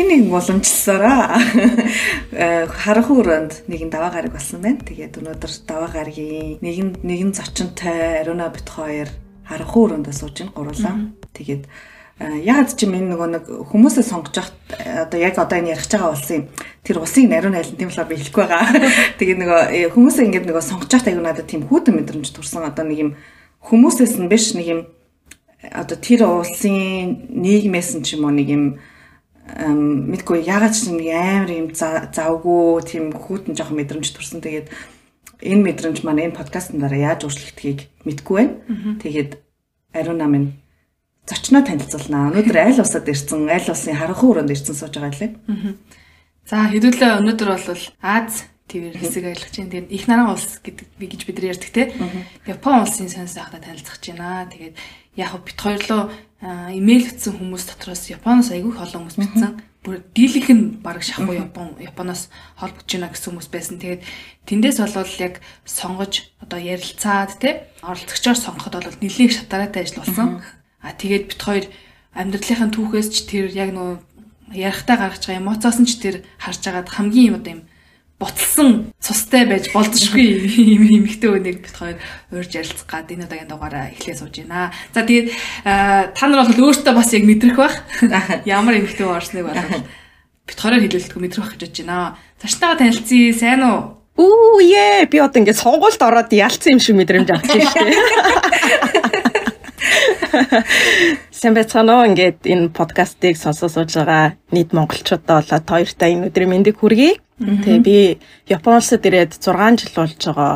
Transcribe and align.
дахин 0.00 0.24
нэг 0.24 0.32
уламжлсараа 0.32 1.36
харанхуй 2.80 3.20
өрөөнд 3.20 3.68
нэгэн 3.68 3.92
даваа 3.92 4.10
гараг 4.16 4.32
болсон 4.32 4.64
байна. 4.64 4.80
Тэгээд 4.80 5.20
өнөөдөр 5.20 5.52
даваа 5.68 5.90
гарагийн 5.92 6.56
нэгэн 6.64 7.04
нэгэн 7.04 7.36
зочинтой 7.36 8.24
Аруна 8.24 8.48
бит 8.48 8.64
хоёр 8.64 9.12
харанхуй 9.44 9.92
өрөөндөө 9.92 10.14
сууж 10.16 10.40
ин 10.40 10.50
гурлаа. 10.56 11.12
Тэгээд 11.36 11.68
ягаад 12.16 12.72
ч 12.72 12.88
юм 12.88 12.96
энэ 12.96 13.12
нөгөө 13.12 13.28
нэг 13.28 13.44
хүмүүсээ 13.44 14.04
сонгож 14.08 14.36
явах 14.40 14.52
одоо 14.72 15.18
яг 15.20 15.36
одоо 15.36 15.58
энэ 15.60 15.76
ярих 15.76 15.84
байгаа 15.84 16.16
улсын 16.16 16.48
тэр 16.80 17.04
улсыг 17.04 17.28
нариун 17.28 17.52
найлан 17.52 17.76
тийм 17.76 17.92
болохоор 17.92 18.08
би 18.08 18.16
хэлэхгүй 18.16 18.44
байгаа. 18.48 18.64
Тэгээд 19.20 19.40
нөгөө 19.44 19.60
хүмүүсээ 19.92 20.24
ингээд 20.32 20.48
нөгөө 20.48 20.64
сонгож 20.64 20.90
явах 20.96 21.08
аягүй 21.12 21.24
надад 21.24 21.48
тийм 21.48 21.68
хүүтэн 21.68 21.96
мэдрэмж 21.96 22.28
төрсэн 22.32 22.64
одоо 22.64 22.84
нэг 22.88 22.98
юм 23.04 23.10
хүмүүсээс 23.68 24.16
нь 24.16 24.28
биш 24.32 24.56
нэг 24.56 24.66
юм 24.68 24.80
одоо 25.60 25.96
тэр 25.96 26.24
улсын 26.28 27.28
нийгмээс 27.28 28.00
нь 28.00 28.04
ч 28.04 28.16
юм 28.16 28.28
уу 28.28 28.32
нэг 28.32 28.48
юм 28.48 28.64
мэдгүй 29.58 30.46
ягаад 30.46 30.74
ч 30.76 30.90
нэг 30.92 31.08
амар 31.10 31.50
юм 31.50 31.68
завгүй 31.74 32.84
тийм 32.86 33.10
хүүтэн 33.10 33.56
жоох 33.58 33.74
мэдрэмж 33.74 34.14
төрсэн. 34.14 34.40
Тэгээд 34.44 34.68
энэ 35.42 35.64
мэдрэмж 35.64 36.04
маань 36.04 36.30
энэ 36.30 36.38
подкастн 36.38 36.78
дараа 36.78 37.16
яаж 37.16 37.26
өөрчлөгдөхийг 37.26 37.90
мэдгүй 38.04 38.36
байна. 38.36 38.54
Тэгээд 39.02 39.30
ариун 39.96 40.18
намын 40.20 40.44
зочноо 41.26 41.62
танилцуулнаа. 41.64 42.30
Өнөөдөр 42.30 42.58
аль 42.58 42.80
усад 42.82 43.08
ирсэн, 43.08 43.48
аль 43.48 43.70
улсын 43.70 43.96
харанхуй 43.96 44.28
өрөөнд 44.30 44.54
ирсэн 44.54 44.76
сууж 44.76 44.94
байгаа 44.98 45.18
лээ. 45.18 45.32
За 46.46 46.66
хэдүүлээ 46.70 47.18
өнөөдөр 47.22 47.48
бол 47.50 47.82
Аз 48.02 48.50
твэр 48.70 48.94
хэсэг 48.94 49.24
ажиллаж 49.26 49.54
байна. 49.54 49.70
Тэгээд 49.70 49.88
их 49.90 50.04
наран 50.06 50.30
улс 50.34 50.58
гэдэг 50.62 50.86
гэж 50.98 51.22
бид 51.26 51.36
нар 51.38 51.50
ярьдаг 51.54 51.70
те. 51.70 51.82
Япон 52.46 52.86
улсын 52.86 53.10
сонс 53.10 53.34
ахта 53.38 53.58
танилцах 53.58 53.98
гэж 53.98 54.14
байна. 54.14 54.46
Тэгээд 54.50 54.74
яг 55.16 55.32
бит 55.44 55.58
хоёрлоо 55.60 56.10
имэйл 56.42 57.12
утсан 57.12 57.36
хүмүүс 57.36 57.64
дотроос 57.68 58.08
Японоос 58.08 58.50
айгүй 58.54 58.72
олон 58.72 59.04
хүмүүс 59.04 59.18
битсэн. 59.20 59.60
Бүр 59.84 60.00
дийлэх 60.16 60.48
нь 60.52 60.64
баг 60.80 61.04
шахуу 61.04 61.36
Япон 61.36 61.76
Японоос 61.76 62.32
холбогдож 62.56 62.88
байна 62.96 63.12
гэсэн 63.12 63.28
хүмүүс 63.36 63.48
байсан. 63.52 63.76
Тэгээд 63.80 64.02
тэндээс 64.48 64.78
болвол 64.80 65.16
яг 65.20 65.44
сонгож 65.68 66.32
одоо 66.40 66.60
ярилцаад 66.60 67.36
те 67.36 67.68
оролцогчоор 67.84 68.38
сонгоход 68.40 68.76
бол 68.80 69.00
нэлээд 69.04 69.36
шатараатай 69.36 69.84
ажил 69.84 70.00
болсон. 70.00 70.40
А 70.80 70.92
тэгээд 70.96 71.28
бит 71.28 71.40
хоёр 71.40 71.64
амьдралынхаа 72.16 72.68
түүхээс 72.72 73.08
ч 73.12 73.16
тэр 73.28 73.52
яг 73.52 73.76
нөө 73.76 74.00
ярихтаа 74.56 74.96
гаргаж 74.96 75.22
байгаа 75.28 75.40
эмоцоос 75.44 75.78
нь 75.80 75.88
ч 75.88 76.00
тэр 76.00 76.16
харж 76.40 76.62
агаад 76.66 76.88
хамгийн 76.88 77.36
юм 77.36 77.38
одоо 77.38 77.52
юм 77.60 77.62
буцалсан 78.20 78.92
цустай 79.00 79.48
байж 79.48 79.72
болдошгүй 79.72 80.44
юм 80.76 80.84
эмэгтэй 80.84 81.30
үнийг 81.32 81.64
бит 81.64 81.72
хоёр 81.72 81.96
уурж 82.28 82.52
ярилцах 82.52 82.84
гад 82.84 83.08
энэ 83.08 83.24
удаагийн 83.24 83.48
дугаараа 83.48 83.88
эхлээ 83.96 84.20
сууж 84.20 84.44
байна. 84.44 84.68
За 84.92 85.00
тэгээд 85.08 85.32
та 85.64 86.24
нар 86.28 86.44
бол 86.44 86.68
өөртөө 86.68 86.92
бас 86.92 87.10
яг 87.16 87.24
мэдрэх 87.24 87.56
бах. 87.56 87.80
Ямар 88.44 88.76
эмэгтэй 88.76 89.08
уурсныг 89.08 89.48
бол 89.48 89.56
бит 90.44 90.58
хоёроор 90.60 90.84
хэлүүлэлтгүй 90.84 91.20
мэдрэх 91.24 91.48
бах 91.48 91.56
гэж 91.56 91.74
байна. 91.80 92.20
Цаштайгаа 92.44 92.76
танилцъя. 92.76 93.32
Сайн 93.32 93.64
уу? 93.64 94.04
Үу 94.20 94.60
ээ 94.60 95.08
би 95.08 95.16
одоо 95.16 95.40
ингээд 95.40 95.56
сонгуульд 95.56 96.04
ороод 96.04 96.28
ялцсан 96.28 96.76
юм 96.76 96.80
шиг 96.84 97.00
мэдрэмж 97.00 97.28
авчих 97.32 97.64
юм 97.64 97.72
шүү 97.72 97.88
дээ. 97.88 99.39
Сайн 101.30 101.54
байцгаана 101.56 102.00
уу 102.00 102.08
ингээд 102.12 102.44
энэ 102.44 102.72
подкастыг 102.76 103.36
сонсож 103.40 103.72
сууж 103.72 103.90
байгаа 103.96 104.36
нийт 104.52 104.70
монголчуудаа 104.76 105.40
болоод 105.40 105.66
хоёртай 105.66 106.14
энэ 106.14 106.28
өдрийн 106.28 106.50
мэндийг 106.52 106.76
хүргэе. 106.80 107.16
Тэгээ 107.40 107.80
би 107.80 107.96
Япон 108.52 108.76
улсад 108.76 109.06
ирээд 109.08 109.40
6 109.40 109.80
жил 109.80 109.94
болж 109.96 110.20
байгаа 110.20 110.54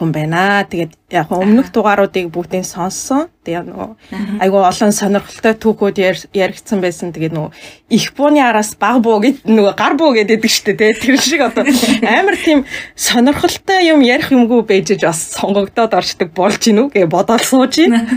хүн 0.00 0.10
байна. 0.12 0.64
Тэгээд 0.64 0.92
яг 1.12 1.28
өмнөх 1.30 1.68
дугааруудыг 1.70 2.32
бүгдийг 2.32 2.64
сонссон. 2.64 3.28
Тэгээ 3.44 3.68
нөгөө 3.68 3.90
айгүй 4.40 4.62
олон 4.64 4.92
сонирхолтой 4.92 5.54
түүхүүд 5.60 5.96
яригдсан 6.32 6.80
байсан. 6.80 7.12
Тэгээд 7.12 7.36
нөгөө 7.36 7.50
их 7.92 8.06
бууны 8.16 8.40
араас 8.40 8.72
баг 8.74 9.04
буу 9.04 9.20
гэд 9.20 9.44
нөгөө 9.44 9.74
гар 9.76 9.94
буу 10.00 10.16
гэдэг 10.16 10.42
штэ 10.42 10.74
тий. 10.74 10.96
Тэр 10.96 11.20
шиг 11.20 11.44
одоо 11.44 11.68
амар 12.02 12.36
тийм 12.40 12.64
сонирхолтой 12.96 13.92
юм 13.92 14.00
ярих 14.00 14.32
юмгүй 14.32 14.64
бэжж 14.64 15.04
бас 15.04 15.36
сонгогдоод 15.36 15.92
орчдөг 15.92 16.32
болж 16.32 16.58
гинүү 16.58 16.88
гэж 16.96 17.06
бодоод 17.12 17.44
сууж 17.44 17.76
байна. 17.84 18.08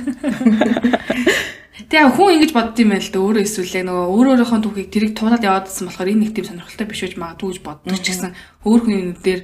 Тэгээ 1.86 2.18
хүн 2.18 2.34
ингэж 2.40 2.52
бодд 2.56 2.80
юм 2.82 2.98
байл 2.98 3.10
да 3.14 3.20
өөрөө 3.22 3.44
эсвэл 3.46 3.86
нөгөө 3.86 4.10
өөр 4.10 4.28
өөрийнхөө 4.34 4.60
түүхийг 4.64 4.90
тэрийг 4.90 5.14
туулаад 5.14 5.46
яваадсан 5.46 5.86
болохоор 5.86 6.10
энэ 6.10 6.22
нэг 6.24 6.32
тийм 6.34 6.50
сонирхолтой 6.50 6.88
биш 6.90 7.02
үж 7.06 7.14
магадгүй 7.14 7.50
гэж 7.54 7.60
боддог 7.62 8.00
ч 8.02 8.08
гэсэн 8.10 8.32
өөр 8.66 8.80
хүний 8.82 9.04
нүдээр 9.06 9.42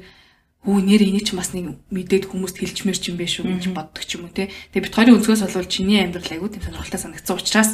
хөө 0.62 0.78
нэр 0.86 1.02
энийг 1.02 1.26
ч 1.26 1.34
бас 1.34 1.58
нэг 1.58 1.82
мэдээд 1.90 2.30
хүмүүст 2.30 2.62
хэлчмээр 2.62 2.98
ч 3.02 3.10
юм 3.10 3.18
биш 3.18 3.42
үү 3.42 3.50
гэж 3.58 3.74
боддог 3.74 4.04
ч 4.06 4.22
юм 4.22 4.30
уу 4.30 4.34
те. 4.34 4.54
Тэгээ 4.72 4.86
бит 4.86 4.94
хоёрын 4.94 5.18
өнцгөөс 5.18 5.42
болвол 5.42 5.66
чиний 5.66 6.00
амьдрал 6.06 6.30
айгүй 6.30 6.50
тийм 6.54 6.64
сонирхолтой 6.70 7.02
санагдсан 7.02 7.38
учраас 7.42 7.72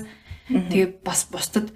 тэгээ 0.48 1.04
бас 1.04 1.28
бусдад 1.28 1.76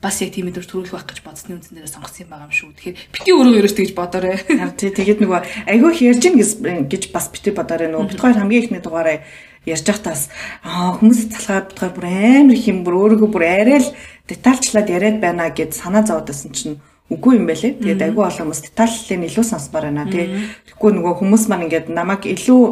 бас 0.00 0.20
яг 0.20 0.32
тийм 0.32 0.48
өдөр 0.48 0.64
төрүүлэх 0.64 0.96
байх 0.96 1.08
гэж 1.08 1.20
бодсны 1.24 1.56
үндсэн 1.56 1.76
дээр 1.76 1.88
сонгосон 1.88 2.24
юм 2.24 2.32
байгаа 2.32 2.48
юм 2.48 2.56
шүү. 2.56 2.72
Тэгэхээр 2.76 2.96
бити 3.12 3.30
өөрөө 3.36 3.56
өөрөөс 3.56 3.76
тэгж 3.76 3.92
бодоорой. 3.96 4.36
Тий 4.80 4.90
тэгээд 4.92 5.20
нөгөө 5.20 5.40
айгүй 5.68 5.92
ярьж 6.08 6.22
гин 6.24 6.88
гэж 6.88 7.02
бас 7.12 7.28
бити 7.28 7.52
бодоорой 7.52 7.88
нөгөө 7.92 8.08
бит 8.08 8.20
хоёр 8.20 8.36
хамгийн 8.40 8.64
ихний 8.64 8.80
дугаараа 8.80 9.20
ярьж 9.68 9.84
байхдаас 9.84 10.32
аа 10.64 10.96
хүмүүс 10.96 11.20
залхаад 11.36 11.76
бодохоор 11.76 11.92
бүр 11.92 12.06
амар 12.08 12.56
их 12.56 12.64
юм 12.64 12.80
бүр 12.80 12.96
өөрийгөө 12.96 13.28
бүр 13.28 13.44
арай 13.44 13.80
л 13.84 13.92
детальчлаад 14.24 14.88
яриад 14.88 15.20
байна 15.20 15.52
гэд 15.52 15.76
санаа 15.76 16.00
зовдсон 16.00 16.52
чинь 16.56 16.80
үгүй 17.10 17.42
юм 17.42 17.46
байлээ. 17.50 17.82
Тэгээд 17.82 18.04
айгүй 18.06 18.24
олон 18.24 18.46
хүмүүс 18.46 18.62
детальлыг 18.70 19.26
илүү 19.26 19.44
сонсмоор 19.44 19.90
байна. 19.90 20.06
Тэгэхгүй 20.06 20.90
нөгөө 20.94 21.14
хүмүүс 21.18 21.44
маань 21.50 21.66
ингээд 21.66 21.90
намайг 21.90 22.22
илүү 22.30 22.62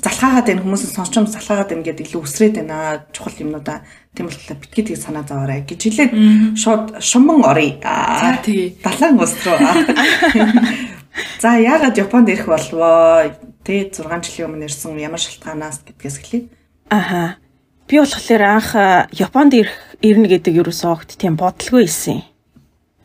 залхаагаад 0.00 0.50
энэ 0.50 0.62
хүмүүсийн 0.64 0.92
сонсчом 0.96 1.28
залхаагаад 1.28 1.70
байна 1.70 1.86
гэдээ 1.86 2.06
илүү 2.08 2.22
өсрээд 2.24 2.54
байна. 2.64 3.04
Чухал 3.12 3.38
юмнуудаа 3.44 3.84
тийм 4.16 4.26
битгий 4.32 4.84
тийг 4.88 4.98
санаа 4.98 5.22
зовоорой 5.28 5.62
гэж 5.68 5.80
хэлээд 5.84 6.12
шууд 6.56 6.98
шуман 7.04 7.44
оръё. 7.44 7.78
За 7.84 8.40
тий. 8.42 8.74
Далайн 8.82 9.20
ус 9.20 9.36
руу. 9.44 9.58
За 11.42 11.54
яагаад 11.58 11.98
Японд 11.98 12.28
ирэх 12.28 12.46
болвоо? 12.46 13.30
Тэ 13.62 13.92
6 13.94 14.02
жилийн 14.02 14.50
өмнө 14.50 14.66
ирсэн 14.66 14.98
ямар 14.98 15.22
шалтгаанаас 15.22 15.86
гэдгээс 15.86 16.16
эхлэе. 16.20 16.42
Аха. 16.90 17.38
Би 17.86 18.02
болохоор 18.02 18.42
анх 18.42 18.74
Японд 19.14 19.54
ирэх 19.54 19.78
ирнэ 20.02 20.26
гэдэг 20.26 20.58
юу 20.58 20.66
өсөө 20.74 20.90
огт 20.90 21.14
тийм 21.14 21.38
бодлого 21.38 21.86
ийсэн. 21.86 22.26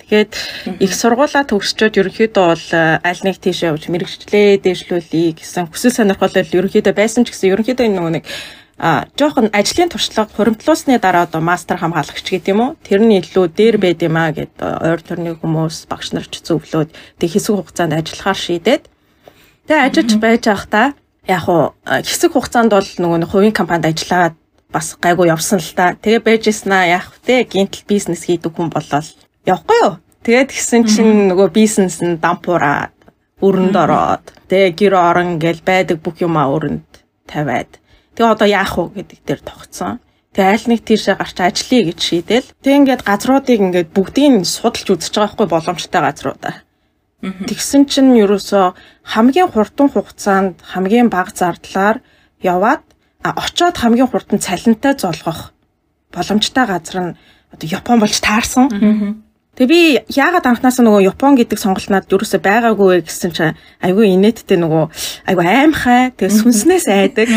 Тэгээд 0.10 0.34
их 0.82 0.92
сургуулаа 0.98 1.46
төгсчөөд 1.46 2.02
ерөнхийдөө 2.02 2.46
бол 2.50 2.68
аль 3.06 3.22
нэг 3.22 3.38
тийш 3.38 3.62
явж 3.62 3.94
мэрэгчлээ 3.94 4.58
дээшлүүлэе 4.66 5.38
гэсэн 5.38 5.70
хүсэл 5.70 5.94
сонирхол 5.94 6.34
ерөнхийдөө 6.34 6.94
байсан 6.98 7.30
ч 7.30 7.30
гэсэн 7.30 7.54
ерөнхийдөө 7.54 7.88
нөгөө 7.94 8.14
нэг 8.18 8.26
а 8.80 9.06
жоохон 9.14 9.52
ажлын 9.54 9.92
туршлага 9.92 10.32
хуримтлуулсны 10.34 10.98
дараа 10.98 11.28
одоо 11.28 11.42
мастер 11.46 11.78
хамгаалагч 11.78 12.26
гэдэг 12.26 12.50
юм 12.56 12.62
уу? 12.64 12.76
Тэрний 12.82 13.20
илүү 13.20 13.52
дээр 13.52 13.78
байд 13.78 14.02
юм 14.02 14.16
а 14.16 14.32
гэд 14.32 14.56
ойр 14.58 15.02
төрний 15.04 15.36
хүмүүс 15.36 15.92
багш 15.92 16.16
нар 16.16 16.26
ч 16.26 16.40
зөвлөөд 16.42 16.90
тэг 17.20 17.30
хэсэг 17.30 17.60
хугацаанд 17.60 18.00
ажиллахаар 18.00 18.40
шийдээд. 18.40 18.84
Тэгээ 19.68 19.84
ажиллаж 19.84 20.12
байж 20.24 20.44
байхдаа 20.48 20.88
яг 21.28 21.46
уу 21.52 21.76
хэсэг 21.84 22.32
хугацаанд 22.32 22.72
бол 22.72 22.90
нөгөө 23.04 23.28
хувийн 23.28 23.54
компанид 23.54 23.92
ажиллаад 23.92 24.40
бас 24.72 24.96
гайгүй 24.96 25.28
явсан 25.28 25.60
л 25.60 25.76
та. 25.76 26.00
Тэгээ 26.00 26.24
байжсэн 26.24 26.72
аа 26.72 26.88
яг 26.88 27.06
тэ 27.28 27.44
гинтл 27.44 27.84
бизнес 27.84 28.32
хийдэг 28.32 28.56
хүн 28.56 28.72
болол 28.72 29.08
явахгүй 29.50 29.80
юу? 29.84 29.94
Тэгээд 30.24 30.50
гисэн 30.54 30.84
чинь 30.86 31.14
нөгөө 31.34 31.50
бизнес 31.50 32.00
нь 32.06 32.22
дампуураад 32.22 32.94
өрөнд 33.42 33.76
ороод 33.76 34.26
тэгээ 34.52 34.72
гэр 34.78 34.94
орон 34.94 35.40
гэл 35.40 35.64
байдаг 35.64 35.98
бүх 36.04 36.20
юмаа 36.22 36.52
өрөнд 36.54 36.86
тавиад 37.26 37.80
тэгээ 38.14 38.34
одоо 38.36 38.48
яах 38.48 38.76
вэ 38.78 39.00
гэдэг 39.00 39.20
дээр 39.26 39.42
тогтсон. 39.42 40.04
Тэгээ 40.36 40.52
аль 40.54 40.68
нэг 40.70 40.82
тийшээ 40.86 41.16
гарч 41.18 41.38
ажиллая 41.42 41.84
гэж 41.90 42.00
шийдэл. 42.00 42.52
Тэг 42.62 42.74
ингээд 42.84 43.02
газруудыг 43.08 43.60
ингээд 43.60 43.90
бүгдийг 43.96 44.46
судалж 44.46 44.88
үзэж 44.94 45.14
байгаа 45.16 45.34
хгүй 45.34 45.48
боломжтой 45.50 46.02
газруудаа. 46.04 46.56
Тэгсэн 47.20 47.84
чинь 47.92 48.16
ерөөсөө 48.16 48.66
хамгийн 49.04 49.50
хурдан 49.52 49.88
хугацаанд 49.92 50.64
хамгийн 50.64 51.10
бага 51.10 51.34
зардлаар 51.36 52.00
яваад 52.40 52.84
очоод 53.24 53.76
хамгийн 53.76 54.08
хурдан 54.08 54.40
цалинтай 54.40 54.96
золгох 54.96 55.52
боломжтой 56.16 56.66
газар 56.68 56.98
нь 57.04 57.18
одоо 57.52 57.68
Япон 57.68 58.00
болж 58.00 58.16
таарсан. 58.24 58.70
Тэгээ 59.60 59.68
би 59.68 60.00
яагаад 60.16 60.48
анханасаа 60.48 60.88
нөгөө 60.88 61.12
Япон 61.12 61.36
гэдэг 61.36 61.60
сонголт 61.60 61.92
надад 61.92 62.16
юусоо 62.16 62.40
байгаагүй 62.40 63.04
гэсэн 63.04 63.32
чинь 63.36 63.60
айгүй 63.84 64.16
инээдтэй 64.16 64.56
нөгөө 64.56 64.84
айгүй 65.28 65.44
аимхай 65.44 66.16
тэгээ 66.16 66.32
сүнснээс 66.32 66.88
айдаг. 66.88 67.28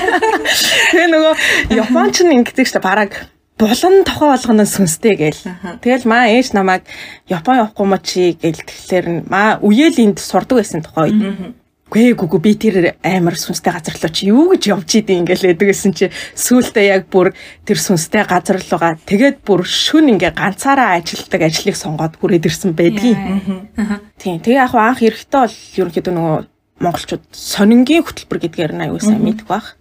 Тэгээ 0.96 1.12
нөгөө 1.12 1.34
Японч 1.76 2.24
нь 2.24 2.40
ингэдэг 2.40 2.64
шүү 2.64 2.80
дээ 2.80 2.88
бараг 2.88 3.12
булан 3.60 4.00
тохоо 4.08 4.32
болгоно 4.32 4.64
сүнстэй 4.64 5.12
гээл. 5.12 5.44
Тэгэл 5.84 6.08
маа 6.08 6.32
ээж 6.32 6.56
намайг 6.56 6.88
Япон 7.28 7.60
явахгүй 7.60 7.84
мó 7.84 8.00
чи 8.00 8.32
гээл 8.32 8.64
тэгэхээр 8.64 9.06
маа 9.28 9.60
үеэл 9.60 10.00
энд 10.00 10.24
сурдаг 10.24 10.56
байсан 10.64 10.80
тухай. 10.80 11.12
Гүй 11.92 12.16
гүгү 12.16 12.38
би 12.40 12.56
тэр 12.56 12.96
амар 13.04 13.36
сүнстэй 13.36 13.68
газар 13.68 13.92
руу 14.00 14.08
чи 14.16 14.32
юу 14.32 14.48
гэж 14.48 14.62
явж 14.72 14.90
идэв 14.96 15.28
ингээл 15.28 15.52
эдэг 15.52 15.68
гэсэн 15.76 15.92
чи 15.92 16.08
сүултээ 16.32 16.88
яг 16.88 17.12
бүр 17.12 17.36
тэр 17.68 17.76
сүнстэй 17.76 18.24
газар 18.24 18.64
руугаа 18.64 18.96
тэгээд 19.04 19.44
бүр 19.44 19.60
шүн 19.68 20.16
ингээ 20.16 20.32
ганцаараа 20.32 20.96
ажилтдаг 20.96 21.52
ажлыг 21.52 21.76
сонгоод 21.76 22.16
хүрээд 22.16 22.48
ирсэн 22.48 22.72
байдгийн. 22.72 23.20
Тийм. 24.16 24.40
Тэгээ 24.40 24.64
яг 24.64 24.72
анх 24.72 25.04
эрэхтээ 25.04 25.40
бол 25.44 25.58
ерөнхийдөө 25.76 26.14
нөгөө 26.16 26.38
монголчууд 26.80 27.24
сонингийн 27.28 28.08
хөтөлбөр 28.08 28.40
гэдгээр 28.40 28.72
нь 28.72 28.84
аюулсаа 28.88 29.20
мэддэг 29.20 29.44
баг. 29.44 29.76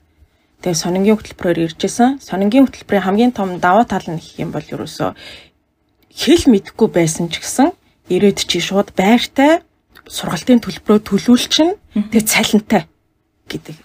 Тэгээ 0.68 0.84
сонингийн 0.84 1.16
хөтөлбөрөөр 1.16 1.64
иржсэн. 1.72 2.20
Сонингийн 2.20 2.68
хөтөлбөрийн 2.68 3.08
хамгийн 3.08 3.32
том 3.32 3.56
давуу 3.64 3.88
тал 3.88 4.04
нь 4.12 4.20
гэх 4.20 4.44
юм 4.44 4.52
бол 4.52 4.68
ерөөсөө 4.68 5.16
хэл 6.12 6.44
мэдгүй 6.52 6.88
байсан 6.92 7.32
ч 7.32 7.40
гэсэн 7.40 7.72
ирээд 8.12 8.44
чи 8.44 8.60
шууд 8.60 8.92
байртай 8.94 9.64
сургалтын 10.08 10.62
төлбөрөө 10.62 11.00
төлүүлчин 11.06 11.70
тэгээ 12.12 12.26
цалинтай 12.26 12.88
гэдэг 13.50 13.76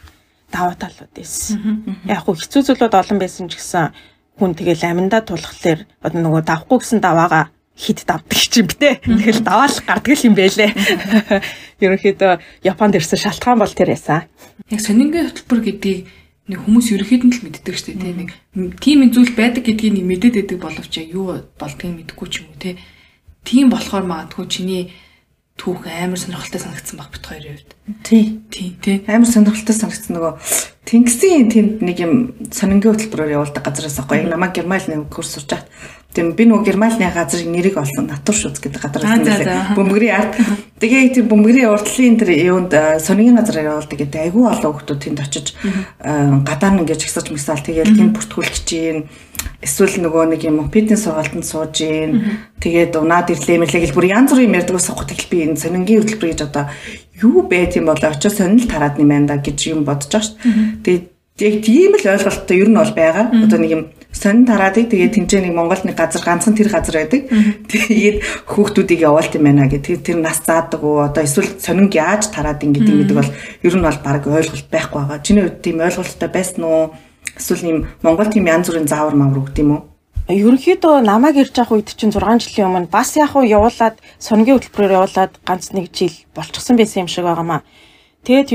даваа 0.52 0.76
талууд 0.78 1.12
байсан. 1.12 1.84
Яг 2.06 2.24
хөө 2.24 2.40
хэцүү 2.40 2.62
зүйлүүд 2.72 2.94
олон 2.94 3.18
байсан 3.18 3.50
ч 3.50 3.58
гэсэн 3.58 3.92
хүн 4.38 4.52
тэгэл 4.54 4.84
аминдаа 4.86 5.22
тулхлаар 5.26 5.84
одоо 6.00 6.20
нөгөө 6.20 6.42
давхгүй 6.46 6.78
гэсэн 6.80 7.00
даваагаа 7.02 7.50
хит 7.76 8.04
давдаг 8.08 8.38
чинь 8.38 8.68
битээ. 8.68 9.04
Тэгэл 9.04 9.44
даваал 9.44 9.76
гардаг 9.84 10.16
юм 10.24 10.34
байлээ. 10.36 10.72
Ерөнхийдөө 11.84 12.64
Японд 12.64 12.96
ирсэн 12.96 13.20
шалтгаан 13.20 13.60
бол 13.60 13.72
тэр 13.72 13.92
ясаа. 13.92 14.24
Яг 14.72 14.80
сонингийн 14.80 15.28
хөтөлбөр 15.28 15.60
гэдгийг 15.60 16.08
нэг 16.46 16.58
хүмүүс 16.62 16.94
ерөөхдөө 16.94 17.30
л 17.36 17.42
мэддэг 17.42 17.74
шүү 17.74 17.98
дээ 18.00 18.14
нэг 18.22 18.30
тийм 18.80 19.02
зүйл 19.10 19.34
байдаг 19.34 19.66
гэдгийг 19.66 19.98
нэг 19.98 20.06
мэдээд 20.08 20.34
байдаг 20.46 20.58
боловч 20.62 20.94
юу 21.10 21.42
болдгийг 21.58 21.92
мэдэхгүй 22.06 22.28
ч 22.30 22.34
юм 22.40 22.54
уу 22.54 22.78
тийм 23.42 23.66
болохоор 23.70 24.06
магадгүй 24.06 24.46
чиний 24.46 24.82
түүх 25.56 25.88
амар 25.88 26.20
сонирхолтой 26.20 26.60
санагдсан 26.60 27.00
баг 27.00 27.10
бит 27.10 27.24
хоёрын 27.24 27.56
хувьд. 27.56 27.70
Тий. 28.04 28.40
Тий, 28.52 28.76
тий. 28.80 29.04
Амар 29.08 29.26
сонирхолтой 29.26 29.72
санагдсан 29.72 30.16
нөгөө 30.16 30.32
Тэнгисийн 30.86 31.48
тэнд 31.50 31.82
нэг 31.82 31.96
юм 31.98 32.12
сонингийн 32.52 32.94
хөтөлбөрөөр 32.94 33.34
явуулдаг 33.40 33.64
газраас 33.64 33.98
аахгүй. 33.98 34.28
Намаа 34.28 34.52
Германы 34.52 35.00
нэг 35.00 35.08
курс 35.10 35.34
сурч 35.34 35.50
хат. 35.50 35.66
Тийм 36.16 36.32
би 36.32 36.46
нөгөө 36.48 36.64
Германы 36.64 37.12
газрын 37.12 37.52
нэрийг 37.52 37.76
олсон 37.76 38.08
Натур 38.08 38.32
шүз 38.32 38.56
гэдэг 38.64 38.80
газраас 38.80 39.20
нэлээ. 39.20 39.76
Бөмбөрийн 39.76 40.16
арт. 40.16 40.32
Тэгээ 40.80 41.12
тэр 41.12 41.28
бөмбөрийн 41.28 41.68
уртлын 41.68 42.16
тэр 42.16 42.32
юунд 42.32 42.72
сонингийн 43.04 43.36
газараар 43.36 43.76
явуулдаг 43.76 44.00
гэдэг 44.00 44.20
айгүй 44.24 44.44
олон 44.48 44.72
хүмүүс 44.80 44.96
тэнд 44.96 45.20
очиж 45.20 45.46
гадаа 46.00 46.70
нь 46.72 46.80
ингэж 46.80 47.04
ихсэж 47.04 47.28
мисаал 47.36 47.60
тэгээл 47.60 48.00
тэнд 48.00 48.16
бүртгүүлэх 48.16 48.64
чинь 48.64 49.04
эсвэл 49.60 50.00
нөгөө 50.08 50.24
нэг 50.32 50.40
юм 50.48 50.72
фитнес 50.72 51.04
сургалтанд 51.04 51.44
сууж 51.44 51.84
ийн 51.84 52.40
тэгээд 52.64 52.96
унаад 52.96 53.28
ирлээ 53.36 53.60
мэлээ 53.60 53.84
гэл 53.84 53.96
бүр 53.96 54.08
янз 54.08 54.32
бүрийн 54.32 54.56
ярьдаг 54.56 54.76
ус 54.76 54.88
сухад 54.88 55.12
тэгэл 55.12 55.28
би 55.32 55.38
энэ 55.44 55.60
сонингийн 55.60 56.00
хөтөлбөр 56.00 56.32
гэж 56.32 56.40
одоо 56.48 56.64
юу 57.20 57.44
бэ 57.44 57.72
тийм 57.72 57.88
болоо 57.88 58.10
очоо 58.12 58.32
сонирхол 58.32 58.72
тараад 58.72 58.96
юм 59.00 59.08
байна 59.12 59.36
да 59.36 59.36
гэж 59.36 59.58
юм 59.72 59.84
бодож 59.84 60.12
байгаа 60.12 60.28
шүү. 60.28 60.36
Тэгээд 60.84 61.04
яг 61.40 61.54
тийм 61.64 61.92
л 61.96 62.04
ойлголттой 62.04 62.56
ер 62.60 62.68
нь 62.68 62.80
бол 62.80 62.92
байгаа. 62.92 63.26
Одоо 63.32 63.58
нэг 63.60 63.70
юм 63.72 63.82
сонин 64.16 64.48
тараадыг 64.48 64.88
тэгээд 64.88 65.12
тэнцээ 65.12 65.40
нэг 65.44 65.54
Монголд 65.54 65.84
нэг 65.84 65.96
газар 65.96 66.24
ганцхан 66.24 66.56
тэр 66.56 66.72
газар 66.72 67.04
байдаг. 67.04 67.28
Тэгээд 67.68 68.16
хүүхдүүдийг 68.48 69.00
явуулт 69.04 69.32
юм 69.36 69.44
байна 69.44 69.68
гэх. 69.68 70.00
Тэр 70.00 70.18
нас 70.24 70.40
заадаг 70.40 70.80
уу 70.80 71.04
одоо 71.04 71.22
эсвэл 71.22 71.60
сонинг 71.60 71.92
яаж 71.92 72.32
тараад 72.32 72.64
ин 72.64 72.72
гэдэг 72.72 73.12
мэддэг 73.12 73.16
бол 73.20 73.30
ер 73.62 73.74
нь 73.76 73.84
бол 73.84 74.00
баг 74.00 74.24
ойлголт 74.24 74.68
байхгүй 74.72 75.00
байгаа. 75.04 75.20
Чиний 75.20 75.44
хувьд 75.44 75.60
тийм 75.60 75.84
ойлголттой 75.84 76.30
байсан 76.32 76.62
уу? 76.64 76.96
Эсвэл 77.36 77.68
ийм 77.68 77.78
Монгол 78.00 78.32
тийм 78.32 78.48
янз 78.48 78.72
бүрийн 78.72 78.88
заавар 78.88 79.14
мавар 79.14 79.44
өгд 79.44 79.60
юм 79.60 79.70
уу? 79.76 79.82
Ерөнхийдөө 80.26 81.06
намайг 81.06 81.38
ирж 81.38 81.54
авах 81.62 81.78
үед 81.78 81.94
чинь 81.94 82.10
6 82.10 82.42
жилийн 82.42 82.66
өмнө 82.66 82.90
бас 82.90 83.14
яг 83.14 83.38
уу 83.38 83.46
явуулаад 83.46 84.02
сонгийн 84.18 84.58
хөтөлбөрөөр 84.58 84.96
явуулаад 84.98 85.38
ганц 85.46 85.70
нэг 85.70 85.94
жил 85.94 86.10
болчихсон 86.34 86.74
байсан 86.74 87.06
юм 87.06 87.10
шиг 87.12 87.30
байгаамаа. 87.30 87.62
Тэгэд 88.26 88.50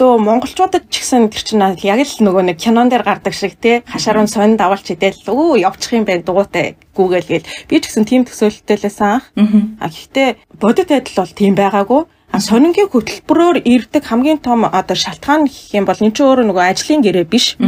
ерөнхийдөө 0.00 0.24
монголчуудад 0.24 0.88
ч 0.88 1.04
гэсэн 1.04 1.28
тэр 1.28 1.44
чинь 1.44 1.60
яг 1.60 2.00
л 2.00 2.24
нөгөө 2.24 2.44
нэг 2.48 2.56
кинон 2.56 2.88
дээр 2.88 3.04
гардаг 3.04 3.36
шиг 3.36 3.60
те 3.60 3.84
хашаар 3.84 4.24
нь 4.24 4.32
сонь 4.32 4.56
давалч 4.56 4.96
идэл 4.96 5.28
өө 5.28 5.60
явчих 5.60 5.92
юм 5.92 6.08
байна 6.08 6.24
дугуйтай 6.24 6.80
гүүгээл 6.96 7.28
гээл 7.28 7.48
би 7.68 7.76
ч 7.76 7.84
гэсэн 7.92 8.08
тийм 8.08 8.24
төсөөлөлтэй 8.24 8.80
лээсэн 8.80 9.08
анх. 9.20 9.28
А 9.76 9.92
гэхдээ 9.92 10.28
бодит 10.56 10.88
байдал 10.88 11.20
бол 11.20 11.36
тийм 11.36 11.52
байгаагүй. 11.52 12.02
А 12.32 12.38
сонингийн 12.40 12.88
хөтөлбөрөөр 12.88 13.56
ирдэг 13.68 14.04
хамгийн 14.08 14.40
том 14.40 14.64
одоо 14.64 14.96
шалтгаан 14.96 15.44
гэх 15.44 15.76
юм 15.76 15.84
бол 15.84 16.00
энэ 16.00 16.16
ч 16.16 16.18
өөрөө 16.24 16.46
нөгөө 16.48 16.64
ажлын 16.64 17.04
гэрээ 17.04 17.26
биш. 17.28 17.60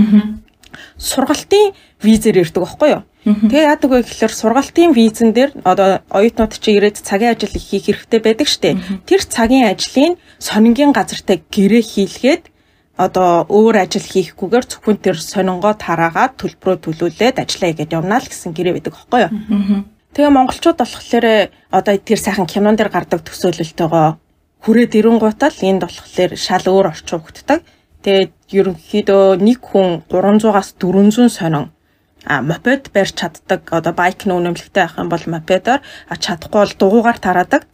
Сургалтын 0.96 1.76
визээр 2.02 2.43
ирдэг 2.43 2.62
байхгүй 2.62 2.90
юу? 2.93 3.02
Тэгээ 3.22 3.69
яадаг 3.70 3.90
вэ 3.90 4.02
гэхээр 4.02 4.34
сургалтын 4.34 4.90
визэн 4.93 5.31
дээр 5.31 5.50
одоо 5.62 6.02
оюутнууд 6.10 6.52
чи 6.58 6.75
ирээд 6.75 6.99
цагийн 6.99 7.38
ажил 7.38 7.54
хийх 7.54 7.87
хэрэгтэй 7.87 8.20
байдаг 8.20 8.49
штэ. 8.50 8.76
Тэр 9.06 9.22
цагийн 9.22 9.70
ажлыг 9.70 10.19
сонингийн 10.43 10.90
газартай 10.90 11.38
гэрээ 11.46 11.82
хийлгээд 11.87 12.50
одоо 12.99 13.46
өөр 13.46 13.87
ажил 13.87 14.02
хийхгүйгээр 14.02 14.64
зөвхөн 14.66 14.99
тэр 14.99 15.16
сонингоо 15.22 15.75
тараагаад 15.78 16.34
төлбөрөө 16.37 16.76
төлүүлээд 16.82 17.40
ажиллая 17.40 17.72
гэдээ 17.78 17.99
явна 17.99 18.19
л 18.19 18.26
гэсэн 18.26 18.52
гэрээ 18.52 18.75
байдаг 18.76 18.94
байхгүй 18.98 19.20
юу? 19.22 19.32
Тэгээ 20.12 20.32
монголчууд 20.34 20.78
болохоор 20.82 21.26
одоо 21.72 21.94
тэр 21.96 22.20
сайхан 22.20 22.50
кинон 22.50 22.76
дээр 22.76 22.93
гардаг 22.93 23.25
төсөөлөлтөөгөө 23.25 24.08
хүрээд 24.66 24.93
ирэнгуутал 24.98 25.58
энд 25.62 25.82
болохоор 25.88 26.32
шал 26.37 26.66
өөр 26.69 26.87
орчин 26.93 27.19
хөгддөг. 27.19 27.60
Тэгээд 28.02 28.32
ерөнхийдөө 28.50 29.25
нэг 29.40 29.58
хүн 29.62 30.05
300-аас 30.10 30.75
400 30.76 31.32
сонин 31.32 31.72
а 32.26 32.42
мопед 32.42 32.90
барьж 32.94 33.14
чаддаг 33.19 33.66
одоо 33.70 33.92
байк 33.92 34.24
нь 34.26 34.34
үнэмлэгтэй 34.34 34.82
байх 34.82 34.98
юм 34.98 35.08
бол 35.08 35.24
мопедоор 35.26 35.80
а 35.82 36.14
чадахгүй 36.16 36.60
бол 36.62 36.74
дугуугаар 36.78 37.19
тараадаг. 37.19 37.66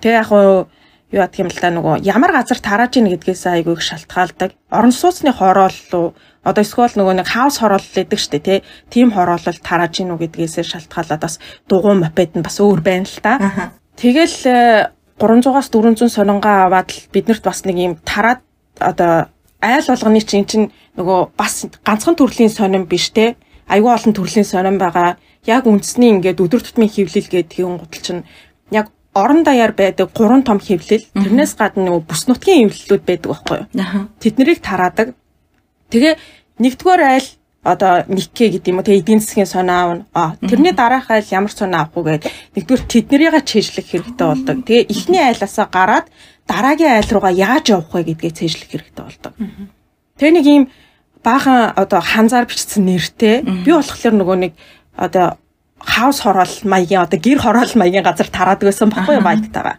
Тэгээ 0.00 0.20
яг 0.20 0.30
юу 0.30 0.68
яадаг 1.10 1.38
юм 1.42 1.50
л 1.50 1.58
та 1.58 1.74
нөгөө 1.74 2.06
ямар 2.06 2.30
газар 2.30 2.58
тарааж 2.62 2.96
ийн 2.96 3.10
гэдгээс 3.10 3.44
айгүй 3.50 3.74
их 3.74 3.82
шалтгаалдаг. 3.82 4.54
Орон 4.70 4.94
сууцны 4.94 5.34
хорооллоо 5.34 6.14
одоо 6.46 6.62
эсвэл 6.62 6.94
нөгөө 6.94 7.14
нэг 7.18 7.26
хаус 7.26 7.58
хороолол 7.58 7.94
гэдэг 7.94 8.18
штэ 8.18 8.38
тий. 8.38 8.58
Тим 8.90 9.10
хороолол 9.10 9.58
тарааж 9.58 9.98
ийн 9.98 10.14
үү 10.14 10.30
гэдгээс 10.30 10.62
шалтгаалаад 10.62 11.20
бас 11.20 11.42
дугуй 11.66 11.98
мопед 11.98 12.38
нь 12.38 12.46
бас 12.46 12.62
өөр 12.62 12.80
байна 12.80 13.10
л 13.10 13.18
та. 13.18 13.74
Тэгэл 13.98 14.88
300-аас 15.18 15.68
400 15.68 16.08
сонингаа 16.08 16.70
аваад 16.70 16.88
л 16.94 17.10
биднэрт 17.12 17.44
бас 17.44 17.66
нэг 17.66 17.76
юм 17.76 17.94
тараад 18.06 18.40
одоо 18.78 19.28
айл 19.60 19.84
болгоны 19.84 20.22
чинь 20.24 20.48
чинь 20.48 20.72
нөгөө 20.96 21.36
бас 21.36 21.68
ганцхан 21.84 22.16
төрлийн 22.16 22.48
сонин 22.48 22.88
биш 22.88 23.12
те 23.12 23.36
айгүй 23.70 23.92
олон 23.94 24.12
төрлийн 24.14 24.44
сонин 24.44 24.76
байгаа. 24.82 25.16
Яг 25.46 25.64
үндэсний 25.64 26.10
ингээд 26.18 26.42
өдөр 26.42 26.60
тутмын 26.60 26.90
хөвлөл 26.90 27.30
гэдэг 27.30 27.58
юм 27.62 27.78
гутал 27.78 28.02
чинь 28.02 28.22
яг 28.74 28.90
орон 29.14 29.46
даяар 29.46 29.72
байдаг 29.72 30.10
гурван 30.12 30.42
том 30.42 30.58
хөвлөл 30.60 31.06
тэрнээс 31.14 31.54
гадна 31.56 31.86
нөгөө 31.86 32.02
бүс 32.04 32.26
нутгийн 32.28 32.68
хөвлөлүүд 32.68 33.04
байдаг 33.06 33.28
байхгүй 33.30 33.56
юу. 33.62 33.66
Тэднийг 34.20 34.60
тараадаг. 34.60 35.14
Тэгээ 35.88 36.14
нэгдүгээр 36.60 37.02
айл 37.06 37.28
одоо 37.62 38.04
никке 38.08 38.48
гэдэг 38.48 38.68
юм 38.72 38.80
уу 38.80 38.86
тэгээ 38.86 39.00
эдийн 39.04 39.20
засгийн 39.20 39.46
сонь 39.46 39.68
аавна. 39.68 40.06
А 40.14 40.36
тэрний 40.40 40.72
дараах 40.72 41.10
айл 41.10 41.28
ямар 41.30 41.52
сонь 41.52 41.76
авах 41.76 41.96
уу 41.96 42.04
гэд 42.08 42.24
нэгдүгээр 42.56 42.84
тэднэрийгээ 42.88 43.44
чэжлэх 43.44 43.86
хэрэгтэй 43.88 44.26
болдог. 44.28 44.56
Тэгээ 44.64 44.88
эхний 44.88 45.20
айлаасаа 45.20 45.68
гараад 45.68 46.06
дараагийн 46.48 46.96
айл 46.96 47.10
руугаа 47.12 47.34
яаж 47.34 47.64
явах 47.68 47.92
вэ 47.92 48.16
гэдгээ 48.16 48.32
цээжлэх 48.32 48.68
хэрэгтэй 48.72 49.04
болдог. 49.04 49.32
Тэгээ 50.16 50.34
нэг 50.40 50.46
ийм 50.48 50.64
баахан 51.24 51.72
одоо 51.76 52.00
ханзаар 52.00 52.46
бичсэн 52.46 52.84
нэртэй 52.84 53.42
би 53.42 53.70
болохоор 53.72 54.14
нөгөө 54.16 54.36
нэг 54.44 54.52
одоо 54.96 55.36
хаус 55.80 56.20
хороол 56.20 56.54
маягийн 56.64 57.02
одоо 57.04 57.18
гэр 57.20 57.38
хороол 57.38 57.72
маягийн 57.74 58.04
газар 58.04 58.28
тараад 58.28 58.60
байсан 58.60 58.88
баггүй 58.90 59.20
байлтайгаа. 59.20 59.76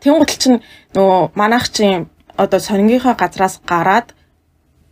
Тэнгуутл 0.00 0.38
чинь 0.38 0.58
нөгөө 0.94 1.34
манайх 1.34 1.70
чинь 1.70 2.08
одоо 2.36 2.58
сонингийнхаа 2.60 3.14
газраас 3.14 3.60
гараад 3.66 4.14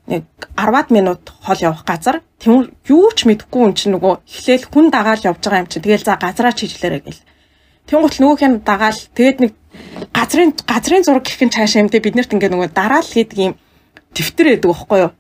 нэг 0.07 0.25
10-ад 0.57 0.88
минут 0.90 1.33
хол 1.45 1.59
явах 1.61 1.85
газар 1.85 2.23
тийм 2.38 2.71
юу 2.88 3.11
ч 3.14 3.26
мэдэхгүй 3.26 3.62
юм 3.62 3.75
чинь 3.75 3.95
нөгөө 3.97 4.25
эхлээл 4.25 4.71
хүн 4.73 4.87
дагаал 4.90 5.23
явж 5.23 5.40
байгаа 5.42 5.62
юм 5.64 5.71
чинь 5.71 5.83
тэгэл 5.83 6.04
за 6.04 6.16
газараа 6.16 6.52
чижлээрэ 6.52 7.00
гэл. 7.04 7.23
Тэнгуут 7.88 8.16
нөгөөх 8.21 8.42
нь 8.45 8.61
дагаал 8.64 9.00
тэгээд 9.16 9.38
нэг 9.40 9.52
газрын 10.12 10.52
газрын 10.64 11.04
зураг 11.04 11.25
гэх 11.25 11.40
юм 11.42 11.50
цаашаа 11.52 11.83
юмтэй 11.85 12.00
биднэрт 12.00 12.33
ингээ 12.33 12.52
нөгөө 12.52 12.71
дараал 12.73 13.04
хийдэг 13.04 13.38
юм 13.38 13.54
дэвтэр 14.14 14.47
байдаг 14.57 14.71
байхгүй 14.71 14.99
юу? 15.04 15.12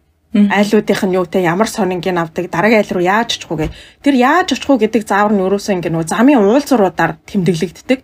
Айлуудынх 0.46 1.02
нь 1.04 1.16
юутай 1.18 1.42
ямар 1.42 1.68
сонингийн 1.68 2.18
авдаг 2.22 2.46
дараагийн 2.50 2.82
айл 2.82 2.94
руу 2.94 3.04
яаж 3.04 3.28
очих 3.36 3.50
гэ. 3.50 3.74
Тэр 4.02 4.14
яаж 4.14 4.54
очих 4.54 4.70
уу 4.70 4.78
гэдэг 4.78 5.02
заавар 5.02 5.34
нь 5.34 5.42
өрөөсөө 5.42 5.74
ингээ 5.82 5.92
нөгөө 5.92 6.08
замын 6.14 6.38
уулзруудаар 6.38 7.18
тэмдэглэгддэг. 7.26 8.00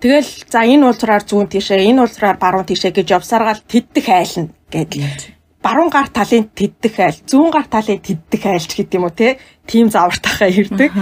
Тэгэл 0.00 0.30
за 0.48 0.60
энэ 0.64 0.84
уулзраар 0.84 1.24
зүүн 1.24 1.48
тийшээ 1.48 1.88
энэ 1.88 2.00
уулзраар 2.04 2.36
баруун 2.36 2.68
тийшээ 2.68 2.92
гэж 2.92 3.08
явсаргаал 3.16 3.62
тэддэх 3.64 4.06
айлна 4.08 4.52
гэдэг 4.68 5.34
баруун 5.64 5.88
гар 5.88 6.12
талын 6.12 6.44
тэддэх 6.52 6.94
айл, 7.00 7.18
зүүн 7.24 7.48
гар 7.48 7.64
талын 7.64 7.96
тэддэх 8.04 8.42
айлч 8.44 8.76
гэдэг 8.76 9.00
юм 9.00 9.08
уу 9.08 9.16
те. 9.16 9.40
Тим 9.64 9.88
заавартайхаа 9.88 10.52
ирдэг. 10.52 10.92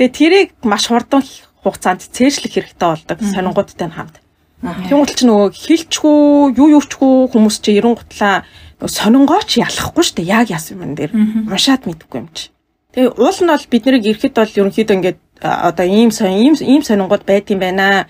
Тэгээ 0.00 0.16
тэрийг 0.16 0.48
маш 0.64 0.88
хурдан 0.88 1.20
хугацаанд 1.60 2.00
цээжлэх 2.00 2.56
хэрэгтэй 2.56 2.88
болдог 2.88 3.18
сонингуудтай 3.20 3.92
хамт. 3.92 4.16
Тэнгуут 4.64 5.12
ч 5.12 5.28
нөгөө 5.28 5.52
хилчгүй, 5.52 6.56
юу 6.56 6.80
юучгүй 6.80 7.28
хүмүүс 7.28 7.60
чи 7.60 7.76
ерөн 7.76 8.00
гутлаа 8.00 8.48
сонингооч 8.84 9.56
ялахгүй 9.56 10.04
штэ 10.04 10.22
яг 10.28 10.52
яасан 10.52 10.84
юм 10.84 10.92
дээр 10.92 11.12
уншаад 11.48 11.88
мэдэхгүй 11.88 12.20
юм 12.20 12.28
чи. 12.36 12.52
Тэгээ 12.92 13.16
уул 13.16 13.38
нь 13.40 13.48
бол 13.48 13.66
бид 13.72 13.84
нарыг 13.88 14.04
ирэхэд 14.04 14.34
бол 14.36 14.52
ерөнхийдөө 14.60 14.96
ингээд 14.96 15.18
одоо 15.40 15.86
ийм 15.88 16.10
сон 16.12 16.32
ийм 16.32 16.54
ийм 16.60 16.82
сонингууд 16.84 17.24
байд 17.24 17.48
юм 17.48 17.60
байна. 17.64 18.08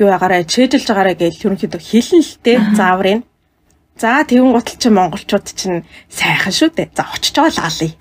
Юу 0.00 0.08
агаараа 0.08 0.44
чэжилж 0.48 0.88
байгаараа 0.88 1.16
гэж 1.16 1.44
ерөнхийдөө 1.44 1.80
хэлэн 1.80 2.22
л 2.24 2.32
дээ 2.40 2.58
зааврын. 2.76 3.20
За 3.98 4.22
тэгэн 4.22 4.54
гутал 4.54 4.78
чи 4.78 4.88
монголчууд 4.94 5.46
чинь 5.58 5.82
сайхан 6.06 6.54
шүү 6.54 6.70
дээ. 6.70 6.94
За 6.94 7.02
очиж 7.10 7.34
байгаа 7.34 7.50
л 7.50 7.66
алъя. 7.66 7.92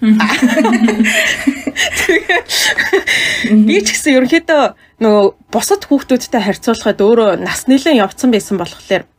Би 3.65 3.77
ч 3.81 3.87
гэсэн 3.97 4.13
ерөнхийдөө 4.21 4.61
нөгөө 5.01 5.25
бусад 5.49 5.89
хүүхдүүдтэй 5.89 6.41
харьцуулахад 6.41 7.01
өөрөө 7.01 7.41
нас 7.41 7.65
нэлээд 7.65 7.97
явцсан 7.97 8.29
байсан 8.29 8.61
болохоор 8.61 9.09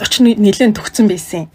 30 0.00 0.40
нэлээд 0.40 0.72
төгсөн 0.72 1.04
байсан. 1.04 1.52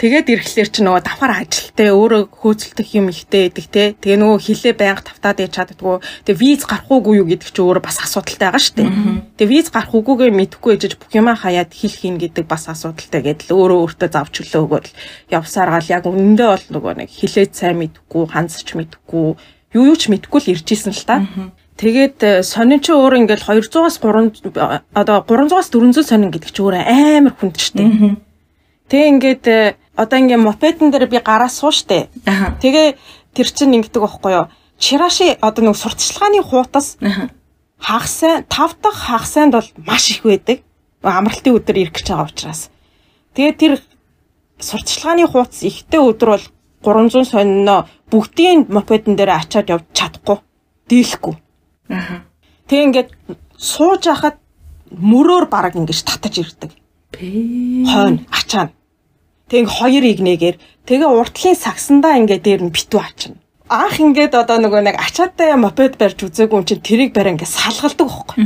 Тэгээд 0.00 0.32
ирэхлээр 0.32 0.68
чи 0.72 0.80
нөгөө 0.80 1.04
давхар 1.04 1.44
ажилттай 1.44 1.92
өөрөө 1.92 2.32
хөөцөлдөх 2.32 2.88
юм 2.96 3.12
ихтэй 3.12 3.52
байдаг 3.52 3.66
те. 3.68 3.84
Тэгээ 4.00 4.16
нөгөө 4.16 4.38
хилээ 4.48 4.72
байнга 4.72 5.04
тавтаад 5.04 5.44
яж 5.44 5.52
чаддгүй. 5.52 6.00
Тэгээ 6.24 6.40
виз 6.40 6.64
гарах 6.64 6.88
уугүй 6.88 7.20
юу 7.20 7.28
гэдэг 7.28 7.52
чи 7.52 7.60
өөрөө 7.60 7.84
бас 7.84 8.00
асуудалтай 8.00 8.48
байгаа 8.48 8.64
шүү 8.64 8.76
дээ. 8.80 8.88
Тэгээ 9.36 9.52
виз 9.60 9.68
гарах 9.68 9.92
уугүйгээ 9.92 10.32
мэдэхгүй 10.40 10.72
ээжж 10.80 10.96
бүх 10.96 11.12
юма 11.12 11.36
хаяад 11.36 11.68
хил 11.76 11.92
хийн 11.92 12.16
гэдэг 12.16 12.48
бас 12.48 12.64
асуудалтай 12.72 13.20
гэдэл 13.28 13.52
өөрөө 13.52 13.78
өөртөө 13.84 14.08
завч 14.08 14.34
хөлөө 14.40 14.62
өгөөл 14.64 14.90
явсаар 15.36 15.68
гал 15.68 15.92
яг 15.92 16.04
үнэндээ 16.08 16.48
бол 16.48 16.66
нөгөө 16.80 16.92
нэг 17.04 17.10
хилээд 17.12 17.52
сайн 17.52 17.76
мэдэхгүй, 17.84 18.24
ханцч 18.24 18.72
мэдэхгүй, 18.72 19.36
юу 19.76 19.84
юу 19.84 19.96
ч 20.00 20.08
мэдэхгүй 20.08 20.40
л 20.48 20.52
ирж 20.56 20.68
исэн 20.80 20.96
л 20.96 21.04
та. 21.04 21.28
Тэгээд 21.76 22.44
сонин 22.48 22.80
чи 22.80 22.96
өөр 22.96 23.20
ингээл 23.24 23.68
200-аас 23.68 24.00
300 24.00 24.48
одоо 24.96 25.16
300-аас 25.28 25.68
400 25.68 26.08
сонин 26.08 26.32
гэдэг 26.32 26.52
чи 26.56 26.60
өөр 26.64 26.76
амар 26.88 27.36
хүндчтэй. 27.36 28.16
Тэг 28.90 29.02
ингээд 29.16 29.44
одоо 30.00 30.16
ингээм 30.16 30.48
мопедэн 30.48 30.88
дээр 30.88 31.06
би 31.12 31.20
гараа 31.20 31.52
суу 31.52 31.68
штэ. 31.68 32.08
Тэгээ 32.24 32.96
тэр 33.36 33.48
чинь 33.52 33.76
ингэдэг 33.76 34.00
байхгүй 34.00 34.32
юу? 34.32 34.46
Чираши 34.80 35.36
одоо 35.36 35.62
нэг 35.68 35.76
сурталчилгааны 35.76 36.40
хуутас 36.40 36.96
хагас 37.76 38.12
сайн 38.16 38.48
5 38.48 38.80
дахь 38.80 38.96
хагас 38.96 39.36
сайнд 39.36 39.52
бол 39.52 39.68
маш 39.84 40.08
их 40.08 40.24
байдаг. 40.24 40.64
Амралтын 41.04 41.52
өдөр 41.52 41.76
ирэх 41.76 42.00
гэж 42.00 42.06
байгаа 42.08 42.28
учраас. 42.32 42.72
Тэгээ 43.36 43.54
тэр 43.60 43.72
сурталчилгааны 44.56 45.28
хуудас 45.28 45.60
ихтэй 45.60 46.00
өдөр 46.00 46.28
бол 46.32 46.46
300 46.80 47.28
сонино 47.28 47.84
бүгдийн 48.08 48.72
мопедэн 48.72 49.16
дээр 49.20 49.36
ачаад 49.36 49.68
явж 49.68 49.84
чадахгүй. 49.92 50.40
Дийлэхгүй. 50.88 51.34
Аа. 51.92 52.24
Тэгээ 52.68 52.86
ингээд 52.88 53.10
сууж 53.60 54.08
хахад 54.08 54.40
мөрөөр 54.90 55.44
бараг 55.52 55.76
ингэж 55.76 56.00
татаж 56.08 56.34
ирдэг. 56.40 56.72
Хойно 57.12 58.24
ачаана. 58.32 58.72
Тэг 59.50 59.66
хоёр 59.66 60.04
игнэгээр 60.06 60.56
тэгээ 60.86 61.10
уртлын 61.10 61.58
сагсандаа 61.58 62.14
ингээд 62.22 62.46
дээр 62.46 62.62
нь 62.64 62.74
битүү 62.74 63.00
ачна. 63.02 63.34
Анх 63.66 63.98
ингээд 63.98 64.38
одоо 64.38 64.62
нөгөө 64.62 64.82
нэг 64.86 64.96
ачаатай 64.98 65.58
мопед 65.58 65.98
барьж 65.98 66.22
үзээгүй 66.22 66.54
юм 66.54 66.66
чинь 66.66 66.86
тэрийг 66.86 67.10
барь 67.10 67.34
ингээд 67.34 67.50
салгалдаг 67.50 68.06
байхгүй. 68.06 68.38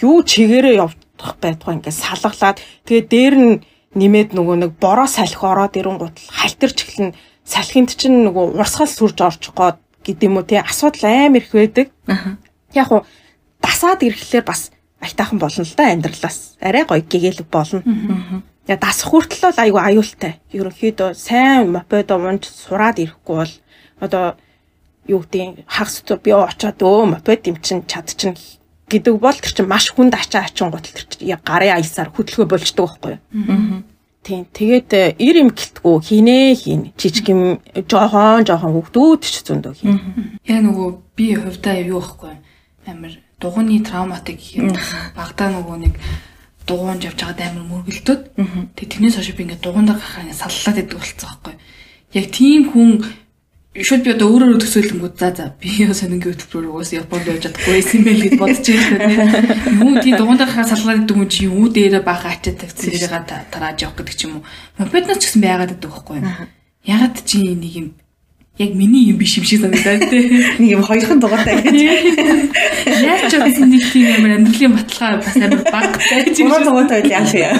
Юу 0.00 0.24
чигээрээ 0.24 0.80
явах 0.80 0.96
байтугай 1.40 1.76
ингээд 1.76 1.92
салгалаад 1.92 2.56
тэгээ 2.88 3.04
дээр 3.04 3.34
нь 3.36 3.54
нэмээд 3.96 4.36
нөгөө 4.36 4.56
нэг 4.64 4.70
бороо 4.80 5.08
салхи 5.08 5.44
ороод 5.44 5.76
ирэнгуут 5.76 6.16
халтарч 6.24 6.78
эхлэн 6.84 7.12
салхинд 7.44 7.92
чинь 7.96 8.24
нөгөө 8.28 8.60
урсгал 8.60 8.88
сүрж 8.88 9.18
орж 9.24 9.42
гоод 9.56 9.80
гэдэм 10.04 10.36
үү 10.40 10.44
тий 10.44 10.60
асуудал 10.60 11.04
амар 11.08 11.40
их 11.40 11.52
байдаг. 11.52 11.88
Яг 12.72 12.88
уу 12.92 13.04
дасаад 13.64 14.04
ирэхлээр 14.04 14.44
бас 14.44 14.72
айтаахан 15.00 15.40
болно 15.40 15.64
л 15.64 15.76
да 15.76 15.92
амьдралаас. 15.92 16.60
Арай 16.60 16.84
гоё 16.84 17.00
гэгэл 17.00 17.48
болно. 17.48 17.80
Яа 18.66 18.78
дасах 18.82 19.14
хүртэл 19.14 19.46
бол 19.46 19.62
айгүй 19.62 19.82
аюултай. 19.82 20.32
Ерөнхийдөө 20.50 21.14
сайн 21.14 21.70
мопедо 21.70 22.18
унж 22.18 22.50
сураад 22.50 22.98
ирэхгүй 22.98 23.36
бол 23.38 23.54
одоо 24.02 24.34
юу 25.06 25.22
гэдэг 25.22 25.66
хагас 25.70 26.02
би 26.22 26.30
очоод 26.34 26.82
өө 26.82 27.14
мопед 27.14 27.46
юм 27.46 27.62
чин 27.62 27.86
чад 27.86 28.10
чин 28.10 28.34
гэдэг 28.90 29.14
бол 29.22 29.38
тэр 29.38 29.54
чин 29.54 29.70
маш 29.70 29.94
хүнд 29.94 30.18
ачаа 30.18 30.50
ачин 30.50 30.74
гутал 30.74 30.94
тэр 30.98 31.06
чин 31.06 31.38
гарын 31.46 31.78
аясаар 31.78 32.10
хөдөлгөө 32.10 32.46
болждог 32.46 32.98
байхгүй 32.98 33.18
юу. 33.18 33.82
Тийм. 34.26 34.42
Тэгээд 34.50 34.90
ир 35.22 35.34
юм 35.38 35.54
гэлтгүү 35.54 35.96
хийнэ 36.02 36.58
хийн. 36.58 36.82
Жижиг 36.98 37.30
юм 37.30 37.62
жоохон 37.86 38.42
жоохон 38.42 38.74
хөвгдүүд 38.74 39.22
ч 39.22 39.46
зөндөө 39.46 39.74
хийн. 39.78 39.98
Яг 40.42 40.66
нөгөө 40.66 40.88
би 41.14 41.38
хувьдаа 41.38 41.78
юу 41.86 42.02
байхгүй 42.02 42.34
амар 42.90 43.14
дугууны 43.38 43.78
травматик 43.86 44.42
юм. 44.58 44.74
Багтаа 45.14 45.54
нөгөө 45.54 45.76
нэг 45.78 45.94
дугуунж 46.66 47.02
явж 47.06 47.18
байгаад 47.22 47.40
амар 47.40 47.66
мөргөлдөд. 47.70 48.20
Тэгээ 48.74 48.90
тэрнээс 48.90 49.16
хойш 49.16 49.30
би 49.32 49.42
ингээд 49.46 49.62
дугуун 49.62 49.86
дээр 49.86 49.98
гахаа 50.02 50.22
ингээд 50.26 50.42
саллаад 50.42 50.78
идэг 50.82 50.98
болцсон 50.98 51.30
байхгүй. 51.30 51.54
Яг 52.18 52.26
тийм 52.34 52.62
хүн 52.70 52.90
шууд 53.76 54.02
би 54.02 54.10
одоо 54.10 54.28
өөрөөрөө 54.32 54.60
төсөөлөнгүүд 54.62 55.14
за 55.20 55.28
за 55.36 55.44
би 55.60 55.68
сонингийн 55.84 56.32
хөтөлбөрөөр 56.32 56.74
уус 56.80 56.90
Японд 56.96 57.28
явж 57.28 57.42
чадахгүй 57.44 57.80
юм 57.84 58.04
байл 58.08 58.24
гэж 58.24 58.34
бодож 58.40 58.66
байсан. 58.66 59.42
Юу 59.84 59.94
тийм 60.00 60.14
дугуун 60.16 60.38
дээр 60.40 60.48
гахаа 60.48 60.70
саллаад 60.70 61.04
идэг 61.04 61.16
хүн 61.16 61.28
чи 61.28 61.40
юу 61.44 61.68
дээрээ 61.68 62.00
бага 62.00 62.32
ачаад 62.32 62.56
тавьсан 62.56 62.88
тэрийг 62.88 63.12
тарааж 63.52 63.78
явах 63.84 63.96
гэдэг 64.00 64.16
ч 64.16 64.20
юм 64.24 64.40
уу. 64.40 64.44
Мопеднаас 64.80 65.20
ч 65.20 65.24
гэсэн 65.28 65.42
байгаад 65.44 65.74
идэг 65.76 65.92
байхгүй. 65.92 66.18
Ягаад 66.88 67.16
чи 67.28 67.36
нэг 67.52 67.72
юм 67.76 67.86
яг 68.58 68.74
миний 68.74 69.04
юм 69.10 69.18
биш 69.18 69.36
юм 69.36 69.44
шиг 69.44 69.60
санагдаад 69.60 70.08
тий. 70.08 70.22
Нэг 70.58 70.70
юм 70.80 70.82
хоёрхан 70.82 71.20
дугаартай 71.20 71.60
гэж. 71.64 71.76
Яаж 73.04 73.28
ч 73.28 73.36
гэсэн 73.36 73.68
нэг 73.68 73.84
тийм 73.92 74.08
амар 74.16 74.40
амьдралын 74.40 74.72
баталгаа 74.80 75.20
бас 75.20 75.36
амар 75.36 75.60
багтай. 75.68 76.24
Гурван 76.32 76.64
дугаартай 76.64 77.00
байл 77.04 77.12
яах 77.12 77.34
юм. 77.36 77.56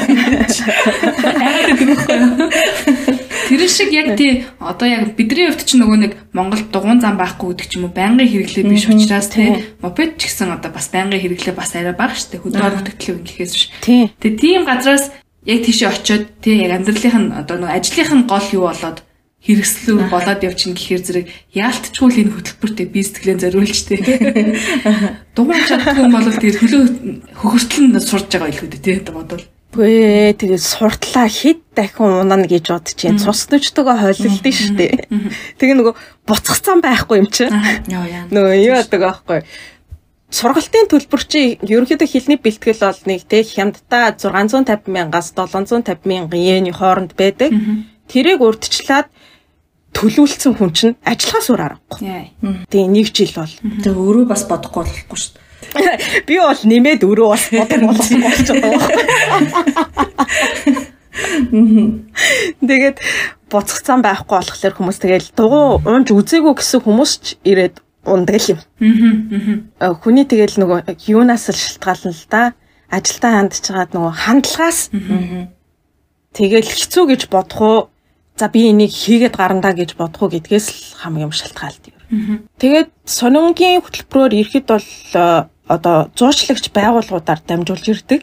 Тэр 3.47 3.69
шиг 3.69 3.93
яг 3.93 4.17
тий 4.17 4.49
одоо 4.59 4.89
яг 4.89 5.15
бидний 5.15 5.53
хувьд 5.53 5.69
ч 5.69 5.77
нөгөө 5.77 5.99
нэг 6.01 6.13
Монголд 6.33 6.73
дугуун 6.73 6.99
зам 7.05 7.21
байхгүй 7.21 7.53
гэдэг 7.53 7.69
ч 7.69 7.77
юм 7.77 7.87
уу 7.87 7.95
байнгын 7.95 8.27
хэрэглээ 8.27 8.65
биш 8.65 8.89
учраас 8.89 9.29
тий 9.31 9.63
мопед 9.85 10.17
ч 10.19 10.33
гэсэн 10.33 10.57
одоо 10.57 10.73
бас 10.73 10.89
байнгын 10.91 11.21
хэрэглээ 11.21 11.55
бас 11.55 11.77
арай 11.77 11.95
бага 11.95 12.17
штэ 12.17 12.41
хөдөө 12.43 12.83
бүтгэлээ 12.83 13.23
гэхээс 13.23 13.53
биш. 13.55 13.71
Тий. 13.85 14.11
Тэгээ 14.19 14.41
тийм 14.41 14.67
газраас 14.67 15.15
яг 15.47 15.63
тийшээ 15.63 15.95
очиод 15.95 16.27
тий 16.43 16.59
яг 16.59 16.75
амьдралынх 16.75 17.15
нь 17.23 17.31
одоо 17.39 17.55
нөгөө 17.63 17.77
ажлынх 17.79 18.11
нь 18.19 18.27
гол 18.27 18.47
юу 18.51 18.67
болоод 18.67 19.06
хэрэгслүү 19.47 20.11
болоод 20.11 20.43
явчихна 20.43 20.75
гэхээр 20.75 21.03
зэрэг 21.07 21.27
яалтчгүй 21.55 22.09
л 22.11 22.21
энэ 22.27 22.35
хөтөлбөртэй 22.35 22.87
би 22.91 23.01
сэтгэлээ 23.07 23.39
зориулж 23.47 23.79
тээ. 23.87 24.03
Дугуй 25.39 25.63
чаддгүй 25.63 26.03
юм 26.03 26.13
бол 26.19 26.27
тэр 26.35 26.57
хөлөө 26.59 26.83
хөхөртөл 27.31 27.87
нь 27.87 28.01
сурж 28.03 28.27
байгаа 28.27 28.51
илүү 28.51 28.69
дээ 28.75 28.83
тий 28.83 29.15
бодвол. 29.15 29.47
Гүй 29.77 30.35
тэгээ 30.35 30.59
суртлаа 30.59 31.29
хит 31.31 31.63
дахин 31.79 32.27
унана 32.27 32.51
гэж 32.51 32.65
бодож 32.75 32.97
чинь 32.99 33.23
цус 33.23 33.47
төчтөгөө 33.47 33.97
хойлолдсон 34.03 34.51
шүү 34.51 34.75
дээ. 34.75 34.95
Тэгээ 35.63 35.77
нөгөө 35.79 35.95
буцах 36.27 36.59
зам 36.65 36.83
байхгүй 36.83 37.23
юм 37.23 37.29
чинь. 37.31 37.53
Нөгөө 38.33 38.55
юу 38.67 38.75
яадаг 38.75 39.03
аахгүй 39.05 39.47
сургалтын 40.33 40.89
төлбөр 40.91 41.23
чи 41.23 41.55
ерөнхийдөө 41.63 42.09
хилний 42.11 42.39
бэлтгэл 42.41 42.83
бол 42.83 43.03
нэг 43.07 43.23
тэг 43.31 43.47
хямдтай 43.47 44.11
650 44.19 44.91
мянгаас 44.91 45.31
750 45.37 46.03
мянган 46.03 46.41
йений 46.41 46.75
хооронд 46.75 47.15
байдаг. 47.15 47.55
Тэрийг 48.11 48.43
урдчлаад 48.43 49.07
төлөвлөсөн 49.97 50.53
хүн 50.61 50.71
чинь 50.77 50.95
ажиллахаа 51.01 51.43
сураар 51.43 51.75
байхгүй. 51.89 52.37
Тэгээ 52.69 52.89
нэг 52.93 53.09
жил 53.17 53.33
бол. 53.33 53.49
Тэгээ 53.49 53.97
өөрөө 53.97 54.27
бас 54.29 54.45
бодохгүй 54.45 54.85
болохгүй 54.85 55.17
шүү 55.17 55.33
дээ. 55.33 55.45
Би 56.29 56.37
бол 56.37 56.61
нэмээд 56.69 57.01
өөрөө 57.09 57.29
бас 57.33 57.45
бодох 57.49 57.81
болсон 57.89 58.21
болж 58.21 58.47
байгаа 58.53 58.77
байхгүй. 58.77 59.03
Тэгээд 62.61 62.97
буцах 63.49 63.81
зам 63.89 64.05
байхгүй 64.05 64.37
болохоор 64.37 64.77
хүмүүс 64.77 64.99
тэгэл 65.01 65.33
дугуй 65.33 65.81
унж 65.89 66.13
үзээгүй 66.13 66.55
гэсэн 66.61 66.81
хүмүүс 66.85 67.13
ч 67.25 67.41
ирээд 67.49 67.81
ундаг 68.05 68.45
юм. 68.53 68.61
Аа. 69.81 69.97
Хүний 69.97 70.29
тэгэл 70.29 70.61
нөгөө 70.61 70.93
юунаас 71.09 71.49
л 71.51 71.57
шалтгаална 71.57 72.13
л 72.13 72.25
да. 72.29 72.53
Ажилдаа 72.93 73.33
хандж 73.43 73.65
байгаад 73.65 73.93
нөгөө 73.97 74.13
хандлагаас. 74.13 74.79
Тэгэл 76.37 76.69
хэцүү 76.69 77.05
гэж 77.17 77.23
бодох 77.33 77.61
уу 77.65 77.79
за 78.37 78.49
би 78.49 78.71
энийг 78.71 78.93
хийгээд 78.93 79.37
гарандаа 79.37 79.73
гэж 79.73 79.97
бодох 79.97 80.29
уу 80.29 80.33
гэдгээс 80.33 80.67
л 80.69 80.81
хамгийн 81.01 81.33
шалтгаалт 81.33 81.85
юм. 81.89 81.97
Тэгээд 82.61 82.89
сонингийн 83.05 83.83
хөтөлбөрөөр 83.83 84.33
ирэхэд 84.39 84.67
бол 84.71 84.89
э, 85.17 85.49
одоо 85.67 85.97
зуучлагч 86.15 86.71
байгууллагуудаар 86.71 87.41
дамжуулж 87.43 87.87
ирдэг. 87.91 88.21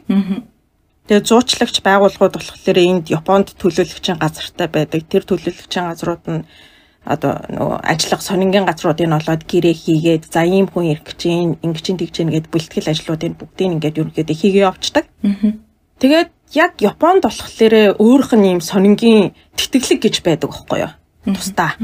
Тэгээд 1.09 1.27
зуучлагч 1.27 1.83
байгууллагууд 1.83 2.35
болохоор 2.39 2.79
энд 2.79 3.11
Японд 3.11 3.59
төлөөлөгчийн 3.59 4.21
газартай 4.23 4.67
байдаг. 4.71 5.03
Тэр 5.11 5.27
төлөөлөгчийн 5.27 5.91
газрууд 5.91 6.23
нь 6.31 6.47
одоо 7.03 7.43
нөгөө 7.51 7.79
ажиллах 7.83 8.23
сонингийн 8.23 8.63
газруудыг 8.63 9.11
олоод 9.11 9.43
гэрээ 9.43 9.75
хийгээд 9.75 10.23
за 10.31 10.47
ийм 10.47 10.71
хүн 10.71 10.95
ирэх 10.95 11.03
гэж 11.11 11.19
юм 11.27 11.59
ингэж 11.59 11.85
тэгж 11.99 12.15
гин 12.15 12.31
гэд 12.31 12.47
бэлтгэл 12.47 12.87
ажлуудыг 12.87 13.35
бүгдийг 13.35 13.83
ингээд 13.83 13.99
ерөнхийдөө 13.99 14.37
хийгээ 14.39 14.67
явцдаг. 14.71 15.05
Тэгээд 15.99 16.29
яг 16.53 16.79
Японд 16.79 17.23
болохоор 17.25 17.97
өөрөх 17.97 18.31
нь 18.37 18.57
юм 18.57 18.61
сонингийн 18.61 19.33
тэтгэлэг 19.57 19.99
гэж 20.01 20.15
байдаг 20.21 20.49
байхгүй 20.49 20.79
юу? 20.85 20.93
Тусдаа. 21.35 21.75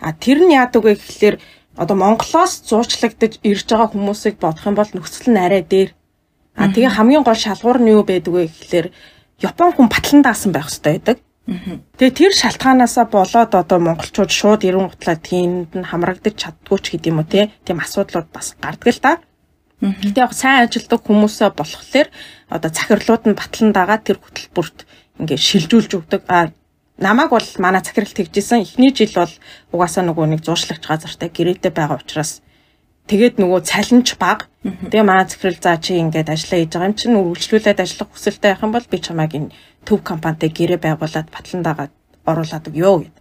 А 0.00 0.12
тэр 0.12 0.38
нь 0.44 0.54
яадаг 0.54 0.82
вэ 0.84 0.94
гэхэлэр 0.98 1.36
одоо 1.76 1.96
Монголоос 1.96 2.68
зуучлагдаж 2.68 3.40
ирж 3.42 3.66
байгаа 3.70 3.88
хүмүүсийг 3.92 4.36
бодох 4.36 4.66
юм 4.66 4.76
бол 4.76 4.90
нөхцөл 4.92 5.32
нь 5.32 5.40
арай 5.40 5.62
дээр. 5.62 5.90
А 6.58 6.68
тэгээ 6.68 6.96
хамгийн 6.96 7.24
гол 7.24 7.38
шалгуур 7.38 7.78
нь 7.80 7.92
юу 7.94 8.04
байдаг 8.04 8.32
вэ 8.34 8.50
гэхэлэр 8.50 8.86
Япон 9.40 9.72
хүн 9.72 9.88
батлан 9.88 10.22
даасан 10.22 10.52
байх 10.52 10.68
хэрэгтэй 10.68 10.92
байдаг. 10.92 11.18
Тэгээ 11.98 12.14
тэр 12.14 12.32
шалтгаанаасаа 12.38 13.06
болоод 13.10 13.52
одоо 13.58 13.78
монголчууд 13.82 14.30
шууд 14.30 14.62
ирэн 14.62 14.86
гутлаа 14.86 15.18
тиймд 15.18 15.74
нь 15.74 15.88
хамрагдаж 15.90 16.38
чаддгүй 16.38 16.78
ч 16.78 16.86
гэдэм 16.94 17.18
үү 17.18 17.26
те. 17.26 17.50
Тийм 17.66 17.82
асуудлууд 17.82 18.30
бас 18.30 18.54
гардаг 18.62 18.90
л 18.94 19.02
та. 19.02 19.12
Гэтэ 19.82 20.22
яг 20.22 20.32
сайн 20.32 20.70
ажилдаг 20.70 21.02
хүмүүсээ 21.02 21.50
болохоор 21.58 22.08
одоо 22.54 22.70
захирлууд 22.70 23.22
нь 23.26 23.38
батлан 23.38 23.70
дагаа 23.74 23.98
тэр 23.98 24.22
хөтөлбөрт 24.22 24.86
ингээд 25.18 25.42
шилжүүлж 25.42 25.90
өгдөг. 25.98 26.22
А 26.30 26.54
намайг 27.02 27.34
бол 27.34 27.48
манай 27.58 27.82
захирал 27.82 28.14
тэгжсэн. 28.14 28.62
Эхний 28.62 28.94
жил 28.94 29.10
бол 29.18 29.34
угаасаа 29.74 30.06
нөгөө 30.06 30.26
нэг 30.30 30.40
зууршлагч 30.46 30.86
газартай 30.86 31.28
гэрээтэй 31.34 31.74
байгаа 31.74 31.98
учраас 31.98 32.46
Тэгээд 33.10 33.42
нөгөө 33.42 33.60
цалинч 33.66 34.14
баг. 34.14 34.46
Тэгээ 34.62 35.02
маа 35.02 35.26
захирал 35.26 35.58
заа 35.58 35.76
чи 35.82 35.98
ингээд 35.98 36.30
ажиллаа 36.30 36.58
хийж 36.62 36.70
байгаа 36.70 36.86
юм 36.86 36.94
чинь 36.94 37.18
үргэлжлүүлээд 37.18 37.82
ажиллах 37.82 38.08
хүсэлтэй 38.14 38.50
байх 38.54 38.62
юм 38.62 38.72
бол 38.72 38.86
би 38.86 38.98
чамайг 39.02 39.32
энэ 39.34 39.52
төв 39.82 40.06
компанитай 40.06 40.50
гэрээ 40.54 40.78
байгуулад 40.78 41.28
батлан 41.34 41.62
дагаад 41.66 41.92
оруулаад 42.22 42.70
өгөө 42.70 42.94
гэд. 43.02 43.16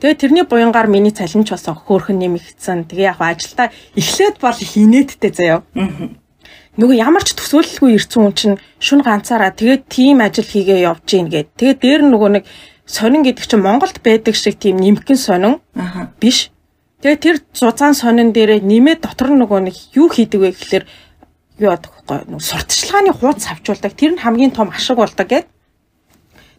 Тэгээ 0.00 0.16
тэрний 0.16 0.44
буянгаар 0.48 0.88
миний 0.88 1.12
цалинч 1.12 1.52
бас 1.52 1.68
хөөхөн 1.68 2.16
нэмэгдсэн. 2.18 2.88
Тэгээ 2.88 3.12
яг 3.12 3.20
ажилдаа 3.20 3.68
эхлээд 3.94 4.40
бол 4.40 4.56
хинээдтэй 4.56 5.32
заяа. 5.32 5.60
Нөгөө 6.80 6.96
ямар 6.96 7.20
ч 7.20 7.36
төсөөлөлгүй 7.36 8.00
ирсэн 8.00 8.20
хүн 8.24 8.34
чинь 8.34 8.56
шүн 8.80 9.04
ганцаараа 9.04 9.52
тэгээд 9.52 9.92
тим 9.92 10.24
ажил 10.24 10.48
хийгээ 10.48 10.88
явж 10.88 11.04
гин 11.04 11.28
гэд. 11.28 11.52
Тэгээд 11.52 11.78
дээр 11.84 12.02
нөгөө 12.08 12.30
нэг 12.40 12.44
сонин 12.88 13.20
гэдэг 13.28 13.44
чинь 13.44 13.60
Монголд 13.60 14.00
байдаг 14.00 14.32
шиг 14.32 14.56
тийм 14.56 14.80
нэмгэн 14.80 15.20
сонин 15.20 15.60
биш 16.16 16.48
Тэгээ 17.00 17.16
тэр 17.16 17.36
зузаан 17.56 17.96
сонин 17.96 18.28
дээрээ 18.36 18.60
нэмээд 18.60 19.00
дотор 19.00 19.32
нөгөө 19.32 19.72
нэг 19.72 19.76
юу 19.96 20.12
хийдэг 20.12 20.40
вэ 20.40 20.48
гэхэлэр 20.52 20.84
юу 21.64 21.72
яадаг 21.72 21.92
вэ? 21.96 22.36
Сурталчилгааны 22.36 23.16
хуудас 23.16 23.48
авчулдаг. 23.48 23.96
Тэр 23.96 24.16
нь 24.16 24.20
хамгийн 24.20 24.52
том 24.52 24.68
ашиг 24.68 25.00
болдог 25.00 25.24
гэдэг. 25.24 25.48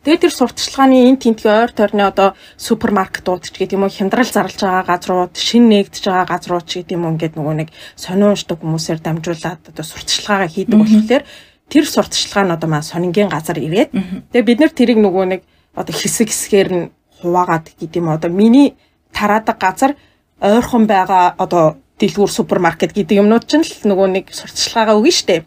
Тэгээд 0.01 0.21
тэр 0.25 0.33
сурталчилгааны 0.33 1.13
энэ 1.13 1.21
тентгийн 1.21 1.61
ойр 1.61 1.71
тойрны 1.77 2.01
одоо 2.01 2.33
супермаркетууд 2.57 3.45
ч 3.45 3.53
гэдэг 3.53 3.77
юм 3.77 3.85
уу 3.85 3.93
хямдрал 3.93 4.25
зарлж 4.25 4.57
байгаа 4.57 4.97
газрууд, 4.97 5.37
шин 5.37 5.69
нэгдэж 5.69 6.09
байгаа 6.09 6.25
газрууд 6.25 6.65
ч 6.65 6.81
гэдэг 6.81 6.97
юм 6.97 7.05
уу 7.05 7.13
ингээд 7.13 7.37
нөгөө 7.37 7.55
нэг 7.61 7.69
сониун 7.93 8.33
уншдаг 8.33 8.57
хүмүүсээр 8.65 8.97
дамжуулаад 8.97 9.61
одоо 9.61 9.85
сурталчилгаагаа 9.85 10.49
хийдэг 10.49 10.73
болохоор 10.81 11.23
тэр 11.69 11.85
сурталчилгаа 11.85 12.43
нь 12.49 12.55
одоо 12.57 12.69
маа 12.73 12.81
сонингийн 12.81 13.29
газар 13.29 13.61
ирээд 13.61 13.93
тэгээд 14.33 14.49
бид 14.49 14.59
нар 14.65 14.73
тэрийг 14.73 14.99
нөгөө 15.05 15.25
нэг 15.37 15.41
одоо 15.77 15.93
хэсэг 15.93 16.33
хэсгээр 16.33 16.69
нь 16.73 16.89
хуваагаад 17.21 17.65
гэдэг 17.77 18.01
юм 18.01 18.09
одоо 18.09 18.33
миний 18.33 18.73
тараадаг 19.13 19.57
газар 19.61 19.93
ойрхон 20.41 20.89
байгаа 20.89 21.37
одоо 21.37 21.77
дэлгүүр 22.01 22.31
супермаркет 22.33 22.97
гэдэг 22.97 23.21
юмнууд 23.21 23.45
ч 23.45 23.61
л 23.61 23.85
нөгөө 23.85 24.07
нэг 24.17 24.25
сурталчилгаагаа 24.33 24.97
өгнө 24.97 25.13
штэ. 25.13 25.45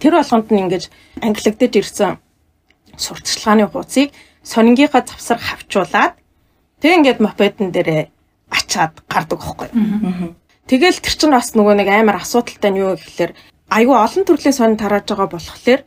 Тэр 0.00 0.12
болгонд 0.16 0.48
нь 0.48 0.64
ингэж 0.64 0.88
англигдэж 1.20 1.72
ирсэн 1.76 2.16
сурталчилгааны 2.96 3.66
хуудсыг 3.68 4.10
сонингийнхаа 4.42 5.02
завсар 5.06 5.38
хавчуулаад 5.38 6.14
тэг 6.80 6.92
ингээд 6.98 7.20
мопедэн 7.20 7.70
дээрээ 7.72 8.02
ачаад 8.50 9.02
гардаг 9.08 9.40
хөхгүй. 9.42 9.68
Тэгэл 10.66 10.98
тэр 11.02 11.14
чинь 11.14 11.34
бас 11.34 11.54
нөгөө 11.54 11.74
нэг 11.78 11.88
амар 11.90 12.18
асуудалтай 12.22 12.70
нь 12.74 12.80
юу 12.82 12.98
гэхээр 12.98 13.32
айгүй 13.70 13.96
олон 13.96 14.24
төрлийн 14.26 14.56
сонин 14.56 14.78
тарааж 14.78 15.06
байгаа 15.06 15.28
болохоор 15.30 15.82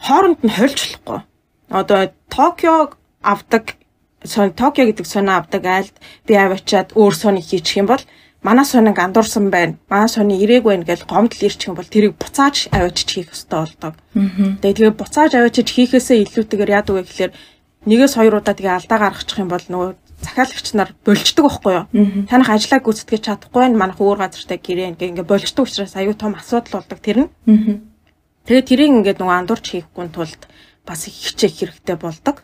хооронд 0.00 0.40
нь 0.44 0.52
хольж 0.52 0.78
болохгүй. 0.80 1.20
Одоо 1.70 2.00
Токио 2.28 2.92
авдаг 3.22 3.76
сон 4.24 4.52
Токио 4.52 4.84
гэдэг 4.88 5.06
сонио 5.06 5.40
авдаг 5.40 5.64
айлд 5.64 5.96
би 6.26 6.34
аваачаад 6.36 6.92
өөр 6.96 7.14
сони 7.16 7.40
хийчих 7.40 7.80
юм 7.80 7.88
бол 7.88 8.04
манай 8.42 8.64
сонинг 8.64 8.98
андуурсан 8.98 9.50
байна. 9.50 9.76
Манай 9.88 10.08
сони 10.08 10.40
ирээг 10.42 10.64
байна 10.64 10.84
гэж 10.84 11.04
гомдол 11.04 11.44
ирчих 11.44 11.68
юм 11.68 11.76
бол 11.76 11.84
тэрийг 11.84 12.16
буцааж 12.16 12.68
аваачиж 12.72 13.08
хийх 13.12 13.30
ёстой 13.32 13.60
болдог. 13.68 13.94
Тэгээ 14.14 14.76
тэгээ 14.76 14.94
буцааж 14.96 15.32
аваачиж 15.36 15.68
хийхээсээ 15.68 16.24
илүүтэйгээр 16.24 16.74
яадаг 16.76 16.94
вэ 16.96 17.02
гэхээр 17.04 17.32
нэгээс 17.84 18.14
хоёр 18.16 18.40
удаа 18.40 18.54
тэгээ 18.56 18.76
алдаа 18.76 18.98
гаргачих 18.98 19.38
юм 19.40 19.50
бол 19.52 19.66
нөгөө 19.68 19.90
захиалагч 20.24 20.66
нар 20.72 20.90
болждөг 21.04 21.44
байхгүй 21.44 21.72
юу? 21.76 21.84
Танах 22.28 22.50
ажлаа 22.52 22.80
гүйцэтгэж 22.80 23.22
чадахгүй 23.24 23.60
байна. 23.60 23.80
Манайх 23.80 24.00
өөр 24.00 24.18
газартай 24.20 24.58
гэрээ 24.60 24.90
ингээ 24.96 25.10
ингээ 25.16 25.28
болждөг 25.28 25.64
учраас 25.64 25.96
аюу 25.96 26.16
тум 26.16 26.36
асуудал 26.36 26.80
болдог 26.80 26.98
тэр 27.00 27.18
нь. 27.24 27.28
Тэгээ 28.48 28.68
тэрийг 28.68 28.90
ингээд 29.00 29.20
нөгөө 29.20 29.36
андуурч 29.36 29.66
хийхгүй 29.68 30.08
тулд 30.12 30.42
бас 30.86 31.08
их 31.08 31.14
хичээх 31.14 31.54
хэрэгтэй 31.76 31.96
болдог. 31.96 32.42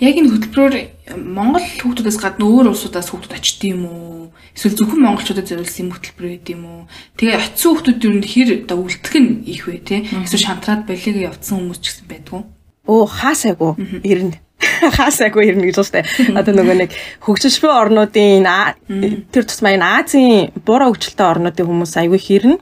Яг 0.00 0.14
энэ 0.16 0.32
хөтөлбөрөөр 0.32 0.74
Монгол 1.20 1.64
хүүхдүүдээс 1.64 2.18
гадна 2.20 2.48
өөр 2.48 2.72
улсуудаас 2.72 3.12
хүүхдүүд 3.12 3.36
очд 3.36 3.60
юм 3.68 3.82
уу? 3.84 4.32
Эсвэл 4.56 4.78
зөвхөн 4.80 5.04
монголчуудад 5.04 5.44
зориулсан 5.44 5.84
юм 5.84 5.92
хөтөлбөр 5.92 6.26
байд 6.32 6.48
юм 6.48 6.62
уу? 6.64 6.80
Тэгээ 7.20 7.36
очисон 7.36 7.70
хүүхдүүд 7.76 8.00
юу 8.08 8.14
хэр 8.24 8.48
одоо 8.64 8.78
үлдэх 8.80 9.14
нь 9.20 9.44
их 9.44 9.68
вэ 9.68 9.84
те? 9.84 10.00
Эсвэл 10.00 10.46
шантраад 10.48 10.88
болиг 10.88 11.16
явцсан 11.16 11.60
хүмүүс 11.60 11.80
ч 11.80 11.84
гэсэн 11.92 12.08
байдгүй. 12.08 12.42
Оо 12.88 13.04
хаасайгу 13.04 13.76
ирнэ. 14.00 14.40
Хаасайгу 14.96 15.44
ирнэ 15.44 15.68
гэж 15.68 15.76
байна. 15.92 16.08
Одоо 16.40 16.52
нөгөө 16.56 16.76
нэг 16.88 16.90
хөгжиж 17.20 17.60
буй 17.60 17.72
орнуудын 17.72 18.48
тэр 19.28 19.44
тусмаа 19.44 19.76
энэ 19.76 19.88
Азийн 20.00 20.56
буруу 20.64 20.96
хөгжилтэй 20.96 21.26
орнуудын 21.28 21.68
хүмүүс 21.68 21.92
аягүй 22.00 22.20
хэрнэ. 22.20 22.56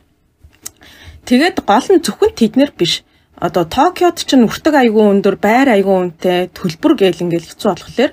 Тэгээд 1.30 1.62
гол 1.62 1.86
нь 1.94 2.02
зөвхөн 2.02 2.34
тэднэр 2.34 2.74
биш 2.74 3.06
одоо 3.42 3.66
Токиод 3.66 4.22
ч 4.22 4.38
нүртэг 4.38 4.74
айгүй 4.78 5.02
өндөр, 5.18 5.34
байр 5.42 5.74
айгүй 5.74 6.14
үнэтэй 6.14 6.54
төлбөр 6.54 6.94
гээл 6.94 7.26
ингээл 7.26 7.50
хэцүү 7.50 7.68
болохоор 7.74 8.12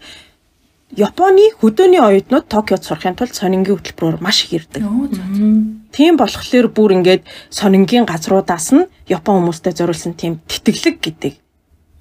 Японы 0.97 1.53
хөдөөний 1.61 2.01
оюутнууд 2.01 2.49
Токиод 2.49 2.81
сурахын 2.81 3.13
тулд 3.13 3.37
сонингийн 3.37 3.77
хөтөлбөрөөр 3.77 4.25
маш 4.25 4.49
их 4.49 4.57
ирдэг. 4.57 4.81
Тийм 5.93 6.17
болохоор 6.17 6.73
бүр 6.73 6.97
ингээд 6.97 7.29
сонингийн 7.53 8.09
газруудаас 8.09 8.73
нь 8.73 8.89
Япон 9.05 9.45
хүмүүстэй 9.45 9.77
зориулсан 9.77 10.17
тийм 10.17 10.41
тэтгэлэг 10.49 10.97
гэдэг 10.97 11.33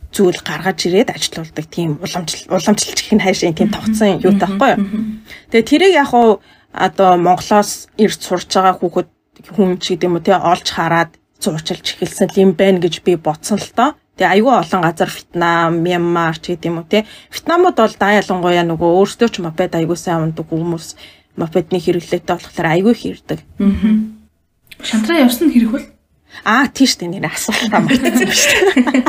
зүйл 0.08 0.40
гаргаж 0.40 0.88
ирээд 0.88 1.12
ажилуулдаг 1.12 1.66
тийм 1.68 2.00
уламжлал 2.00 2.56
уламжлалч 2.56 2.98
их 3.04 3.20
хайшин 3.20 3.52
тийм 3.52 3.68
тогтсон 3.68 4.24
юу 4.24 4.32
таахгүй 4.40 4.72
юу. 4.72 4.80
Тэгээ 5.52 5.68
тэрийг 5.68 5.92
яг 5.92 6.16
уу 6.16 6.40
одоо 6.72 7.20
Монголоос 7.20 7.92
ирж 8.00 8.24
сурж 8.24 8.48
байгаа 8.48 8.80
хүүхэд 8.80 9.08
хүн 9.52 9.76
ч 9.76 10.00
гэдэг 10.00 10.08
юм 10.08 10.16
уу 10.16 10.24
тий 10.24 10.32
олж 10.32 10.64
хараад 10.72 11.12
зуучилж 11.40 11.86
эхэлсэн 11.98 12.28
юм 12.36 12.52
байна 12.58 12.82
гэж 12.82 13.02
би 13.02 13.16
бодсон 13.16 13.58
л 13.58 13.70
доо. 13.74 13.94
Тэгээ 14.18 14.34
айгүй 14.42 14.54
олон 14.58 14.82
газар 14.82 15.10
Вьетнам, 15.10 15.78
Мянмар 15.82 16.36
ч 16.42 16.54
гэдэг 16.54 16.66
юм 16.66 16.82
уу 16.82 16.90
те. 16.90 17.06
Вьетнамууд 17.30 17.76
бол 17.78 17.94
да 17.94 18.18
ялангуяа 18.18 18.66
нөгөө 18.66 18.90
өөрсдөө 18.98 19.28
ч 19.30 19.36
мопед 19.38 19.78
айгүй 19.78 19.94
сайн 19.94 20.26
ундаг 20.26 20.50
хүмүүс 20.50 20.98
мопедны 21.38 21.78
хэрэглээтэй 21.78 22.26
болохоор 22.26 22.66
айгүй 22.74 22.94
хэрдэг. 22.98 23.38
Аа. 23.62 23.94
Шантраа 24.82 25.22
явсан 25.22 25.54
хэрэг 25.54 25.70
бол 25.70 25.86
Аа 26.44 26.66
тийш 26.70 26.98
дээ 26.98 27.08
нэр 27.18 27.30
асуултаа 27.30 27.80
мартсан 27.82 28.30
шүү 28.30 28.62
дээ. 28.74 29.02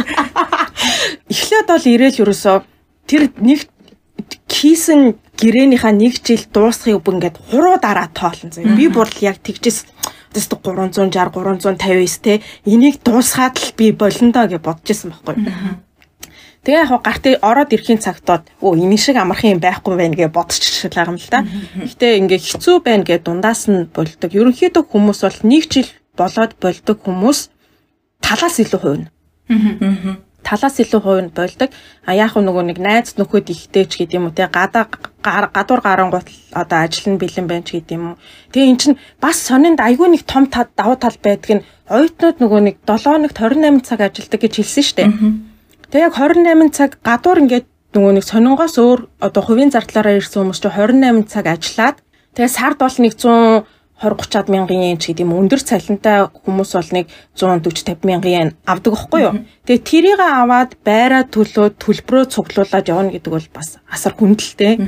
Эхлээд 1.29 1.67
бол 1.67 1.85
ирээл 1.85 2.21
ерөөсөө 2.25 2.57
тэр 3.05 3.21
нэг 3.37 3.69
хийсэн 4.49 5.19
гэрээнийхаа 5.37 5.93
нэг 5.93 6.19
жил 6.25 6.43
дуусхыг 6.49 6.99
бүр 7.03 7.19
ингээд 7.19 7.37
хуруу 7.51 7.77
дараа 7.77 8.09
тоолно 8.09 8.49
зөө. 8.49 8.75
Би 8.75 8.89
бүр 8.89 9.07
яг 9.21 9.37
тэгжээс 9.45 9.85
тест 10.33 10.53
360 10.53 11.11
359 11.33 12.21
те 12.21 12.41
энийг 12.65 13.01
дуусгаад 13.03 13.55
л 13.57 13.73
би 13.77 13.91
болондоо 13.91 14.45
гэж 14.47 14.61
бодож 14.61 14.89
исэн 14.89 15.13
байхгүй. 15.13 15.45
Тэгээ 16.63 16.81
яг 16.85 16.91
гарт 17.01 17.25
ороод 17.41 17.73
ирэхийн 17.73 18.03
цагтод 18.03 18.47
өө 18.61 18.77
энэ 18.83 18.97
шиг 18.99 19.17
амархан 19.17 19.57
юм 19.57 19.61
байхгүй 19.63 19.95
байх 19.95 20.13
гэж 20.13 20.29
бодчих 20.29 20.91
байгаа 20.91 21.15
юм 21.15 21.19
л 21.19 21.29
да. 21.31 21.47
Гэтэ 21.81 22.19
ингээ 22.19 22.39
хэцүү 22.39 22.75
байна 22.83 23.07
гэж 23.07 23.23
дундаас 23.23 23.71
нь 23.71 23.87
болдог. 23.89 24.29
Ерөнхийдөө 24.29 24.83
хүмүүс 24.85 25.19
бол 25.23 25.39
нэг 25.47 25.63
жил 25.71 25.89
болоод 26.19 26.53
болдог 26.59 26.97
хүмүүс 26.99 27.39
талаас 28.19 28.59
илүү 28.59 28.79
хувь. 28.83 29.07
Аа 29.49 30.29
талаас 30.43 30.79
илүү 30.79 31.01
хувь 31.01 31.29
болдог. 31.35 31.69
А 32.05 32.15
яг 32.15 32.35
нөгөө 32.35 32.63
нэг 32.71 32.77
найз 32.79 33.15
нөхөд 33.19 33.51
ихтэй 33.53 33.85
ч 33.85 34.01
гэдэг 34.01 34.17
юм 34.17 34.25
уу 34.29 34.35
те 34.35 34.47
гадаа 34.47 34.87
гадуур 35.23 35.81
гарангуут 35.81 36.27
одоо 36.53 36.79
ажил 36.83 37.13
нь 37.13 37.21
бэлэн 37.21 37.47
байна 37.47 37.65
ч 37.67 37.79
гэдэг 37.79 37.95
юм 37.95 38.15
уу. 38.15 38.17
Тэгээ 38.51 38.69
эн 38.71 38.79
чинь 38.79 38.97
бас 39.19 39.37
сонинд 39.39 39.79
айгүй 39.79 40.07
нэг 40.11 40.23
том 40.23 40.47
давуу 40.47 40.95
тал 40.95 41.17
байдаг 41.19 41.51
нь 41.59 41.65
оюутнууд 41.89 42.37
нөгөө 42.39 42.61
нэг 42.63 42.75
7 42.87 43.03
хоногт 43.03 43.37
28 43.37 43.83
цаг 43.83 43.99
ажилладаг 44.05 44.39
гэж 44.39 44.53
хэлсэн 44.55 44.83
шүү 44.85 44.97
дээ. 44.97 45.09
Тэгээ 45.91 46.07
яг 46.07 46.15
28 46.15 46.71
цаг 46.71 46.91
гадуур 47.03 47.37
ингээд 47.43 47.67
нөгөө 47.93 48.13
нэг 48.21 48.25
сонингоос 48.25 48.75
өөр 48.77 48.99
одоо 49.17 49.41
хувийн 49.43 49.73
зардлаараа 49.73 50.21
ирсэн 50.21 50.45
хүмүүс 50.45 50.61
чинь 50.61 50.77
28 50.77 51.25
цаг 51.25 51.45
ажиллаад 51.49 51.97
тэгээ 52.37 52.51
сард 52.53 52.77
бол 52.77 52.97
нэг 53.01 53.13
100 53.17 53.65
20 53.99 54.15
30-аад 54.15 54.47
мянган 54.47 54.79
yen 54.79 54.97
ч 54.97 55.11
гэдэг 55.11 55.27
юм 55.27 55.35
өндөр 55.35 55.59
цалинтай 55.59 56.31
хүмүүс 56.31 56.71
бол 56.75 56.91
нэг 56.95 57.05
140 57.35 57.99
50 57.99 58.07
мянган 58.07 58.31
yen 58.31 58.49
авдаг 58.63 58.95
байхгүй 58.95 59.21
юу. 59.27 59.33
Тэгээ 59.67 59.83
тэрийг 59.83 60.19
аваад 60.23 60.79
байраа 60.87 61.27
төлөө 61.27 61.75
төлбөрөө 61.75 62.31
цуглуулад 62.31 62.87
явна 62.87 63.11
гэдэг 63.11 63.31
бол 63.31 63.47
бас 63.51 63.75
асар 63.91 64.15
хүндэлтэй. 64.15 64.79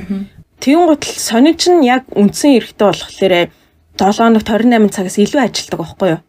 Тэгүн 0.64 0.88
гутал 0.88 1.16
сонин 1.20 1.56
ч 1.60 1.68
нь 1.68 1.84
яг 1.84 2.08
үндсэн 2.08 2.56
эрэхтэй 2.56 2.88
болохоор 2.88 3.52
7 4.00 4.16
хоногт 4.16 4.48
28 4.48 4.96
цагаас 4.96 5.16
илүү 5.20 5.40
ажилдаг 5.44 5.78
байхгүй 5.80 6.08
юу. 6.16 6.20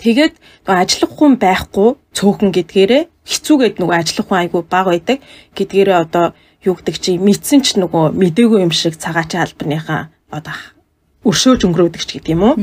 Тэгээд 0.00 0.34
ажиллах 0.64 1.12
хүн 1.12 1.34
байхгүй 1.36 1.88
цөөхөн 2.16 2.50
гэдгээрээ 2.56 3.02
хэцүүгээд 3.26 3.76
нөгөө 3.82 3.96
ажиллах 4.00 4.26
хүн 4.30 4.40
айгүй 4.40 4.62
бага 4.64 4.96
байдаг 4.96 5.18
гэдгээрээ 5.52 5.98
одоо 5.98 6.32
юу 6.64 6.74
гэдэг 6.76 6.96
чи 6.96 7.10
мэдсэн 7.20 7.60
ч 7.60 7.76
нөгөө 7.76 8.16
мдээгүй 8.16 8.64
юм 8.64 8.72
шиг 8.72 8.96
цагаачи 8.96 9.36
албарныхаа 9.36 10.08
одоо 10.32 10.56
өршөөж 11.24 11.60
өнгөрөөдөг 11.66 12.02
ч 12.04 12.10
гэдэг 12.18 12.32
юм 12.34 12.42
уу. 12.44 12.56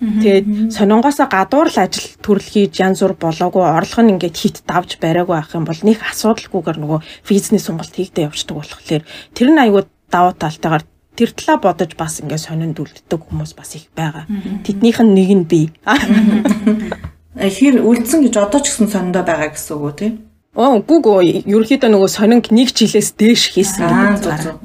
Тэгээд 0.00 0.72
сонингоосоо 0.72 1.28
гадуур 1.28 1.68
л 1.68 1.76
ажил 1.76 2.08
төрөл 2.24 2.48
хийж 2.48 2.80
янз 2.80 3.04
бүр 3.04 3.20
болоогүй 3.20 3.60
орлого 3.68 4.00
нь 4.00 4.16
ингээд 4.16 4.32
хит 4.32 4.56
давж 4.64 4.96
бариагүй 4.96 5.36
байх 5.36 5.52
юм 5.52 5.68
бол 5.68 5.76
нэг 5.84 6.00
асуудалгүйгээр 6.00 6.78
нөгөө 6.80 7.00
визний 7.28 7.60
сонголт 7.60 7.92
хийгдэ 7.92 8.32
явждаг 8.32 8.56
болохоор 8.56 9.04
тэр 9.04 9.48
нь 9.52 9.60
аягүй 9.60 9.84
давуу 10.08 10.32
талтайгаар 10.40 10.88
тэр 11.20 11.30
талаа 11.36 11.60
бодож 11.60 11.92
бас 12.00 12.24
ингээд 12.24 12.48
сонинд 12.48 12.80
үлддэг 12.80 13.20
хүмүүс 13.28 13.52
бас 13.52 13.76
их 13.76 13.92
байгаа. 13.92 14.24
Тэднийх 14.64 15.04
нь 15.04 15.12
нэг 15.12 15.30
нь 15.36 15.44
би. 15.44 15.68
Ихэр 17.36 17.84
үлдсэн 17.84 18.24
гэж 18.24 18.34
одоо 18.40 18.60
ч 18.64 18.72
гэсэн 18.72 18.88
сониндоо 18.88 19.20
байгаа 19.20 19.52
гэсэн 19.52 19.76
үг 19.76 19.84
үү 19.84 19.94
тий? 20.00 20.10
Оо 20.56 20.80
үгүй 20.80 20.98
гоо 21.04 21.20
ерөөхдөө 21.20 21.92
нөгөө 21.92 22.08
сонинг 22.08 22.48
нэг 22.48 22.72
жилээс 22.72 23.14
дээш 23.20 23.52
хийсэн 23.52 23.84
гэдэг 23.84 24.24
байна. 24.24 24.56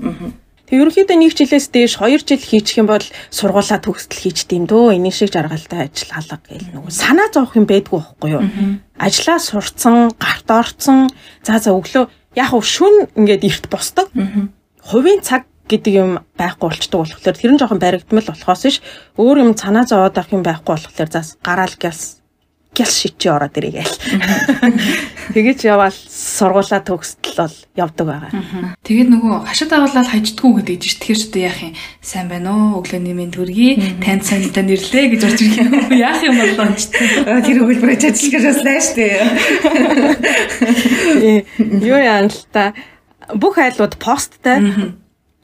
Тэг 0.66 0.82
ерөнхийдөө 0.82 1.18
нэг 1.22 1.34
жилээс 1.38 1.70
дээш 1.70 2.02
2 2.02 2.26
жил 2.26 2.42
хийчих 2.42 2.82
юм 2.82 2.90
бол 2.90 3.06
сургуулаа 3.30 3.78
төгсдөл 3.78 4.18
хийчт 4.18 4.50
юм 4.50 4.66
дөө. 4.66 4.98
Энэ 4.98 5.14
шиг 5.14 5.30
жаргалтай 5.30 5.94
ажил 5.94 6.10
алга 6.10 6.42
гэл 6.42 6.74
нөгөө 6.74 6.90
санаа 6.90 7.30
зовх 7.30 7.54
юм 7.54 7.70
байдгүй 7.70 8.02
байхгүй 8.02 8.30
юу? 8.34 8.44
Ажлаа 8.98 9.38
сурцсан, 9.38 10.18
гарт 10.18 10.50
орцсон. 10.50 11.14
За 11.46 11.62
за 11.62 11.70
өглөө 11.70 12.10
яг 12.34 12.50
уу 12.50 12.66
шүн 12.66 13.14
ингээд 13.14 13.46
эрт 13.46 13.66
босдог. 13.70 14.10
Хувийн 14.82 15.22
цаг 15.22 15.46
гэдэг 15.70 15.94
юм 15.94 16.12
байхгүй 16.38 16.70
болчдөг 16.70 16.98
болохоор 16.98 17.38
тэр 17.38 17.52
нь 17.54 17.60
жоохон 17.62 17.82
баригдмал 17.82 18.26
болохоос 18.26 18.66
ш 18.70 18.82
өөр 19.18 19.38
юм 19.46 19.52
санаа 19.58 19.86
зовоод 19.86 20.18
авах 20.18 20.34
юм 20.34 20.46
байхгүй 20.46 20.78
болохоор 20.78 21.10
зас 21.10 21.38
гараал 21.42 21.74
гялс 21.78 22.22
гял 22.76 22.92
шичи 22.92 23.32
ороод 23.32 23.56
ирээ 23.56 23.80
гээл. 23.80 23.96
Тэгэж 25.34 25.60
яваал 25.64 25.96
сургуулаа 25.96 26.84
төгсдөл 26.84 27.40
бол 27.40 27.56
явдаг 27.80 28.06
байгаа. 28.06 28.32
Тэгээд 28.84 29.10
нөгөө 29.16 29.48
хашид 29.48 29.72
агуулаад 29.72 30.12
хаждггүй 30.12 30.52
гэдэг 30.60 30.84
чинь 30.84 31.00
тэгэхээр 31.00 31.20
ч 31.20 31.24
одоо 31.32 31.42
яах 31.48 31.60
юм? 31.64 31.74
Сайн 32.04 32.28
байна 32.28 32.52
уу? 32.52 32.84
Өглөөний 32.84 33.16
минь 33.16 33.32
төргий. 33.32 33.80
Танд 34.04 34.28
санаа 34.28 34.52
нэрлээ 34.60 35.06
гэж 35.16 35.22
орж 35.24 35.40
ирэх 35.40 35.64
юм 35.64 35.72
яах 35.96 36.20
юм 36.20 36.36
болоо 36.36 36.76
ч 36.76 36.92
Тэр 37.48 37.58
хөлбөрөж 37.64 38.04
ажиллах 38.12 38.44
гэж 38.44 38.60
байна 38.60 38.84
шүү 38.84 38.96
дээ. 39.00 39.16
Юу 41.80 42.00
яан 42.04 42.28
л 42.28 42.44
та? 42.52 42.76
Бүх 43.32 43.56
айлууд 43.58 43.96
посттай 43.98 44.60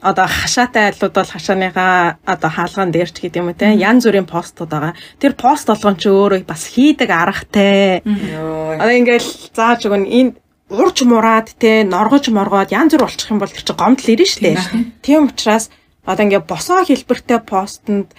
одоо 0.02 0.26
хашаатай 0.26 0.90
айлууд 0.90 1.14
бол 1.14 1.30
хашааныгаа 1.30 2.18
одоо 2.26 2.50
хаалган 2.50 2.90
дээрч 2.90 3.22
гэдэг 3.22 3.38
юм 3.38 3.54
те 3.54 3.70
янз 3.78 4.02
бүрийн 4.02 4.26
постууд 4.26 4.70
байгаа. 4.74 4.98
Тэр 5.22 5.32
пост 5.38 5.70
болгон 5.70 5.96
ч 5.96 6.10
өөрөө 6.10 6.42
бас 6.42 6.66
хийдэг 6.74 7.06
аргатай. 7.06 8.02
Одоо 8.02 8.94
ингээл 8.98 9.30
зааж 9.54 9.86
өгөн 9.86 10.04
энэ 10.10 10.34
урж 10.74 11.06
мураад 11.06 11.54
те 11.62 11.86
норгож 11.86 12.26
моргоод 12.34 12.74
янз 12.74 12.98
бүр 12.98 13.06
болчих 13.06 13.30
юм 13.30 13.38
бол 13.38 13.54
тэр 13.54 13.62
чинь 13.62 13.78
гомдол 13.78 14.10
ирнэ 14.10 14.42
дээ. 14.42 14.58
Тийм 15.06 15.30
учраас 15.30 15.70
одоо 16.02 16.26
ингээ 16.26 16.42
босоо 16.50 16.82
хэлбэртэй 16.82 17.38
постэнд 17.46 18.10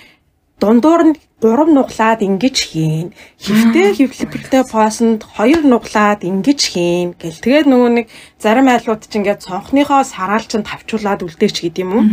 дундуур 0.63 1.01
нь 1.11 1.19
3 1.43 1.75
нуглаад 1.75 2.23
ингэж 2.23 2.55
хийн. 2.71 3.11
Хөвтэй 3.35 3.91
хөвлөбөртэй 3.99 4.63
поосонд 4.63 5.27
2 5.35 5.67
нуглаад 5.67 6.23
ингэж 6.23 6.59
хийн 6.71 7.19
гэл. 7.19 7.43
Тэгээд 7.43 7.67
нөгөө 7.67 7.89
нэг 7.99 8.07
зарим 8.39 8.71
айлууд 8.71 9.03
ч 9.03 9.11
ингээд 9.19 9.43
цонхныхоо 9.43 10.07
сараалчанд 10.07 10.63
тавчуулаад 10.71 11.27
үлдээч 11.27 11.67
гэдэг 11.67 11.83
юм 11.83 11.91
уу? 11.99 12.05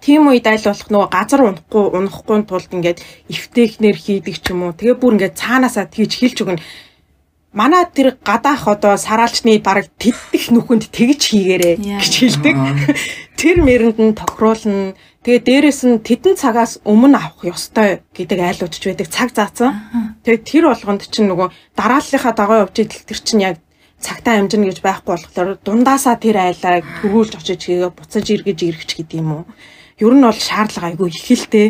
Тийм 0.00 0.32
үед 0.32 0.48
айл 0.48 0.64
болох 0.64 0.88
нөгөө 0.88 1.08
газар 1.12 1.40
унахгүй 1.44 1.84
унахгүй 1.92 2.38
тулд 2.48 2.72
ингээд 2.72 3.04
эвтэхнэр 3.28 3.96
хийдэг 4.00 4.36
ч 4.40 4.56
юм 4.56 4.64
уу. 4.64 4.72
Тэгээ 4.72 4.96
бүр 4.96 5.20
ингээд 5.20 5.36
цаанаасаа 5.36 5.92
тгийж 5.92 6.12
хэлж 6.16 6.38
өгнө. 6.40 6.64
Манай 7.52 7.84
тэр 7.84 8.16
гадаах 8.24 8.64
одоо 8.64 8.96
сараалчны 8.96 9.60
баг 9.60 9.92
тэтгэх 10.00 10.54
нүхэнд 10.54 10.88
тэгж 10.88 11.20
хийгээрэй 11.34 11.76
гэж 11.76 12.12
хэлдэг. 12.16 12.56
Тэр 13.40 13.56
мэрэнд 13.66 13.98
нь 14.00 14.16
тохируулна 14.16 14.96
Тэгээ 15.20 15.44
дээрэс 15.44 15.80
нь 15.84 16.00
тедэн 16.00 16.36
цагаас 16.40 16.80
өмнө 16.80 17.20
авах 17.20 17.44
ёстой 17.44 18.00
гэдэг 18.16 18.40
айлууд 18.40 18.72
ч 18.72 18.88
байдаг 18.88 19.08
цаг 19.12 19.36
заасан. 19.36 19.76
Тэгээ 20.24 20.40
тэр 20.48 20.64
болгонд 20.72 21.04
чинь 21.12 21.28
нөгөө 21.28 21.76
дарааллынхаа 21.76 22.32
дагуу 22.32 22.64
явж 22.64 22.76
идэл 22.80 23.04
тэр 23.04 23.20
чинь 23.20 23.44
яг 23.44 23.56
цагтаа 24.00 24.40
амжина 24.40 24.72
гэж 24.72 24.80
байхгүй 24.80 25.12
болохоор 25.12 25.60
дундаасаа 25.60 26.16
тэр 26.16 26.40
айлаа 26.40 26.80
төрүүлж 27.04 27.36
очиж 27.36 27.60
хийгээ 27.68 27.92
буцаж 27.92 28.24
эргэж 28.32 28.58
ирэх 28.64 28.84
гэдэг 28.88 29.20
юм 29.20 29.44
уу. 29.44 29.44
Ер 30.00 30.16
нь 30.16 30.24
бол 30.24 30.40
шаардлага 30.40 30.88
айгүй 30.88 31.12
их 31.12 31.28
л 31.36 31.52
дээ. 31.52 31.68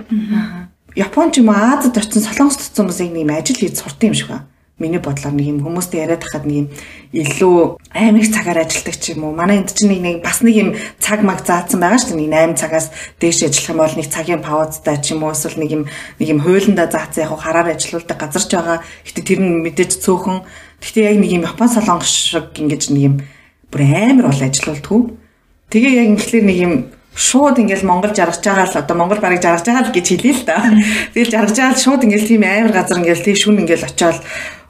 Япон 0.94 1.34
ч 1.34 1.42
юм 1.42 1.50
уу 1.50 1.58
Азад 1.58 1.98
очсон 1.98 2.22
солонгос 2.22 2.70
төцсөн 2.70 2.86
хүмүүс 2.86 3.02
нэг 3.02 3.18
юм 3.18 3.34
ажил 3.34 3.58
хийж 3.58 3.82
сурсан 3.82 4.14
юм 4.14 4.14
шиг 4.14 4.30
байна 4.30 4.49
миний 4.80 4.98
бодлоор 4.98 5.36
нэг 5.36 5.46
юм 5.46 5.60
хүмүүстэй 5.60 6.02
яриад 6.08 6.24
хахад 6.24 6.48
нэг 6.48 6.56
юм 6.56 6.68
илүү 7.12 7.78
амар 7.92 8.22
их 8.24 8.32
цагаар 8.32 8.64
ажилладаг 8.64 8.96
ч 8.96 9.12
юм 9.12 9.28
уу. 9.28 9.36
Манай 9.36 9.60
энд 9.60 9.76
чинь 9.76 9.92
нэг 9.92 10.24
бас 10.24 10.40
нэг 10.40 10.56
юм 10.56 10.70
цаг 10.96 11.20
маг 11.20 11.44
заасан 11.44 11.84
байгаа 11.84 12.00
шүү 12.00 12.16
дээ. 12.16 12.32
Нэг 12.32 12.56
8 12.56 12.60
цагаас 12.60 12.86
дээш 13.20 13.44
ажиллах 13.44 13.70
юм 13.70 13.78
бол 13.84 13.96
нэг 14.00 14.08
цагийн 14.08 14.40
паузтай 14.40 14.96
ч 15.04 15.12
юм 15.12 15.22
уу 15.22 15.36
эсвэл 15.36 15.60
нэг 15.60 15.70
юм 15.70 15.82
нэг 16.16 16.28
юм 16.32 16.40
хуйландаа 16.40 16.88
заасан 16.88 17.28
яг 17.28 17.36
хараар 17.36 17.68
ажиллаулдаг 17.76 18.18
газар 18.18 18.44
ч 18.48 18.50
байгаа. 18.56 18.78
Гэтэ 19.04 19.20
тэр 19.20 19.40
нь 19.44 19.60
мэдээж 19.60 19.92
цөөхөн. 20.00 20.38
Гэтэ 20.80 21.00
яг 21.04 21.16
нэг 21.20 21.30
юм 21.36 21.44
Япон 21.44 21.68
солонгос 21.68 22.08
шиг 22.08 22.56
ингэж 22.56 22.82
нэг 22.96 23.02
юм 23.04 23.14
бүр 23.68 23.82
амар 23.84 24.32
бол 24.32 24.42
ажиллаулдаг. 24.42 25.14
Тэгээ 25.68 25.92
яг 26.00 26.08
ингээл 26.16 26.48
нэг 26.48 26.58
юм 26.58 26.74
шууд 27.14 27.58
ингээл 27.58 27.86
Монгол 27.86 28.14
жаргаж 28.14 28.42
байгаа 28.42 28.66
л 28.66 28.80
одоо 28.80 28.96
Монгол 28.96 29.20
барыг 29.20 29.42
жаргаж 29.42 29.66
байгаа 29.66 29.84
л 29.90 29.94
гэж 29.94 30.06
хэлээ 30.14 30.34
л 30.34 30.44
да. 30.46 30.58
Тэгэл 31.14 31.34
жаргаж 31.34 31.56
байгаа 31.58 31.74
л 31.74 31.84
шууд 31.84 32.02
ингээл 32.06 32.30
тийм 32.30 32.42
амар 32.46 32.72
газар 32.72 32.98
ингээл 33.02 33.26
тийм 33.26 33.36
шүн 33.36 33.60
ингээл 33.66 33.86
очиод 33.86 34.18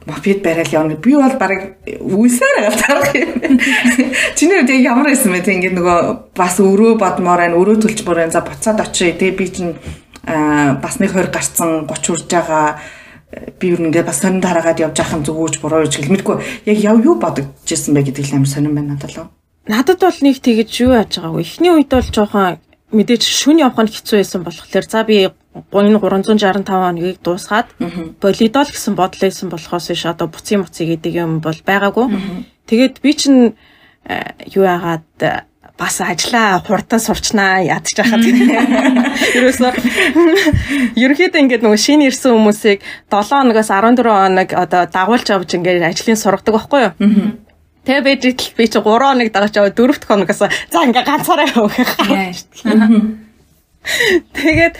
мопед 0.05 0.41
барайл 0.43 0.71
явна. 0.71 0.95
Би 0.95 1.13
бол 1.15 1.35
баг 1.37 1.77
үсээр 1.85 2.57
галзарах 2.65 3.13
юм. 3.15 3.59
Чиний 4.37 4.61
үед 4.61 4.71
ямар 4.81 5.11
байсан 5.11 5.31
бэ? 5.31 5.45
Тэг 5.45 5.55
ингээд 5.61 5.77
нөгөө 5.77 5.99
бас 6.35 6.57
өрөө 6.57 6.97
бодмоор 6.97 7.45
байна, 7.45 7.59
өрөө 7.59 7.85
төлчмөр 7.85 8.21
байна. 8.23 8.33
За 8.33 8.41
буцаад 8.41 8.81
очие. 8.81 9.13
Тэгээ 9.13 9.37
би 9.37 9.45
чинь 9.47 9.77
бас 10.25 10.97
нэг 10.99 11.13
хойр 11.13 11.29
гарцсан 11.29 11.85
30 11.85 12.05
хүрж 12.05 12.25
байгаа 12.29 12.81
би 13.59 13.71
юу 13.71 13.79
ингээд 13.79 14.05
бас 14.05 14.21
сонин 14.21 14.41
дараагаад 14.41 14.81
явж 14.81 14.97
ахын 14.99 15.23
зүгөөж 15.25 15.61
буруу 15.61 15.87
гэж 15.87 15.97
хэлмэдгүй 15.97 16.35
яг 16.67 16.77
яв 16.77 16.97
юу 16.99 17.15
бодогдож 17.15 17.69
ирсэн 17.69 17.95
бэ 17.95 18.11
гэдэг 18.11 18.27
л 18.27 18.35
амар 18.37 18.51
сонин 18.51 18.75
байна 18.75 18.93
надад 18.93 19.15
л. 19.15 19.31
Надад 19.65 19.99
бол 20.03 20.19
нэг 20.21 20.37
тэгэж 20.43 20.71
юу 20.83 20.91
яаж 20.93 21.15
байгаагүй. 21.15 21.41
Эхний 21.41 21.71
үед 21.71 21.89
бол 21.89 22.03
жоохон 22.03 22.59
мэдээж 22.91 23.23
шүн 23.23 23.63
явах 23.63 23.79
нь 23.87 23.93
хэцүү 23.93 24.17
байсан 24.19 24.43
болохоор 24.43 24.85
за 24.85 25.03
би 25.07 25.31
энэ 25.53 25.99
365 25.99 26.63
хоногийг 26.63 27.19
дуусгаад 27.19 27.67
болидол 28.21 28.69
гэсэн 28.71 28.95
бодол 28.95 29.19
байсан 29.19 29.49
болохоос 29.51 29.91
ш 29.91 30.07
одоо 30.07 30.27
буцын 30.31 30.63
муцыг 30.63 30.87
гэдэг 30.87 31.13
юм 31.15 31.39
бол 31.43 31.59
байгаагүй. 31.67 32.07
Тэгээд 32.67 33.03
би 33.03 33.11
чинь 33.13 33.59
э, 34.07 34.31
юу 34.55 34.63
яагаад 34.63 35.03
э, 35.19 35.43
бас 35.75 35.99
ажиллаа 35.99 36.63
хурдан 36.63 36.99
сурчнаа 37.03 37.59
ядчих 37.67 37.99
хахад 37.99 38.23
ерөөсөө 39.35 39.71
ерөнхийдөө 40.95 41.41
ингээд 41.41 41.63
нөгөө 41.65 41.79
шинэ 41.83 42.07
ирсэн 42.07 42.31
хүмүүсийг 42.31 42.79
7 43.11 43.35
хоногоос 43.35 43.69
14 43.75 44.07
хоног 44.07 44.49
одоо 44.55 44.87
дагуулж 44.87 45.27
авч 45.35 45.57
ингээд 45.57 45.83
ажлын 45.83 46.21
сургадаг 46.21 46.53
байхгүй 46.55 46.81
юу? 46.85 46.93
Тэгээ 47.83 48.05
байж 48.05 48.21
итэл 48.29 48.53
би 48.55 48.65
чи 48.69 48.77
3 48.77 48.85
хоног 48.85 49.27
дагаж 49.33 49.57
аваад 49.57 49.75
4 49.75 49.99
дахь 49.99 50.07
хоногоос 50.07 50.39
за 50.45 50.79
ингээ 50.85 51.03
ганцаараа 51.03 51.49
явах. 51.49 51.97
Тэгээд 54.37 54.75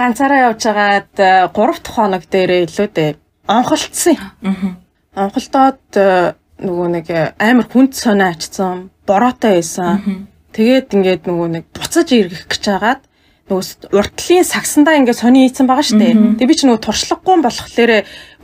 ганцаараа 0.00 0.40
явж 0.48 0.64
байгаад 0.64 1.12
3 1.12 1.52
э, 1.52 1.52
дахь 1.52 1.92
хоног 1.92 2.24
дээрээ 2.24 2.64
илүү 2.64 2.88
дээ 2.88 3.10
онхолцсон 3.50 4.16
юм. 4.16 4.76
Онхолдоод 5.12 5.82
э, 5.98 6.32
нөгөө 6.62 6.88
нэг 6.88 7.06
э, 7.10 7.34
амар 7.36 7.66
хүнд 7.68 7.92
сонио 7.98 8.32
ачсан, 8.32 8.88
бороотой 9.04 9.60
байсан. 9.60 10.28
Тэгээд 10.56 10.94
ингээд 10.96 11.22
нөгөө 11.28 11.48
нэг 11.52 11.64
буцаж 11.74 12.08
иргэх 12.14 12.46
гэж 12.48 12.62
хагаад 12.64 13.02
нөгөө 13.50 13.92
уртлын 13.98 14.46
сагсандаа 14.46 14.96
ингээд 15.02 15.20
сони 15.20 15.44
ийцэн 15.46 15.66
байгаа 15.66 15.84
штэ. 15.84 16.38
Тэгээ 16.38 16.48
би 16.48 16.56
чи 16.56 16.64
нөгөө 16.64 16.80
туршлагагүй 16.86 17.42
болохоор 17.42 17.92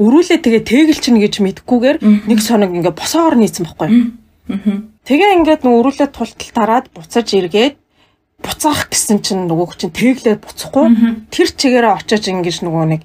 өрүүлээ 0.03 0.39
тэгээ 0.43 0.63
тэгэлч 0.67 1.05
нь 1.15 1.23
гэж 1.23 1.35
мэдгүйгээр 1.41 1.97
нэг 2.03 2.39
соног 2.43 2.75
ингээд 2.75 2.99
босоогоор 2.99 3.39
нийцэн 3.39 3.65
байхгүй. 3.67 3.89
Тэгээ 5.07 5.31
ингээд 5.43 5.63
нөгөө 5.63 5.81
өрүүлээ 5.83 6.09
тултал 6.11 6.51
тараад 6.55 6.87
буцаж 6.91 7.27
эргээд 7.31 7.79
буцаах 8.43 8.89
гэсэн 8.93 9.23
чинь 9.25 9.45
нөгөө 9.49 9.77
чинь 9.81 9.95
тэглээд 9.95 10.41
буцахгүй 10.45 10.87
тэр 11.33 11.49
чигээрээ 11.53 11.95
очиж 11.97 12.25
ингэж 12.29 12.57
нөгөө 12.65 12.85
нэг 12.93 13.03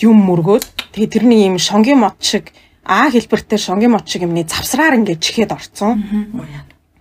юм 0.00 0.18
мөргөөд 0.26 0.94
тэгээ 0.96 1.12
тэрний 1.12 1.46
юм 1.46 1.60
шонгийн 1.60 2.00
мод 2.00 2.18
шиг 2.20 2.50
А 2.84 3.08
хэлбэртэй 3.10 3.58
шонгийн 3.58 3.96
мод 3.96 4.04
шиг 4.04 4.28
юмны 4.28 4.44
завсраар 4.44 5.00
ингэж 5.00 5.16
чихээд 5.16 5.56
орцсон. 5.56 6.04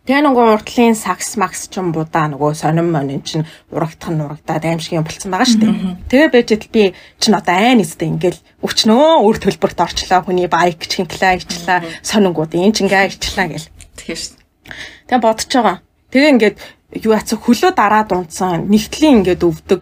Тэгээ 0.08 0.24
нөгөө 0.24 0.46
уртлын 0.60 0.96
сакс 0.96 1.36
макс 1.36 1.68
ч 1.68 1.80
юм 1.80 1.92
будаа 1.92 2.32
нөгөө 2.32 2.56
сонин 2.56 2.88
монин 2.92 3.24
чинь 3.24 3.48
урагдах 3.72 4.12
нь 4.12 4.24
урагдаад 4.24 4.64
аим 4.64 4.80
шиг 4.80 5.00
юм 5.00 5.04
болцсон 5.04 5.32
байгаа 5.32 5.48
шүү 5.48 5.60
дээ. 5.64 5.76
Тэгээ 6.12 6.30
байж 6.32 6.48
идэл 6.56 6.72
би 6.76 6.84
чинь 7.20 7.36
одоо 7.36 7.56
айн 7.56 7.80
нэстэй 7.80 8.12
ингээл 8.12 8.40
өчнөө 8.64 9.24
өөр 9.24 9.38
төлбөрт 9.44 9.80
орчлоо 9.80 10.20
хүний 10.24 10.48
байк 10.52 10.84
чинглаа 10.88 11.40
ичлаа 11.40 11.84
сонингууд 12.04 12.52
энэ 12.52 12.76
чингээ 12.80 13.16
ичлаа 13.16 13.48
гэл. 13.48 13.72
Тэгэхээр 13.96 14.20
шүү. 14.20 14.36
Тэгээ 15.08 15.24
бодож 15.24 15.52
байгаа. 15.56 15.78
Тэгээ 16.12 16.32
ингээд 16.36 16.58
юу 17.02 17.14
яцсан 17.18 17.40
хөлөө 17.42 17.74
дараа 17.74 18.06
дунцсан 18.06 18.70
нэгтлийн 18.70 19.26
ингээд 19.26 19.42
өвдөг 19.42 19.82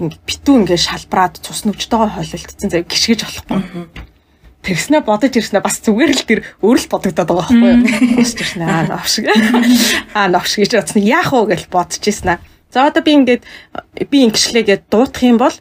ингээд 0.00 0.22
битүү 0.28 0.54
ингээд 0.64 0.84
шалбраад 0.84 1.40
цус 1.40 1.64
нүвчтэйгоо 1.64 2.08
хойлолтсон 2.20 2.68
зэрэг 2.68 2.88
гიშгэж 2.88 3.20
болохгүй. 3.24 3.60
Тэгснэ 4.60 5.00
бодож 5.00 5.32
ирснэ 5.40 5.64
бас 5.64 5.80
зүгээр 5.80 6.12
л 6.12 6.24
тэр 6.28 6.40
өөр 6.60 6.78
л 6.84 6.90
бодогдоод 6.92 7.28
байгаа 7.32 7.48
байхгүй 7.48 7.64
юу. 7.64 8.20
Босч 8.20 8.38
ирснэ 8.44 8.64
аа 8.68 8.84
новш. 8.92 9.24
Аа 10.12 10.28
новш 10.28 10.52
гэж 10.60 10.76
бодсон. 10.76 11.00
Яах 11.00 11.32
вэ 11.32 11.56
гэж 11.56 11.62
бодож 11.72 12.04
ирснэ. 12.04 12.44
За 12.68 12.84
одоо 12.84 13.00
би 13.00 13.16
ингээд 13.16 13.42
би 14.12 14.18
ингэшлээгээд 14.28 14.92
дуутах 14.92 15.24
юм 15.24 15.40
бол 15.40 15.56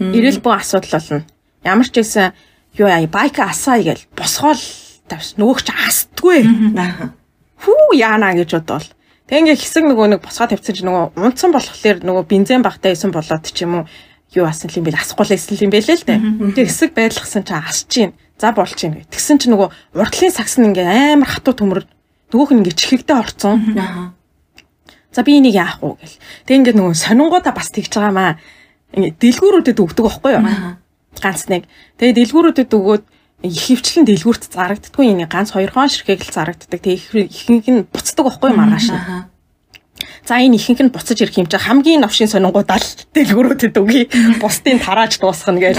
ирэл 0.00 0.40
бүх 0.40 0.64
асуудал 0.64 0.96
болно. 0.96 1.28
Ямар 1.60 1.88
ч 1.92 2.00
байсан 2.00 2.32
юу 2.80 2.88
яа 2.88 3.04
байк 3.04 3.36
асаа 3.36 3.84
гэж 3.84 4.08
босгоол 4.16 4.64
тавьс 5.12 5.36
нөгөөч 5.36 5.68
астдгүй. 5.76 6.40
Хүү 7.60 8.00
яана 8.00 8.32
гэж 8.32 8.64
бодвол 8.64 8.88
Тэг 9.26 9.42
ингээ 9.42 9.58
хэсэг 9.58 9.84
нөгөө 9.90 10.06
нэг 10.14 10.20
босгоо 10.22 10.46
тавьсан 10.46 10.74
чи 10.74 10.82
нөгөө 10.86 11.18
унтсан 11.18 11.50
болохоор 11.50 11.98
нөгөө 12.06 12.24
бензин 12.30 12.62
багтаа 12.62 12.94
исэн 12.94 13.10
болоод 13.10 13.42
ч 13.42 13.66
юм 13.66 13.82
уу 13.82 13.84
юу 14.38 14.46
асан 14.46 14.70
юм 14.70 14.86
бэл 14.86 14.94
асахгүй 14.94 15.26
л 15.26 15.34
исэн 15.34 15.66
юм 15.66 15.72
бэлээ 15.74 15.98
л 15.98 16.06
дээ. 16.06 16.20
Тэг 16.54 16.70
хэсэг 16.70 16.90
байдлахсан 16.94 17.42
чи 17.42 17.54
асч 17.58 17.86
чинь 17.90 18.14
за 18.38 18.54
болж 18.54 18.78
чинь 18.78 18.94
гэ. 18.94 19.10
Тэгсэн 19.10 19.42
чи 19.42 19.50
нөгөө 19.50 19.98
уртлын 19.98 20.30
сагс 20.30 20.62
нь 20.62 20.70
ингээ 20.70 21.18
амар 21.18 21.26
хатуу 21.26 21.58
төмөр 21.58 21.82
нөгөөх 22.30 22.50
нь 22.54 22.60
ингээ 22.62 22.78
чихэгдээ 22.78 23.18
орцсон. 23.18 24.14
За 25.10 25.26
би 25.26 25.42
энийг 25.42 25.58
яах 25.58 25.82
вэ 25.82 25.98
гэл. 25.98 26.16
Тэг 26.46 26.54
ингээд 26.62 26.78
нөгөө 26.78 26.94
сонингуудаа 26.94 27.50
бас 27.50 27.74
тэгж 27.74 27.98
байгаамаа. 27.98 28.38
Ингээд 28.94 29.16
дэлгүүрүүдэд 29.18 29.82
өгдөг 29.82 30.04
байхгүй 30.06 30.32
юу? 30.38 30.44
Ганц 31.18 31.50
нэг. 31.50 31.64
Тэгээ 31.98 32.14
дэлгүүрүүдэд 32.20 32.70
өгөөд 32.70 33.04
ихэвчлэн 33.44 34.08
дэлгүүрт 34.08 34.48
зарагддаггүй 34.48 35.12
энэ 35.12 35.28
ганц 35.28 35.52
хоёр 35.52 35.70
хон 35.72 35.92
ширхэг 35.92 36.24
л 36.24 36.32
зарагддаг. 36.32 36.80
Тэгээ 36.80 37.28
ихэнх 37.28 37.68
нь 37.68 37.84
буцдаг 37.88 38.24
байхгүй 38.24 38.50
маргааш 38.56 38.88
нь. 38.92 39.00
За 40.24 40.40
энэ 40.40 40.56
ихэнх 40.56 40.80
нь 40.88 40.94
буцаж 40.94 41.20
ирэх 41.20 41.36
юм 41.36 41.48
чи 41.48 41.60
хамгийн 41.60 42.00
новшин 42.00 42.32
сонингуудаа 42.32 42.80
л 42.80 42.88
дэлгүүрүүдэд 43.12 43.76
өгье. 43.76 44.08
Бусдын 44.40 44.80
тарааж 44.80 45.20
дуусгана 45.20 45.60
гэж. 45.60 45.76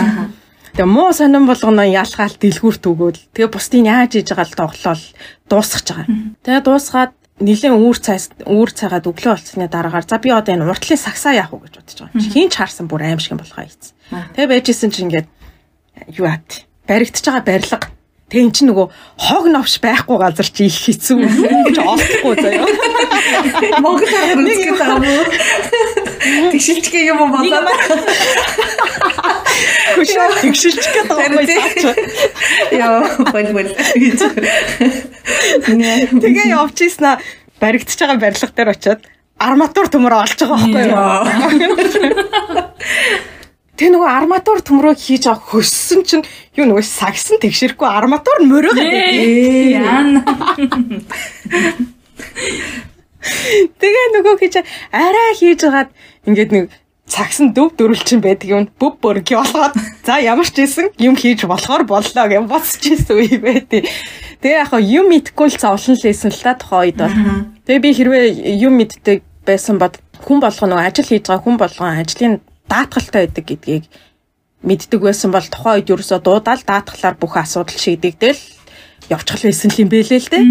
Тэгээ 0.77 0.85
муу 0.85 1.09
сонин 1.09 1.49
болгоно 1.49 1.81
ялгаал 1.81 2.37
дэлгүүрт 2.37 2.83
өгөөл. 2.85 3.21
Тэгээ 3.33 3.49
бусдын 3.49 3.89
яаж 3.89 4.13
хийж 4.13 4.29
байгаа 4.29 4.45
л 4.45 4.59
тоглоол 4.61 5.03
дуусгаж 5.49 5.85
байгаа. 5.89 6.07
Тэгээ 6.45 6.61
дуусгаад 6.61 7.13
нэлээд 7.41 7.73
үүр 7.73 7.97
цайс 7.97 8.29
үүр 8.45 8.69
цайгаад 8.73 9.09
өглөө 9.09 9.33
болцсны 9.37 9.65
дараагаар 9.69 10.05
за 10.05 10.17
би 10.17 10.29
одоо 10.33 10.53
энэ 10.53 10.69
уртлын 10.69 10.97
сагсаа 10.97 11.37
яах 11.37 11.53
вэ 11.53 11.69
гэж 11.69 11.73
бодож 11.77 11.97
байгаа. 12.01 12.21
Хин 12.33 12.49
ч 12.49 12.53
харсан 12.57 12.85
бүр 12.89 13.05
аим 13.05 13.21
шиг 13.21 13.37
юм 13.37 13.41
болохоо 13.41 13.65
ийц. 13.65 13.93
Тэгээ 14.33 14.49
байжсэн 14.53 14.89
чи 14.89 15.05
ингээд 15.05 15.27
юу 16.17 16.25
аат 16.25 16.65
баригдаж 16.87 17.23
байгаа 17.25 17.45
барилга 17.45 17.79
Тэгээ 18.27 18.43
эн 18.43 18.51
чинь 18.51 18.67
нөгөө 18.67 18.91
хог 19.23 19.47
новш 19.47 19.79
байхгүй 19.79 20.19
газар 20.19 20.43
чи 20.51 20.67
их 20.67 20.75
хэцүү 20.83 21.15
гэж 21.71 21.79
олохгүй 21.79 22.35
заяа. 22.43 22.67
Монгол 23.79 24.03
үзэх 24.03 24.67
гэдэг 24.67 24.83
юм 24.83 25.07
уу? 25.07 25.23
Тэгшилчгээ 26.51 27.07
юм 27.07 27.23
болоо. 27.31 27.71
Хүшээ 29.95 30.43
тэгшилчгээ 30.43 31.07
байгаа 31.07 31.39
юм. 31.39 31.47
Яа, 32.75 33.07
бол 33.31 33.47
бол. 33.55 33.71
Тэгээ 36.19 36.51
явчихснаа 36.51 37.23
баригдаж 37.63 37.95
байгаа 37.95 38.19
барилга 38.19 38.51
дээр 38.51 38.75
очиод 38.75 39.07
арматур 39.39 39.87
төмөр 39.87 40.19
олж 40.19 40.35
байгаа 40.35 40.67
байхгүй 40.67 40.83
юу? 40.83 40.99
Тэ 43.77 43.93
нөгөө 43.93 44.09
арматур 44.09 44.65
төмрөө 44.65 44.97
хийж 44.97 45.29
авах 45.29 45.53
хөссөн 45.53 46.01
чинь 46.01 46.25
юу 46.57 46.65
нөгөө 46.65 46.81
сагсан 46.81 47.37
тэгшэрхгүй 47.37 47.85
арматур 47.85 48.41
нь 48.41 48.49
мөрөө 48.49 48.73
гэдэг. 48.73 49.77
Яана. 49.77 50.21
Тэгээ 53.77 54.07
нөгөө 54.17 54.35
хийж 54.41 54.55
арай 54.89 55.31
хийж 55.37 55.61
хагаад 55.61 55.93
ингээд 56.25 56.51
нэг 56.57 56.65
цагсан 57.05 57.53
дөв 57.53 57.77
дөрвөлчин 57.77 58.19
байдаг 58.25 58.49
юм 58.49 58.65
бүб 58.81 58.97
бөрг 58.97 59.29
болгоод 59.29 59.77
за 60.03 60.17
ямар 60.25 60.49
ч 60.49 60.65
ийсэн 60.65 60.89
юм 60.97 61.13
хийж 61.13 61.45
болохоор 61.45 61.85
боллоо 61.85 62.25
гэж 62.27 62.49
боцож 62.49 62.81
ийсэн 62.81 63.13
үе 63.13 63.37
байдیں۔ 63.37 63.85
Тэгээ 64.41 64.57
яг 64.57 64.73
юм 64.73 65.13
мэдгүй 65.13 65.47
л 65.53 65.61
зовлон 65.61 66.01
лээсэн 66.01 66.33
л 66.33 66.43
та 66.43 66.57
тухайн 66.57 66.91
үед 66.91 66.97
бол. 66.97 67.15
Тэгээ 67.69 67.83
би 67.85 67.89
хэрвээ 67.93 68.25
юм 68.57 68.73
мэддэг 68.81 69.21
байсан 69.47 69.77
бод 69.77 70.01
хүн 70.25 70.41
болгоно 70.43 70.81
ажил 70.81 71.07
хийж 71.07 71.29
байгаа 71.29 71.45
хүн 71.45 71.57
болгон 71.61 71.95
ажлын 71.95 72.41
даатгалтай 72.69 73.27
байдаг 73.27 73.45
гэдгийг 73.47 73.83
мэддэг 74.63 75.01
байсан 75.01 75.31
бол 75.31 75.47
тухайн 75.47 75.81
үед 75.81 75.91
ерөөсөө 75.91 76.19
дуудаал 76.23 76.63
даатгалаар 76.65 77.15
бүх 77.19 77.33
асуудал 77.37 77.77
шийдэгдэл 77.77 78.41
явчихл 79.09 79.47
байсан 79.47 79.71
юм 79.77 79.89
бэлээ 79.89 80.19
л 80.19 80.31
дээ. 80.31 80.45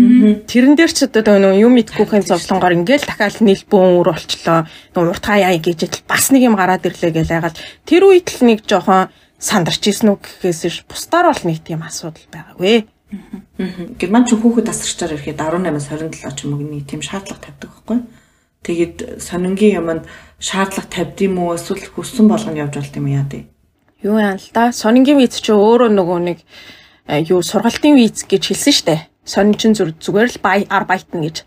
Тэрэн 0.48 0.74
дээр 0.78 0.92
ч 0.94 1.04
одоо 1.04 1.36
нөө 1.36 1.60
юм 1.60 1.76
мэдгүйхэн 1.76 2.24
зовлонгоор 2.24 2.78
ингээл 2.80 3.04
дахиад 3.04 3.44
нийл 3.44 3.64
бөөн 3.68 4.00
өр 4.00 4.08
болчлоо. 4.16 4.64
Нөө 4.96 5.12
уртгаа 5.12 5.36
яа 5.44 5.58
гэж 5.60 6.08
бас 6.08 6.32
нэг 6.32 6.48
юм 6.48 6.56
гараад 6.56 6.86
ирлээ 6.88 7.12
гэж 7.12 7.28
айгаал 7.36 7.58
тэр 7.84 8.02
үед 8.08 8.32
л 8.32 8.40
нэг 8.48 8.64
жоохон 8.64 9.12
сандарч 9.36 9.82
исэн 9.92 10.16
үг 10.16 10.24
гэхээс 10.40 10.88
бусдаар 10.88 11.28
бол 11.28 11.42
нэг 11.44 11.60
тийм 11.60 11.84
асуудал 11.84 12.24
байгаагүй. 12.32 12.88
Герман 14.00 14.24
ч 14.24 14.34
хүүхэд 14.34 14.66
тасарчаар 14.72 15.14
ирэхэд 15.20 15.36
18-аас 15.36 15.86
27 15.92 16.32
ч 16.32 16.38
юм 16.48 16.56
уу 16.56 16.64
нэг 16.64 16.88
тийм 16.88 17.04
шаардлага 17.04 17.44
тавьдаг 17.44 17.70
байхгүй. 17.70 17.98
Тэгээд 18.66 19.22
сонингийн 19.22 19.78
юмд 19.78 20.10
шаардлага 20.42 20.90
тавьд 20.90 21.22
юм 21.22 21.38
уу 21.38 21.54
эсвэл 21.54 21.86
хүссэн 21.86 22.26
болгоно 22.26 22.66
явж 22.66 22.74
болт 22.82 22.98
юм 22.98 23.06
яа 23.06 23.22
дээ. 23.22 23.46
Юу 24.02 24.18
яа 24.18 24.34
л 24.34 24.48
да. 24.50 24.74
Сонингийн 24.74 25.22
виз 25.22 25.38
чи 25.38 25.54
өөрөө 25.54 25.94
нөгөө 25.94 26.18
нэг 26.26 26.38
юу 27.30 27.46
сургалтын 27.46 27.94
виз 27.94 28.26
гэж 28.26 28.42
хэлсэн 28.50 28.74
штэ. 28.74 28.96
Сонин 29.22 29.54
чин 29.54 29.78
зүгээр 29.78 30.34
л 30.34 30.42
бай 30.42 30.66
ар 30.66 30.82
байтна 30.82 31.22
гэж. 31.22 31.46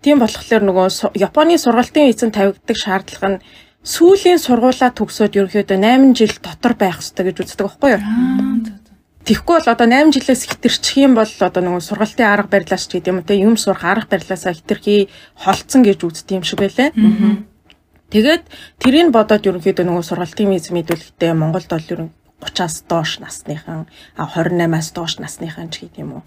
Тийм 0.00 0.24
болохоор 0.24 0.64
нөгөө 0.64 1.16
Японы 1.20 1.60
сургалтын 1.60 2.08
визэн 2.08 2.32
тавигддаг 2.32 2.76
шаардлага 2.80 3.28
нь 3.28 3.42
сүүлийн 3.84 4.40
сургуулаа 4.40 4.88
төгсөөд 4.96 5.36
ерөнхийдөө 5.36 5.76
8 5.76 6.16
жил 6.16 6.32
дотор 6.40 6.72
байх 6.80 7.04
хэрэгтэй 7.04 7.24
гэж 7.28 7.36
үздэг 7.44 7.64
байхгүй 7.68 7.90
юу? 7.92 8.02
Тэгэхгүй 9.24 9.56
бол 9.56 9.72
одоо 9.72 9.88
8 9.88 10.12
жилээс 10.12 10.42
хитэрчих 10.44 11.00
юм 11.00 11.16
бол 11.16 11.24
одоо 11.24 11.62
нөгөө 11.64 11.80
сургалтын 11.80 12.28
арга 12.28 12.60
барилаас 12.60 12.84
ч 12.84 13.00
гэдэг 13.00 13.08
юм 13.08 13.20
те 13.24 13.40
юм 13.40 13.56
сурах 13.56 13.84
арга 13.84 14.12
барилаасаа 14.12 14.52
хитэрхий 14.52 15.08
холцсон 15.40 15.80
гэж 15.80 16.04
үздэг 16.04 16.36
юм 16.36 16.44
шиг 16.44 16.60
байлаа. 16.60 16.92
Тэгээд 18.12 18.44
тэрийг 18.84 19.08
бодоод 19.16 19.48
ерөнхийдөө 19.48 19.84
нөгөө 19.88 20.04
сургалтын 20.04 20.52
виз 20.52 20.68
мэдүүлэхдээ 20.68 21.32
Монголд 21.32 21.72
бол 21.72 21.88
ерөн 21.88 22.10
30-аас 22.44 22.84
доош 22.84 23.18
насныхан 23.24 23.88
28-аас 24.20 24.88
доош 24.92 25.16
насныхан 25.16 25.72
ч 25.72 25.88
гэдэг 25.88 26.04
юм 26.04 26.20
уу. 26.20 26.22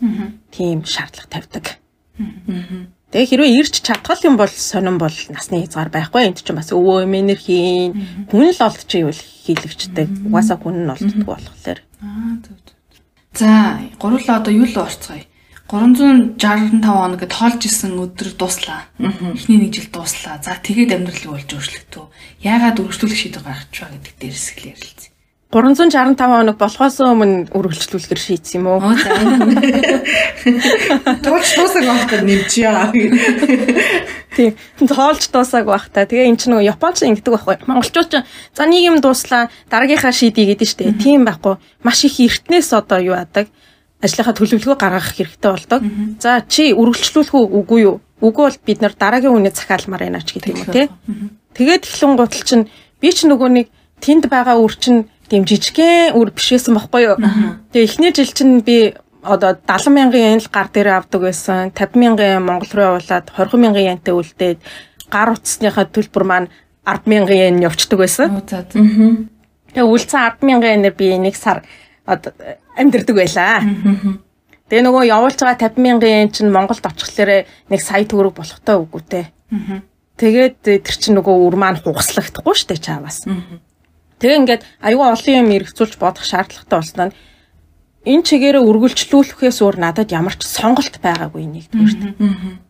Тийм 0.50 0.82
шаардлага 0.82 1.30
тавьдаг. 1.30 1.78
Тэгээ 3.14 3.30
хэрвээ 3.30 3.58
ирж 3.62 3.74
чадгал 3.86 4.20
юм 4.26 4.36
бол 4.36 4.50
сонирн 4.52 4.98
бол 4.98 5.14
насны 5.32 5.64
хязгаар 5.64 5.94
байхгүй. 5.94 6.28
Энд 6.28 6.44
чинь 6.44 6.58
бас 6.58 6.74
өвөө 6.76 7.06
эмээнэр 7.08 7.40
хийн. 7.40 8.28
Хүн 8.28 8.52
л 8.52 8.66
олдчих 8.68 9.06
ивэл 9.06 9.24
хийлэгчтэй. 9.48 10.28
Угаасаа 10.28 10.58
хүн 10.60 10.84
нь 10.84 10.92
олддог 10.92 11.24
болохоор. 11.24 11.80
Аа 12.04 12.36
зөв. 12.44 12.67
За, 13.38 13.78
гурлаа 14.02 14.42
одоо 14.42 14.54
юу 14.54 14.66
л 14.66 14.78
орцгоё. 14.82 15.22
365 15.70 16.82
хоног 16.82 17.20
гэд 17.22 17.36
тоолж 17.36 17.62
исэн 17.68 18.00
өдөр 18.00 18.34
дуслаа. 18.40 18.88
Эхний 18.98 19.62
нэг 19.62 19.76
жил 19.76 19.92
дуслаа. 19.92 20.40
За 20.42 20.56
тэгээд 20.58 20.96
амьдралыг 20.96 21.28
болж 21.28 21.50
өөрчлөгдөө. 21.52 22.06
Яагаад 22.42 22.80
өргөжлүүлэх 22.82 23.20
шийдвэр 23.20 23.46
гаргаж 23.46 23.76
байгаа 23.76 24.00
гэдэг 24.00 24.16
дээрс 24.16 24.48
их 24.56 24.64
ярилцъя. 24.64 25.12
365 25.52 26.20
хоног 26.20 26.58
болохоос 26.60 26.98
өмнө 27.04 27.52
үргэлжлүүлэхэр 27.56 28.20
шийдсэн 28.20 28.60
юм 28.64 28.68
уу? 28.68 28.84
Оо 28.84 28.96
за. 28.96 29.12
Тоолж 31.24 31.50
дуусах 31.56 31.86
байхдаа 31.88 32.20
нэмчихъя. 32.24 32.92
Тийм. 34.38 34.54
Тоолж 34.86 35.34
дуусааг 35.34 35.66
байхдаа. 35.66 36.06
Тэгээ 36.06 36.30
эн 36.30 36.38
чинь 36.38 36.54
нөгөө 36.54 36.70
японч 36.70 37.02
ингэдэг 37.02 37.34
байхгүй. 37.34 37.56
Монголчууд 37.66 38.10
ч 38.14 38.22
за 38.54 38.64
нэг 38.70 38.86
юм 38.86 38.98
дууслаа 39.02 39.50
дараагийнхаа 39.74 40.14
шийдий 40.14 40.46
гэдэг 40.46 40.70
дээ. 40.78 41.02
Тийм 41.02 41.26
байхгүй. 41.26 41.58
Маш 41.82 42.06
их 42.06 42.22
эртнээс 42.22 42.70
одоо 42.78 43.02
юу 43.02 43.18
яадаг 43.18 43.50
ажлынхаа 43.98 44.38
төлөвлөгөө 44.38 44.78
гаргах 44.78 45.18
хэрэгтэй 45.18 45.52
болдог. 45.52 45.82
За 46.22 46.46
чи 46.46 46.70
үргэлжлүүлэх 46.70 47.34
үгүй 47.34 47.82
юу? 47.82 47.98
Үгүй 48.22 48.44
бол 48.46 48.58
бид 48.62 48.82
нар 48.86 48.94
дараагийн 48.94 49.34
үний 49.34 49.54
захиалмаар 49.54 50.06
байна 50.06 50.22
ч 50.22 50.38
гэдэг 50.38 50.54
юм 50.54 50.62
уу 50.62 50.74
тий. 50.74 50.88
Тэгээд 51.58 51.90
эхлэн 51.90 52.14
гутал 52.14 52.46
чинь 52.46 52.70
би 53.02 53.10
ч 53.10 53.26
нөгөө 53.26 53.50
нэг 53.50 53.68
тэнд 53.98 54.30
байгаа 54.30 54.62
үр 54.62 54.74
чинь 54.78 55.10
тийм 55.30 55.50
жижигхэн 55.50 56.14
үр 56.14 56.30
бишээсэн 56.30 56.78
байхгүй 56.78 57.02
юу? 57.10 57.18
Тэгээ 57.74 57.88
эхний 57.90 58.14
жил 58.14 58.30
чинь 58.30 58.62
би 58.62 58.94
одоо 59.24 59.56
70 59.56 59.94
мянган 59.94 60.22
yen 60.22 60.40
л 60.40 60.50
гар 60.52 60.70
дээр 60.74 61.00
авдаг 61.00 61.22
байсан. 61.22 61.72
50 61.72 61.96
мянган 61.98 62.44
Монгол 62.44 62.72
руу 62.74 62.86
явуулаад 62.98 63.32
20 63.34 63.58
мянган 63.58 63.98
янтай 63.98 64.14
үлдээд 64.14 64.60
гар 65.10 65.34
утасныхаа 65.34 65.86
төлбөр 65.90 66.24
маань 66.24 66.50
10 66.86 67.08
мянган 67.08 67.38
yen 67.38 67.62
явцдаг 67.64 68.00
байсан. 68.00 68.42
Тэгээ 69.74 69.84
үлдсэн 69.84 70.40
10 70.40 70.48
мянган 70.48 70.72
yen-ээр 70.80 70.96
би 70.96 71.18
нэг 71.18 71.36
сар 71.36 71.64
амьдэрдэг 72.08 73.16
байлаа. 73.16 73.64
Тэгээ 74.68 74.84
нөгөө 74.84 75.04
явуулж 75.08 75.40
байгаа 75.40 75.72
50 75.72 75.84
мянган 75.84 76.10
yen 76.10 76.32
чинь 76.32 76.52
Монголд 76.52 76.84
очихлаарэ 76.84 77.48
нэг 77.72 77.82
сая 77.82 78.04
төгрөг 78.04 78.36
болохтой 78.36 78.76
үгүй 78.84 79.04
те. 79.08 79.22
Тэгээд 80.18 80.56
тэр 80.66 80.96
чинь 80.98 81.16
нөгөө 81.16 81.36
үр 81.46 81.56
маань 81.56 81.80
хугаслагдахгүй 81.80 82.56
штэ 82.58 82.82
чааваас. 82.82 83.28
Тэгээ 84.18 84.40
ингээд 84.42 84.64
аюу 84.82 85.14
олон 85.14 85.36
юм 85.46 85.54
эргцүүлж 85.54 86.02
бодох 86.02 86.26
шаардлагатай 86.26 86.80
болсноо 86.80 87.10
энэ 88.06 88.24
чигээрээ 88.28 88.64
үргэлжлүүлэхээс 88.64 89.60
өөр 89.64 89.78
надад 89.82 90.12
ямар 90.14 90.36
ч 90.38 90.46
сонголт 90.46 91.02
байгаагүй 91.02 91.48
нэгдүгээрт. 91.48 92.62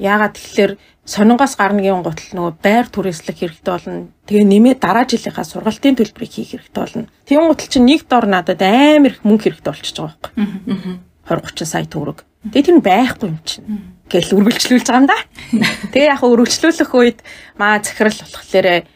Яагаад 0.00 0.32
тэгэхээр 0.32 0.72
сонингоос 1.04 1.60
гарнагийн 1.60 2.00
гутал 2.00 2.32
нөгөө 2.32 2.54
байр 2.64 2.86
түрээслэх 2.88 3.36
хэрэгтэй 3.36 3.68
болно. 3.68 4.08
Тэгээ 4.24 4.46
нэмээ 4.48 4.74
дараа 4.80 5.04
жилийнхаа 5.04 5.44
сургалтын 5.44 5.98
төлбөрийг 6.00 6.32
хийх 6.32 6.56
хэрэгтэй 6.56 6.80
болно. 6.80 7.12
Тийм 7.28 7.44
гутал 7.44 7.68
чинь 7.68 7.84
нэг 7.84 8.08
дор 8.08 8.24
надад 8.24 8.64
амар 8.64 9.12
их 9.12 9.20
мөнгө 9.20 9.52
хэрэгтэй 9.52 9.72
болчихж 9.76 9.96
байгаа 10.00 10.16
байхгүй. 10.16 11.04
20 11.28 11.52
30 11.52 11.68
сая 11.68 11.84
төгрөг. 11.84 12.24
Тэгээ 12.48 12.64
тэр 12.64 12.76
нь 12.80 12.86
байхгүй 12.88 13.28
юм 13.28 13.38
чинь. 13.44 13.68
Гэл 14.08 14.40
үргэлжлүүлж 14.40 14.86
байгаа 14.88 15.02
юм 15.04 15.08
да. 15.12 15.18
Тэгээ 15.92 16.08
яг 16.16 16.24
үргэлжлүүлэх 16.24 16.90
үед 16.96 17.18
маа 17.60 17.84
захирал 17.84 18.16
болохоор 18.16 18.88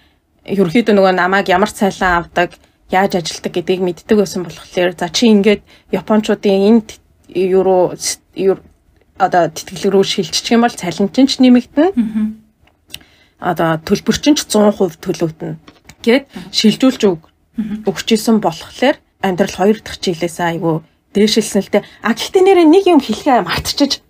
ерөөхдөө 0.49 0.94
нөгөө 0.97 1.12
намайг 1.12 1.53
ямар 1.53 1.68
цайлан 1.68 2.25
авдаг, 2.25 2.57
яаж 2.94 3.18
ажилдаг 3.18 3.52
гэдгийг 3.52 3.83
мэддэг 3.83 4.16
байсан 4.16 4.46
болохоор 4.46 4.94
за 4.94 5.11
чи 5.11 5.26
ингээд 5.35 5.62
японочдын 5.90 6.62
энд 6.70 6.88
евро 7.35 7.98
одоо 9.18 9.42
тэтгэлэг 9.50 9.90
рүү 9.90 10.04
шилжчих 10.07 10.54
юм 10.54 10.62
бол 10.62 10.74
цалинчин 10.74 11.26
ч 11.26 11.42
нэмэгдэнэ. 11.42 11.90
Одоо 13.42 13.83
төлбөрчин 13.83 14.38
ч 14.38 14.46
100% 14.46 15.02
төлөгдөнө. 15.02 15.59
Гэт 16.07 16.30
шилжүүлж 16.54 17.02
өг 17.11 17.20
өгчээсэн 17.90 18.38
болохоор 18.38 18.96
амьдрал 19.22 19.54
хоёр 19.59 19.78
дахь 19.83 19.98
жилээс 19.98 20.38
айгүй 20.38 20.83
дээшилсэн 21.14 21.62
л 21.62 21.70
те. 21.70 21.87
А 22.02 22.14
гэхдээ 22.14 22.42
нэрээ 22.42 22.66
нэг 22.70 22.85
юм 22.87 23.00
хэлхээ 23.02 23.42
мартчихж 23.42 24.02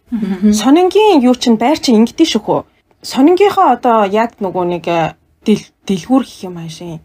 сонингийн 0.60 1.24
юу 1.24 1.34
чин 1.36 1.56
байр 1.56 1.80
чин 1.80 2.04
ингэдэж 2.04 2.36
шөхөө. 2.36 2.60
сонингийнхаа 3.04 3.76
одоо 3.76 4.08
яг 4.08 4.40
нөгөө 4.40 4.64
нэг 4.64 4.84
дэлгүүр 5.44 6.24
гэх 6.24 6.40
юм 6.48 6.56
аашийн 6.56 7.04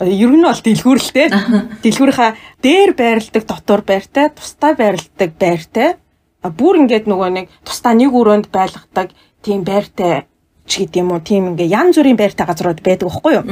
ер 0.00 0.30
нь 0.30 0.46
бол 0.46 0.62
дэлгүүр 0.62 0.98
л 1.02 1.10
те. 1.10 1.24
Дэлгүүрийнхаа 1.82 2.30
дээр 2.62 2.90
байрладаг 2.94 3.44
дотор 3.46 3.82
байртай, 3.82 4.30
тусдаа 4.30 4.72
байрладаг 4.78 5.30
байртай. 5.38 5.98
Бүр 6.42 6.86
ингээд 6.86 7.10
нөгөө 7.10 7.30
нэг 7.34 7.46
тусдаа 7.66 7.94
нэг 7.98 8.14
өрөөнд 8.14 8.46
байлгадаг 8.54 9.10
тийм 9.42 9.66
байртай 9.66 10.30
ч 10.68 10.84
гэдэм 10.84 11.02
юм 11.02 11.10
уу 11.16 11.20
тийм 11.24 11.56
ингээ 11.56 11.72
янз 11.72 11.96
бүрийн 11.96 12.20
байртай 12.20 12.46
газрууд 12.46 12.84
байдаг 12.84 13.08
байхгүй 13.08 13.32
юу. 13.40 13.44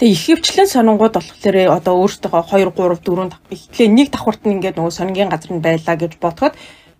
Тэгээ 0.00 0.14
их 0.16 0.24
хвчлэн 0.24 0.66
сонингууд 0.72 1.14
болохоор 1.14 1.56
одоо 1.76 1.94
өөртөө 2.00 2.30
2 2.32 2.72
3 2.72 3.04
4 3.04 3.54
ихлээ 3.54 3.88
нэг 3.92 4.08
давхарт 4.10 4.42
нь 4.48 4.56
ингээ 4.58 4.72
нөгөө 4.74 4.96
сонингийн 4.96 5.30
газар 5.30 5.52
нь 5.52 5.62
байлаа 5.62 5.94
гэж 6.00 6.12
бодоход 6.18 6.56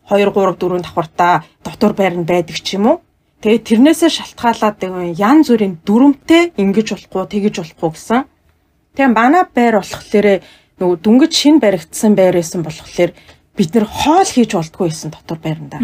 2 0.06 0.20
3 0.20 0.54
4 0.60 0.84
давхартаа 0.84 1.34
дотор 1.64 1.92
байр 1.96 2.14
нь 2.14 2.28
байдаг 2.28 2.60
ч 2.60 2.76
юм 2.76 2.86
уу. 2.86 2.96
Тэгээ 3.40 3.60
тэрнээсээ 3.64 4.10
шалтгаалаад 4.12 4.78
янз 5.16 5.48
бүрийн 5.48 5.80
дүрмтэй 5.80 6.52
ингэж 6.60 6.86
болохгүй 6.92 7.24
тэгэж 7.32 7.54
болохгүй 7.60 7.90
гэсэн 7.96 8.20
Тэгээ 8.94 9.10
манай 9.10 9.44
байр 9.50 9.82
болохоор 9.82 10.26
нөгөө 10.78 10.96
дүнгэж 11.02 11.32
шин 11.34 11.58
баригдсан 11.58 12.14
байр 12.14 12.38
байсан 12.38 12.62
болохоор 12.62 13.10
бид 13.58 13.70
нэр 13.74 13.86
хоол 13.86 14.26
хийж 14.26 14.54
болтгүй 14.54 14.90
байсан 14.90 15.10
дотор 15.10 15.38
байранда. 15.38 15.78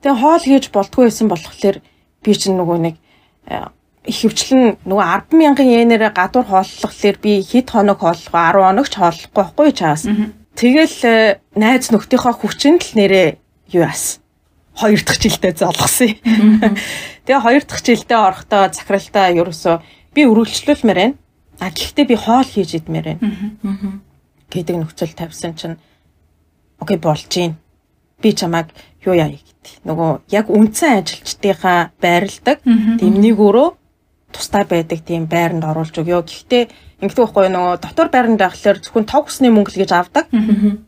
Тэгээ 0.00 0.20
хоол 0.20 0.44
хийж 0.44 0.64
болтгүй 0.72 1.08
байсан 1.08 1.28
болохоор 1.28 1.76
би 2.24 2.32
чинь 2.36 2.56
нөгөө 2.56 2.78
нэг 2.84 2.96
э, 3.48 3.68
ихэвчлэн 4.04 4.80
нөгөө 4.84 5.06
10 5.32 5.40
мянган 5.40 5.68
йенээр 5.68 6.12
гадуур 6.12 6.46
хооллохлоор 6.48 7.16
би 7.20 7.40
хэд 7.40 7.68
хоног 7.72 8.00
хооллох 8.00 8.32
10 8.32 8.64
хоног 8.64 8.86
ч 8.88 8.94
хооллохгүй 8.96 9.32
байхгүй 9.36 9.70
чаас. 9.72 10.04
Тэгэл 10.56 10.98
э, 11.04 11.40
найз 11.56 11.92
нөхдийнхөө 11.92 12.34
хүчинд 12.36 12.80
л 12.80 12.92
нэрээ 12.96 13.28
юу 13.76 13.84
яас 13.84 14.20
хоёр 14.76 15.00
дахь 15.00 15.20
жилдээ 15.20 15.52
золгосон. 15.56 16.16
Тэгээ 17.24 17.44
хоёр 17.44 17.64
дахь 17.64 17.84
жилдээ 17.84 18.20
орохдоо 18.20 18.68
захиралтай 18.72 19.36
ерөөсөө 19.40 19.76
би 20.12 20.20
өргөлжлүүлмээр 20.28 21.00
байна. 21.00 21.16
А 21.58 21.70
гэхдээ 21.72 22.04
би 22.04 22.16
хоол 22.16 22.44
хийж 22.44 22.76
идмээр 22.76 23.16
байна. 23.16 24.00
гэдэг 24.52 24.76
нөхцөл 24.76 25.14
тавьсан 25.16 25.56
чинь 25.56 25.76
окей 26.80 26.96
болж 27.00 27.26
гин. 27.32 27.56
Би 28.20 28.32
чамайг 28.32 28.72
юу 29.04 29.16
яа 29.16 29.32
гэдэг. 29.32 29.84
Нөгөө 29.88 30.10
яг 30.32 30.46
үндсэн 30.52 31.00
ажилчдынхаа 31.00 31.96
байрладаг 32.00 32.60
тэмнийг 33.00 33.38
өөрөө 33.40 33.68
тустай 34.32 34.64
байдаг 34.68 35.00
тийм 35.00 35.26
байранд 35.26 35.64
оруулж 35.64 35.96
өгөө. 35.96 36.22
Гэхдээ 36.28 36.64
ингэдэг 37.00 37.24
байхгүй 37.24 37.48
нөгөө 37.48 37.76
дотор 37.80 38.08
байранд 38.12 38.40
байхлаар 38.40 38.78
зөвхөн 38.84 39.08
тог 39.08 39.32
усны 39.32 39.48
мөнгө 39.48 39.72
л 39.72 39.80
гэж 39.80 39.90
авдаг. 39.96 40.26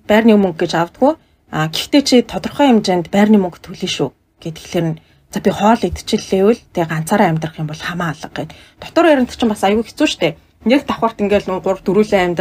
Байрны 0.04 0.36
мөнгө 0.36 0.68
гэж 0.68 0.72
авдаггүй. 0.76 1.12
А 1.48 1.68
гэхдээ 1.72 2.02
чи 2.04 2.16
тодорхой 2.22 2.68
хэмжээнд 2.68 3.08
байрны 3.08 3.40
мөнгө 3.40 3.64
төлнө 3.64 3.88
шүү. 3.88 4.12
Гэтэл 4.44 5.00
за 5.32 5.40
би 5.40 5.50
хоол 5.52 5.80
идчихлээвэл 5.80 6.60
тэгээ 6.72 6.88
ганцаараа 6.88 7.28
амьдрах 7.28 7.60
юм 7.60 7.68
бол 7.68 7.76
хамаа 7.76 8.16
алга 8.16 8.32
гэд. 8.32 8.52
Дотор 8.80 9.04
байранд 9.04 9.32
чинь 9.32 9.48
бас 9.48 9.64
аюу 9.64 9.84
хэцүү 9.84 10.08
шттэ 10.08 10.28
нэг 10.66 10.86
давхарт 10.86 11.22
ингээл 11.22 11.62
3 11.62 11.86
дөрүлэн 11.86 12.34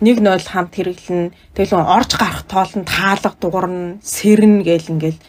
нэг 0.00 0.16
нойл 0.24 0.46
хамт 0.46 0.72
хэрэглэн 0.72 1.34
тэгэл 1.52 1.76
орж 1.76 2.16
гарах 2.16 2.48
тоолнд 2.48 2.88
хаалга 2.88 3.36
дуурна 3.36 4.00
сэрнэ 4.00 4.64
гээл 4.64 4.92
ингээл. 4.96 5.20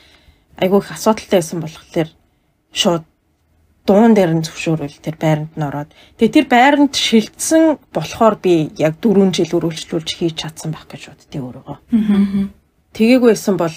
Айгүй 0.60 0.80
их 0.80 0.92
асуудалтай 0.92 1.40
байсан 1.44 1.60
болохоор 1.60 2.10
шууд 2.72 3.04
дуун 3.84 4.14
дээр 4.16 4.32
нь 4.40 4.46
зөвшөөрөл 4.46 4.98
тэр 5.04 5.16
байранд 5.20 5.54
нь 5.58 5.68
ороод. 5.68 5.92
Тэгээ 6.16 6.36
тэр 6.36 6.48
байранд 6.48 6.94
шилжсэн 6.96 7.80
болохоор 7.92 8.40
би 8.40 8.72
яг 8.80 9.02
4 9.04 9.36
жил 9.36 9.58
өргөлжлүүлж 9.60 10.10
хийж 10.16 10.36
чадсан 10.40 10.72
байх 10.72 10.88
гэж 10.88 11.12
боддتي 11.12 11.40
өөрөөгөө. 11.44 11.78
Тэгээгүй 12.96 13.30
байсан 13.36 13.56
бол 13.58 13.76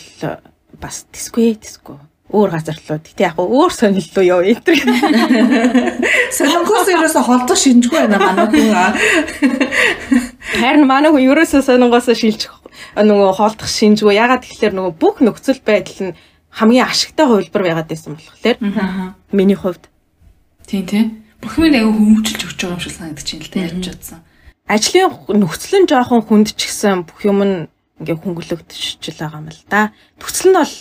бас 0.79 1.07
тисгүй 1.11 1.59
тисгүй 1.59 1.99
өөр 2.33 2.51
газар 2.51 2.77
руу. 2.89 2.99
Гэтэ 2.99 3.23
яг 3.29 3.37
өөр 3.39 3.73
сонил 3.73 4.09
руу 4.17 4.25
яв 4.25 4.41
энтер. 4.43 4.77
Сонингоос 6.33 6.89
ерөөсө 6.89 7.23
холдох 7.23 7.59
шинжгүй 7.61 8.09
байна 8.09 8.19
манай 8.19 8.47
хүн. 8.49 8.73
Харин 10.57 10.89
манай 10.89 11.13
хүн 11.13 11.29
ерөөсө 11.29 11.63
сонингоос 11.63 12.09
шилжих 12.17 12.53
нөгөө 12.97 13.37
холдох 13.37 13.69
шинжгүй. 13.69 14.17
Ягаад 14.17 14.45
тэгэхээр 14.49 14.75
нөгөө 14.77 14.95
бүх 14.97 15.21
нөхцөл 15.21 15.61
байдал 15.65 16.13
нь 16.13 16.17
хамгийн 16.53 16.89
ашигтай 16.89 17.27
хувилбар 17.27 17.63
байгаад 17.63 17.89
байсан 17.89 18.17
болохоор. 18.17 19.15
Миний 19.33 19.57
хувьд. 19.57 19.89
Тийм 20.67 20.87
тийм. 20.87 21.07
Бүх 21.43 21.59
юм 21.59 21.73
аяга 21.73 21.91
хөвмөчөлж 21.91 22.43
өгч 22.47 22.61
байгаа 22.61 22.77
юм 22.77 22.83
шиг 22.85 22.95
санагдаж 22.95 23.29
байна 23.29 23.45
л 23.45 23.53
та 23.53 23.61
ярьж 23.67 23.81
чадсан. 23.89 24.19
Ажлын 24.69 25.11
нөхцөл 25.43 25.79
нь 25.83 25.89
жоохон 25.91 26.23
хүнд 26.23 26.49
ч 26.55 26.71
гэсэн 26.71 27.03
бүх 27.09 27.21
юм 27.27 27.41
нь 27.43 27.57
ингээ 27.99 28.21
хөнгөлөгдөж 28.23 29.03
байгаа 29.19 29.41
юм 29.43 29.49
л 29.51 29.61
да. 29.67 29.91
Нөхцөл 30.21 30.49
нь 30.53 30.59
бол 30.61 30.75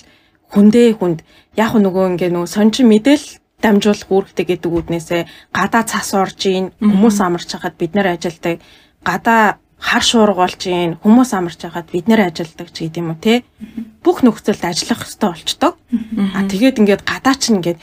хүндээ 0.51 0.99
хүнд. 0.99 1.19
Яг 1.55 1.75
нөгөө 1.75 2.15
ингээ 2.15 2.31
нөгөө 2.31 2.49
сончин 2.51 2.87
мэдэл 2.91 3.41
дамжуулах 3.61 4.09
үүрэгтэй 4.09 4.45
гэдэг 4.45 4.71
үднээсээ 4.71 5.21
гадаа 5.53 5.83
цас 5.85 6.11
орж 6.17 6.39
ийн 6.49 6.65
хүмүүс 6.81 7.17
амарч 7.21 7.49
хахад 7.53 7.77
бид 7.77 7.93
нэр 7.93 8.17
ажилдаг. 8.17 8.59
Гадаа 9.05 9.61
хар 9.77 10.03
шуургуулж 10.03 10.61
ийн 10.67 10.97
хүмүүс 11.01 11.31
амарч 11.37 11.61
хахад 11.61 11.93
бид 11.93 12.09
нэр 12.09 12.29
ажилдаг 12.29 12.67
ч 12.73 12.89
гэдэм 12.89 13.13
үү 13.13 13.19
те? 13.21 13.33
Бүх 14.01 14.25
нөхцөлд 14.25 14.65
ажиллах 14.65 15.05
хэрэгтэй 15.05 15.29
болчдог 15.29 15.73
а 16.33 16.39
тэгээд 16.49 16.79
ингээд 16.81 17.01
гадаа 17.05 17.35
ч 17.37 17.53
ингээд 17.53 17.79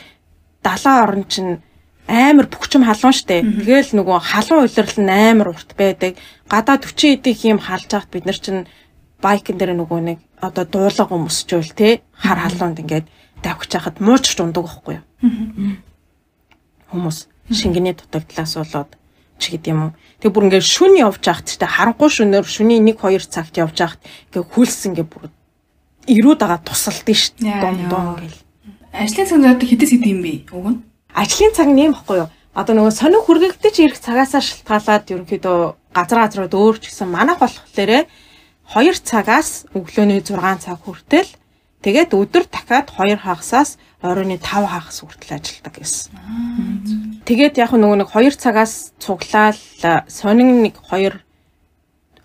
далаа 0.63 0.97
орн 1.07 1.25
чинь 1.31 1.63
амар 2.09 2.47
бөхчм 2.51 2.83
халуун 2.87 3.15
штэ. 3.15 3.43
Тэгэл 3.45 3.99
нөгөө 3.99 4.19
халуун 4.19 4.67
улирал 4.67 4.99
нь 4.99 5.11
амар 5.13 5.49
урт 5.55 5.71
байдаг. 5.79 6.17
Гадаа 6.49 6.79
40 6.81 7.21
эдих 7.21 7.39
юм 7.45 7.59
халж 7.59 7.91
хахад 7.91 8.11
бид 8.11 8.25
нар 8.27 8.39
чинь 8.39 8.67
байкн 9.23 9.59
дээр 9.59 9.75
нөгөө 9.77 10.01
нэг 10.03 10.19
одоо 10.41 10.65
дуулага 10.65 11.15
өмсчүүл 11.15 11.73
те 11.75 12.03
хар 12.13 12.39
халуунд 12.39 12.83
ингээд 12.83 13.07
давхиж 13.43 13.73
хахад 13.75 14.01
мууч 14.01 14.35
дундаг 14.37 14.65
байхгүй 14.65 14.95
юу. 14.99 15.05
Хүмүүс 16.91 17.29
шингэний 17.53 17.95
дутагдлаас 17.95 18.55
болоод 18.59 18.91
ч 19.39 19.55
гэдэм 19.55 19.75
юм 19.75 19.83
уу. 19.91 19.93
Тэг 20.21 20.33
бүр 20.35 20.51
ингээд 20.51 20.67
шүн 20.67 20.99
явж 20.99 21.23
хахад 21.23 21.47
ч 21.47 21.59
харанхуй 21.63 22.11
шүнээр 22.11 22.47
шүний 22.47 22.83
1 22.83 22.99
2 22.99 23.29
цагт 23.31 23.55
явж 23.59 23.77
хахад 23.79 24.03
ингээд 24.03 24.51
хүлс 24.53 24.81
ингээд 24.89 25.11
бүр 25.11 25.31
ирүүд 26.09 26.39
байгаа 26.41 26.61
тусалдсан 26.65 27.15
шүү 27.15 27.35
дээ. 27.45 27.61
Дон 27.63 27.77
дон 27.91 28.07
гэл. 28.19 28.39
Ажлын 28.93 29.27
цаг 29.29 29.45
одоо 29.45 29.67
хэдээс 29.69 29.93
хэд 29.93 30.07
юм 30.09 30.21
бэ? 30.25 30.33
Уг 30.51 30.67
нь. 30.73 30.81
Ажлын 31.13 31.53
цаг 31.53 31.69
нэм 31.69 31.93
баггүй 31.93 32.17
юу? 32.25 32.31
Одоо 32.57 32.75
нөгөө 32.75 32.95
сонир 32.97 33.23
хүргэгдэж 33.23 33.75
ирэх 33.85 34.01
цагаасаа 34.01 34.43
шалтгаалаад 34.43 35.05
ерөнхийдөө 35.13 35.59
газар 35.95 36.19
газрууд 36.25 36.55
өөр 36.57 36.77
ч 36.81 36.91
гэсэн 36.91 37.07
манайх 37.13 37.39
болохоор 37.39 38.09
2 38.75 39.01
цагаас 39.01 39.65
өглөөний 39.73 40.21
6 40.21 40.65
цаг 40.65 40.85
хүртэл 40.85 41.31
тэгээд 41.81 42.13
өдөр 42.13 42.45
дахиад 42.53 42.93
2 42.93 43.17
хагасаас 43.17 43.81
оройн 44.05 44.37
5 44.37 44.45
хагас 44.45 44.99
хүртэл 45.01 45.41
ажилладаг 45.41 45.75
гэсэн. 45.81 46.13
Тэгээд 47.25 47.55
яг 47.57 47.73
нөгөө 47.73 48.05
нэг 48.05 48.11
2 48.13 48.37
цагаас 48.37 48.93
цуглаал 49.01 49.57
сонин 50.09 50.61
нэг 50.61 50.77
2 50.85 51.25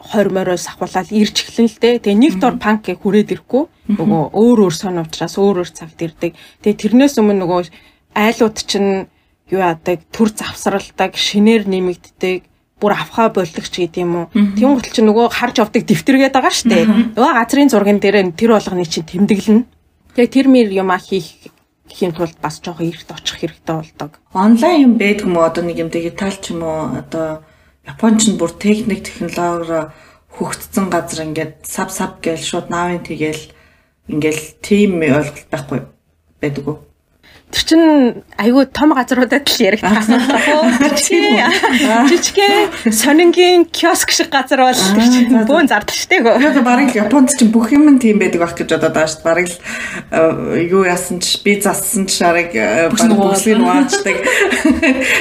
20 0.03 0.35
моройс 0.35 0.67
ахуулаад 0.67 1.15
ирж 1.15 1.47
эхлэн 1.47 1.71
л 1.71 1.79
дээ. 1.79 2.03
Тэгээ 2.03 2.19
нэг 2.19 2.33
дор 2.43 2.59
панк 2.59 2.91
гэ 2.91 2.99
хүрээд 2.99 3.39
ирэхгүй. 3.39 3.63
Нөгөө 3.95 4.35
өөр 4.35 4.59
өөр 4.67 4.75
сон 4.75 4.99
уучраас 4.99 5.39
өөр 5.39 5.63
өөр 5.63 5.71
цагт 5.71 5.99
ирдэг. 6.03 6.35
Тэгээ 6.59 6.81
тэрнээс 6.83 7.15
өмнө 7.23 7.39
нөгөө 7.39 7.71
айлууд 8.11 8.57
чинь 8.67 9.07
юу 9.47 9.59
яадаг, 9.63 10.03
төр 10.11 10.29
завсралдаг, 10.35 11.15
шинээр 11.15 11.71
нэмэгддэг 11.71 12.51
бүр 12.83 12.99
авхаа 12.99 13.31
болдог 13.31 13.63
ч 13.63 13.87
гэдэг 13.87 14.03
юм 14.03 14.27
уу. 14.27 14.27
Тийм 14.35 14.75
гутал 14.75 14.91
чи 14.91 14.99
нөгөө 14.99 15.31
харж 15.31 15.63
авдаг 15.63 15.87
дэвтэргээд 15.87 16.35
байгаа 16.35 16.51
штэ. 16.51 17.15
Нөгөө 17.15 17.33
газрын 17.39 17.71
зурган 17.71 18.03
дээр 18.03 18.35
тэр 18.35 18.59
болгоны 18.59 18.83
чинь 18.83 19.07
тэмдэглэнэ. 19.07 19.63
Тэгээ 20.19 20.35
тэр 20.35 20.47
мэр 20.51 20.67
юм 20.75 20.91
а 20.91 20.99
хийх 20.99 21.47
хийн 21.87 22.11
тулд 22.11 22.35
бас 22.43 22.59
жоохон 22.59 22.91
эрт 22.91 23.07
очих 23.07 23.39
хэрэгтэй 23.39 23.75
болдог. 23.79 24.19
Онлайн 24.35 24.91
юм 24.91 24.93
байдаг 24.99 25.25
юм 25.31 25.39
уу? 25.39 25.47
Одоо 25.47 25.63
нэг 25.63 25.79
юм 25.79 25.87
дигитал 25.87 26.35
ч 26.35 26.51
юм 26.51 26.67
уу? 26.67 26.91
Одоо 26.99 27.41
Японч 27.83 28.31
нь 28.31 28.39
бүр 28.39 28.55
техник 28.55 29.03
технологиор 29.03 29.91
хөгжсөн 30.31 30.87
газар 30.87 31.27
ингээд 31.27 31.67
сав 31.67 31.91
сав 31.91 32.23
гээл 32.23 32.39
шууд 32.39 32.71
наавын 32.71 33.03
тэгэл 33.03 33.51
ингээл 34.07 34.43
тим 34.63 35.03
ойлголт 35.03 35.51
байхгүй 35.51 35.79
байдаг 36.39 36.63
уу? 36.63 36.77
Тэр 37.53 37.63
чин 37.69 37.81
айгүй 38.41 38.65
том 38.73 38.97
газруудад 38.97 39.45
л 39.45 39.61
яригдах 39.61 40.01
асуулт 40.01 40.25
баг. 40.81 40.97
Жижигхэн 42.09 42.89
сонингийн 42.89 43.69
киоск 43.69 44.09
шиг 44.09 44.33
газар 44.33 44.65
бол 44.65 44.73
тэр 44.73 45.05
чин 45.05 45.45
бөөн 45.45 45.69
зардал 45.69 45.93
штэ 45.93 46.25
гоо. 46.25 46.41
Яг 46.41 46.57
барыг 46.65 46.97
Японд 46.97 47.29
чинь 47.37 47.53
бүх 47.53 47.69
юм 47.69 48.01
тийм 48.01 48.17
байдаг 48.17 48.41
байх 48.41 48.57
гэж 48.57 48.73
бодоод 48.73 48.97
байгаа 48.97 49.13
штэ. 49.13 49.21
Барыг 49.21 49.47
л 49.53 49.57
э, 50.09 50.65
юу 50.65 50.81
яасан 50.89 51.21
ч 51.21 51.45
би 51.45 51.61
зассан 51.61 52.09
ч 52.09 52.17
шарыг 52.17 52.57
бүсгийн 52.89 53.61
уаачдаг. 53.61 54.17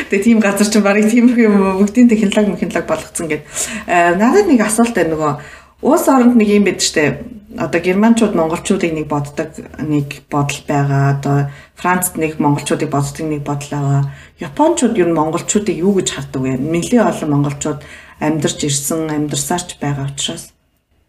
Тэгээ 0.08 0.24
тийм 0.24 0.40
газар 0.40 0.72
чинь 0.72 0.80
барыг 0.80 1.12
тийм 1.12 1.36
юм 1.36 1.84
бүгдийн 1.84 2.08
технологи 2.08 2.64
технологи 2.64 2.88
болгоцсон 2.88 3.28
гэд. 3.28 3.44
Э, 3.84 4.16
надад 4.16 4.48
нэг 4.48 4.64
асуулт 4.64 4.96
байна 4.96 5.12
нөгөө 5.12 5.60
Уус 5.82 6.06
оронд 6.06 6.38
нэг 6.38 6.48
юм 6.48 6.64
байдаг 6.64 6.86
штэ. 6.86 7.26
Одоо 7.58 7.80
германчууд 7.80 8.34
монголчуудыг 8.34 8.92
нэг 8.92 9.06
боддог 9.08 9.52
нэг 9.78 10.24
бодол 10.30 10.60
байгаа. 10.68 11.16
Одоо 11.16 11.36
Францд 11.76 12.16
нэг 12.16 12.38
монголчуудыг 12.38 12.88
боддог 12.88 13.26
нэг 13.26 13.42
бодол 13.42 13.70
байгаа. 13.70 14.02
Япончууд 14.40 14.96
ер 14.96 15.08
нь 15.10 15.18
монголчуудыг 15.18 15.76
юу 15.76 15.98
гэж 16.00 16.08
хардаг 16.12 16.40
вэ? 16.42 16.56
Нэлээд 16.56 17.04
олон 17.04 17.30
монголчууд 17.30 17.80
амьдарч 18.20 18.58
ирсэн, 18.64 19.10
амьдарсаарч 19.10 19.76
байгаа 19.82 20.08
учраас 20.08 20.52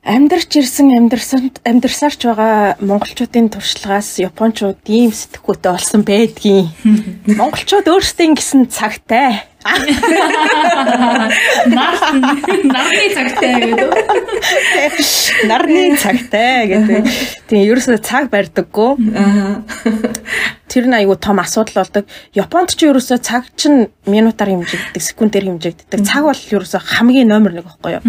амьдарч 0.04 0.52
ирсэн 0.60 0.92
амьдарсан 1.00 1.56
амьдарсаарч 1.64 2.28
байгаа 2.28 2.76
монголчуудын 2.84 3.48
туршлагаас 3.48 4.20
японочууд 4.20 4.84
ийм 4.84 5.16
сэтгхүүтэй 5.16 5.72
болсон 5.72 6.04
байдгийн. 6.04 6.68
Монголчууд 7.40 7.88
өөрсдөө 7.88 8.36
ингэсэн 8.36 8.68
цагтай. 8.68 9.48
Нарны 12.74 13.06
цагтай 13.16 13.54
гэдэг. 13.64 13.90
Нарны 15.48 15.84
цагтай 15.96 16.68
гэдэг. 16.68 17.08
Тийм 17.48 17.62
ерөөсөө 17.64 18.00
цаг 18.04 18.28
барьдаггүй. 18.34 18.92
Тэр 20.68 20.86
нь 20.90 20.98
айгүй 21.00 21.18
том 21.22 21.40
асуудал 21.40 21.84
болдог. 21.84 22.04
Японд 22.36 22.76
ч 22.76 22.92
ерөөсөө 22.92 23.20
цаг 23.24 23.48
чинь 23.56 23.88
минутаар 24.04 24.52
хэмжигддэг, 24.52 25.00
секундээр 25.00 25.48
хэмжигддэг. 25.48 26.04
Цаг 26.04 26.28
бол 26.28 26.36
ерөөсөө 26.36 26.82
хамгийн 26.84 27.32
номер 27.32 27.56
1 27.62 27.64
байхгүй 27.64 27.92
юу? 27.96 28.04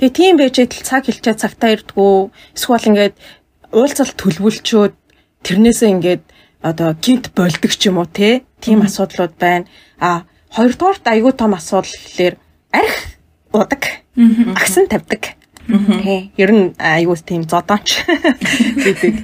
Тэгээ 0.00 0.16
тийм 0.16 0.40
байж 0.40 0.56
байтал 0.56 0.82
цаг 0.88 1.04
хэлчээ 1.04 1.36
цагтаа 1.36 1.74
ирдгүү. 1.76 2.30
Эсвэл 2.56 2.88
ингээд 2.88 3.14
уулзалт 3.74 4.14
төлөвлөчөөд 4.16 4.94
тэрнээсээ 5.42 5.90
ингээд 5.90 6.22
одоо 6.64 6.96
гинт 6.96 7.34
болдог 7.36 7.72
ч 7.76 7.92
юм 7.92 8.00
уу 8.00 8.08
те. 8.08 8.46
Тийм 8.62 8.80
асуудлууд 8.86 9.36
байна. 9.36 9.68
А 10.00 10.24
Хоёрдугаарт 10.54 11.04
айгүй 11.10 11.32
том 11.34 11.58
асуудал 11.58 11.90
гэхэлэр 11.90 12.34
арх 12.70 12.96
удаг. 13.50 13.82
Агсан 14.54 14.86
тавьдаг. 14.86 15.34
Тий. 15.66 16.30
Ер 16.38 16.50
нь 16.54 16.64
айгүй 16.78 17.18
тийм 17.18 17.42
зодоонч 17.42 18.06
гэдэг. 18.86 19.14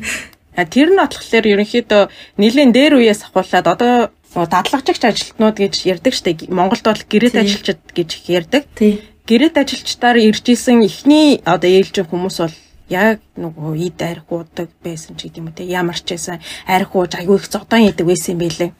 Тэр 0.74 0.89
нь 0.91 0.99
болохоор 0.99 1.47
ерөнхийдөө 1.47 2.03
нэлийн 2.35 2.74
дээр 2.74 2.99
үеэс 2.99 3.31
ахуулаад 3.31 3.66
одоо 3.70 4.11
дадлагчигч 4.35 5.03
ажилтнууд 5.07 5.57
гэж 5.62 5.74
ярьдаг 5.87 6.14
штеп. 6.18 6.51
Монголд 6.51 6.83
бол 6.83 7.03
гэрээт 7.07 7.39
ажилчид 7.39 7.81
гэж 7.95 8.11
ярьдаг. 8.26 8.66
Тий. 8.74 8.99
Гэрээт 9.31 9.55
ажилчдаар 9.55 10.18
ирж 10.18 10.43
исэн 10.51 10.83
эхний 10.83 11.39
одоо 11.47 11.70
ээлжин 11.70 12.11
хүмүүс 12.11 12.37
бол 12.43 12.57
яг 12.91 13.22
нөгөө 13.39 13.78
ид 13.78 14.03
арх 14.03 14.26
уудаг 14.26 14.68
байсан 14.83 15.14
ч 15.14 15.31
гэдэм 15.31 15.55
үү 15.55 15.55
те 15.55 15.64
ямар 15.70 15.95
ч 15.95 16.18
байсан 16.18 16.43
арх 16.66 16.91
ууж 16.91 17.14
аягүй 17.14 17.39
их 17.39 17.47
зодон 17.47 17.87
идэг 17.87 18.07
байсан 18.07 18.35
юм 18.35 18.43
байлээ. 18.43 18.70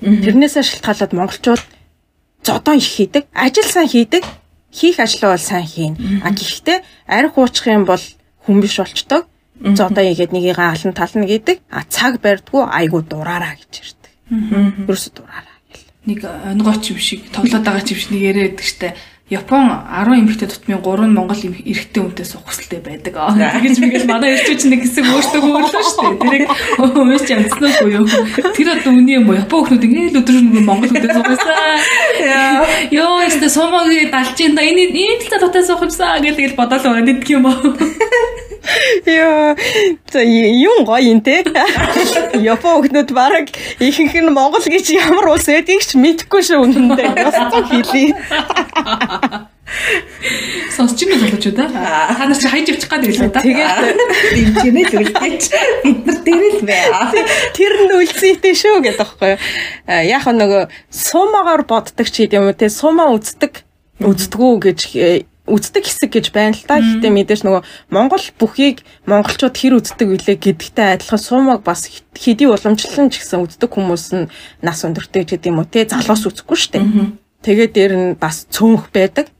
Тэрнээсээ 0.00 0.64
шалтгаалаад 0.64 1.12
монголчууд 1.12 1.62
зодон 2.42 2.78
их 2.78 2.88
хийдэг, 2.88 3.26
ажил 3.34 3.64
сайн 3.64 3.88
хийдэг, 3.88 4.24
хийх 4.70 4.98
ажлаа 5.00 5.36
бол 5.36 5.42
сайн 5.42 5.66
хийн. 5.66 5.94
А 6.22 6.30
гэхдээ 6.30 6.82
арх 7.06 7.38
уучих 7.38 7.66
юм 7.66 7.84
бол 7.84 8.00
хүн 8.46 8.60
биш 8.60 8.78
болчдөг. 8.78 9.26
Зодон 9.60 10.06
игээд 10.12 10.32
нёгийг 10.32 10.58
алан 10.58 10.94
тална 10.94 11.26
гэдэг. 11.26 11.60
А 11.70 11.82
цаг 11.88 12.20
барьдгүй 12.20 12.62
айгу 12.68 13.02
дураараа 13.02 13.58
гэж 13.58 13.72
ирдэг. 13.82 14.12
Ерөөсө 14.86 15.10
дураараа 15.18 15.58
гэл. 15.72 15.88
Нэг 16.06 16.20
онгооч 16.24 16.94
юм 16.94 16.98
шиг 17.02 17.26
тоглоод 17.34 17.64
байгаа 17.64 17.82
ч 17.82 17.96
юм 17.96 17.98
шиг 17.98 18.10
нэг 18.14 18.22
яриад 18.22 18.54
байдаг 18.54 18.68
штэ. 18.70 18.94
Япон 19.28 19.68
10 19.68 20.24
эмэгтэй 20.24 20.48
тутмын 20.48 20.80
3 20.80 21.04
нь 21.04 21.12
Монгол 21.12 21.36
эрэгтэй 21.36 22.00
хүнтэй 22.00 22.24
суух 22.24 22.48
хүсэлтэй 22.48 22.80
байдаг. 22.80 23.12
Тэгэж 23.12 23.76
мэгэл 23.76 24.08
манай 24.08 24.40
ирчүүч 24.40 24.72
нэг 24.72 24.88
хэсэг 24.88 25.04
өөртөө 25.04 25.40
өөрлөө 25.44 25.84
шүү 25.84 26.00
дээ. 26.00 26.16
Тэрийг 26.24 26.48
уус 26.80 27.28
ямцсан 27.28 27.68
уу 27.84 27.92
юу? 27.92 28.08
Тэр 28.56 28.68
одоо 28.72 28.96
үний 28.96 29.20
юм 29.20 29.28
уу? 29.28 29.36
Япон 29.36 29.68
хүмүүс 29.68 29.84
ингээл 29.84 30.20
өдөр 30.24 30.36
нэг 30.48 30.64
Монгол 30.64 30.88
хүнтэй 30.88 31.12
суугасаа. 31.12 31.76
Йоо, 32.88 33.20
ихтэй 33.28 33.52
сумагийн 33.52 34.08
далжин 34.08 34.56
да 34.56 34.64
энэ 34.64 34.96
ийм 34.96 35.20
талтай 35.20 35.40
дотоо 35.44 35.60
суух 35.60 35.84
юмсаа 35.84 36.24
гэл 36.24 36.32
тэгэл 36.32 36.56
бодоол 36.56 36.88
байгаа 36.88 37.04
нэг 37.04 37.20
юм 37.28 37.44
аа. 37.52 37.60
За 40.12 40.20
юм 40.22 40.84
гоё 40.84 41.14
юм 41.14 41.20
те. 41.20 41.44
Япон 42.34 42.82
хүмүүс 42.82 43.12
бараг 43.12 43.48
ихэнх 43.78 44.14
нь 44.14 44.30
Монгол 44.30 44.62
гэж 44.64 44.92
ямар 44.94 45.34
улс 45.34 45.46
байдгийг 45.46 45.82
ч 45.84 45.94
мэдэхгүй 45.94 46.42
шүү 46.42 46.64
үнэндээ. 46.66 47.08
Ястаа 47.18 47.62
хэлий. 47.66 48.14
Сонсч 50.72 51.02
юм 51.04 51.18
болооч 51.20 51.44
да. 51.52 51.68
Та 51.68 52.24
нар 52.26 52.38
чи 52.38 52.48
хайж 52.48 52.70
авчих 52.72 52.88
гад 52.88 53.04
байлаа 53.04 53.28
да. 53.28 53.40
Тэгээд 53.42 53.72
дэмжинэ 54.34 54.82
л 54.88 54.96
үлдээч. 55.04 55.44
Бид 55.84 56.00
нар 56.06 56.18
дээр 56.24 56.44
л 56.56 56.62
бай. 56.64 56.86
Тэр 57.52 57.72
нь 57.84 57.94
үлцээтэй 58.00 58.54
шүү 58.56 58.80
гэдэг 58.82 58.98
байхгүй 58.98 59.36
юу. 59.36 59.40
Яг 60.08 60.24
нөгөө 60.24 60.72
сумагаар 60.88 61.62
боддог 61.68 62.08
ч 62.08 62.24
гэдэм 62.24 62.48
юм 62.48 62.56
те. 62.56 62.72
Сумаа 62.72 63.12
үздэг 63.12 63.62
үздэггүй 63.98 64.54
гэж 64.62 64.80
үздэг 65.48 65.84
хэсэг 65.88 66.10
гэж 66.12 66.26
байна 66.30 66.54
л 66.54 66.64
та. 66.68 66.78
Гэхдээ 66.78 67.12
мэдээж 67.12 67.40
нөгөө 67.42 67.62
Монгол 67.90 68.24
бүхийг 68.36 68.84
монголчууд 69.08 69.56
хэр 69.56 69.80
үздэг 69.80 70.08
вүлээ 70.08 70.36
гэдэгтэй 70.36 71.00
адилхан 71.00 71.18
суумаг 71.18 71.60
бас 71.64 71.88
хэдий 72.12 72.48
уламжлалан 72.52 73.08
ч 73.08 73.24
гэсэн 73.24 73.42
үздэг 73.48 73.72
хүмүүс 73.72 74.04
нь 74.14 74.30
нас 74.60 74.84
өндөртэй 74.84 75.24
гэдэг 75.24 75.50
юм 75.50 75.64
уу 75.64 75.68
те 75.68 75.88
залуус 75.88 76.28
үзэхгүй 76.28 76.58
штэ. 76.60 76.84
Тэгээд 77.42 77.72
дээр 77.72 77.92
нь 77.96 78.08
бас 78.20 78.44
цөөнх 78.52 78.92
байдаг. 78.92 79.32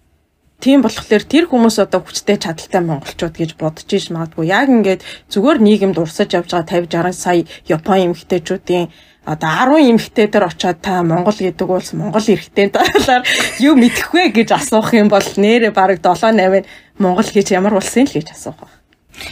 Тийм 0.59 0.83
болохоор 0.83 1.23
тэр 1.23 1.47
хүмүүс 1.47 1.79
одоо 1.79 2.03
хүчтэй 2.03 2.35
чадaltaй 2.35 2.83
монголчууд 2.83 3.35
гэж 3.39 3.55
бодож 3.55 3.87
иж 3.95 4.11
магадгүй. 4.11 4.51
Яг 4.51 4.67
ингээд 4.67 5.07
зүгээр 5.31 5.59
нийгэмд 5.63 6.03
урсаж 6.03 6.35
явж 6.35 6.51
байгаа 6.51 6.83
50 6.83 7.15
60 7.15 7.15
сая 7.15 7.47
Япон 7.71 8.11
эмэгтэйчүүдийн 8.11 8.91
одоо 9.29 9.77
10 9.77 9.93
эмэгтэй 9.93 10.27
дээр 10.33 10.49
очиод 10.49 10.81
та 10.81 11.03
Монгол 11.05 11.37
гэдэг 11.37 11.69
улс 11.69 11.93
Монгол 11.93 12.25
эрэгтэй 12.25 12.73
талаар 12.73 13.29
юу 13.61 13.77
мэдэх 13.77 14.17
вэ 14.17 14.33
гэж 14.33 14.57
асуух 14.57 14.97
юм 14.97 15.13
бол 15.13 15.21
нэрээ 15.21 15.69
бараг 15.77 16.01
7 16.01 16.33
8 16.33 16.65
Монгол 16.97 17.29
гэж 17.29 17.53
ямар 17.53 17.77
улс 17.77 17.93
юм 18.01 18.09
л 18.09 18.17
гэж 18.17 18.33
асуух 18.33 18.57
ба. 18.57 18.73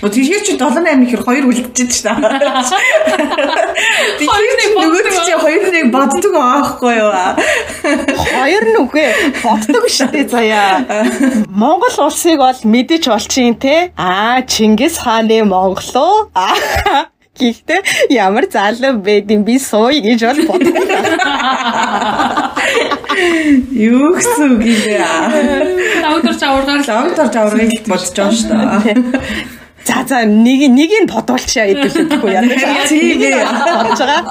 О 0.03 0.09
тэгэхээр 0.13 0.43
чи 0.45 0.53
7 0.61 0.85
8 0.85 1.01
ихэр 1.09 1.23
хоёр 1.25 1.45
үлдчихэж 1.49 1.93
шүү 1.97 2.13
дээ. 2.13 2.29
Тэгэхээр 4.21 4.57
чи 4.61 4.69
нөгөөд 4.77 5.07
чи 5.25 5.33
хоёр 5.41 5.65
нэг 5.73 5.87
боддог 5.95 6.35
аахгүй 6.37 6.95
юу? 7.01 7.13
Хоёр 8.37 8.65
нь 8.69 8.81
үгүй 8.85 9.09
боддог 9.41 9.85
дээ 9.89 10.29
заяа. 10.29 10.85
Монгол 11.49 11.97
улсыг 12.05 12.37
бол 12.37 12.61
мэдэж 12.69 13.09
болчихин 13.09 13.57
те. 13.57 13.97
Аа 13.97 14.45
Чингис 14.45 15.01
хааны 15.01 15.41
Монгол 15.49 15.89
уу? 15.97 16.19
Гэхдээ 17.37 17.81
ямар 18.17 18.45
залуу 18.51 19.01
байдیں۔ 19.01 19.45
би 19.45 19.59
сууя 19.59 20.01
гэж 20.01 20.21
бол 20.25 20.41
боддог. 20.57 20.75
Юу 23.73 24.17
гэсэн 24.17 24.57
үг 24.57 24.63
юм 24.65 24.81
бэ? 24.85 25.01
Лавдор 26.05 26.35
чаваргаар 26.37 26.83
лавдор 26.85 27.29
чаваргыг 27.33 27.85
бодож 27.87 28.13
байгаа 28.17 28.35
шүү 28.35 28.49
дээ. 28.85 28.97
За 29.87 30.03
за 30.09 30.25
нэг 30.27 30.61
нэг 30.73 30.91
нь 31.05 31.11
бодуулчаа 31.13 31.71
гэдэг 31.71 31.93
үггүй 32.11 32.33
яа. 32.35 32.43
Тийм 32.91 33.21
ээ. 33.23 33.47
Бодож 33.47 34.01
байгаа. 34.01 34.25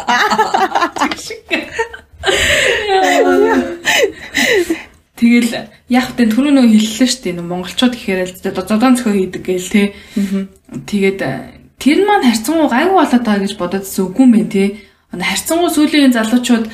Тэгэл 5.15 5.71
яг 5.87 6.07
тэ 6.19 6.27
түрүү 6.27 6.51
нөгөө 6.51 6.75
хэллээ 6.75 7.07
шүү 7.07 7.23
дээ. 7.23 7.39
Монголчууд 7.39 7.95
гэхээр 7.95 8.27
л 8.27 8.51
зодон 8.51 8.99
цохоо 8.99 9.15
хийдэг 9.15 9.41
гээл 9.47 9.71
те. 9.71 9.83
Тэгээд 10.89 11.19
тэр 11.79 11.97
маань 12.05 12.27
харьцангуй 12.27 12.69
гайгүй 12.69 12.95
болоод 12.95 13.23
байгаа 13.25 13.43
гэж 13.43 13.53
бодоод 13.59 13.85
зүггүй 13.85 14.27
бэ 14.31 14.41
те. 14.51 14.63
Харьцангуй 15.11 15.69
сүүлийн 15.71 16.15
залуучууд 16.15 16.65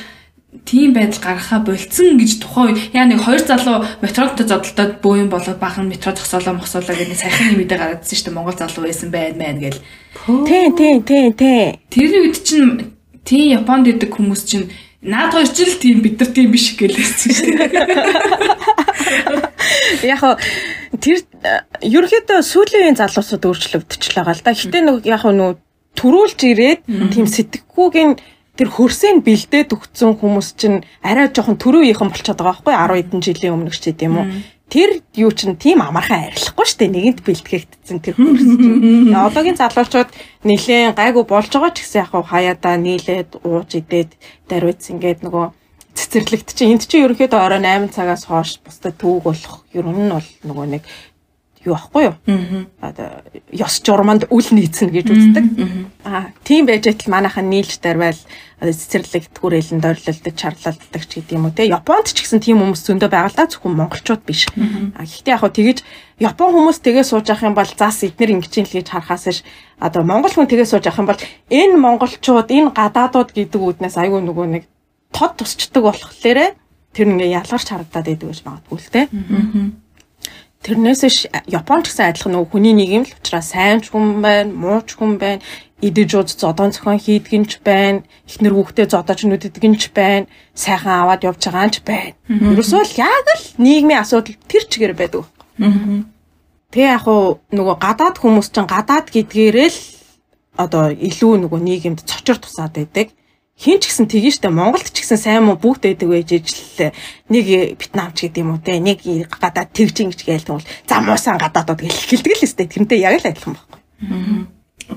тийм 0.64 0.92
байдал 0.92 1.22
гаргахаа 1.22 1.60
болцсон 1.64 2.20
гэж 2.20 2.44
тухайн 2.44 2.76
үед 2.76 2.92
яа 2.92 3.08
нэг 3.08 3.24
хоёр 3.24 3.40
залуу 3.40 3.88
метродтой 4.04 4.46
зодтолтод 4.46 5.00
бөө 5.00 5.24
юм 5.24 5.28
болоод 5.32 5.56
бахан 5.56 5.88
метро 5.88 6.12
зогсоолоо 6.12 6.60
мосоолоо 6.60 6.92
гэдэг 6.92 7.16
сайхан 7.16 7.56
юм 7.56 7.64
идэ 7.64 7.80
гаргаадсэн 7.80 8.16
шүү 8.16 8.26
дээ 8.28 8.36
Монгол 8.36 8.58
залуу 8.60 8.84
байсан 8.84 9.10
байд 9.10 9.36
мэн 9.40 9.58
гэл. 9.64 9.80
Тий, 10.44 10.66
тий, 10.76 10.94
тий, 11.00 11.26
тий. 11.32 11.64
Тэрний 11.88 12.20
үед 12.28 12.36
чинь 12.44 12.92
тийм 13.24 13.64
Японд 13.64 13.88
идэг 13.88 14.12
хүмүүс 14.12 14.44
чинь 14.44 14.68
наад 15.02 15.34
хоёр 15.34 15.50
ч 15.50 15.66
л 15.66 15.82
тийм 15.82 15.98
бид 16.02 16.22
нар 16.22 16.30
тийм 16.30 16.54
биш 16.54 16.78
гэлээсэн 16.78 17.30
шүү 17.34 17.52
дээ. 17.58 17.70
Яг 20.14 20.22
тэр 21.02 21.18
ерөөхдөө 21.82 22.38
сүүлийн 22.38 22.94
залуусууд 22.94 23.42
өөрчлөгдөж 23.42 24.02
байгаа 24.14 24.34
л 24.38 24.44
да. 24.46 24.54
Гэтэ 24.54 24.78
нэг 24.78 25.02
яг 25.02 25.26
нөө 25.26 25.58
төрүүлж 25.98 26.40
ирээд 26.46 26.80
тийм 26.86 27.26
сэтгэхгүйгийн 27.26 28.14
тэр 28.54 28.68
хөрсөнд 28.68 29.26
бэлдээд 29.26 29.74
өгцөн 29.74 30.22
хүмүүс 30.22 30.48
чинь 30.60 30.84
арай 31.02 31.32
жоохон 31.32 31.56
төрөвийнхэн 31.58 32.12
болчиход 32.12 32.38
байгаа 32.38 32.62
байхгүй 32.62 32.74
10 32.76 33.10
хэдэн 33.10 33.24
жилийн 33.24 33.54
өмнө 33.58 33.72
ч 33.72 33.90
юм 33.90 34.16
уу. 34.20 34.26
Тэр 34.72 35.04
юу 35.20 35.28
чинь 35.36 35.60
тийм 35.60 35.84
амархан 35.84 36.32
арилахгүй 36.32 36.64
шүү 36.64 36.78
дээ. 36.80 36.96
Нэгэнт 36.96 37.20
бэлтгэгдсэн 37.28 37.98
тэр 38.00 38.16
хөрс 38.16 38.56
чинь. 38.56 39.12
Одоогийн 39.12 39.60
залуучууд 39.60 40.08
нэлээд 40.48 40.96
гайгүй 40.96 41.24
болж 41.28 41.52
байгаа 41.52 41.76
ч 41.76 41.84
гэсэн 41.84 42.08
яг 42.08 42.16
хаяада 42.16 42.80
нийлээд 42.80 43.36
ууж 43.44 43.68
идээд 43.76 44.16
даруйц 44.48 44.88
ингээд 44.88 45.28
нөгөө 45.28 45.52
цэцэрлэгт 45.92 46.56
чинь 46.56 46.72
энд 46.80 46.88
чинь 46.88 47.04
ерөнхийдөө 47.04 47.36
орой 47.36 47.60
8 47.60 47.92
цагаас 47.92 48.24
хойш 48.24 48.64
бусдад 48.64 48.96
төвөг 48.96 49.28
болох 49.28 49.60
ер 49.76 49.84
нь 49.84 50.08
бол 50.08 50.28
нөгөө 50.48 50.66
нэг 50.72 50.82
юу 51.64 51.74
ахгүй 51.74 52.10
юу? 52.10 52.16
Аа 52.80 53.22
ёс 53.50 53.80
журманд 53.82 54.26
үл 54.30 54.48
нийцнэ 54.50 54.90
гэж 54.90 55.06
үздэг. 55.10 55.44
Аа 56.04 56.30
тийм 56.42 56.66
байж 56.66 56.86
байтал 56.90 57.10
манайхан 57.10 57.46
нийлж 57.48 57.78
дарвал 57.78 58.18
цэцэрлэг 58.62 59.30
түрэйлэн 59.34 59.82
дойрлолдог, 59.82 60.34
чарлалдаг 60.34 61.02
ч 61.06 61.18
гэдэг 61.18 61.34
юм 61.34 61.50
уу 61.50 61.54
те. 61.54 61.66
Японд 61.66 62.14
ч 62.14 62.22
гэсэн 62.22 62.42
тийм 62.42 62.62
хүмүүс 62.62 62.82
зөндөө 62.86 63.10
байгаа 63.10 63.30
л 63.30 63.38
да 63.38 63.50
зөвхөн 63.50 63.74
монголчууд 63.74 64.22
биш. 64.22 64.46
Аа 64.54 65.02
гэхдээ 65.02 65.34
яг 65.34 65.42
хөө 65.42 65.52
тэгэж 65.54 65.78
Япон 66.22 66.54
хүмүүс 66.54 66.78
тгээ 66.86 67.02
сууж 67.02 67.26
явах 67.26 67.42
юм 67.42 67.54
бол 67.58 67.66
зас 67.66 68.06
эднэр 68.06 68.38
ингэж 68.38 68.54
л 68.62 68.70
гэж 68.78 68.94
харахаас 68.94 69.26
ш 69.26 69.42
одоо 69.82 70.06
монгол 70.06 70.30
хүн 70.30 70.46
тгээ 70.46 70.70
сууж 70.70 70.86
явах 70.86 71.02
юм 71.02 71.10
бол 71.10 71.22
энэ 71.50 71.74
монголчууд 71.82 72.46
энэ 72.46 72.70
гадаадууд 72.70 73.34
гэдэг 73.34 73.58
үднээс 73.58 73.98
айгүй 73.98 74.22
нөгөө 74.22 74.46
нэг 74.54 74.64
тод 75.10 75.42
тусчдаг 75.42 75.82
болохоор 75.82 76.54
тэр 76.94 77.06
ингээ 77.10 77.34
ялгарч 77.42 77.66
харагдаад 77.74 78.06
байдаг 78.06 78.28
гэж 78.30 78.40
магадгүй 78.46 78.78
л 78.78 78.92
те. 78.94 79.02
Аа 79.10 79.81
Тэрнээс 80.62 81.02
ш 81.10 81.26
Японд 81.50 81.90
гэсэн 81.90 82.14
адилхан 82.14 82.32
нөгөө 82.38 82.50
хүний 82.54 82.74
нийгэм 82.78 83.02
л 83.02 83.16
учраас 83.18 83.50
сайн 83.50 83.82
ч 83.82 83.90
хүн 83.90 84.22
байна, 84.22 84.54
муу 84.54 84.78
ч 84.86 84.94
хүн 84.94 85.18
байна, 85.18 85.42
идэж 85.82 86.10
ууз 86.14 86.38
зодон 86.38 86.70
зохион 86.70 87.02
хийдгэнч 87.02 87.66
байна, 87.66 88.06
эхнэр 88.30 88.54
хүүхдээ 88.54 88.86
зодож 88.86 89.26
нүддгэнч 89.26 89.90
байна, 89.90 90.30
сайхан 90.54 91.02
аваад 91.02 91.26
явж 91.26 91.42
байгаа 91.50 91.66
ч 91.74 91.82
байна. 91.82 92.14
Ерөөсөө 92.30 92.82
л 92.86 92.94
яг 92.94 93.26
л 93.26 93.46
нийгмийн 93.58 94.06
асуудал 94.06 94.38
тэр 94.46 94.62
чигээр 94.70 94.94
байдаг. 94.94 95.26
Тэгээ 96.70 96.94
яг 96.94 97.06
уу 97.10 97.42
нөгөө 97.50 97.76
гадаад 97.82 98.16
хүмүүс 98.22 98.54
чинь 98.54 98.70
гадаад 98.70 99.10
гэдгээрээ 99.10 99.70
л 99.74 99.80
одоо 100.62 100.94
илүү 100.94 101.42
нөгөө 101.42 101.58
нийгэмд 101.58 102.06
цочор 102.06 102.38
тусаад 102.38 102.78
байдаг 102.78 103.10
хин 103.58 103.78
ч 103.80 103.92
гэсэн 103.92 104.08
тгий 104.08 104.32
штэ 104.32 104.48
Монголд 104.48 104.88
ч 104.88 105.04
гэсэн 105.04 105.20
сайн 105.20 105.44
муу 105.44 105.60
бүгд 105.60 105.84
байдаг 105.86 106.08
байж 106.08 106.30
ижил 106.32 106.92
нэг 107.28 107.76
Вьетнамч 107.78 108.24
гэдэг 108.24 108.40
юм 108.42 108.56
уу 108.56 108.64
те 108.64 108.80
нэг 108.80 109.04
гадаад 109.28 109.70
тэгж 109.76 109.96
ингэж 110.08 110.20
гээл 110.24 110.48
тэгвэл 110.48 110.70
за 110.88 111.00
муусан 111.04 111.36
гадаадууд 111.36 111.80
гэж 111.84 111.96
хэлдэг 112.08 112.32
л 112.32 112.48
штэ 112.48 112.66
тэрнтэй 112.66 113.04
яг 113.04 113.20
л 113.20 113.28
адилхан 113.28 113.54
байхгүй. 113.54 113.80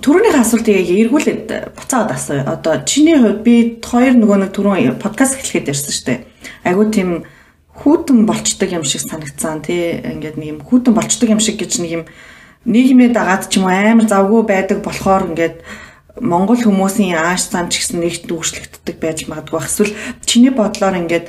Төрөний 0.02 0.34
асуултыг 0.34 0.76
яг 0.76 0.90
эргүүлээд 0.90 1.78
буцаагаад 1.78 2.16
асууя. 2.16 2.44
Одоо 2.50 2.82
чиний 2.88 3.16
хувьд 3.20 3.46
би 3.46 3.78
хоёр 3.84 4.18
нөгөө 4.18 4.38
нэг 4.48 4.52
түрүүн 4.56 4.98
подкаст 4.98 5.38
эхлэхэд 5.38 5.70
ярьсан 5.70 5.94
штэ. 5.94 6.14
Айгуу 6.66 6.90
тийм 6.90 7.24
хүүтэн 7.76 8.26
болчдөг 8.26 8.72
юм 8.72 8.84
шиг 8.88 9.04
санагцсан 9.04 9.62
тий 9.62 10.00
ингээд 10.00 10.40
нэг 10.40 10.48
юм 10.48 10.60
хүүтэн 10.64 10.96
болчдөг 10.96 11.30
юм 11.30 11.44
шиг 11.44 11.60
гэж 11.60 11.84
нэг 11.84 11.92
юм 11.92 12.04
нийгмээ 12.66 13.12
дагаад 13.12 13.52
ч 13.52 13.60
юм 13.60 13.68
уу 13.68 13.76
амар 13.76 14.08
завгүй 14.08 14.42
байдаг 14.48 14.80
болохоор 14.80 15.36
ингээд 15.36 15.60
Монгол 16.22 16.60
хүмүүсийн 16.60 17.20
ааш 17.20 17.52
зам 17.52 17.68
ч 17.68 17.84
гэсэн 17.84 18.00
нэгт 18.00 18.24
дүүшлэгддэг 18.32 18.96
байж 19.00 19.28
магадгүй. 19.28 19.60
Эсвэл 19.60 19.94
чиний 20.24 20.54
бодлоор 20.54 20.96
ингээд 20.96 21.28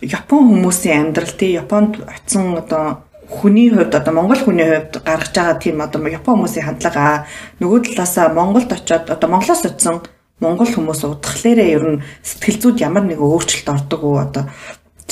Япон 0.00 0.48
хүмүүсийн 0.48 1.12
амьдрал 1.12 1.34
тий 1.34 1.58
Японд 1.58 2.00
очисон 2.06 2.56
одоо 2.56 3.04
хүний 3.28 3.68
хувьд 3.68 3.92
одоо 3.92 4.12
монгол 4.14 4.40
хүний 4.40 4.64
хувьд 4.64 5.04
гаргаж 5.04 5.34
байгаа 5.36 5.56
тийм 5.60 5.82
одоо 5.84 6.00
Япон 6.08 6.40
хүмүүсийн 6.40 6.64
хандлага 6.64 7.28
нөгөө 7.60 7.80
талаасаа 7.92 8.32
Монголд 8.32 8.72
очиод 8.72 9.10
одоо 9.12 9.28
Монголоос 9.28 9.66
очисон 9.68 10.00
монгол 10.40 10.70
хүмүүс 10.70 11.02
удахлаараа 11.04 11.68
ер 11.68 11.84
нь 11.98 12.02
сэтгэл 12.22 12.58
зүйд 12.62 12.78
ямар 12.80 13.04
нэг 13.04 13.20
өөрчлөлт 13.20 13.68
ордог 13.68 14.00
уу 14.06 14.16
одоо 14.22 14.46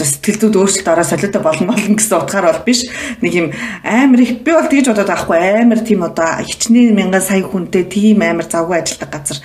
сэтгэл 0.04 0.40
зүйд 0.50 0.56
өөрчлөлт 0.60 0.90
ороо 0.92 1.06
солиотой 1.06 1.42
болно 1.42 1.72
болно 1.72 1.96
гэсэн 1.96 2.18
утгаар 2.20 2.52
бол 2.52 2.66
биш. 2.66 2.84
Нэг 3.22 3.32
юм 3.32 3.48
амар 3.80 4.20
их 4.20 4.44
би 4.44 4.50
бол 4.52 4.68
тэгж 4.68 4.92
бодоод 4.92 5.08
байхгүй 5.08 5.38
амар 5.62 5.80
тийм 5.80 6.04
одоо 6.04 6.42
хичнээн 6.44 6.92
мянган 6.92 7.22
сая 7.24 7.40
хүнтэй 7.40 7.88
тийм 7.88 8.20
амар 8.20 8.44
завгүй 8.44 8.82
ажилладаг 8.82 9.10
газар 9.14 9.38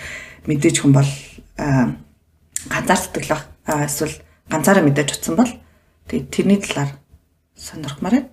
мэдээж 0.50 0.76
хүн 0.82 0.92
бол 0.92 1.10
ганцаарддаг 2.68 3.24
л 3.30 3.36
эсвэл 3.88 4.16
ганцаараа 4.50 4.84
мэдээж 4.84 5.10
утсан 5.16 5.36
бол 5.38 5.52
тэгээ 6.10 6.28
тэрний 6.34 6.60
талаар 6.60 6.92
сонирхмаар 7.56 8.16
байна 8.26 8.30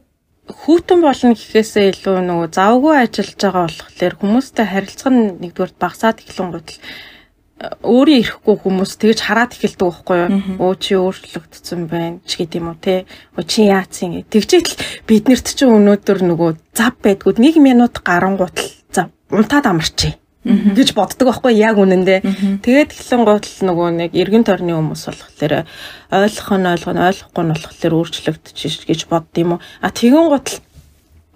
хүүтэн 0.49 1.01
болно 1.05 1.37
гэхээсээ 1.37 1.93
илүү 1.93 2.17
нөгөө 2.25 2.49
завгүй 2.57 2.95
ажиллаж 2.97 3.37
байгаа 3.37 3.69
болохоор 3.69 4.15
хүмүүстэй 4.17 4.67
харилцах 4.69 5.13
нь 5.13 5.37
нэгдүгээр 5.45 5.73
багасаад 5.77 6.25
эхлэн 6.25 6.51
гутал 6.57 6.81
өөрийн 7.59 8.23
ирэхгүй 8.23 8.55
хүмүүс 8.55 8.93
тэгж 9.03 9.19
хараад 9.19 9.59
эхэлдэг 9.59 9.83
байхгүй 9.83 10.19
юу? 10.23 10.31
Өө 10.63 10.75
чи 10.79 10.95
өөрчлөгдсөн 10.95 11.91
байна 11.91 12.23
ч 12.23 12.39
гэдэм 12.39 12.71
үү 12.71 12.79
те. 12.79 13.03
Өө 13.35 13.45
чи 13.51 13.67
яатсан 13.67 14.15
гэ. 14.15 14.31
Тэгжэл 14.31 14.79
биднэрт 15.11 15.47
чи 15.59 15.67
өнөөдөр 15.67 16.23
нөгөө 16.23 16.51
зав 16.71 16.95
байдгүй 17.03 17.35
нэг 17.43 17.59
минут 17.59 17.99
гарангуутал 18.07 18.71
за 18.95 19.11
унтаад 19.35 19.67
амарчээ 19.75 20.15
гэж 20.47 20.95
боддог 20.95 21.35
байхгүй 21.35 21.59
яг 21.59 21.83
үнэндээ. 21.83 22.63
Тэгээд 22.63 22.95
эхлэн 22.95 23.27
гутал 23.27 23.59
нөгөө 23.67 23.89
нэг 24.07 24.11
эргэн 24.15 24.47
тойрны 24.47 24.79
хүмүүс 24.79 25.03
болохоор 25.11 25.67
ойлгох 26.15 26.51
нь 26.55 26.71
ойлгох 26.79 26.95
нь 26.95 27.05
ойлгохгүй 27.11 27.43
нь 27.43 27.53
болохоор 27.59 27.95
өөрчлөгдөж 27.99 28.59
гэж 28.87 29.01
бодд 29.11 29.35
юм 29.35 29.59
уу. 29.59 29.65
А 29.83 29.91
тэгэн 29.91 30.31
гутал 30.31 30.63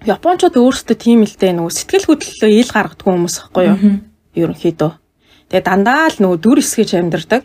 Япончууд 0.06 0.54
өөрсдөө 0.54 0.96
тийм 0.98 1.26
л 1.26 1.34
дээ 1.34 1.58
нөгөө 1.58 1.74
сэтгэл 1.74 2.06
хөдлөлөө 2.10 2.50
ил 2.50 2.70
гаргадаг 2.70 3.06
хүмүүс 3.06 3.36
байхгүй 3.38 3.64
юу? 3.70 3.78
Ерөнхийдөө 4.34 5.01
Тэгээ 5.52 5.68
дандаа 5.68 6.08
л 6.08 6.16
нөгөө 6.16 6.38
дүр 6.40 6.58
эсгэж 6.64 6.90
амьдардаг. 6.96 7.44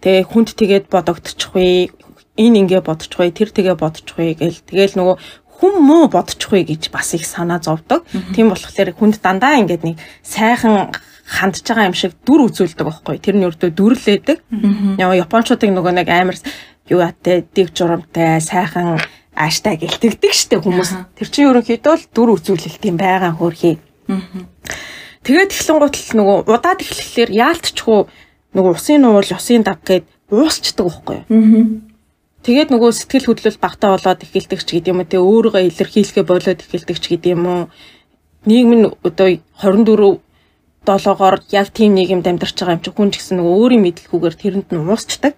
Тэгээ 0.00 0.24
хүнд 0.32 0.56
тэгээд 0.56 0.88
бодогдчихгүй, 0.88 1.92
энэ 2.40 2.58
ингээ 2.64 2.80
бодчихгүй, 2.80 3.28
тэр 3.36 3.52
тэгээ 3.52 3.76
бодчихгүй 3.76 4.32
гэл 4.40 4.64
тэгэл 4.64 4.96
нөгөө 4.96 5.16
хүм 5.60 5.74
муу 5.84 6.08
бодчихгүй 6.08 6.64
гэж 6.64 6.88
бас 6.88 7.12
их 7.12 7.28
санаа 7.28 7.60
зовдөг. 7.60 8.02
Тийм 8.32 8.48
болохоор 8.48 8.96
хүнд 8.96 9.20
дандаа 9.20 9.60
ингээд 9.60 9.84
нэг 9.84 9.96
сайхан 10.24 10.90
хандж 11.24 11.64
байгаа 11.64 11.88
юм 11.88 11.96
шиг 11.96 12.12
дүр 12.24 12.48
үзүүлдэг 12.48 12.84
байхгүй. 12.84 13.16
Тэр 13.20 13.36
нь 13.36 13.46
өөртөө 13.48 13.70
дүрлээдэг. 13.76 14.38
Яа 15.00 15.14
японочдыг 15.14 15.70
нөгөө 15.72 15.92
нэг 16.00 16.08
амар 16.08 16.36
юу 16.88 17.00
яатай, 17.00 17.44
дэг 17.44 17.72
журамтай, 17.72 18.40
сайхан 18.44 19.00
ааштай 19.32 19.80
гэлтэгдэг 19.80 20.32
штэ 20.32 20.60
хүмүүс. 20.60 21.16
Тэр 21.16 21.28
чинь 21.32 21.48
ерөнхийдөө 21.48 21.94
л 21.96 22.04
дүр 22.12 22.28
үзүүлэлт 22.36 22.82
юм 22.84 22.96
байгаа 23.00 23.32
хөрхий. 23.32 23.80
Тэгээд 25.24 25.50
эхлэн 25.56 25.78
гутал 25.80 26.10
нөгөө 26.20 26.36
удаад 26.52 26.80
эхлэхлээр 26.84 27.30
яалтчгүй 27.32 28.00
нөгөө 28.52 28.72
усын 28.76 29.00
нуул, 29.00 29.24
усын 29.24 29.64
дав 29.64 29.80
гээд 29.80 30.04
уусчдаг 30.28 30.84
байхгүй 30.84 31.16
юу? 31.24 31.80
Тэгээд 32.44 32.68
нөгөө 32.68 32.90
сэтгэл 32.92 33.32
хөдлөл 33.32 33.56
багтаа 33.56 33.96
болоод 33.96 34.20
эхэлдэг 34.20 34.60
ч 34.60 34.68
гэдэм 34.76 35.00
үү 35.00 35.08
те 35.08 35.16
өөрийгөө 35.16 35.64
илэрхийлэхэ 35.64 36.22
болоод 36.28 36.60
эхэлдэг 36.60 36.98
ч 37.00 37.04
гэдэм 37.16 37.40
үү 37.40 37.60
нийгэм 38.44 38.72
нь 38.84 38.86
одоо 39.00 39.28
24 39.64 40.20
долоогоор 40.84 41.40
яг 41.56 41.72
тийм 41.72 41.96
нийгэмд 41.96 42.28
амьдарч 42.28 42.52
байгаа 42.60 42.76
юм 42.76 42.84
чи 42.84 42.92
хүн 42.92 43.08
ч 43.08 43.24
гэсэн 43.24 43.40
нөгөө 43.40 43.54
өөрийн 43.64 43.84
мэдлэгүүгээр 43.88 44.36
тэрэнд 44.36 44.68
нь 44.76 44.84
уусчдаг. 44.84 45.34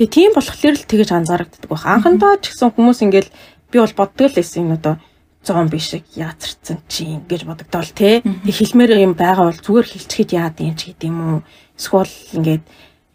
Тэгээ 0.00 0.08
тийм 0.16 0.30
болохоор 0.32 0.76
л 0.80 0.88
тэгэж 0.88 1.08
анзаарагддаг 1.12 1.68
байх. 1.68 1.84
Анхандаа 1.84 2.40
ч 2.40 2.56
гэсэн 2.56 2.72
хүмүүс 2.72 3.04
ингээл 3.04 3.28
би 3.68 3.76
бол 3.76 3.92
боддог 3.92 4.32
л 4.32 4.38
байсан 4.40 4.64
юм 4.64 4.72
одоо 4.80 4.96
зомби 5.44 5.78
шиг 5.80 6.04
яатарсан 6.14 6.84
чи 6.88 7.04
ингэж 7.16 7.48
бодогдоол 7.48 7.90
те. 7.96 8.20
Тэг 8.20 8.54
хэлмээр 8.54 9.00
юм 9.00 9.16
байгаа 9.16 9.48
бол 9.48 9.60
зүгээр 9.60 9.86
хэлчихэд 9.88 10.30
яад 10.36 10.56
юм 10.60 10.76
ч 10.76 10.92
гэдэм 10.92 11.16
үү. 11.16 11.38
Эсвэл 11.80 12.14
ингээд 12.36 12.64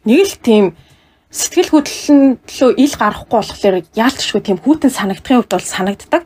нэг 0.09 0.19
л 0.25 0.37
тийм 0.41 0.65
сэтгэл 1.29 1.69
хөдлөлн 1.69 2.41
лөө 2.41 2.71
ил 2.81 2.95
гарахгүй 2.97 3.37
болохоор 3.37 3.77
яалтчгүй 3.93 4.41
тийм 4.41 4.57
хүүтэн 4.57 4.89
санагдахын 4.89 5.45
хувьд 5.45 5.53
бол 5.53 5.67
санагддаг. 5.67 6.23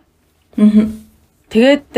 Тэгээд 1.50 1.90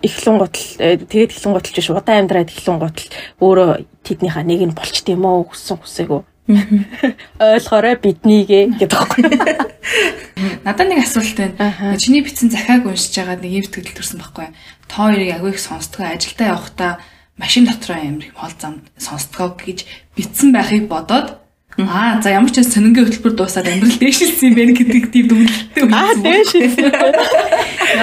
эхлэн 0.00 0.36
гутал 0.40 0.68
тэгээд 0.80 1.30
эхлэн 1.36 1.52
гуталж 1.54 1.76
биш 1.76 1.90
удаан 1.92 2.24
амьдраад 2.24 2.48
эхлэн 2.48 2.80
гутал 2.80 3.08
өөрөө 3.44 3.70
тэднийхээ 4.00 4.44
нэг 4.48 4.60
нь 4.64 4.74
болчт 4.74 5.06
юм 5.12 5.28
уу 5.28 5.44
хүссэн 5.44 5.76
хүсээгүй 5.76 6.24
Ойлгоорой 7.38 7.96
биднийгээ 8.00 8.64
гэдэг 8.78 8.98
байхгүй. 8.98 9.24
Надад 10.66 10.88
нэг 10.90 11.04
асуулт 11.04 11.36
байна. 11.38 11.96
Чиний 11.96 12.22
бичсэн 12.24 12.50
захааг 12.50 12.86
уншиж 12.86 13.14
байгаа 13.14 13.38
нэг 13.38 13.52
юм 13.60 13.64
сэтгэл 13.66 13.96
төрсэн 13.96 14.18
байхгүй. 14.18 14.48
Та 14.90 14.94
хоёрыг 15.06 15.30
агүй 15.36 15.50
их 15.54 15.60
сонсдгоо 15.62 16.10
ажилдаа 16.10 16.46
явахдаа 16.54 16.92
машин 17.38 17.64
дотроо 17.66 17.98
амир 17.98 18.34
хол 18.34 18.54
зам 18.58 18.82
сонсдгоо 18.98 19.54
гэж 19.54 19.86
бичсэн 20.16 20.50
байхыг 20.52 20.90
бодоод 20.90 21.40
Аа 21.78 22.20
за 22.20 22.34
ямар 22.34 22.50
ч 22.50 22.60
сонингийн 22.60 23.06
хөтөлбөр 23.06 23.34
дуусаад 23.38 23.70
амьдрал 23.70 23.96
дээшилсэн 23.96 24.52
юм 24.52 24.54
байна 24.58 24.74
гэдэг 24.74 25.04
тийм 25.14 25.26
дүгнэлттэй 25.30 25.82
үү. 25.86 25.94
Аа 25.94 26.12
дээшилсэн. 26.18 26.92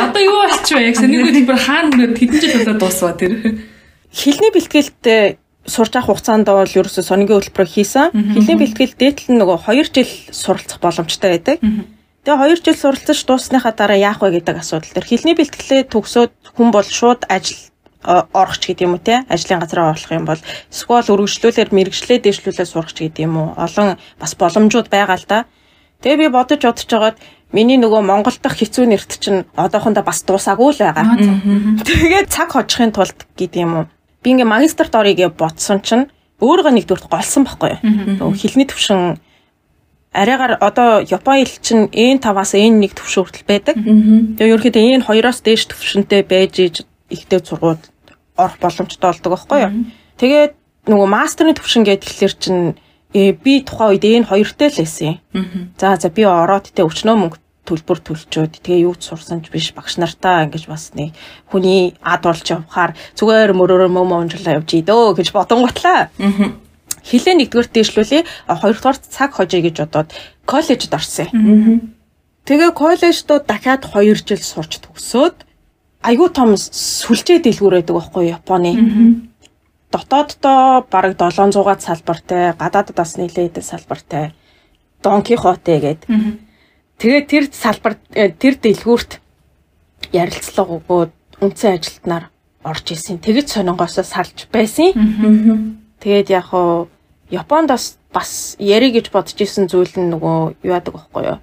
Одоо 0.07 0.21
юу 0.27 0.37
болчихвэ? 0.39 0.87
Яг 0.87 0.95
сонингийн 0.97 1.27
хөтөлбөр 1.27 1.59
хаана 1.61 1.93
нүд 1.93 2.17
хэдэн 2.17 2.39
жил 2.41 2.55
болоод 2.63 2.79
дуусваа 2.81 3.13
тэр. 3.19 3.61
Хилний 4.09 4.51
бэлтгэлтэй 4.55 5.37
сурч 5.67 5.93
авах 5.99 6.15
хугацаанд 6.15 6.47
бол 6.47 6.63
ерөөсө 6.63 7.03
сонингийн 7.03 7.43
хөтөлбөрөөр 7.43 7.71
хийсэн. 7.75 8.15
Хилийн 8.15 8.59
бэлтгэл 8.59 8.95
дээтэл 8.95 9.29
нь 9.35 9.39
нөгөө 9.43 9.67
2 9.67 9.91
жил 9.91 10.11
суралцах 10.31 10.79
боломжтой 10.79 11.29
байдаг. 11.35 11.59
Тэгээ 12.23 12.55
2 12.55 12.63
жил 12.63 12.79
суралцаж 12.79 13.19
дуусныхаа 13.27 13.75
дараа 13.75 13.99
яах 13.99 14.23
вэ 14.23 14.39
гэдэг 14.39 14.63
асуудал 14.63 14.95
төр 14.95 15.05
хилний 15.05 15.35
бэлтгэлээ 15.35 15.91
төгсөөд 15.91 16.31
хүн 16.55 16.71
бол 16.71 16.87
шууд 16.87 17.27
ажил 17.27 17.59
орох 18.07 18.57
ч 18.63 18.71
гэдэг 18.71 18.87
юм 18.87 18.95
уу 18.95 19.03
те 19.03 19.27
ажлын 19.27 19.59
газараа 19.59 19.91
орлох 19.91 20.11
юм 20.15 20.23
бол 20.23 20.39
эсвэл 20.71 21.11
өргөжлүүлээр 21.11 21.75
мэрэгчлээ 21.75 22.23
дэвшлүүлээ 22.23 22.67
сурах 22.67 22.95
ч 22.95 23.11
гэдэг 23.11 23.27
юм 23.27 23.35
уу 23.35 23.49
олон 23.59 23.99
бас 24.15 24.31
боломжууд 24.39 24.87
байгаа 24.87 25.19
л 25.19 25.27
да. 25.27 25.39
Тэгээ 25.99 26.21
би 26.23 26.27
бодож 26.31 26.61
бодож 26.63 26.87
жагаад 26.87 27.17
миний 27.51 27.75
нөгөө 27.75 28.01
Монгол 28.05 28.37
дахь 28.39 28.59
хэцүү 28.59 28.85
нэрт 28.87 29.11
чинь 29.19 29.43
одоохондоо 29.59 30.03
бас 30.07 30.23
дуусаагүй 30.23 30.71
л 30.77 30.83
байгаа. 30.83 31.15
Тэгээд 31.83 32.31
цаг 32.31 32.55
хожихын 32.55 32.93
тулд 32.95 33.17
гэдэг 33.35 33.59
юм 33.59 33.73
уу 33.75 33.85
би 34.27 34.35
ингээ 34.35 34.43
магистрт 34.43 34.91
орё 34.91 35.15
гэж 35.15 35.31
бодсон 35.39 35.79
чинь 35.79 36.11
өөрийгөө 36.43 36.73
нэгдүгürt 36.75 37.07
голсон 37.07 37.47
байхгүй 37.47 37.79
юу. 37.79 38.35
Хилний 38.35 38.67
төвшин 38.67 39.23
арайгаар 40.11 40.59
одоо 40.59 40.99
Япон 40.99 41.47
хэл 41.47 41.63
чинь 41.63 41.87
N5-аас 41.95 42.51
N1 42.59 42.91
төвшин 42.91 43.23
хүртэл 43.23 43.47
байдаг. 43.47 43.75
Тэгээ 43.79 44.51
ерөнхийдөө 44.51 44.83
N2-оос 44.99 45.39
дээш 45.47 45.71
төвшөнтэй 45.71 46.27
байж 46.27 46.83
ихтэй 47.07 47.39
сургууд 47.39 47.87
орох 48.35 48.57
боломжтой 48.59 49.07
болдог 49.15 49.31
байхгүй 49.31 49.59
юу. 49.63 49.71
Тэгээд 50.19 50.53
нөгөө 50.91 51.07
мастерны 51.07 51.55
төвшин 51.55 51.87
гэдэг 51.87 52.07
тэгэхээр 52.11 52.35
чинь 52.35 52.75
э, 53.15 53.31
би 53.31 53.63
тухайн 53.63 53.95
үед 53.95 54.27
N2-тэй 54.27 54.69
л 54.75 54.79
байсан 54.83 55.07
юм. 55.07 55.71
За 55.79 55.95
за 55.95 56.11
би 56.11 56.27
ороод 56.27 56.67
тэ 56.67 56.83
өчнөө 56.83 57.15
мөнгө 57.15 57.39
төлбөр 57.67 57.99
төлчөөд 57.99 58.63
тэгээ 58.63 58.87
юу 58.87 58.95
ч 58.95 59.11
сурсан 59.11 59.43
ч 59.43 59.51
биш 59.51 59.75
багш 59.75 59.99
нартаа 59.99 60.47
ингэж 60.47 60.63
бас 60.71 60.95
нэг 60.95 61.11
хүний 61.51 61.99
ад 61.99 62.23
болж 62.23 62.47
явхаар 62.47 62.95
зүгээр 63.19 63.51
мөрөөрөө 63.51 63.91
мөм 63.91 64.15
онжлоо 64.15 64.63
явж 64.63 64.71
идөө 64.79 65.19
гэж 65.19 65.35
бодонготлаа. 65.35 66.07
Аа. 66.15 66.55
Хилээ 67.03 67.35
нэгдүгээр 67.43 67.67
дэвшлүүлээ 67.71 68.21
хоёрдугаар 68.47 68.97
цаг 69.03 69.35
хожие 69.35 69.61
гэж 69.63 69.75
бодоод 69.83 70.09
коллежид 70.47 70.95
орсон. 70.95 71.91
Тэгээ 72.47 72.71
коллеждод 72.71 73.43
дахиад 73.43 73.83
2 73.91 74.15
жил 74.23 74.39
сурч 74.39 74.79
төгсөөд 74.79 75.35
айгүй 76.07 76.29
том 76.31 76.55
сүлжээ 76.55 77.43
дэлгүүр 77.43 77.83
байдаг 77.83 77.95
байхгүй 77.95 78.31
Японы. 78.31 78.71
Дотооддоо 79.91 80.87
бараг 80.91 81.15
700-аад 81.19 81.81
салбартай, 81.83 82.55
гадаадд 82.59 82.95
бас 82.95 83.15
нэлээд 83.19 83.59
салбартай. 83.63 84.31
Дон 85.03 85.23
Кихоте 85.23 85.79
гэдэг. 85.79 86.46
Тэгээ 86.97 87.23
тэр 87.29 87.43
салбар 87.53 87.97
э, 88.17 88.33
тэр 88.33 88.57
дэлгүүрт 88.57 89.21
ярилцлага 90.13 90.81
өгөөд 90.81 91.11
үндсэн 91.45 91.77
ажилтнаар 91.77 92.33
орж 92.65 92.85
исэн. 92.97 93.21
Тэгэж 93.21 93.53
сонингоосоо 93.53 94.03
салж 94.03 94.49
байсан. 94.49 95.77
Тэгээд 96.01 96.33
яг 96.33 96.49
хуу 96.49 96.89
Японд 97.29 97.67
бас 97.69 97.97
бас 98.13 98.55
яри 98.57 98.91
гэж 98.95 99.11
бодож 99.11 99.35
исэн 99.35 99.67
зүйл 99.67 99.91
нь 99.99 100.09
нөгөө 100.15 100.63
юу 100.63 100.71
яадаг 100.71 100.95
байхгүй 100.95 101.23
юу? 101.27 101.39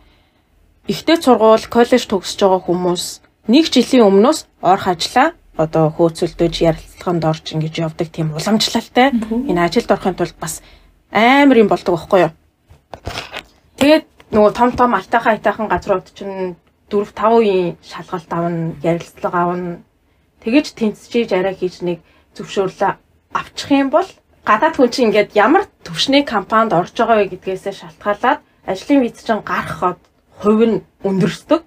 Ихтэй 0.88 1.20
сургууль, 1.20 1.68
коллеж 1.68 2.08
төгсөж 2.08 2.40
байгаа 2.40 2.62
хүмүүс 2.64 3.04
нэг 3.52 3.68
жилийн 3.68 4.08
өмнөөс 4.08 4.48
орох 4.64 4.88
ажлаа 4.88 5.36
одоо 5.60 5.92
хөөцөлдөж 5.92 6.54
ярилцлаганд 6.64 7.24
орж 7.28 7.44
ингэж 7.52 7.74
явдаг 7.84 8.08
тийм 8.08 8.32
уламжлалтай. 8.32 9.12
Энэ 9.12 9.60
ажилд 9.60 9.92
орохын 9.92 10.16
тулд 10.16 10.36
бас 10.40 10.64
амар 11.12 11.60
юм 11.60 11.68
болдог 11.68 12.00
байхгүй 12.00 12.20
юу? 12.26 12.32
Тэгээд 13.76 14.04
нөгөө 14.34 14.52
том 14.58 14.70
том 14.74 14.94
алтайхан 14.98 15.38
айтайхан 15.38 15.70
газрууд 15.70 16.06
чинь 16.10 16.58
4 16.90 17.06
5 17.14 17.38
үеийн 17.38 17.78
шалгалт 17.86 18.30
авна, 18.34 18.74
ярилцлага 18.82 19.38
авна. 19.46 19.78
Тэгэж 20.42 20.74
тэнцчиж 20.74 21.30
арай 21.30 21.54
хийж 21.54 21.86
нэг 21.86 22.02
зөвшөөрлөө 22.34 22.92
авчих 23.30 23.70
юм 23.70 23.94
бол 23.94 24.08
гадаад 24.42 24.74
хүн 24.74 24.90
чинь 24.90 25.06
ингээд 25.08 25.38
ямар 25.38 25.70
төвшний 25.86 26.26
компанид 26.26 26.74
орж 26.74 26.92
байгаа 26.98 27.22
вэ 27.22 27.30
гэдгээсээ 27.30 27.74
шалтгаалаад 27.78 28.40
ажлын 28.66 29.00
виз 29.06 29.22
чинь 29.22 29.46
гарах 29.46 30.02
хувь 30.42 30.64
нь 30.66 30.82
өндөрсдөг. 31.06 31.62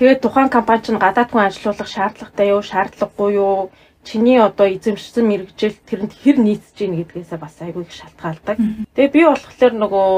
Тэгээд 0.00 0.24
тухайн 0.24 0.48
компани 0.48 0.82
чинь 0.82 0.98
гадаад 0.98 1.30
хүн 1.30 1.46
ажилуулах 1.46 1.86
шаардлагатай 1.86 2.48
юу, 2.48 2.62
шаардлагагүй 2.64 3.30
юу, 3.38 3.70
чиний 4.02 4.40
одоо 4.40 4.66
эзэмшсэн 4.66 5.24
мэрэгжил 5.28 5.76
тэрэнд 5.86 6.12
хэр 6.16 6.36
нийцэж 6.42 6.74
гин 6.74 6.96
гэдгээсээ 6.98 7.38
бас 7.38 7.54
айгүй 7.60 7.86
их 7.86 7.92
шалтгаалдаг. 7.94 8.56
Тэгээ 8.96 9.14
би 9.14 9.20
болохоор 9.22 9.74
нөгөө 9.78 10.08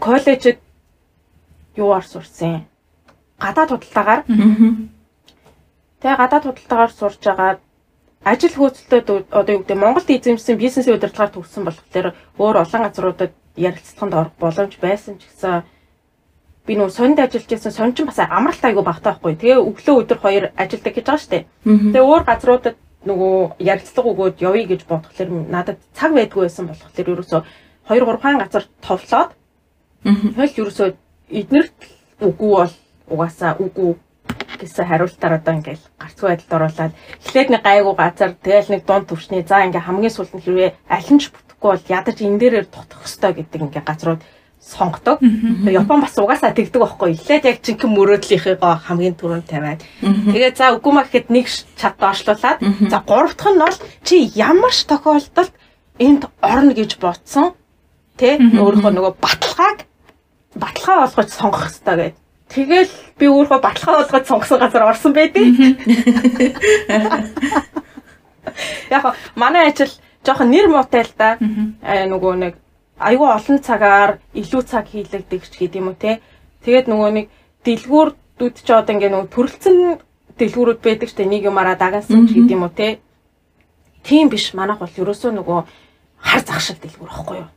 коллежид 0.00 0.58
юуар 1.76 2.04
сурсан. 2.04 2.66
Гадаад 3.38 3.70
худалдаагаар. 3.70 4.22
Тэгээ 6.00 6.16
гадаад 6.22 6.44
худалдаагаар 6.44 6.92
сурж 6.92 7.20
байгаа 7.24 7.60
ажил 8.24 8.52
хөөцөлтөд 8.52 9.06
одоо 9.32 9.52
юу 9.54 9.62
гэдэг 9.64 9.78
Монголд 9.80 10.10
эзэмшсэн 10.10 10.60
бизнесийн 10.60 10.96
удирдлагаар 10.96 11.32
төгссөн 11.32 11.64
болохоор 11.64 12.06
өөр 12.36 12.56
олон 12.60 12.82
газруудад 12.84 13.32
ярилцлаганд 13.56 14.14
орох 14.14 14.34
боломж 14.36 14.76
байсан 14.76 15.16
ч 15.16 15.24
гэсэн 15.24 15.64
би 16.68 16.76
нөө 16.76 16.92
сонд 16.92 17.16
ажиллаж 17.16 17.48
байсан 17.48 17.72
сон 17.72 17.94
ч 17.96 18.04
бас 18.04 18.20
амралт 18.20 18.64
айгу 18.64 18.84
багтаа 18.84 19.16
байхгүй. 19.16 19.40
Тэгээ 19.40 19.64
өглөө 19.64 19.96
өдөр 20.04 20.18
хоёр 20.20 20.44
ажилладаг 20.52 20.92
гэж 20.94 21.06
байгаа 21.08 21.24
штеп. 21.24 21.44
Тэгээ 21.64 22.04
өөр 22.04 22.22
газруудад 22.28 22.76
нөгөө 23.08 23.36
ярилцлага 23.56 24.12
өгөөд 24.12 24.36
явъя 24.44 24.66
гэж 24.68 24.80
бодхолоор 24.84 25.30
надад 25.48 25.78
цаг 25.96 26.12
байдгүй 26.12 26.44
байсан 26.44 26.68
болохоор 26.68 26.92
ерөөсөө 27.00 27.40
2 27.88 28.04
3 28.04 28.20
хаан 28.20 28.38
газар 28.44 28.64
товлоод 28.84 29.30
хөл 30.04 30.52
ерөөсөө 30.60 30.88
эднэрт 31.30 31.78
үгүй 32.20 32.50
бол 32.56 32.74
угаасаа 33.10 33.56
үгүй 33.60 33.96
гэсэн 34.60 34.86
хариултаар 34.86 35.34
одоо 35.40 35.54
ингээл 35.56 35.84
гарцгүй 36.00 36.28
байдалд 36.28 36.56
оруулаад 36.56 36.92
эхлээд 37.24 37.48
нэг 37.50 37.62
гайгүй 37.64 37.94
газар 37.96 38.30
тэгэл 38.36 38.72
нэг 38.72 38.82
дунд 38.86 39.06
төвчний 39.08 39.42
за 39.44 39.64
ингээ 39.64 39.86
хамгийн 39.86 40.14
сүүлд 40.14 40.34
нь 40.36 40.44
хэрвээ 40.44 40.70
аль 40.88 41.10
нь 41.12 41.20
ч 41.20 41.32
бүтэхгүй 41.32 41.70
бол 41.72 41.88
ядаж 41.88 42.16
энэ 42.20 42.40
дээрээр 42.40 42.68
тутах 42.68 43.00
хөстой 43.02 43.32
гэдэг 43.34 43.60
ингээ 43.60 43.84
газрууд 43.84 44.22
сонгодог. 44.60 45.18
Япон 45.64 46.04
бас 46.04 46.16
угаасаа 46.20 46.52
тэгдэг 46.52 46.80
байхгүй. 46.84 47.16
Эхлээд 47.16 47.48
яг 47.48 47.58
жинхэнэ 47.64 47.96
мөрөөдлийнхийгоо 47.96 48.74
хамгийн 48.84 49.16
түрүүнд 49.16 49.48
тавиад. 49.48 49.80
Тэгээ 50.04 50.52
за 50.52 50.76
үгүй 50.76 50.92
маа 50.92 51.08
гэхэд 51.08 51.32
нэг 51.32 51.48
чат 51.80 51.96
доошлуулад 51.96 52.60
за 52.60 52.98
гурав 53.08 53.32
дахь 53.32 53.52
нь 53.56 53.60
бол 53.64 53.78
чи 54.04 54.28
ямар 54.36 54.72
ч 54.76 54.84
тохиолдолд 54.84 55.52
энд 55.96 56.28
орно 56.44 56.72
гэж 56.76 57.00
бодсон. 57.00 57.56
Тэ 58.20 58.36
өөрийнхөө 58.36 58.92
нөгөө 58.92 59.14
баталгааг 59.16 59.88
баталгаа 60.60 61.04
олгож 61.08 61.28
сонгох 61.32 61.64
хэрэгтэй 61.64 61.96
гэдэг. 61.96 62.14
Тэгэл 62.50 62.92
би 63.18 63.26
өөрөө 63.30 63.60
баталгаа 63.62 64.04
олгож 64.04 64.24
сонгосон 64.26 64.58
газар 64.60 64.82
орсон 64.84 65.12
байдгийг. 65.16 65.54
Яг 68.90 69.14
манай 69.34 69.70
ажил 69.70 69.92
жоохон 70.24 70.50
нэр 70.50 70.68
муутай 70.68 71.02
л 71.06 71.14
да. 71.16 71.38
Аа 71.82 72.04
э, 72.04 72.08
нөгөө 72.10 72.34
нэг 72.36 72.54
айгүй 72.98 73.28
олон 73.28 73.58
цагаар 73.64 74.18
илүү 74.34 74.62
цаг 74.66 74.90
хийлэгдэг 74.92 75.42
ч 75.48 75.54
гэдэм 75.56 75.88
үү 75.88 75.96
те. 75.96 76.20
Тэгээд 76.64 76.86
нөгөө 76.92 77.10
нэг 77.16 77.26
дэлгүүрдүүд 77.64 78.56
ч 78.60 78.68
одоо 78.68 78.92
ингээ 78.92 79.10
нөгөө 79.14 79.32
төрөлцөн 79.32 79.78
дэлгүүрүүд 80.36 80.80
байдаг 80.84 81.08
штэ 81.08 81.24
нэг 81.24 81.48
юмараа 81.48 81.76
дагасан 81.80 82.28
ч 82.28 82.36
гэдэм 82.36 82.60
үү 82.66 82.72
те. 82.76 83.00
Тийм 84.04 84.28
биш 84.28 84.52
манайх 84.52 84.80
бол 84.80 84.90
ерөөсөө 84.90 85.32
нөгөө 85.38 85.60
хар 86.20 86.42
зах 86.44 86.60
шиг 86.60 86.80
дэлгүүр 86.84 87.08
واخгүй 87.08 87.36
юу. 87.40 87.48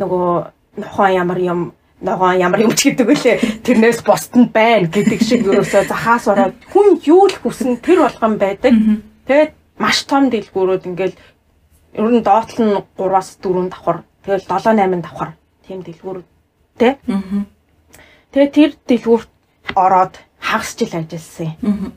Нөгөө 0.00 0.55
нохоо 0.76 1.08
ямар 1.08 1.38
юм 1.40 1.60
ногоо 2.00 2.32
ямар 2.36 2.60
юм 2.60 2.72
ч 2.76 2.92
гэдэг 2.92 3.08
үлээ 3.08 3.36
тэрнээс 3.64 4.04
босд 4.04 4.36
нь 4.36 4.52
байна 4.52 4.86
гэдэг 4.86 5.20
шиг 5.24 5.48
ерөөсөө 5.48 5.88
захаас 5.88 6.28
ороод 6.28 6.54
хүн 6.68 7.00
юу 7.08 7.24
л 7.24 7.36
хүснэ 7.40 7.80
тэр 7.80 8.04
болгон 8.04 8.36
байдаг. 8.36 8.72
Тэгээд 9.24 9.52
маш 9.80 10.04
том 10.04 10.28
дэлгүүрүүд 10.28 10.84
ингээл 10.92 11.16
ер 11.96 12.08
нь 12.12 12.20
доотл 12.20 12.60
нь 12.60 12.76
3-аас 13.00 13.40
4 13.40 13.72
давхар 13.72 14.04
тэгэл 14.28 14.44
7 14.44 14.76
8 14.76 15.00
давхар 15.00 15.30
тийм 15.64 15.80
дэлгүүрүүд 15.80 16.28
тэ. 16.76 17.00
Тэгээ 18.32 18.50
тэр 18.52 18.70
дэлгүүрт 18.84 19.30
ороод 19.72 20.20
хагас 20.36 20.76
жил 20.76 20.92
ажилласан 20.92 21.56
юм. 21.64 21.96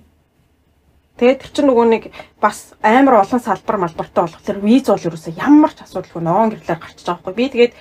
Тэгээд 1.19 1.39
тэр 1.43 1.51
чинь 1.51 1.67
нөгөө 1.67 1.87
нэг 1.91 2.03
бас 2.39 2.71
амар 2.79 3.19
олон 3.19 3.43
салбар 3.43 3.77
малбартай 3.83 4.23
болохоор 4.23 4.59
виз 4.63 4.87
бол 4.87 5.03
ерөөсөө 5.03 5.35
ямар 5.35 5.75
ч 5.75 5.83
асуудалгүй 5.83 6.23
ногоон 6.23 6.55
гэрлээр 6.55 6.79
гарчиж 6.79 7.03
байгаа 7.03 7.19
хгүй. 7.19 7.35
Би 7.35 7.45
тэгээд 7.51 7.73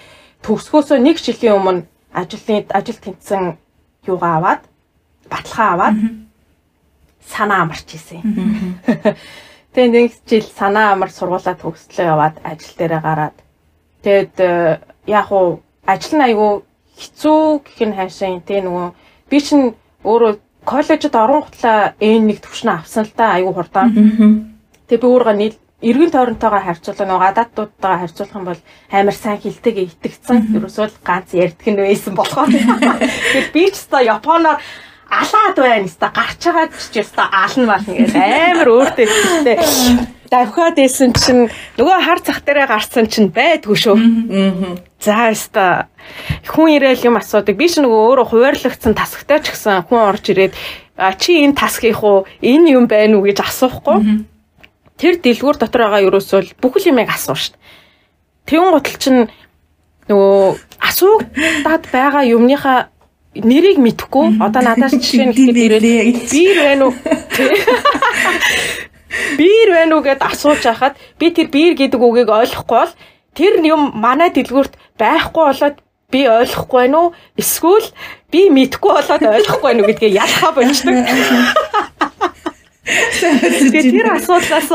төгсгөөсөө 0.42 0.98
нэг 1.02 1.16
жилийн 1.18 1.58
өмнө 1.58 1.82
ажлын 2.12 2.66
ажил 2.72 2.98
тэнцсэн 3.02 3.58
юугаа 4.06 4.32
аваад 4.38 4.62
баталгаа 5.30 5.68
аваад 5.74 5.96
санаа 7.26 7.62
амарч 7.62 7.94
исэн. 7.94 8.22
Тэгээ 9.72 9.92
нэг 9.92 10.12
жил 10.24 10.48
санаа 10.48 10.92
амар 10.92 11.12
сургуулаа 11.12 11.54
төгслөө 11.54 12.06
яваад 12.06 12.36
ажил 12.42 12.74
дээрээ 12.78 13.02
гараад. 13.04 13.36
Тэгээд 14.02 14.36
э, 14.40 14.80
яг 15.06 15.28
уу 15.32 15.60
ажил 15.84 16.16
нь 16.16 16.24
айгүй 16.24 16.64
хэцүү 16.96 17.40
гэх 17.62 17.80
нь 17.84 17.96
хайшаа 17.96 18.40
тий 18.40 18.60
нөгөө 18.64 18.88
би 19.30 19.38
чинь 19.44 19.76
өөрөө 20.02 20.32
коллежид 20.64 21.14
оронготлаа 21.14 21.94
N1 22.00 22.40
төвшнө 22.40 22.72
авсан 22.72 23.04
л 23.04 23.12
да 23.16 23.36
айгүй 23.36 23.52
хурдан. 23.52 23.88
Тэгээ 24.88 25.02
би 25.02 25.08
өөргөө 25.12 25.36
нийл 25.36 25.56
эргэн 25.78 26.10
тойронтойгоо 26.10 26.62
харьцуулах 26.62 27.06
нөгөө 27.06 27.24
гадааддуудтайгаа 27.26 28.00
харьцуулах 28.02 28.34
юм 28.34 28.44
бол 28.50 28.60
амар 28.90 29.14
сайн 29.14 29.38
хилтэйгээ 29.38 29.86
итгэцэн 29.94 30.58
ерөөсөө 30.58 30.86
ганц 31.06 31.30
ярьдаг 31.38 31.66
нь 31.70 31.78
байсан 31.78 32.14
болохоор. 32.18 32.50
Тэгэхээр 32.50 33.48
би 33.54 33.64
ч 33.70 33.86
та 33.86 34.02
Японоор 34.02 34.58
алаад 35.06 35.56
байна 35.56 35.86
ста 35.86 36.10
гарч 36.10 36.42
байгаа 36.42 36.66
ч 36.74 36.98
яста 36.98 37.30
аална 37.30 37.78
мална 37.78 37.94
гэж 37.94 38.10
амар 38.10 38.68
өөртөө 38.74 39.06
ихтэй 39.06 39.56
давхаад 40.28 40.76
исэн 40.82 41.14
чинь 41.16 41.48
нөгөө 41.78 41.98
хар 42.04 42.20
цах 42.20 42.42
дээрээ 42.44 42.68
гарсан 42.68 43.06
чинь 43.08 43.32
байдгүй 43.32 43.76
шүү. 43.78 43.96
За 45.00 45.32
яста 45.32 45.88
хүн 46.44 46.76
ирээл 46.76 47.08
юм 47.08 47.16
асуудаг. 47.16 47.56
Би 47.56 47.70
ч 47.70 47.80
нөгөө 47.80 48.02
өөрөө 48.12 48.26
хуваарлагдсан 48.28 48.92
тасагтай 48.98 49.40
ч 49.40 49.54
гэсэн 49.54 49.88
хүн 49.88 50.10
орж 50.10 50.24
ирээд 50.28 50.52
чи 51.22 51.40
энэ 51.46 51.56
таск 51.56 51.86
их 51.88 52.04
уу? 52.04 52.26
Энэ 52.42 52.76
юм 52.76 52.84
байна 52.90 53.16
уу 53.16 53.24
гэж 53.24 53.40
асуухгүй. 53.40 54.26
Тэр 54.98 55.14
дэлгүүр 55.22 55.56
дотор 55.58 55.82
байгаа 55.86 56.06
ерөөсөө 56.06 56.58
бүхэл 56.58 56.90
юмыг 56.90 57.08
асуув 57.08 57.38
шүү. 57.38 57.54
Тэгүн 58.50 58.72
гутал 58.74 58.98
чинь 58.98 59.30
нөгөө 60.10 60.58
асуугдаад 60.82 61.84
байгаа 61.92 62.24
юмныхаа 62.26 62.90
нэрийг 63.34 63.78
мэдэхгүй 63.78 64.40
одоо 64.40 64.62
надаас 64.62 64.92
жишээ 64.96 65.26
нь 65.28 65.36
хэлээд 65.36 66.26
биер 66.32 66.58
байна 66.64 66.84
уу 66.88 66.94
биер 69.38 69.68
байна 69.76 69.92
уу 69.96 70.02
гэд 70.02 70.24
асууж 70.24 70.62
хахад 70.64 70.96
би 71.20 71.30
тэр 71.30 71.48
биер 71.52 71.74
гэдэг 71.76 72.00
үгийг 72.00 72.30
ойлгохгүй 72.32 72.78
бол 72.80 72.94
тэр 73.36 73.52
юм 73.62 73.92
манай 73.94 74.32
дэлгүүрт 74.32 74.74
байхгүй 74.98 75.44
болоод 75.44 75.76
би 76.10 76.20
ойлгохгүй 76.24 76.78
байна 76.88 76.98
уу 76.98 77.14
эсвэл 77.36 77.88
би 78.32 78.48
мэдэхгүй 78.48 78.92
болоод 78.96 79.22
ойлгохгүй 79.22 79.68
байна 79.68 79.80
уу 79.84 79.90
гэдгээ 79.92 80.18
ялхаа 80.18 80.50
болчдөг 82.88 83.84
тэр 83.92 84.08
асуудлаас 84.16 84.68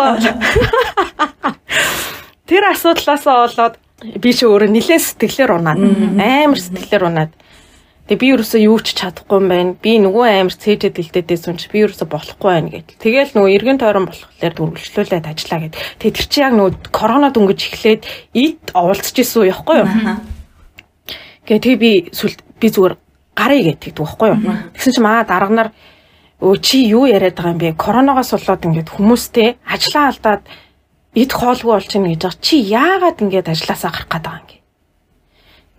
тэр 2.49 2.63
асуудлаас 2.69 3.23
болоод 3.25 3.75
би 4.19 4.29
ч 4.33 4.45
өөрөө 4.45 4.69
нэлээд 4.69 5.03
сэтгэлээр 5.03 5.51
унаад 5.57 5.79
амар 6.19 6.59
сэтгэлээр 6.59 7.03
унаад 7.09 7.31
Тэгээ 8.03 8.19
би 8.19 8.27
ерөөсөө 8.35 8.61
юу 8.67 8.83
ч 8.83 8.99
чадахгүй 8.99 9.39
юм 9.39 9.47
байна. 9.47 9.79
Би 9.79 9.95
нөгөө 9.95 10.27
амар 10.43 10.51
цээжэд 10.51 10.99
илдээдээс 10.99 11.47
үнч 11.47 11.71
би 11.71 11.87
ерөөсөө 11.87 12.11
болохгүй 12.11 12.49
байна 12.51 12.67
гэтэл. 12.67 12.99
Тэгээл 12.99 13.31
нөгөө 13.31 13.51
эргэн 13.55 13.79
тойрон 13.79 14.11
болохоор 14.11 14.53
дүрвэлжлүүлээд 14.59 15.23
ажиллаа 15.31 15.59
гэд. 15.63 15.79
Тэгээ 16.03 16.15
тэр 16.19 16.27
чи 16.27 16.39
яг 16.43 16.51
нөгөө 16.51 16.91
корона 16.91 17.31
дөнгөж 17.31 17.59
эхлээд 17.63 18.03
ид 18.35 18.59
оволцож 18.75 19.15
исэн 19.15 19.39
уу 19.39 19.47
яахгүй 19.47 19.77
юу? 19.87 19.89
Гэ 21.47 21.63
тэгээ 21.63 21.79
би 21.79 21.91
сүлд 22.11 22.43
би 22.59 22.67
зүгээр 22.67 22.95
гарыг 23.39 23.63
гэдэг 23.71 23.95
байхгүй 23.95 24.27
юу. 24.35 24.39
Тэгсэн 24.75 24.91
чинь 24.99 25.05
маа 25.07 25.23
дарга 25.23 25.55
нар 25.55 25.69
өө 26.43 26.59
чи 26.59 26.83
юу 26.91 27.07
яриад 27.07 27.39
байгаа 27.39 27.55
юм 27.55 27.61
бэ? 27.63 27.79
Коронавигоос 27.79 28.35
болоод 28.35 28.67
ингээд 28.67 28.89
хүмүүстэй 28.91 29.49
ажлаа 29.63 30.11
алдаад 30.11 30.43
эд 31.15 31.31
хоолгүй 31.31 31.71
байна 31.71 32.11
гэж 32.11 32.21
байгаа. 32.27 32.43
Чи 32.43 32.55
яагаад 32.59 33.17
ингээд 33.23 33.47
ажлаасаа 33.47 33.91
гарах 33.95 34.11
гээд 34.11 34.25
байгаа 34.27 34.41
юм 34.43 34.47
гээ. 34.51 34.61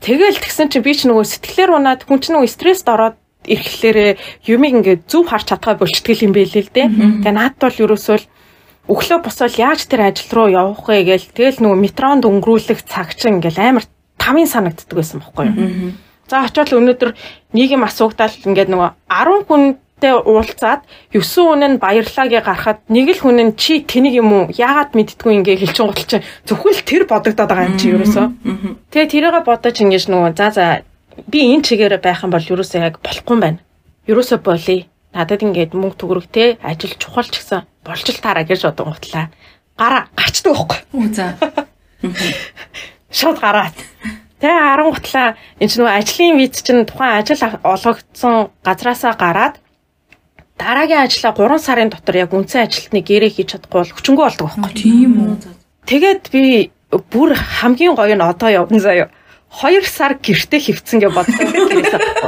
Тэгэл 0.04 0.40
тэгсэн 0.40 0.68
чи 0.72 0.78
би 0.80 0.92
ч 0.96 1.04
нөгөө 1.04 1.24
сэтгэлээр 1.28 1.70
унаад 1.76 2.00
хүн 2.08 2.20
ч 2.24 2.32
нөгөө 2.32 2.48
стресст 2.48 2.88
ороод 2.88 3.16
ирэхлээрээ 3.44 4.12
юмыг 4.48 4.72
ингээд 4.80 5.02
зөв 5.04 5.28
харж 5.28 5.52
чадхаа 5.52 5.76
болчтгол 5.76 6.24
юм 6.24 6.32
бэ 6.32 6.48
лээ 6.48 6.64
л 6.64 6.72
дээ. 6.72 6.88
Тэгээ 7.20 7.34
наад 7.36 7.60
бол 7.60 7.76
ерөөсөө 7.84 8.18
өглөө 8.88 9.18
босоод 9.20 9.54
яаж 9.60 9.84
тэр 9.88 10.08
ажил 10.08 10.32
руу 10.32 10.48
явах 10.48 10.84
вэ 10.88 11.04
гээл 11.08 11.28
тэгэл 11.32 11.60
нөгөө 11.60 11.78
метронд 11.80 12.24
өнгөрүүлэх 12.24 12.84
цаг 12.84 13.16
чинь 13.16 13.40
ингээл 13.40 13.60
амар 13.60 13.84
тамийн 14.20 14.48
санагддаг 14.48 14.96
байсан 14.96 15.20
байхгүй 15.20 15.44
юу. 15.48 15.92
За 16.28 16.44
очиод 16.44 16.72
өнөөдөр 16.72 17.10
нэг 17.56 17.68
юм 17.72 17.84
асуугдаал 17.84 18.32
ингээд 18.44 18.72
нөгөө 18.72 18.90
10 19.08 19.83
хүнтэй 20.04 20.20
уулзаад 20.20 20.80
9 21.12 21.24
хүн 21.24 21.62
нь 21.64 21.80
баярлаагээ 21.80 22.42
гарахад 22.44 22.78
нэг 22.92 23.16
л 23.16 23.22
хүн 23.24 23.40
нь 23.40 23.56
чи 23.56 23.80
тэнийг 23.80 24.20
юм 24.20 24.32
уу 24.32 24.44
яагаад 24.52 24.92
мэддггүй 24.92 25.32
ингээ 25.40 25.64
хэлчин 25.64 25.88
гутал 25.88 26.20
чинь 26.20 26.26
зөвхөн 26.44 26.76
л 26.76 26.84
тэр 26.84 27.02
бодогдоод 27.08 27.48
байгаа 27.48 27.68
юм 27.72 27.78
чи 27.80 27.88
ерөөсөө. 27.96 28.26
Тэгээ 28.92 29.08
тэрийгэ 29.08 29.40
бодож 29.48 29.76
ингэж 29.80 30.04
нөгөө 30.12 30.32
за 30.36 30.46
за 30.52 30.64
би 31.32 31.40
энэ 31.56 31.64
чигээр 31.64 31.96
байх 32.04 32.20
юм 32.20 32.32
бол 32.36 32.44
ерөөсөө 32.44 32.80
яг 32.84 33.00
болохгүй 33.00 33.32
юм 33.32 33.40
байна. 33.40 33.60
Ерөөсөө 34.04 34.38
болий. 34.44 34.80
Надад 35.14 35.40
ингээд 35.40 35.72
мөнгө 35.72 35.96
төгрөг 35.96 36.26
те 36.28 36.58
ажил 36.60 36.92
чухал 37.00 37.24
ч 37.24 37.40
гэсэн 37.40 37.64
болж 37.86 38.04
л 38.04 38.20
таараа 38.20 38.44
гэж 38.44 38.60
бодонгутлаа. 38.68 39.32
Гараа 39.78 40.10
гарчдаг 40.12 40.52
байхгүй. 40.52 40.80
Үу 40.92 41.08
за. 41.14 41.38
Шууд 43.14 43.38
гараад. 43.38 43.78
Тэгээ 44.42 44.58
харангутлаа 44.58 45.38
энэ 45.62 45.70
ч 45.70 45.72
нөгөө 45.78 45.94
ажлын 45.94 46.36
виз 46.36 46.60
чинь 46.66 46.82
тухайн 46.82 47.22
ажил 47.22 47.38
олгогдсон 47.62 48.50
газраасаа 48.66 49.14
гараад 49.14 49.63
дараагийн 50.58 51.04
ажлаа 51.04 51.32
3 51.34 51.58
сарын 51.58 51.90
дотор 51.90 52.16
яг 52.16 52.30
үндсэн 52.32 52.64
ажилтны 52.66 53.00
гэрээ 53.02 53.30
хийж 53.34 53.48
чадахгүй 53.58 53.78
бол 53.82 53.94
хүчингү 53.94 54.22
болдог 54.22 54.46
байхгүй. 54.54 54.74
Тийм 54.78 55.12
үү. 55.18 55.34
Тэгээд 55.88 56.22
би 56.30 56.70
бүр 57.10 57.34
хамгийн 57.34 57.94
гоё 57.98 58.14
нь 58.14 58.22
одоо 58.22 58.50
явна 58.50 58.78
заяа. 58.78 59.10
2 59.50 59.82
сар 59.86 60.18
гэрте 60.22 60.58
хөвцөн 60.62 60.98
гэж 61.02 61.10
гэрээсээ 61.10 61.98
байхгүй. 61.98 62.22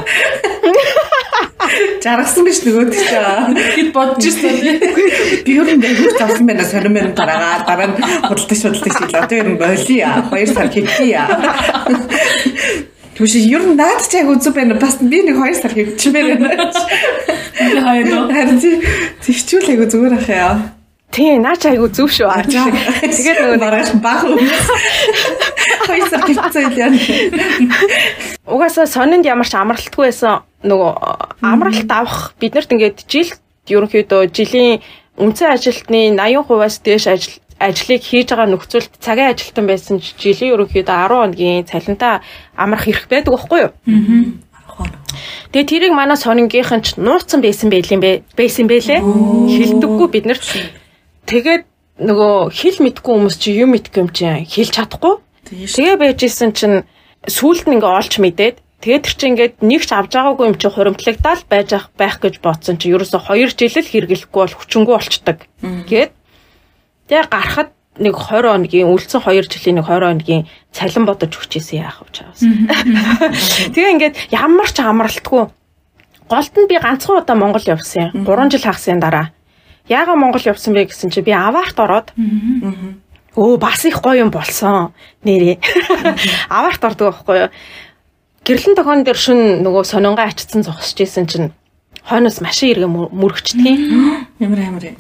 Жаргасан 2.02 2.46
гэж 2.46 2.58
нөгөөд 2.62 2.90
чинь. 2.94 3.58
Гэт 3.74 3.90
бодож 3.90 4.22
ирсэн. 4.22 4.54
Би 5.42 5.50
юу 5.58 5.66
юм 5.66 5.82
бэ? 5.82 5.90
Хурц 5.98 6.20
авсан 6.22 6.46
байна. 6.46 6.62
Сонир 6.62 6.90
мэн 6.94 7.14
гараагаад 7.18 7.66
дараа 7.66 7.88
нь 7.90 7.98
худалдаж 8.30 8.60
худалдаж 8.62 8.94
хийлээ. 8.94 9.22
Одоо 9.26 9.38
ер 9.38 9.48
нь 9.50 9.58
болиа. 9.58 10.10
2 10.30 10.46
сар 10.54 10.68
хэвтийа. 10.70 11.22
Түши 13.16 13.40
ер 13.48 13.64
нь 13.64 13.76
наад 13.80 14.04
ч 14.04 14.20
яг 14.20 14.28
үзүү 14.28 14.52
байна. 14.52 14.76
Бас 14.76 15.00
би 15.00 15.24
нэг 15.24 15.40
2 15.40 15.56
сар 15.56 15.72
хэвчмээр 15.72 16.36
байна. 16.36 16.68
Би 17.56 17.80
хаяа. 17.80 18.28
Харин 18.28 18.60
тий 18.60 18.76
хичүүл 19.24 19.72
айгу 19.72 19.88
зүгээр 19.88 20.16
ах 20.20 20.28
яа. 20.28 20.54
Тий, 21.16 21.38
наач 21.40 21.64
айгу 21.64 21.88
зүв 21.88 22.12
шүү. 22.12 22.28
Тэгээд 22.52 23.38
нөгөө 23.40 23.60
маргааш 23.62 23.90
баг 24.04 24.20
юм. 24.28 24.36
Хоёр 25.88 26.08
сар 26.12 26.22
хэвцээ 26.28 26.76
яа. 26.76 26.92
Угаасаа 28.44 28.84
сонинд 28.84 29.24
ямар 29.24 29.48
ч 29.48 29.56
амралтгүй 29.56 30.12
байсан 30.12 30.44
нөгөө 30.60 30.92
амралт 31.40 31.88
авах 31.88 32.36
биднэрт 32.36 32.68
ингээд 32.68 33.08
жил 33.08 33.32
ерөнхийдөө 33.64 34.28
жилийн 34.28 34.84
үндсэн 35.16 35.56
ажилтны 35.56 36.12
80%-аас 36.20 36.76
дээш 36.84 37.06
ажил 37.08 37.34
ажлыг 37.58 38.02
хийж 38.04 38.28
байгаа 38.30 38.48
нөхцөлд 38.52 38.92
цагийн 39.00 39.32
ажилтан 39.32 39.66
байсан 39.66 39.96
ч 40.00 40.12
жилийн 40.20 40.54
ерөнхийдөө 40.54 40.92
10 40.92 41.08
хоногийн 41.08 41.64
цалинтаа 41.64 42.20
амрах 42.56 42.84
хэрэг 42.84 43.08
байдаг 43.08 43.32
байхгүй 43.32 43.60
юу? 43.64 43.72
Аа. 43.72 44.46
Тэгээ 45.52 45.70
тэрийг 45.72 45.92
манай 45.96 46.20
сонингийнхан 46.20 46.84
ч 46.84 47.00
нууцсан 47.00 47.40
байсан 47.40 47.72
байл 47.72 47.88
юм 47.88 48.04
бэ? 48.04 48.28
Байсан 48.36 48.68
бэлээ. 48.68 49.00
Хилдэггүй 49.00 50.08
бид 50.12 50.24
нар. 50.28 50.40
Тэгээд 51.24 51.64
нөгөө 51.96 52.52
хэл 52.52 52.78
мэдгүй 52.84 53.12
хүмүүс 53.16 53.36
чи 53.40 53.56
юм 53.56 53.72
мэдгүй 53.72 54.00
юм 54.04 54.10
чи 54.12 54.28
хэлж 54.28 54.72
чадахгүй. 54.76 55.14
Тэгээ 55.48 55.96
байж 55.96 56.20
исэн 56.28 56.52
чинь 56.52 56.84
сүулт 57.24 57.64
нь 57.64 57.80
ингээ 57.80 57.88
олж 57.88 58.20
мэдээд 58.20 58.56
тэгээд 58.84 59.04
тэр 59.08 59.14
чинь 59.16 59.30
ингээд 59.32 59.54
нэг 59.64 59.82
ч 59.88 59.90
авж 59.96 60.12
байгаагүй 60.12 60.44
юм 60.52 60.56
чи 60.60 60.68
хуримтлагдаал 60.68 61.42
байж 61.48 61.70
байх 61.96 62.20
гэж 62.20 62.44
бодсон 62.44 62.76
чи 62.76 62.92
ерөөсө 62.92 63.16
2 63.16 63.56
жил 63.56 63.80
л 63.80 63.88
хэрэглэхгүй 63.88 64.40
бол 64.44 64.58
хүчингү 64.60 64.92
болчдөг. 64.92 65.38
Гээд 65.88 66.12
тэгээ 67.08 67.26
гарахад 67.30 67.70
нэг 67.96 68.14
20 68.16 68.52
хоногийн 68.52 68.90
үлдсэн 68.92 69.20
2 69.24 69.48
жилийн 69.48 69.76
нэг 69.80 69.86
20 69.88 70.04
хоногийн 70.04 70.42
цалин 70.72 71.04
бодож 71.08 71.32
өгчээсэн 71.32 71.80
яах 71.80 72.04
вэ 72.04 72.10
чаас. 72.12 72.40
Тэгээ 73.72 73.92
ингээд 73.96 74.16
ямар 74.32 74.68
ч 74.68 74.84
амралтгүй 74.84 75.48
голд 76.28 76.54
нь 76.58 76.68
би 76.68 76.76
ганцхан 76.76 77.24
удаа 77.24 77.36
Монгол 77.36 77.64
явсан 77.64 78.12
юм. 78.12 78.28
3 78.28 78.50
жил 78.52 78.64
хагасны 78.68 79.00
дараа. 79.00 79.32
Яагаад 79.88 80.20
Монгол 80.20 80.44
явсан 80.44 80.74
бэ 80.74 80.90
гэсэн 80.92 81.08
чи 81.08 81.24
би 81.24 81.32
аваарт 81.32 81.78
ороод 81.78 82.12
өө 83.36 83.56
бас 83.56 83.84
их 83.84 84.02
гоё 84.02 84.26
юм 84.26 84.30
болсон 84.30 84.92
нэрээ. 85.24 85.56
Аваарт 86.50 86.82
ордог 86.84 87.12
байхгүй 87.12 87.36
юу? 87.46 87.50
Гэрлэн 88.44 88.76
тохион 88.76 89.04
дээр 89.04 89.18
шин 89.18 89.40
нөгөө 89.62 89.84
сонингаа 89.84 90.32
ачцсан 90.32 90.64
зогсож 90.64 90.98
исэн 91.00 91.26
чинь 91.28 91.52
хойноос 92.02 92.40
машин 92.40 92.72
иргэ 92.72 92.88
мөрөгчдөг. 92.88 93.66
Ямар 94.44 94.60
амар 94.64 94.84
юм. 94.90 94.96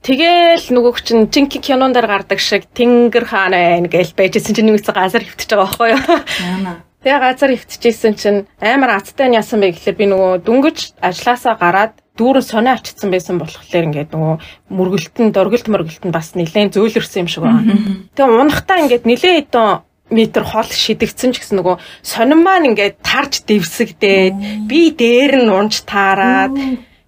Тэгэл 0.00 0.64
нөгөөг 0.72 0.98
чинь 1.04 1.28
чинки 1.28 1.60
кинон 1.60 1.92
дээр 1.92 2.08
гардаг 2.08 2.40
шиг 2.40 2.64
тэнгэр 2.72 3.28
хаан 3.28 3.52
байна 3.52 3.88
гэж 3.88 4.16
байжсэн 4.16 4.56
чинь 4.56 4.72
нэгс 4.72 4.88
газар 4.88 5.20
хөвтөж 5.20 5.50
байгаа 5.52 5.68
байхгүй 5.68 5.88
юу? 5.92 6.00
Яана. 6.40 6.72
Тэгээ 7.04 7.20
газар 7.20 7.50
хөвтөжсэн 7.52 8.14
чинь 8.16 8.40
амар 8.64 8.96
азтай 8.96 9.28
нь 9.28 9.36
ясан 9.36 9.60
бэ 9.60 9.76
гэхэлэр 9.76 10.00
би 10.00 10.06
нөгөө 10.08 10.32
дүнгэж 10.40 10.78
ажилласаа 11.04 11.54
гараад 11.60 11.92
дүүрэн 12.16 12.44
сонио 12.44 12.80
ачцсан 12.80 13.12
байсан 13.12 13.36
болохоор 13.36 13.88
ингээд 13.92 14.12
нөгөө 14.16 14.34
мөргөлтөн 14.72 15.32
дөргөлт 15.36 15.68
мөргөлтөнд 15.68 16.16
бас 16.16 16.32
нэлээд 16.32 16.76
зөөлрсөн 16.76 17.24
юм 17.24 17.28
шиг 17.28 17.44
байна. 17.44 17.76
Тэгээ 18.16 18.40
унахтаа 18.40 18.80
ингээд 18.84 19.04
нэлээд 19.04 19.52
хэдэн 19.52 19.84
метр 20.12 20.44
хол 20.44 20.68
шидэгцэн 20.68 21.32
ч 21.32 21.44
гэсэн 21.44 21.56
нөгөө 21.60 21.76
сонин 22.04 22.40
маань 22.44 22.68
ингээд 22.72 23.00
тарж 23.00 23.46
дэвсэгдээд 23.48 24.68
би 24.68 24.90
дээр 24.92 25.44
нь 25.44 25.52
унж 25.52 25.86
таарад 25.86 26.52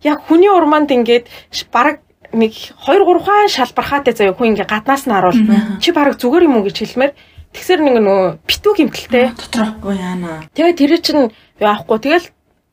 яг 0.01 0.19
хүний 0.25 0.49
урманд 0.49 0.89
ингээд 0.95 1.27
бараг 1.75 2.01
нэг 2.33 2.53
2 2.89 2.99
3 3.05 3.25
хаан 3.25 3.49
шалбархаатай 3.49 4.15
заяа 4.17 4.35
хүн 4.35 4.57
ингээ 4.57 4.69
гаднаас 4.69 5.05
нь 5.07 5.13
харуул 5.13 5.39
чи 5.81 5.93
бараг 5.93 6.17
зүгээр 6.17 6.47
юм 6.49 6.57
уу 6.61 6.67
гэж 6.67 6.77
хэлмээр 6.81 7.13
тэгсэр 7.53 7.81
нэг 7.85 7.95
нөгөө 8.01 8.29
битүү 8.49 8.73
гимтэлтэй 8.81 9.33
Дотроо 9.37 9.93
яана. 9.93 10.49
тэгээ 10.57 10.75
тэр 10.77 10.93
чинь 11.05 11.33
яахгүй 11.61 11.99
тэгэл 12.01 12.27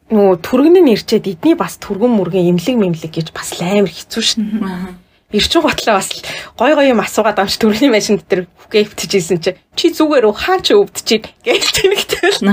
нөгөө 0.10 0.36
түргэн 0.42 0.78
нь 0.82 0.94
ирчээд 0.96 1.28
эдний 1.28 1.56
бас 1.60 1.78
түргэн 1.78 2.10
мөргэн 2.16 2.50
имлэг 2.56 2.76
мэмлэг 2.80 3.12
гэж 3.14 3.28
бас 3.36 3.54
амар 3.62 3.92
хэцүү 3.92 4.24
шин. 4.24 4.98
Ирчин 5.30 5.62
готлоо 5.62 6.02
бас 6.02 6.10
гой 6.58 6.74
гой 6.74 6.90
юм 6.90 7.06
асуугаад 7.06 7.38
амч 7.38 7.62
төрний 7.62 7.94
машинд 7.94 8.26
дээр 8.26 8.50
бүгэ 8.50 8.90
өвтчихсэн 8.90 9.38
чи. 9.38 9.54
Чи 9.78 9.94
зүгээр 9.94 10.26
үү 10.26 10.34
хаан 10.34 10.66
ч 10.66 10.74
өвдчих 10.74 11.30
гэж 11.46 11.64
тэнэгтэл. 11.78 12.50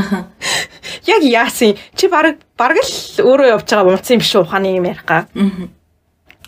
Яг 1.09 1.23
яасан? 1.25 1.81
Чи 1.97 2.13
баг 2.13 2.37
баг 2.61 2.77
л 2.77 2.93
өөрөө 3.25 3.49
явж 3.57 3.65
байгаа 3.73 3.97
унцсан 3.97 4.21
юм 4.21 4.21
биш 4.21 4.37
ухааны 4.37 4.77
юм 4.77 4.85
ярих 4.93 5.09
га. 5.09 5.25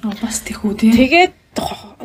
Бас 0.03 0.43
тийхүү 0.47 0.75
тий. 0.79 0.93
Тэгээд 0.95 1.33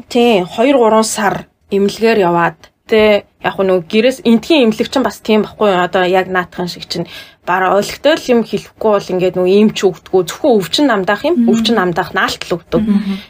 тий 0.10 0.42
2 0.42 0.74
3 0.74 1.04
сар 1.06 1.46
имлэгээр 1.70 2.20
яваад 2.26 2.74
тэ 2.90 3.24
яг 3.40 3.56
нөгөө 3.56 3.88
гэрээс 3.88 4.18
энтгийн 4.28 4.68
имлэг 4.68 4.90
чинь 4.92 5.06
бас 5.06 5.22
тийм 5.24 5.46
байхгүй 5.46 5.72
юу 5.72 5.84
одоо 5.88 6.04
яг 6.04 6.28
наатхан 6.28 6.68
шиг 6.68 6.90
чинь 6.90 7.08
бараа 7.46 7.78
ойлгохтой 7.80 8.16
л 8.18 8.32
юм 8.34 8.42
хэлэхгүй 8.44 8.92
бол 8.92 9.12
ингээд 9.14 9.38
нөгөө 9.40 9.54
ийм 9.56 9.70
ч 9.72 9.88
өгдөггүй 9.88 10.24
зөвхөн 10.28 10.56
өвчин 10.58 10.86
намдаах 10.92 11.22
юм 11.24 11.36
өвчин 11.48 11.76
намдаах 11.80 12.12
наалт 12.12 12.44
л 12.44 12.56
өгдөг. 12.60 12.84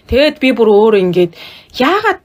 Тэгээд 0.10 0.38
би 0.42 0.50
бүр 0.58 0.70
өөрөө 0.74 1.02
ингээд 1.06 1.32
яагаад 1.78 2.20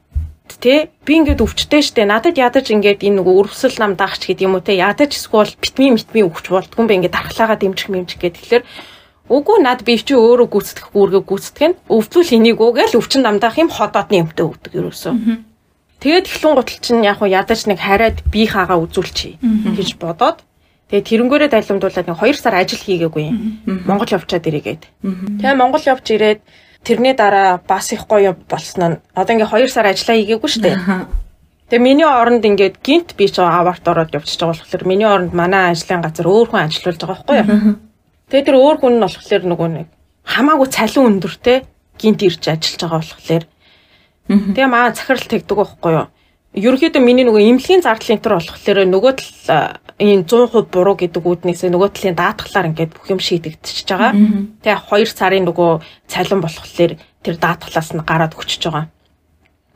те 0.58 0.88
би 1.04 1.12
ингээд 1.20 1.44
өвчтэй 1.44 1.82
штэ 1.84 2.08
надад 2.08 2.40
ядаж 2.40 2.72
ингээд 2.72 3.04
энэ 3.04 3.20
нөгөө 3.20 3.34
өрөвсөл 3.44 3.76
намдаах 3.76 4.16
ч 4.18 4.32
гэдэг 4.32 4.46
юм 4.48 4.56
уу 4.56 4.64
те 4.64 4.74
ядаж 4.80 5.12
эсвэл 5.12 5.52
витамин 5.60 6.00
витамин 6.00 6.28
өгч 6.32 6.46
болдгүй 6.48 6.80
юм 6.82 6.88
бэ 6.88 6.96
ингээд 6.98 7.14
дархлаагаа 7.14 7.58
дэмжих 7.60 7.88
мэмжих 7.92 8.18
гэдэг 8.18 8.40
тэгэхээр 8.42 8.64
Үгүй 9.28 9.60
над 9.60 9.84
би 9.84 10.00
чи 10.00 10.16
өөрөө 10.16 10.48
гүйцэтгэх 10.48 10.88
үүргээ 10.96 11.22
гүйцэтгэх 11.28 11.68
нь 11.68 11.78
өвдвөл 11.92 12.32
энийг 12.32 12.58
үгээл 12.64 12.96
өвчин 12.96 13.22
намдаах 13.28 13.60
юм 13.60 13.68
ходоодны 13.68 14.24
юмтай 14.24 14.44
өгдөг 14.48 14.72
ерөөсөө. 14.72 15.14
Тэгээд 16.00 16.26
эхлэн 16.32 16.54
гутал 16.56 16.80
чинь 16.80 17.04
яг 17.04 17.20
уу 17.20 17.28
ядаж 17.28 17.60
нэг 17.68 17.82
хараад 17.82 18.24
би 18.32 18.46
хаагаа 18.48 18.80
үзүүлчихье 18.80 19.36
гэж 19.76 19.98
бодоод 20.00 20.40
тэгээд 20.88 21.08
тэрнгээрээ 21.10 21.50
дайлимдуулаад 21.52 22.06
нэг 22.08 22.16
2 22.16 22.38
сар 22.38 22.54
ажил 22.56 22.80
хийгээгүй. 22.80 23.26
Монгол 23.84 24.08
явчаад 24.16 24.48
ирээгээд. 24.48 24.82
Тэгээ 25.42 25.58
Монгол 25.58 25.84
явж 25.84 26.06
ирээд 26.08 26.40
тэрний 26.86 27.12
дараа 27.12 27.60
бас 27.66 27.92
их 27.92 28.06
гоё 28.08 28.32
болсон 28.32 28.96
нь 28.96 29.00
одоо 29.12 29.32
ингээ 29.34 29.50
2 29.50 29.68
сар 29.68 29.90
ажиллаа 29.90 30.16
хийгээгүй 30.16 30.48
шүү 30.48 30.62
дээ. 30.62 30.76
Тэгээ 31.68 31.84
миний 31.84 32.08
оронд 32.08 32.46
ингээд 32.48 32.80
гинт 32.80 33.12
би 33.18 33.28
ч 33.28 33.42
аварт 33.44 33.84
ороод 33.84 34.14
явчихж 34.14 34.40
байгаа 34.40 34.56
болохоор 34.64 34.84
миний 34.88 35.04
оронд 35.04 35.34
манай 35.36 35.74
ажлын 35.74 36.00
газар 36.00 36.24
өөр 36.24 36.48
хүн 36.48 36.64
ажиллаж 36.64 36.96
байгаа 36.96 37.12
байхгүй 37.12 37.36
юу? 37.42 37.87
Тэгээ 38.28 38.46
тэр 38.46 38.56
өөр 38.60 38.76
хүн 38.80 38.94
нь 38.96 39.04
болохоор 39.04 39.42
нөгөө 39.48 39.68
нэг 39.72 39.88
хамаагүй 40.28 40.68
цалин 40.68 41.08
өндөртэй 41.18 41.58
гинт 41.96 42.20
ирж 42.22 42.44
ажиллаж 42.48 42.80
байгаа 42.80 43.00
болохоор 43.00 43.44
тэгээ 44.28 44.68
маа 44.68 44.92
захирал 44.92 45.24
тэгдэг 45.24 45.56
байхгүй 45.56 45.92
юу? 45.96 46.06
ерөнхийдөө 46.56 47.02
миний 47.04 47.26
нөгөө 47.28 47.44
имлэгийн 47.44 47.84
зардлын 47.84 48.20
төр 48.24 48.40
болохоор 48.40 48.78
нөгөө 48.88 49.12
тал 49.20 49.78
энэ 50.00 50.24
100% 50.24 50.72
буруу 50.72 50.96
гэдэг 50.96 51.22
үүднээсээ 51.22 51.70
нөгөө 51.70 51.88
талын 51.92 52.16
даатгалаар 52.16 52.68
ингээд 52.72 52.94
бүх 52.96 53.06
юм 53.12 53.20
шийдэгдчихэж 53.20 53.88
байгаа. 53.92 54.12
Тэгээ 54.64 54.80
2 54.88 55.12
сарын 55.12 55.44
нөгөө 55.44 55.70
цалин 56.08 56.40
болохоор 56.40 56.92
тэр 56.96 57.36
даатгалаас 57.36 57.90
нь 57.92 58.06
гараад 58.06 58.32
өгчөж 58.32 58.62
байгаа. 58.64 58.86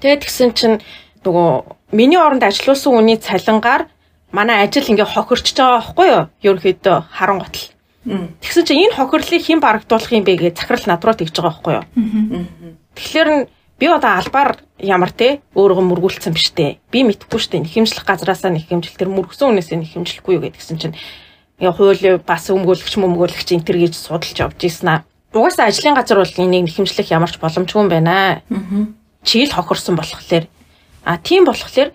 Тэгээ 0.00 0.22
тэгсэн 0.24 0.50
чинь 0.56 0.76
нөгөө 1.22 1.48
миний 1.92 2.18
оронд 2.18 2.42
ажилласан 2.42 2.96
хүний 2.96 3.18
цалингаар 3.20 3.86
манай 4.32 4.64
ажил 4.64 4.88
ингээ 4.88 5.12
хохирчж 5.12 5.52
байгаа 5.58 5.78
байхгүй 5.82 6.06
юу? 6.08 6.22
Ерөнхийдөө 6.40 6.96
харангуйтал. 7.12 7.68
Тэгсэн 8.02 8.64
чинь 8.66 8.82
энэ 8.90 8.96
хохирлыг 8.98 9.42
хэн 9.46 9.62
барагдуулах 9.62 10.10
юм 10.10 10.26
бэ 10.26 10.34
гэж 10.34 10.58
захирал 10.58 10.86
над 10.90 11.04
руу 11.06 11.14
тэгж 11.14 11.34
байгаа 11.38 11.54
байхгүй 11.54 11.74
юу? 11.78 11.86
Тэгэхээр 12.98 13.28
би 13.78 13.86
одоо 13.86 14.18
албаар 14.18 14.58
ямар 14.82 15.14
те 15.14 15.38
өөрийгөө 15.54 15.86
мөргүүлсэн 15.86 16.34
биш 16.34 16.50
те. 16.50 16.82
Би 16.90 17.06
мэдхгүй 17.06 17.38
штэ 17.38 17.62
нэхэмжлэх 17.62 18.02
газраасаа 18.02 18.50
нэхэмжил 18.50 18.98
тэр 18.98 19.10
мөргсөн 19.10 19.54
хүнээсээ 19.54 19.78
нэхэмжлэхгүй 19.78 20.34
юу 20.34 20.42
гэдгсэн 20.42 20.78
чинь 20.82 20.98
ингээ 21.62 21.74
хууль 21.78 22.18
бас 22.26 22.50
өмгөөлөгч 22.50 22.94
мөмгөөлөгч 22.98 23.48
энэ 23.54 23.66
төр 23.66 23.78
гэж 23.86 23.94
судалж 23.94 24.34
явж 24.34 24.58
ийсэн 24.66 24.88
аа. 24.90 25.00
Угаасаа 25.30 25.70
ажлын 25.70 25.94
газар 25.94 26.18
бол 26.18 26.38
энийг 26.42 26.66
нэхэмжлэх 26.66 27.06
ямарч 27.14 27.38
боломжгүй 27.38 27.78
юм 27.78 27.88
байна. 27.88 28.42
Чи 29.22 29.46
л 29.46 29.54
хохирсон 29.54 29.94
болохоор 29.94 30.50
а 31.06 31.18
тийм 31.18 31.46
болохоор 31.46 31.94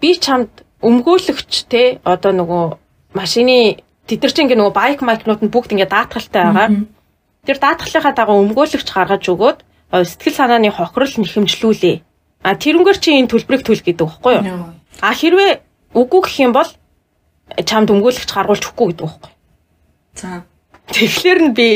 би 0.00 0.10
чамд 0.18 0.50
өмгөөлөгч 0.82 1.66
те 1.68 1.98
одоо 2.06 2.32
нөгөө 2.32 2.64
машины 3.14 3.82
тэд 4.10 4.22
нар 4.26 4.32
чинь 4.34 4.44
ингээ 4.50 4.58
нөгөө 4.58 4.74
байк 4.74 5.00
майкнууд 5.06 5.40
нь 5.46 5.52
бүгд 5.54 5.72
ингээ 5.78 5.86
даатгалтай 5.94 6.42
байгаа. 6.42 6.68
Тэр 7.46 7.58
даатгалынхаа 7.62 8.14
дагуу 8.18 8.42
өмгөөлөгч 8.42 8.88
гаргаж 8.90 9.24
өгөөд 9.30 9.58
сэтгэл 9.94 10.38
санааны 10.38 10.74
хохирол 10.74 11.14
нэхэмжлүүлээ. 11.22 11.96
А 12.42 12.58
тэрнгээр 12.58 12.98
чи 12.98 13.14
энэ 13.14 13.30
төлбөрийг 13.30 13.62
төлөх 13.64 13.84
гэдэг 13.86 14.06
багхгүй 14.06 14.34
юу? 14.42 14.74
А 15.00 15.14
хэрвээ 15.14 15.60
үгүй 15.94 16.20
гэх 16.24 16.36
юм 16.42 16.52
бол 16.56 16.70
чамд 17.64 17.90
өмгөөлөгч 17.90 18.30
гаргуулж 18.30 18.64
өгөхгүй 18.64 18.86
гэдэг 18.92 19.06
багхгүй. 19.06 19.32
За. 20.14 20.44
Тэгэхээр 20.90 21.40
нь 21.50 21.54
би 21.54 21.68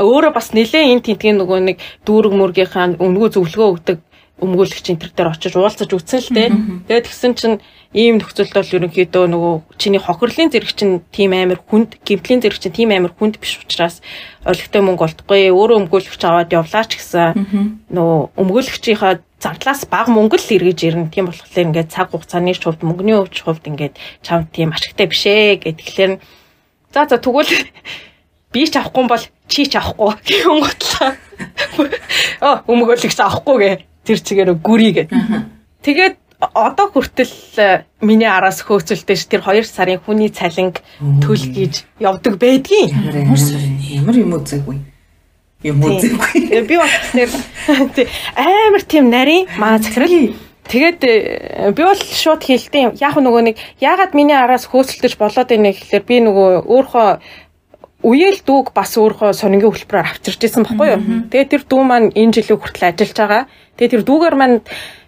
өөрөө 0.00 0.32
бас 0.34 0.50
нэлээ 0.50 0.90
энэ 0.94 1.04
тентгийн 1.06 1.38
нөгөө 1.38 1.58
нэг 1.62 1.76
дүүрэг 2.02 2.32
мөргийнхаа 2.34 2.98
өнгөө 2.98 3.28
зөвлөгөө 3.38 3.68
өгдөг 3.78 3.98
өмгөөлөгч 4.42 4.86
энэ 4.90 5.00
төр 5.00 5.12
дээр 5.14 5.30
очиж 5.30 5.54
уулзаж 5.54 5.90
үтсэн 5.94 6.20
л 6.20 6.30
дээ. 6.34 6.48
Тэгээд 6.90 7.06
тэгсэн 7.06 7.32
чинь 7.38 7.56
ийм 7.94 8.18
нөхцөлд 8.18 8.50
бол 8.50 8.74
ерөнхийдөө 8.74 9.24
нөгөө 9.30 9.54
чиний 9.78 10.02
хохирлын 10.02 10.50
зэрэг 10.50 10.74
чинь 10.74 11.00
тийм 11.14 11.30
амар 11.30 11.62
хүнд, 11.62 12.02
гимтлийн 12.02 12.42
зэрэг 12.42 12.58
чинь 12.58 12.74
тийм 12.74 12.90
амар 12.90 13.14
хүнд 13.14 13.38
биш 13.38 13.62
учраас 13.62 14.02
олигтой 14.42 14.82
мөнгө 14.82 15.06
олдохгүй, 15.06 15.54
өөрөө 15.54 15.86
өмгөөлөгч 15.86 16.22
аваад 16.26 16.50
явлаач 16.50 16.90
гэсэн 16.98 17.86
нөгөө 17.94 18.18
өмгөөлөгчийнхаа 18.34 19.22
зардлаас 19.44 19.86
бага 19.86 20.10
мөнгө 20.10 20.40
л 20.40 20.54
эргэж 20.56 20.80
ирнэ. 20.88 21.12
Тийм 21.12 21.28
болохоор 21.28 21.68
ингээд 21.70 21.92
цаг 21.92 22.10
хугацааны 22.10 22.56
хувьд 22.56 22.80
мөнгөний 22.82 23.14
хувьд 23.14 23.64
ингээд 23.68 23.94
чамд 24.24 24.48
тийм 24.50 24.72
ашигтай 24.72 25.06
биш 25.06 25.22
ээ 25.28 25.60
гэхэлэр 25.62 26.18
за 26.90 27.00
за 27.06 27.16
тэгвэл 27.20 27.52
би 28.52 28.62
ч 28.64 28.74
авахгүй 28.80 29.04
бол 29.04 29.24
чи 29.46 29.62
ч 29.68 29.76
авахгүй 29.76 30.16
гэх 30.26 30.48
готлаа. 30.48 31.10
Оо 32.46 32.56
өмгөөлөгч 32.72 33.20
авахгүй 33.20 33.56
гэ 33.60 33.70
тэр 34.08 34.18
чигээр 34.24 34.50
гүрий 34.64 34.92
гэд. 34.96 35.12
Тэгээд 35.84 36.14
одоо 36.52 36.90
хүртэл 36.92 37.32
э, 37.56 37.84
миний 38.04 38.28
араас 38.28 38.60
хөөцөлтэй 38.66 39.16
ш 39.16 39.24
тэр 39.30 39.40
2 39.40 39.64
сарын 39.64 40.02
хүний 40.02 40.28
цалинг 40.28 40.84
төл 41.24 41.44
гэж 41.48 41.86
явдаг 42.02 42.36
байдгийн. 42.36 42.92
Ямар 42.92 44.16
юм 44.18 44.36
үзээгүй. 44.36 44.76
Юм 45.64 45.80
үзээгүй. 45.80 46.60
Би 46.68 46.76
болохоор 46.76 47.32
амар 48.36 48.84
тийм 48.84 49.08
нарийн 49.08 49.48
маа 49.56 49.80
захирал 49.80 50.36
Тэгээд 50.64 51.00
э, 51.04 51.72
би 51.76 51.82
бол 51.84 52.00
шууд 52.00 52.40
хэлтiin. 52.40 52.96
Яг 52.96 53.20
нөгөө 53.20 53.42
нэг 53.52 53.56
яагаад 53.84 54.16
миний 54.16 54.32
араас 54.32 54.64
хөөцөлдөж 54.72 55.20
болоод 55.20 55.48
байна 55.52 55.76
гэхэлэр 55.76 56.04
би 56.08 56.16
нөгөө 56.24 56.64
өөрхөө 56.64 57.08
үеэл 58.04 58.40
дүүг 58.44 58.72
бас 58.76 58.96
өөрхөө 59.00 59.32
сонингийн 59.36 59.72
хөтөлбөрөөр 59.72 60.08
авчирч 60.08 60.40
исэн 60.44 60.64
баггүй 60.64 60.88
юу. 60.92 61.00
Тэгээд 61.28 61.52
тэр 61.52 61.62
дүү 61.68 61.82
маань 61.84 62.08
энэ 62.16 62.34
жилийн 62.36 62.60
хүртэл 62.60 62.88
ажиллаж 62.92 63.16
байгаа. 63.16 63.42
Тэгээд 63.76 63.92
тэр 63.92 64.04
дүүгээр 64.08 64.36
маань 64.40 64.56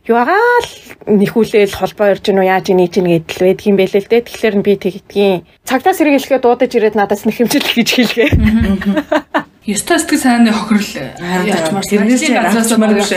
юагаал 0.06 0.70
нэхүүлээл 1.06 1.74
холбоо 1.74 2.14
ирж 2.14 2.30
гинөө 2.30 2.46
яаж 2.46 2.70
ийж 2.70 2.94
ийн 3.02 3.26
гэдэл 3.26 3.42
байдаг 3.42 3.66
юм 3.66 3.76
бэлээ 3.76 4.02
л 4.06 4.10
дээ. 4.10 4.22
Тэгэхээр 4.22 4.54
би 4.62 4.72
тэгдгийн 4.78 5.42
цагтаа 5.66 5.94
сэргийлэхэд 5.98 6.42
дуудаж 6.46 6.70
ирээд 6.78 6.94
надаас 6.94 7.26
нэхэмжил 7.26 7.66
гэж 7.66 7.88
хэлгээ. 7.90 8.30
Ёстой 9.66 9.98
сэтгэл 9.98 10.22
санааны 10.22 10.54
хохирол 10.54 11.10
ячмаар 11.42 11.82
тэрнээс 11.82 12.22
газраас 12.30 12.70
мөр 12.78 12.94
биш. 12.94 13.10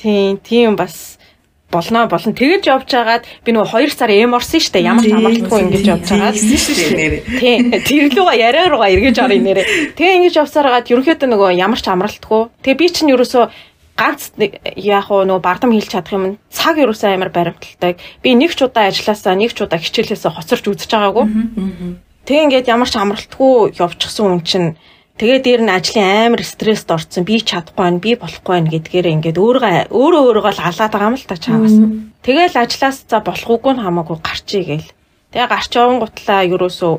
Тийм, 0.00 0.40
тийм 0.40 0.80
бас 0.80 1.11
болно 1.72 2.06
болно. 2.06 2.36
Тэгэж 2.36 2.62
явж 2.68 2.88
байгаад 2.92 3.24
би 3.42 3.50
нөгөө 3.56 3.88
2 3.88 3.96
сар 3.96 4.12
эм 4.12 4.36
орсон 4.36 4.60
шүү 4.60 4.72
дээ 4.76 4.88
ямар 4.92 5.04
ч 5.08 5.12
амарлахгүй 5.16 5.60
ингэж 5.64 5.84
явж 5.88 6.06
байгаад. 6.12 6.36
Тийм 7.40 7.60
тэр 7.72 8.04
луга 8.12 8.36
яриа 8.36 8.68
руугаа 8.68 8.92
эргэж 8.92 9.16
орё 9.24 9.40
нэрэ. 9.40 9.96
Тэгээ 9.96 10.16
ингэж 10.20 10.34
явсараад 10.36 10.86
ерөнхийдөө 10.92 11.28
нөгөө 11.32 11.50
ямар 11.56 11.80
ч 11.80 11.86
амралтгүй. 11.88 12.42
Тэгээ 12.60 12.76
би 12.76 12.86
чинь 12.92 13.12
ерөөсөө 13.16 13.44
ганц 13.96 14.32
яг 14.76 15.06
уу 15.12 15.24
нөгөө 15.24 15.44
бардам 15.44 15.72
хийлч 15.72 15.92
чадах 15.92 16.12
юм 16.16 16.24
цаг 16.48 16.76
ерөөсөө 16.80 17.16
амар 17.16 17.30
баримталтай. 17.32 17.96
Би 18.22 18.34
нэг 18.36 18.56
ч 18.56 18.64
удаа 18.64 18.88
ажилласаа 18.88 19.36
нэг 19.36 19.52
ч 19.52 19.64
удаа 19.64 19.80
хичээлээсээ 19.80 20.32
хоцорч 20.32 20.64
үзэж 20.64 20.90
байгаагүй. 20.92 21.26
Тэгээ 22.24 22.44
ингээд 22.46 22.70
ямар 22.72 22.88
ч 22.88 22.96
амралтгүй 22.96 23.76
явчихсан 23.76 24.26
хүн 24.26 24.42
чинь 24.46 24.68
Тэгээ 25.20 25.40
дээр 25.44 25.62
нь 25.68 25.74
ажлын 25.76 26.32
амар 26.32 26.42
стресст 26.42 26.88
орсон. 26.88 27.28
Би 27.28 27.38
чадахгүй 27.44 27.76
байна, 27.76 28.00
би 28.00 28.16
болохгүй 28.16 28.52
байна 28.56 28.72
гэдгээр 28.72 29.06
ингээд 29.20 29.38
өөрөө 29.38 29.92
өөрөө 29.92 30.22
өөрийгөө 30.24 30.52
л 30.56 30.66
алаад 30.66 30.92
байгаа 30.92 31.10
юм 31.12 31.18
л 31.20 31.28
та 31.28 31.36
чаагаас. 31.36 31.76
Тэгээл 32.24 32.56
ажлаас 32.56 32.98
за 33.04 33.20
болохгүй 33.20 33.72
нь 33.76 33.84
хамаагүй 33.84 34.18
гарчий 34.24 34.64
гээл. 34.64 34.90
Тэгээ 35.36 35.52
гарч 35.52 35.72
явсан 35.76 36.00
гутлаа 36.00 36.40
ерөөсөө 36.48 36.94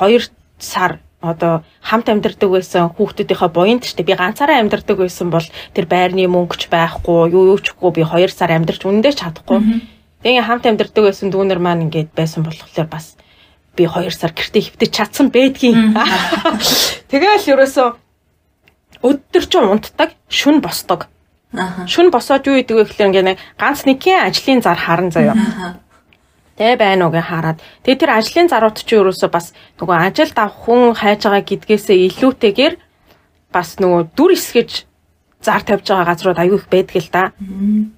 2 0.00 0.32
сар 0.56 1.00
одоо 1.20 1.60
хамт 1.84 2.08
амьдардаг 2.08 2.48
байсан 2.48 2.88
хүүхдүүдийнхээ 2.96 3.50
буянд 3.52 3.84
ч 3.84 3.92
би 4.00 4.16
ганцаараа 4.16 4.56
амьдардаг 4.64 4.96
байсан 4.96 5.28
бол 5.28 5.44
тэр 5.76 5.84
байрны 5.84 6.24
мөнгөч 6.24 6.72
байхгүй 6.72 7.28
юу 7.28 7.44
юу 7.52 7.58
чгүй 7.60 7.92
би 7.92 8.02
2 8.08 8.32
сар 8.32 8.56
амьдарч 8.56 8.88
үнэндээ 8.88 9.14
чадахгүй. 9.20 9.60
Тэгээ 10.24 10.48
хамт 10.48 10.64
амьдардаг 10.64 11.04
байсан 11.04 11.28
дүүнер 11.28 11.60
маань 11.60 11.84
ингээд 11.92 12.16
байсан 12.16 12.40
болохоор 12.40 12.88
бас 12.88 13.19
би 13.76 13.86
2 13.86 14.10
сар 14.10 14.32
гэртээ 14.34 14.62
хөвтөж 14.74 14.90
чадсан 14.90 15.30
байдгийн. 15.30 15.94
Тэгээл 17.10 17.50
ерөөсөө 17.54 17.88
өдөр 19.02 19.44
чинь 19.48 19.70
унтдаг, 19.70 20.16
шүн 20.28 20.60
босдог. 20.60 21.08
Шүн 21.86 22.10
босоод 22.14 22.46
юу 22.46 22.60
идэг 22.60 22.76
вэ 22.76 22.84
гэхээр 22.86 23.08
ингээ 23.10 23.26
нэг 23.34 23.38
ганц 23.58 23.82
нэгэн 23.88 24.28
ажлын 24.28 24.60
зар 24.62 24.78
харан 24.78 25.10
заяа. 25.10 25.34
Тэ 26.60 26.76
байна 26.76 27.08
уу 27.08 27.14
гэ 27.14 27.24
хараад. 27.24 27.58
Тэгээ 27.82 28.00
тэр 28.04 28.12
ажлын 28.14 28.48
зарууд 28.52 28.76
чинь 28.76 29.00
ерөөсөө 29.00 29.30
бас 29.32 29.56
нөгөө 29.80 29.96
ажилд 30.12 30.36
авах 30.36 30.60
хүн 30.62 30.92
хайж 30.94 31.24
байгаа 31.24 31.42
гэдгээсээ 31.42 31.98
илүүтэйгээр 32.12 32.74
бас 33.50 33.80
нөгөө 33.80 34.02
дүр 34.14 34.36
эсгэж 34.36 34.89
зар 35.40 35.62
тавьж 35.64 35.88
байгаа 35.88 36.04
газрууд 36.12 36.38
аягүй 36.38 36.58
их 36.60 36.68
байдаг 36.68 36.96
л 37.00 37.08
да. 37.12 37.32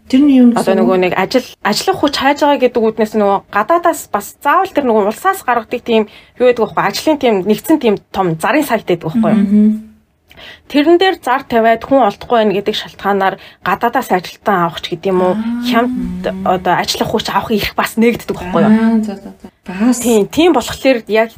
Тэрний 0.07 0.39
юм 0.39 0.55
одоо 0.55 0.75
нөгөө 0.79 0.99
нэг 1.11 1.13
ажил 1.19 1.47
ажиллах 1.67 1.99
хүч 1.99 2.15
хайж 2.15 2.39
байгаа 2.47 2.63
гэдэг 2.63 2.83
үднээс 2.83 3.15
нөгөө 3.19 3.39
гадаадаас 3.51 4.07
бас 4.15 4.39
заавал 4.39 4.71
тэр 4.71 4.87
нөгөө 4.87 5.11
улсаас 5.11 5.43
гаргадаг 5.43 5.83
тийм 5.83 6.07
юу 6.39 6.47
гэдэг 6.47 6.63
вэ? 6.63 6.79
Ажлын 6.79 7.19
тийм 7.19 7.35
нэгдсэн 7.43 7.79
тийм 7.83 7.99
том 8.15 8.39
зарын 8.39 8.63
сайт 8.63 8.87
байдаг 8.87 9.11
байхгүй 9.11 9.33
юу? 9.35 9.91
Тэрэн 10.71 10.97
дээр 11.03 11.19
зар 11.19 11.43
тавиад 11.43 11.83
хүн 11.83 12.07
олдохгүй 12.07 12.39
байх 12.47 12.55
гэдэг 12.63 12.77
шалтгаанаар 12.79 13.35
гадаадаас 13.67 14.11
ажилтан 14.15 14.57
авах 14.71 14.81
ч 14.81 14.95
гэдэм 14.95 15.19
үү 15.19 15.35
хямд 15.67 16.25
одоо 16.47 16.75
ажиллах 16.79 17.11
хүч 17.11 17.27
авах 17.35 17.51
их 17.53 17.75
бас 17.75 17.99
нэгддэг 17.99 18.39
байхгүй 18.39 18.63
юу? 18.63 19.03
Бас 19.67 19.99
тийм 19.99 20.31
тийм 20.31 20.55
болохоор 20.55 21.05
яг 21.11 21.35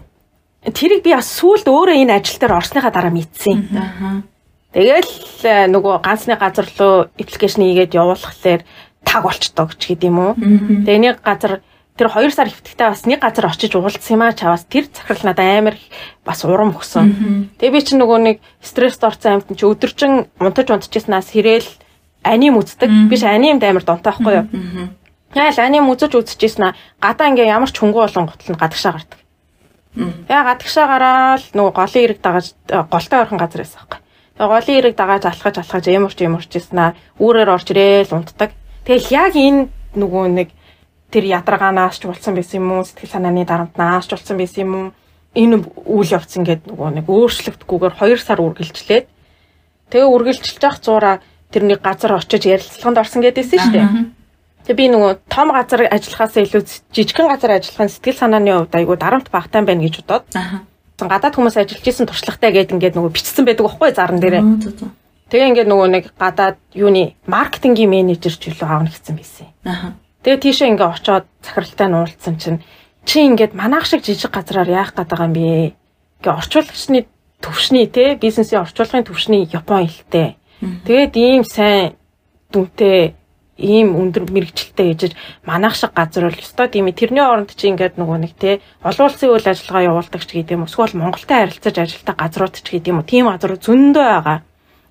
тэрийг 0.69 1.03
би 1.03 1.17
бас 1.17 1.33
сүүлд 1.33 1.67
өөрөө 1.67 1.97
энэ 2.07 2.17
ажил 2.23 2.39
дээр 2.39 2.57
орсныхаа 2.61 2.93
дараа 2.95 3.13
мэдсэн. 3.13 3.57
Аа 3.75 4.34
Тэгэл 4.75 5.07
э, 5.47 5.71
нөгөө 5.71 6.03
ганцны 6.03 6.35
газар 6.35 6.67
руу 6.67 7.07
аппликейшн 7.15 7.63
хийгээд 7.63 7.95
явуулахлаар 7.95 8.67
таг 9.07 9.23
болчдог 9.23 9.79
ч 9.79 9.95
гэдэм 9.95 10.19
үү. 10.19 10.33
Тэгээ 10.83 10.99
нэг 10.99 11.17
газар 11.23 11.63
тэр 11.95 12.11
2 12.11 12.35
сар 12.35 12.51
хөвтгтээ 12.51 12.91
бас 12.91 13.07
нэг 13.07 13.23
газар 13.23 13.47
очиж 13.55 13.71
уулзсан 13.79 14.19
юм 14.19 14.23
аа 14.27 14.35
чаваас 14.35 14.67
тэр 14.67 14.91
захирал 14.91 15.31
надад 15.31 15.47
амар 15.47 15.77
бас 16.27 16.43
урам 16.43 16.75
өгсөн. 16.75 17.55
Тэгээ 17.63 17.71
би 17.71 17.81
чинь 17.87 18.03
нөгөө 18.03 18.19
нэг 18.19 18.37
стресс 18.59 18.99
орсон 18.99 19.39
амьтан 19.39 19.55
чи 19.55 19.63
өдөржин 19.63 20.27
унтаж 20.43 20.67
унтчихснаас 20.75 21.31
хэрээл 21.31 21.71
аним 22.27 22.59
үздэг. 22.59 22.91
Би 23.07 23.15
ч 23.15 23.23
анимд 23.23 23.63
амар 23.63 23.87
донтой 23.87 24.11
байхгүй 24.11 24.35
юу? 24.43 24.47
Яа 25.39 25.55
л 25.55 25.63
аним 25.63 25.87
үзэж 25.87 26.19
үзчихсэн 26.19 26.75
аа 26.75 26.75
гадаа 26.99 27.31
ингээ 27.31 27.47
ямар 27.47 27.71
ч 27.71 27.79
хөнгө 27.79 28.11
болон 28.11 28.27
готл 28.27 28.51
нь 28.51 28.59
гадагшаа 28.59 28.99
гардаг. 28.99 29.21
Тэгээ 29.95 30.47
гадагшаа 30.51 30.87
гараад 30.91 31.45
нөгөө 31.55 31.73
голын 31.79 32.05
ирэг 32.11 32.19
дагаж 32.19 32.59
э, 32.67 32.83
голтой 32.91 33.19
орхон 33.23 33.39
газар 33.39 33.63
байсан 33.63 33.79
байхгүй. 33.87 34.04
Голын 34.39 34.79
эрэг 34.79 34.95
дагааж 34.99 35.25
алхаж 35.31 35.63
алхаж 35.63 35.85
ямарч 35.87 36.19
ямарч 36.19 36.51
ийсэн 36.51 36.79
аа 36.79 36.91
үүрээр 37.23 37.55
орж 37.55 37.71
ирээл 37.71 38.19
унтдаг. 38.19 38.51
Тэгэл 38.83 39.09
яг 39.15 39.33
энэ 39.39 39.71
нөгөө 39.95 40.25
нэг 40.35 40.49
тэр 41.15 41.25
ядаргаанаас 41.31 42.03
ч 42.03 42.11
болсон 42.11 42.35
байсан 42.35 42.59
юм 42.59 42.71
уу 42.75 42.83
сэтгэл 42.83 43.15
санааны 43.15 43.47
дарамтнаас 43.47 44.11
ч 44.11 44.19
болсон 44.19 44.37
байсан 44.37 44.61
юм 44.67 44.73
уу 44.75 44.87
энэ 45.39 45.57
үйл 45.87 46.11
явц 46.19 46.35
ингээд 46.35 46.67
нөгөө 46.67 46.91
нэг 46.99 47.07
өөрчлөгдөхгүйгээр 47.07 47.95
2 47.95 48.19
сар 48.19 48.43
үргэлжлээд 48.43 49.07
тэгээ 49.95 50.11
үргэлжилж 50.11 50.63
явах 50.63 50.83
зураа 50.83 51.17
тэрний 51.55 51.79
газар 51.79 52.19
очиж 52.19 52.43
ярилцлаганд 52.51 52.99
орсон 52.99 53.23
гэдээсэн 53.23 53.59
шүү 53.63 53.75
дээ. 53.75 53.89
Тэгээ 54.67 54.81
би 54.81 54.87
нөгөө 54.91 55.13
том 55.31 55.55
газар 55.55 55.87
ажиллахаас 55.87 56.35
илүү 56.43 56.63
жижигхэн 56.91 57.31
газар 57.31 57.55
ажиллахын 57.55 57.93
сэтгэл 57.95 58.19
санааны 58.19 58.51
хувьд 58.67 58.75
айгүй 58.75 58.97
дарамт 58.99 59.31
багтаан 59.31 59.67
байна 59.67 59.87
гэж 59.87 60.03
бодоод. 60.03 60.27
Аа. 60.35 60.67
Гадаад 60.99 61.35
хүмүүс 61.35 61.59
ажиллаж 61.59 61.83
исэн 61.83 62.07
туршлагатай 62.07 62.55
гэдэг 62.55 62.75
ингээд 62.79 62.95
нөгөө 62.95 63.11
бичсэн 63.11 63.45
байдаг 63.45 63.67
байхгүй 63.67 63.91
зарн 63.91 64.23
дээрээ. 64.23 64.45
Тэгээ 65.27 65.49
ингээд 65.51 65.71
нөгөө 65.71 65.89
нэг 65.91 66.05
гадаад 66.15 66.59
юуны 66.71 67.19
маркетингийн 67.27 67.91
менежер 67.91 68.31
ч 68.31 68.55
илүү 68.55 68.69
аавна 68.69 68.95
гэсэн 68.95 69.19
байсан. 69.19 69.51
Аа. 69.67 69.99
Тэгээ 70.23 70.45
тийшээ 70.47 70.71
ингээд 70.71 70.95
очоод 70.95 71.27
захиралтай 71.43 71.87
нь 71.91 71.99
уулзсан 71.99 72.35
чинь 72.39 72.63
чи 73.03 73.27
ингээд 73.27 73.59
манайх 73.59 73.91
шиг 73.91 74.07
жижиг 74.07 74.31
газраар 74.31 74.71
яах 74.71 74.95
гээд 74.95 75.11
байгаа 75.11 75.27
юм 75.27 75.35
бэ? 75.35 75.75
Ингээ 76.23 76.39
орчуулагчны 76.39 77.01
төвшний 77.43 77.87
те 77.91 78.15
бизнесийн 78.15 78.63
орчуулгын 78.63 79.05
төвшний 79.05 79.51
Япон 79.51 79.91
хэлтэй. 79.91 80.39
Тэгээд 80.87 81.13
ийм 81.19 81.43
сайн 81.43 81.99
дүнтэй 82.55 83.19
ийм 83.59 83.95
өндөр 83.95 84.27
мэрэгчлэлтэй 84.35 84.87
ээжж 84.95 85.13
манайх 85.47 85.79
шиг 85.79 85.95
газар 85.95 86.27
бол 86.27 86.43
өстой 86.43 86.67
тийм 86.67 86.91
тэрний 86.91 87.23
оронд 87.23 87.55
чи 87.55 87.71
ингээд 87.71 87.95
нөгөө 87.95 88.19
нэг 88.27 88.33
те 88.35 88.59
олон 88.83 89.07
улсын 89.07 89.31
үйл 89.31 89.47
ажиллагаа 89.47 89.89
явуулдаг 89.95 90.23
ч 90.27 90.31
гэдэг 90.43 90.59
юм 90.59 90.67
эсвэл 90.67 90.99
Монголтой 90.99 91.39
харилцаж 91.47 91.77
ажилладаг 91.79 92.17
газрууд 92.19 92.55
ч 92.59 92.67
гэдэг 92.67 92.91
юм 92.91 92.99
уу 92.99 93.07
тийм 93.07 93.31
газар 93.31 93.55
зөндөө 93.55 94.07
байгаа. 94.11 94.39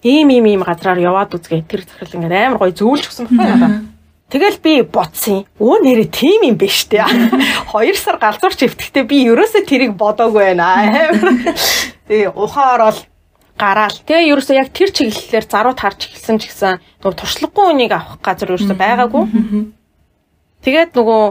Ийм 0.04 0.28
ийм 0.32 0.46
ийм 0.48 0.64
газраар 0.64 1.00
яваад 1.00 1.36
үзгээ 1.36 1.68
тэр 1.68 1.84
захирал 1.84 2.16
ингээд 2.24 2.36
амар 2.40 2.60
гоё 2.64 2.72
зөвлөж 2.72 3.04
өгсөн 3.08 3.28
байна 3.36 3.56
надад. 3.56 3.94
Тэгэл 4.34 4.58
би 4.66 4.82
бодсон. 4.82 5.46
Өө 5.62 5.84
нэрээ 5.84 6.10
тийм 6.10 6.42
юм 6.48 6.58
биш 6.58 6.90
үү? 6.90 7.06
Хоёр 7.72 7.96
сар 7.96 8.18
галзуурч 8.18 8.66
өвтгтээ 8.66 9.06
би 9.06 9.30
ерөөсөө 9.30 9.62
тэрийг 9.68 9.94
бодоогүй 9.94 10.58
байна. 10.58 11.14
Тэгээ 12.10 12.34
ухаан 12.34 12.72
ороод 12.76 12.98
гараал. 13.64 13.98
Тэгээ 14.04 14.32
ерөөсөө 14.36 14.56
яг 14.60 14.70
тэр 14.76 14.92
чиглэлээр 14.92 15.46
зарууд 15.48 15.80
харж 15.80 16.00
эхэлсэн 16.12 16.38
ч 16.40 16.52
гэсэн 16.52 16.74
нөгөө 17.00 17.16
туршлагагүй 17.16 17.66
үнийг 17.72 17.92
авах 17.96 18.20
газар 18.20 18.52
ерөөсөө 18.52 18.76
байгаагүй. 18.76 19.24
Тэгээд 20.68 20.92
нөгөө 21.00 21.22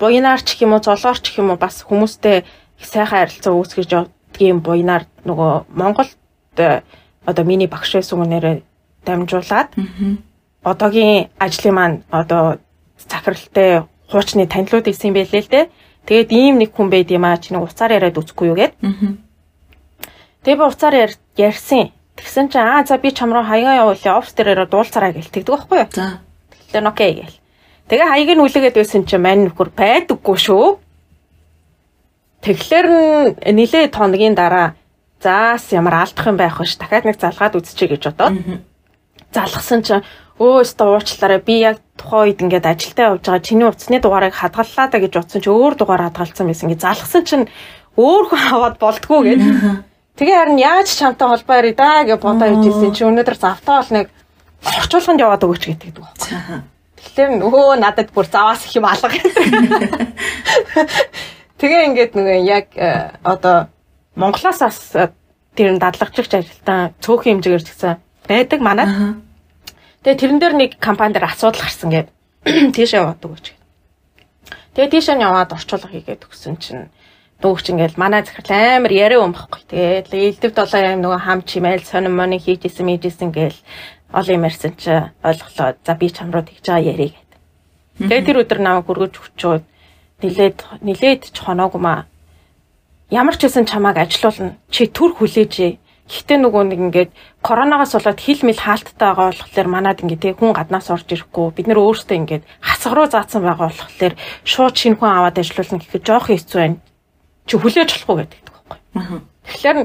буйнаарч 0.00 0.46
гэх 0.56 0.64
юм 0.64 0.72
уу, 0.72 0.82
золоорч 0.82 1.24
гэх 1.28 1.40
юм 1.44 1.52
уу 1.52 1.60
бас 1.60 1.84
хүмүүстэй 1.84 2.42
их 2.42 2.86
сайхан 2.88 3.28
харилцаа 3.28 3.52
үүсгэж 3.52 3.88
явдгийн 3.92 4.58
буйнаар 4.64 5.04
нөгөө 5.28 5.70
Монголд 5.70 6.16
э, 6.56 6.80
одоо 7.28 7.44
миний 7.44 7.68
багш 7.68 7.92
байсан 7.94 8.18
хүнээрээ 8.18 8.56
дамжуулаад 9.06 9.70
одоогийн 10.64 11.28
ажлын 11.38 11.74
маань 11.74 11.96
одоо 12.10 12.58
захиралтай 12.98 13.84
хуучны 14.10 14.46
танилуд 14.46 14.86
исэн 14.88 15.10
юм 15.10 15.16
байлээ 15.18 15.42
л 15.42 15.52
дээ. 15.52 15.64
Тэгээд 16.06 16.30
ийм 16.32 16.54
нэг 16.58 16.70
хүн 16.74 16.90
байд 16.90 17.10
юм 17.10 17.24
аа 17.24 17.38
чи 17.38 17.54
нэг 17.54 17.62
уцаар 17.62 17.94
яриад 17.94 18.18
үзэхгүй 18.18 18.46
юу 18.50 18.58
гэд. 18.58 18.74
Тэгээ 20.42 20.58
би 20.58 20.64
уцаар 20.66 20.94
ярьсан. 21.38 21.94
Тэгсэн 22.18 22.50
чинь 22.50 22.66
аа 22.66 22.82
за 22.82 22.98
би 22.98 23.14
чам 23.14 23.30
руу 23.30 23.46
хаягаа 23.46 23.86
явуулъя 23.86 24.18
офс 24.18 24.34
дээрээ 24.34 24.66
дуулцараа 24.66 25.14
гэл 25.14 25.30
тэгдэг 25.30 25.54
байхгүй 25.54 25.78
юу? 25.78 25.90
За. 25.94 26.18
Тэгэхээр 26.50 26.86
окей 26.90 27.12
гэл. 27.14 27.38
Тэгээ 27.86 28.10
хаяг 28.10 28.30
нь 28.34 28.42
үлээгээд 28.42 28.74
байсан 28.74 29.06
чинь 29.06 29.22
мань 29.22 29.42
нөхөр 29.46 29.70
байдаггүй 29.70 30.36
шүү. 30.42 30.66
Тэгэхээр 32.42 32.86
нилээ 33.54 33.94
тоногийн 33.94 34.34
дараа 34.34 34.74
заас 35.22 35.70
ямар 35.70 36.02
алдах 36.02 36.26
юм 36.26 36.36
байх 36.36 36.58
вэ? 36.58 36.66
Дахиад 36.66 37.06
нэг 37.06 37.22
залгаад 37.22 37.54
үзчихье 37.62 37.94
гэж 37.94 38.02
бодоод. 38.10 38.34
Залгасан 39.30 39.86
чинь 39.86 40.02
өө 40.42 40.66
өстө 40.66 40.90
уучлаарай 40.90 41.38
би 41.38 41.62
яг 41.62 41.78
тухайн 41.94 42.34
үед 42.34 42.42
ингээд 42.42 42.66
ажилдаа 42.66 43.14
явж 43.14 43.22
байгаа 43.30 43.46
чиний 43.46 43.66
утасны 43.70 44.02
дугаарыг 44.02 44.34
хадгаллаа 44.34 44.90
да 44.90 44.98
гэж 44.98 45.12
утсан 45.22 45.38
чи 45.38 45.50
өөр 45.54 45.78
дугаар 45.78 46.10
хадгалсан 46.10 46.50
байсан 46.50 46.66
ингээд 46.66 46.82
залгсан 46.82 47.22
чинь 47.22 47.46
өөр 47.94 48.24
хүн 48.26 48.42
аваад 48.50 48.76
болтгоо 48.82 49.22
гэд. 49.22 49.40
Тэгээ 50.16 50.36
харин 50.36 50.58
яаж 50.60 50.88
чамтай 50.92 51.28
холбоо 51.28 51.56
ярий 51.56 51.72
да 51.72 52.04
гэж 52.04 52.20
бодоо 52.20 52.48
явж 52.52 52.68
ирсэн 52.68 52.92
чи 52.92 53.04
өнөөдөр 53.08 53.36
завтаа 53.38 53.80
бол 53.80 53.92
нэг 53.96 54.06
орчуулганд 54.60 55.24
яваад 55.24 55.44
өгөөч 55.44 55.64
гэдэг 55.72 55.96
байна. 55.96 56.68
Тэгэхээр 57.00 57.30
нөгөө 57.40 57.80
надад 57.80 58.12
бүр 58.12 58.28
заваас 58.28 58.62
их 58.68 58.76
юм 58.76 58.84
алга. 58.84 59.08
Тэгээ 61.56 61.86
ингээд 61.88 62.12
нөгөө 62.12 62.38
яг 62.44 62.66
э, 62.76 63.16
одоо 63.24 63.72
Монголоос 64.14 64.60
бас 64.60 64.78
э, 64.94 65.10
тэр 65.56 65.80
дадлагчигч 65.80 66.32
ажилтан 66.34 66.92
цөөхөн 67.00 67.40
хэмжээгээр 67.40 67.64
ч 67.64 67.68
гэсэн 67.72 67.96
байдаг 68.28 68.60
манай. 68.60 68.86
Тэгээ 70.04 70.20
тэрэн 70.20 70.38
дээр 70.38 70.54
нэг 70.58 70.70
компани 70.76 71.16
дээр 71.16 71.30
асуудал 71.30 71.64
гарсан 71.64 71.90
гээд 71.90 72.08
тийш 72.76 72.92
яваад 72.94 73.22
өгөөч. 73.22 73.46
Тэгээ 74.74 74.92
тийш 74.92 75.08
нь 75.14 75.24
яваад 75.24 75.52
орчуулга 75.52 75.88
хийгээд 75.88 76.26
өгсөн 76.26 76.58
чинь 76.58 76.90
нөгөөч 77.42 77.66
ингээл 77.74 77.98
манай 77.98 78.22
захирал 78.22 78.78
амар 78.78 78.92
яриа 78.94 79.20
юм 79.26 79.34
баггүй. 79.34 79.60
Тэгээ 79.66 80.38
элдв 80.38 80.54
долоо 80.54 80.80
юм 80.80 81.02
нөгөө 81.02 81.20
хам 81.26 81.42
чимээл 81.42 81.84
сонин 81.84 82.14
моны 82.14 82.38
хийж 82.38 82.70
исэн 82.70 82.86
мийжсэн 82.86 83.34
гээл 83.34 83.58
олон 84.14 84.34
юм 84.38 84.46
ярьсан 84.46 84.72
чи 84.78 84.90
ойлголоо. 85.26 85.74
За 85.82 85.94
би 85.98 86.06
чам 86.10 86.30
руу 86.30 86.46
тэгж 86.46 86.62
байгаа 86.62 86.86
ярий 86.86 87.10
гэд. 87.12 87.30
Тэгээ 87.98 88.26
тэр 88.26 88.40
өдөр 88.46 88.60
намайг 88.62 88.86
хүргэж 88.86 89.14
өчөөд 89.18 89.64
нилээд 90.22 90.58
нилээд 90.86 91.22
ч 91.34 91.36
хоноогүй 91.42 91.80
маа. 91.82 92.06
Ямар 93.10 93.34
ч 93.36 93.50
байсан 93.50 93.66
чамааг 93.66 93.98
ажилуулна. 93.98 94.56
Чи 94.70 94.86
төр 94.86 95.12
хүлээж 95.18 95.82
Гэхдээ 96.12 96.38
нөгөө 96.44 96.62
нэг 96.68 96.80
ингээд 96.92 97.10
коронавигаас 97.40 97.94
болоод 97.96 98.20
хил 98.20 98.42
мэл 98.44 98.58
хаалттай 98.58 99.00
байгаа 99.00 99.32
болохоор 99.32 99.68
манад 99.70 100.02
ингээд 100.02 100.20
тэг 100.20 100.36
хүн 100.36 100.52
гаднаас 100.52 100.90
орж 100.92 101.08
ирэхгүй 101.08 101.56
бид 101.56 101.66
нэр 101.70 101.78
өөрсдөө 101.78 102.16
ингээд 102.20 102.44
хасах 102.60 102.92
руу 102.92 103.06
заасан 103.08 103.46
байгаа 103.46 103.70
болохоор 103.72 104.14
шууд 104.44 104.74
шинэ 104.76 104.98
хүн 104.98 105.08
аваад 105.08 105.40
ажиллуулна 105.40 105.80
гэхэд 105.80 106.04
жоох 106.04 106.26
хэцүү 106.28 106.58
байна. 106.58 106.76
Чи 107.46 107.54
хүлээж 107.58 107.90
болохгүй 107.92 108.16
гэдэг 108.22 108.40
байхгүй. 108.46 108.78
Тэгэхээр 109.46 109.78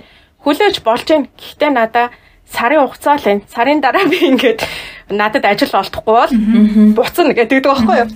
хүлээж 0.43 0.75
болж 0.85 1.05
гэн 1.07 1.23
гэхдээ 1.33 1.71
надаа 1.73 2.13
сарын 2.47 2.85
хугацаа 2.87 3.17
л 3.17 3.27
энэ 3.27 3.47
сарын 3.51 3.79
дараа 3.81 4.05
би 4.07 4.17
ингээд 4.21 4.61
надад 5.11 5.43
ажил 5.45 5.73
олдохгүй 5.73 6.13
бол 6.15 6.33
буцна 6.95 7.33
гэдэг 7.33 7.65
байхгүй 7.65 7.97
юу. 8.05 8.09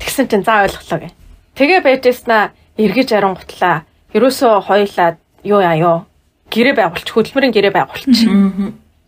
Тэгсэн 0.00 0.26
чинь 0.28 0.46
за 0.46 0.64
ойлголоо 0.64 0.98
гэ. 1.04 1.10
Тэгээ 1.54 1.80
байжснаа 1.84 2.52
эргэж 2.78 3.08
арангутлаа. 3.14 3.84
Ерөөсөө 4.14 4.52
хоёлаа 4.64 5.18
юу 5.44 5.60
яа 5.60 5.76
юу 5.76 5.98
гэрээ 6.50 6.74
байгуулч 6.78 7.08
хөдөлмөрийн 7.10 7.54
гэрээ 7.54 7.72
байгуулч. 7.74 8.16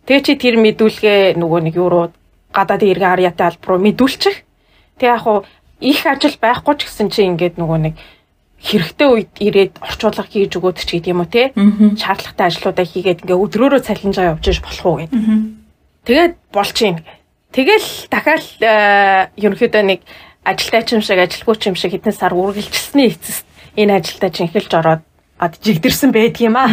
Тэгээ 0.07 0.23
чи 0.23 0.33
тэр 0.35 0.55
мэдүүлгээ 0.61 1.39
нөгөө 1.39 1.59
нэг 1.67 1.75
юу 1.75 1.89
руу 1.89 2.05
гадаад 2.53 2.83
иргэн 2.83 3.13
арьяатай 3.15 3.47
албар 3.51 3.69
руу 3.75 3.79
мэдүүлчих. 3.83 4.43
Тэгээ 4.99 5.13
яг 5.15 5.21
хуу 5.23 5.43
их 5.79 5.99
ажил 6.05 6.35
байхгүй 6.39 6.75
ч 6.79 6.81
гэсэн 6.87 7.07
чи 7.11 7.27
ингээд 7.27 7.59
нөгөө 7.59 7.79
нэг 7.81 7.95
хэрэгтэй 8.57 9.07
үед 9.07 9.31
ирээд 9.37 9.73
орчуулга 9.81 10.25
хийж 10.25 10.57
өгөөд 10.57 10.77
ч 10.81 10.97
гэдэг 10.97 11.13
юм 11.13 11.21
уу 11.21 11.29
те 11.29 11.53
шаардлагатай 11.53 12.47
ажлуудаа 12.49 12.85
хийгээд 12.85 13.21
ингээ 13.23 13.37
өдрөөрөө 13.37 13.81
цалинжаа 13.85 14.33
явж 14.33 14.45
иж 14.49 14.59
болох 14.65 14.85
уу 14.85 14.97
гэд. 15.05 15.13
Тэгээд 16.05 16.33
болж 16.51 16.77
юм. 16.81 16.97
Тэгэл 17.53 17.87
дахиад 18.09 18.45
э, 18.59 19.29
ерөнхийдөө 19.37 19.83
нэг 19.85 20.01
ажилтай 20.43 20.83
ч 20.83 20.95
юм 20.97 21.03
шиг 21.05 21.19
ажилгүй 21.21 21.55
ч 21.59 21.63
юм 21.69 21.75
шиг 21.75 21.93
хэдэн 21.93 22.15
сар 22.15 22.33
үргэлжилсэний 22.33 23.13
эцэст 23.13 23.45
энэ 23.77 23.99
ажилдаа 23.99 24.31
чинхэлж 24.31 24.71
ороод 24.73 25.03
ад 25.37 25.53
жигдэрсэн 25.61 26.09
байдаг 26.09 26.41
юм 26.41 26.57
аа. 26.57 26.69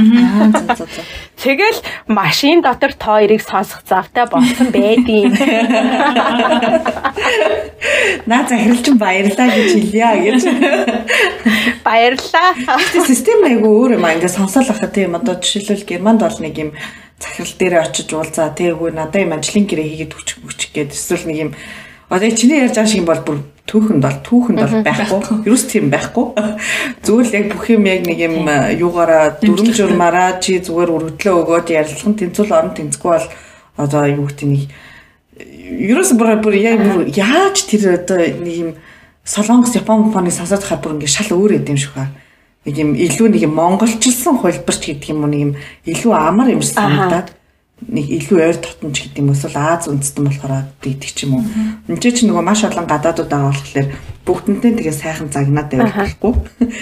Тэгэл 1.36 1.80
машин 2.08 2.64
дотор 2.64 2.96
та 2.96 3.20
хоёрыг 3.20 3.44
сонсох 3.44 3.84
завтай 3.84 4.24
болсон 4.24 4.72
байдیں۔ 4.72 5.28
Наа 8.24 8.48
захирлч 8.48 8.88
баярлаа 8.96 9.48
гэж 9.52 9.68
хэлье 9.76 10.10
гэж. 10.24 10.42
Баярлаа. 11.84 12.56
Систем 13.04 13.44
айгу 13.44 13.68
өөр 13.68 14.00
юм 14.00 14.04
аа. 14.08 14.16
Ингээ 14.16 14.32
сонсоол 14.32 14.72
ахад 14.72 14.96
тийм 14.96 15.12
одоо 15.12 15.36
жишээлбэл 15.36 15.84
Германд 15.84 16.24
бол 16.24 16.38
нэг 16.40 16.56
юм 16.56 16.72
захирал 17.20 17.54
дээр 17.60 17.74
очиж 17.84 18.08
уулзаа 18.16 18.48
тээгүү 18.56 18.90
надаа 18.96 19.22
юм 19.22 19.36
ажлын 19.36 19.68
гэрээ 19.68 19.88
хийгээд 19.92 20.16
өчг 20.16 20.38
өчг 20.44 20.70
гэдэг 20.72 20.96
эсвэл 20.96 21.28
нэг 21.28 21.38
юм 21.38 21.50
одоо 22.08 22.30
чиний 22.30 22.60
ярьж 22.64 22.76
байгаа 22.76 22.90
шиг 22.90 23.04
бол 23.04 23.22
бүр 23.24 23.38
түүхэнд 23.64 24.02
бол 24.04 24.18
түүхэнд 24.20 24.60
бол 24.60 24.84
байхгүй. 24.84 25.48
Юус 25.48 25.64
тийм 25.64 25.88
байхгүй. 25.88 26.36
Зүгээр 27.00 27.26
л 27.26 27.36
яг 27.36 27.46
бүх 27.48 27.64
юм 27.72 27.84
яг 27.88 28.04
нэг 28.04 28.18
юм 28.20 28.44
юугаараа 28.44 29.40
дүрм 29.40 29.72
журмаараа 29.72 30.36
чи 30.38 30.60
зүгээр 30.60 30.92
өргөдлөө 30.92 31.34
өгөөд 31.40 31.72
ярилцсан 31.72 32.12
тэнцвэл 32.12 32.52
орон 32.52 32.76
тэнцгүй 32.76 33.10
бол 33.16 33.28
одоо 33.80 34.02
юу 34.04 34.28
гэдэг 34.28 34.48
нэг 34.52 34.62
ерөөс 35.80 36.12
бүр 36.20 36.44
бүр 36.44 36.54
яг 36.60 36.84
яаж 37.16 37.64
тэр 37.64 38.04
одоо 38.04 38.20
нэг 38.20 38.54
юм 38.54 38.70
Солонгос 39.24 39.72
Япон 39.74 40.12
компани 40.12 40.28
сонсоод 40.28 40.60
хаа 40.60 40.76
бүр 40.76 41.00
ингэ 41.00 41.08
шал 41.08 41.32
өөр 41.32 41.56
эдэм 41.64 41.80
шүү 41.80 41.92
хаа. 41.96 42.12
Нэг 42.68 42.76
юм 42.76 42.92
илүү 42.92 43.32
нэг 43.32 43.48
юм 43.48 43.56
монголчилсан 43.56 44.36
хөлбөрч 44.44 44.92
гэдэг 44.92 45.08
юм 45.16 45.24
уу 45.24 45.32
нэг 45.32 45.40
юм 45.40 45.52
илүү 45.88 46.12
амар 46.12 46.52
юм 46.52 46.60
санагдаад 46.60 47.32
нэг 47.88 48.06
илүү 48.08 48.38
ойр 48.40 48.58
дотнч 48.58 48.96
гэдэг 49.04 49.20
юм 49.20 49.32
эсвэл 49.34 49.58
Аз 49.60 49.88
үндэстэн 49.88 50.24
болохоор 50.24 50.68
дийдэг 50.80 51.10
ч 51.12 51.18
юм 51.28 51.40
уу. 51.40 51.44
Энд 51.88 52.00
чинь 52.00 52.28
нөгөө 52.30 52.44
маш 52.44 52.64
олон 52.64 52.86
гадаадууд 52.88 53.30
байгаа 53.30 53.52
болохоор 53.52 53.88
бүгдэнтэй 54.24 54.72
тэгээ 54.76 54.96
сайхан 54.96 55.28
загнаад 55.28 55.68
байвал 55.68 55.92
болохгүй. 55.92 56.32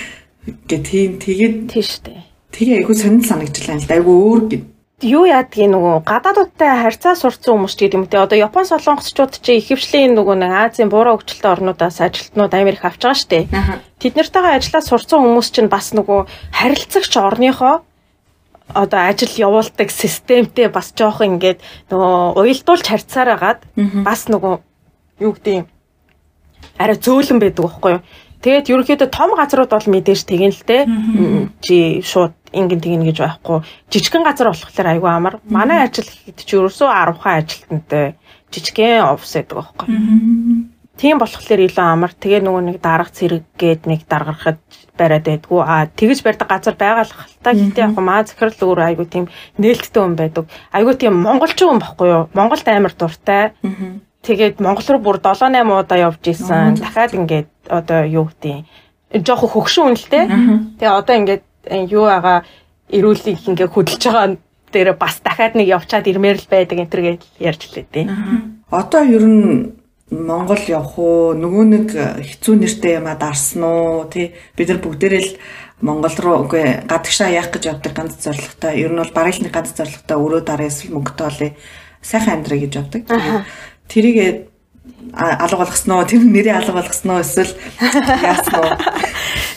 Гэ 0.71 0.77
тийм 0.83 1.11
тэгээд 1.23 1.57
тийм 1.71 1.85
шүү 1.87 2.03
дээ. 2.07 2.23
Тэгээ 2.53 2.77
айгүй 2.83 2.97
сонир 2.99 3.25
санагдлаа 3.27 3.77
л 3.79 3.87
да 3.89 3.95
айгүй 3.99 4.17
өөр 4.17 4.41
гэд. 4.51 4.65
Юу 5.03 5.27
яадгийг 5.27 5.71
нөгөө 5.75 6.07
гадаадуудтай 6.07 6.71
харьцаа 6.79 7.19
сурцсан 7.19 7.59
хүмүүс 7.59 7.75
ч 7.75 7.91
гэдэг 7.91 7.99
юм 7.99 8.07
те. 8.07 8.23
Одоо 8.23 8.39
Япон 8.39 8.67
солонгосчууд 8.71 9.35
чи 9.43 9.59
ихэвчлийн 9.59 10.15
нөгөө 10.15 10.37
нэг 10.39 10.53
Азийн 10.71 10.87
буураа 10.87 11.19
хөгжилтэй 11.19 11.51
орнуудаас 11.51 11.99
ажилтнууд 11.99 12.55
Америк 12.55 12.87
авч 12.87 13.03
байгаа 13.03 13.19
штэ. 13.19 13.51
Тэд 13.99 14.15
нартайгаа 14.15 14.63
ажиллаад 14.63 14.87
сурцсан 14.87 15.19
хүмүүс 15.27 15.49
чинь 15.51 15.67
бас 15.67 15.91
нөгөө 15.91 16.55
харилцагч 16.55 17.13
орныхоо 17.19 17.83
одоо 18.71 19.01
ажил 19.09 19.33
явуулдаг 19.35 19.91
системтэй 19.91 20.69
бас 20.69 20.93
жоох 20.95 21.21
ингээд 21.25 21.59
нөгөө 21.91 22.39
уялдуулж 22.39 22.87
харьцаар 22.87 23.35
агаад 23.35 23.61
бас 24.07 24.31
нөгөө 24.31 24.55
юу 25.23 25.33
гэдэг 25.35 25.55
юм 25.63 25.67
арай 26.79 26.97
зөөлөн 26.97 27.39
байдаг 27.41 27.65
байхгүй 27.65 27.93
юу. 27.99 28.03
Тэгээд 28.43 28.71
ерөнхийдөө 28.75 29.09
том 29.15 29.31
газрууд 29.39 29.71
бол 29.71 29.87
мэдээж 29.87 30.21
тэгэн 30.27 30.51
л 30.51 30.63
дээ. 30.67 30.83
Чи 31.63 32.03
шууд 32.03 32.35
ингэн 32.51 32.83
тэгнэ 32.83 33.15
гэж 33.15 33.19
байхгүй. 33.23 33.63
Жижигхэн 33.87 34.27
газар 34.27 34.51
болохоор 34.51 34.89
айгүй 34.91 35.11
амар. 35.11 35.35
Манай 35.47 35.87
ажил 35.87 36.11
хэд 36.11 36.43
ч 36.43 36.59
ерөөсөө 36.59 36.91
10 36.91 37.23
хаан 37.23 37.39
ажилтнтай 37.39 38.07
жижигхэн 38.51 39.07
офис 39.15 39.33
байдаг 39.39 39.57
байхгүй. 39.63 39.87
Тийм 40.99 41.17
болохоор 41.23 41.61
илүү 41.63 41.87
амар. 41.87 42.13
Тэгээ 42.19 42.43
нөгөө 42.43 42.63
нэг 42.67 42.79
дарга 42.83 43.15
цэрэг 43.15 43.47
гээд 43.55 43.87
нэг 43.87 44.01
даргарахад 44.11 44.59
бариад 44.99 45.25
байдгүй. 45.25 45.61
Аа 45.65 45.89
тэгж 45.89 46.23
барьдаг 46.23 46.49
газар 46.49 46.77
байгаа 46.77 47.05
л 47.09 47.15
хальтаа. 47.17 47.53
Гэтэ 47.57 47.81
яг 47.83 47.97
маа 47.97 48.23
захирал 48.25 48.61
өөр 48.61 48.81
айгүй 48.93 49.07
тийм 49.09 49.25
нээлттэй 49.59 50.03
хүн 50.03 50.17
байдаг. 50.17 50.45
Айгүй 50.73 50.95
тийм 51.01 51.17
монголчин 51.17 51.69
хүн 51.69 51.81
байхгүй 51.81 52.09
юу? 52.09 52.23
Монголд 52.37 52.67
амар 52.69 52.93
дуртай. 52.93 53.53
Тэгээд 54.23 54.63
Монгол 54.63 54.87
руу 54.87 55.03
бүр 55.03 55.19
7 55.19 55.51
8 55.51 55.67
удаа 55.67 55.99
явж 55.99 56.23
исэн. 56.31 56.79
Дахиад 56.79 57.17
ингээд 57.17 57.51
одоо 57.67 58.07
юу 58.07 58.31
гэдэг 58.31 59.27
жоох 59.27 59.51
хөгшин 59.51 59.93
үнэлтэй. 59.93 60.25
Тэгээ 60.79 60.93
одоо 60.95 61.15
ингээд 61.19 61.43
юу 61.91 62.07
байгаа 62.07 62.47
эрүүлийг 62.87 63.43
ингээд 63.51 63.73
хөдөлж 63.75 64.03
байгаа 64.07 64.39
дээр 64.73 64.95
бас 64.97 65.21
дахиад 65.21 65.59
нэг 65.59 65.69
явчаад 65.69 66.07
ирмээр 66.07 66.39
л 66.39 66.49
байдаг 66.49 66.79
энэ 66.79 66.93
төр 66.93 67.03
гэж 67.03 67.21
ярьж 67.43 67.63
лээ 67.75 67.87
дээ. 67.93 68.07
Одоо 68.71 69.03
ер 69.05 69.25
нь 69.27 69.82
Монгол 70.13 70.61
явах 70.69 70.99
уу 71.01 71.33
нөгөө 71.33 71.65
нэг 71.73 71.89
хэцүү 71.97 72.55
нэртэй 72.61 73.01
юмаа 73.01 73.17
дарсан 73.17 73.65
уу 73.65 74.05
тий 74.13 74.37
бид 74.53 74.69
нар 74.69 74.81
бүгдээрээ 74.85 75.23
л 75.25 75.33
Монгол 75.81 76.17
руу 76.21 76.37
үгүй 76.45 76.85
гадагшаа 76.85 77.33
яах 77.33 77.49
гэж 77.49 77.73
явдаг 77.73 77.97
ганц 77.97 78.21
зорилготой 78.21 78.77
ер 78.77 78.93
нь 78.93 79.01
бол 79.01 79.17
бараг 79.17 79.41
нэг 79.41 79.57
ганц 79.57 79.73
зорилготой 79.73 80.17
өрөө 80.21 80.41
дараа 80.45 80.69
эсвэл 80.69 80.95
мөнгөтэй 81.01 81.27
олъё 81.27 81.51
сайхан 82.05 82.45
амьдраа 82.45 82.59
гэж 82.61 82.73
явдаг. 82.77 83.03
Тэрийг 83.89 84.53
алга 85.17 85.57
болгосноо 85.57 86.05
тэр 86.05 86.23
нэрээ 86.29 86.61
алга 86.61 86.77
болгосноо 86.77 87.25
эсвэл 87.25 87.57
яасан 88.21 88.61
уу? 88.61 88.77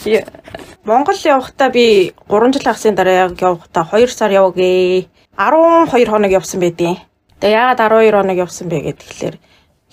Монгол 0.86 1.18
явахдаа 1.18 1.70
би 1.74 2.14
3 2.30 2.54
жил 2.54 2.64
хагасны 2.64 2.96
дараа 2.96 3.34
явахдаа 3.34 3.84
2 3.92 4.08
сар 4.08 4.32
явгээ. 4.32 5.10
12 5.36 6.08
хоног 6.08 6.32
явсан 6.32 6.62
байдیں۔ 6.62 7.02
Тэгээ 7.42 7.58
яагаад 7.58 7.82
12 7.92 8.14
хоног 8.14 8.38
явсан 8.38 8.70
бэ 8.70 8.94
гэхээр 8.94 9.36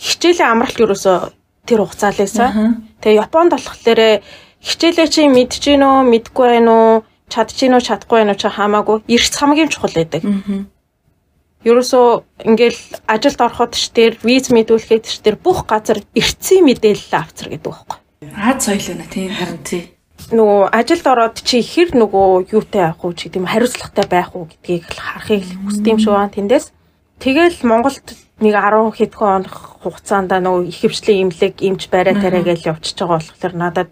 хичээлийн 0.02 0.50
амралт 0.50 0.82
ерөөсөө 0.82 1.16
тэр 1.66 1.80
хугацаа 1.86 2.10
л 2.10 2.18
байсан. 2.18 2.50
Тэгээ 2.98 3.22
Японд 3.22 3.54
болохоор 3.54 4.20
хичээлээ 4.58 5.08
чи 5.14 5.22
мэдэж 5.30 5.62
гин 5.62 5.86
үү, 5.86 5.98
мэдгүй 6.10 6.46
байх 6.58 6.66
уу, 6.66 7.06
чадж 7.30 7.54
гин 7.54 7.78
үү, 7.78 7.86
чадахгүй 7.86 8.18
байх 8.26 8.34
уу 8.34 8.42
чи 8.42 8.48
хамаагүй 8.50 8.96
эрс 9.06 9.34
хамгийн 9.38 9.70
чухал 9.70 9.94
байдаг. 9.94 10.22
Ерөөсөө 11.62 12.06
ингээл 12.50 12.82
ажилд 13.06 13.38
ороход 13.38 13.78
ч 13.78 13.94
тэр 13.94 14.18
виз 14.26 14.50
мэдүүлэхэд 14.50 15.04
ч 15.06 15.22
тэр 15.22 15.38
бүх 15.38 15.70
газар 15.70 16.02
эртцийн 16.18 16.66
мэдээлэл 16.66 17.14
авцар 17.14 17.54
гэдэг 17.54 17.70
байхгүй. 17.70 17.98
Аз 18.34 18.66
соёл 18.66 18.98
нэ 18.98 19.06
тийм 19.06 19.30
харин 19.30 19.62
тий. 19.62 19.94
Нөгөө 20.34 20.74
ажилд 20.74 21.06
ороод 21.06 21.38
чи 21.46 21.62
хэр 21.62 21.94
нөгөө 21.94 22.50
юутай 22.50 22.90
байх 22.90 22.98
уу 23.06 23.14
ч 23.14 23.30
гэдэм 23.30 23.46
хариуцлагатай 23.46 24.06
байх 24.10 24.34
уу 24.34 24.50
гэдгийг 24.50 24.90
харахыг 24.90 25.46
юм 25.86 25.98
шиг 26.02 26.10
байна 26.10 26.34
тэндээс. 26.34 26.74
Тэгэл 27.22 27.62
Монголд 27.62 28.06
нэг 28.42 28.54
10 28.58 28.90
хэдхэн 28.98 29.46
хоног 29.46 29.54
хугацаанд 29.82 30.30
нөгөө 30.34 30.68
их 30.68 30.78
хвшлийн 30.82 31.30
имлэг 31.30 31.54
имж 31.62 31.82
барай 31.88 32.14
тарай 32.18 32.42
гэж 32.42 32.60
явчихж 32.66 32.98
байгаа 32.98 33.18
болохоор 33.22 33.54
надад 33.54 33.90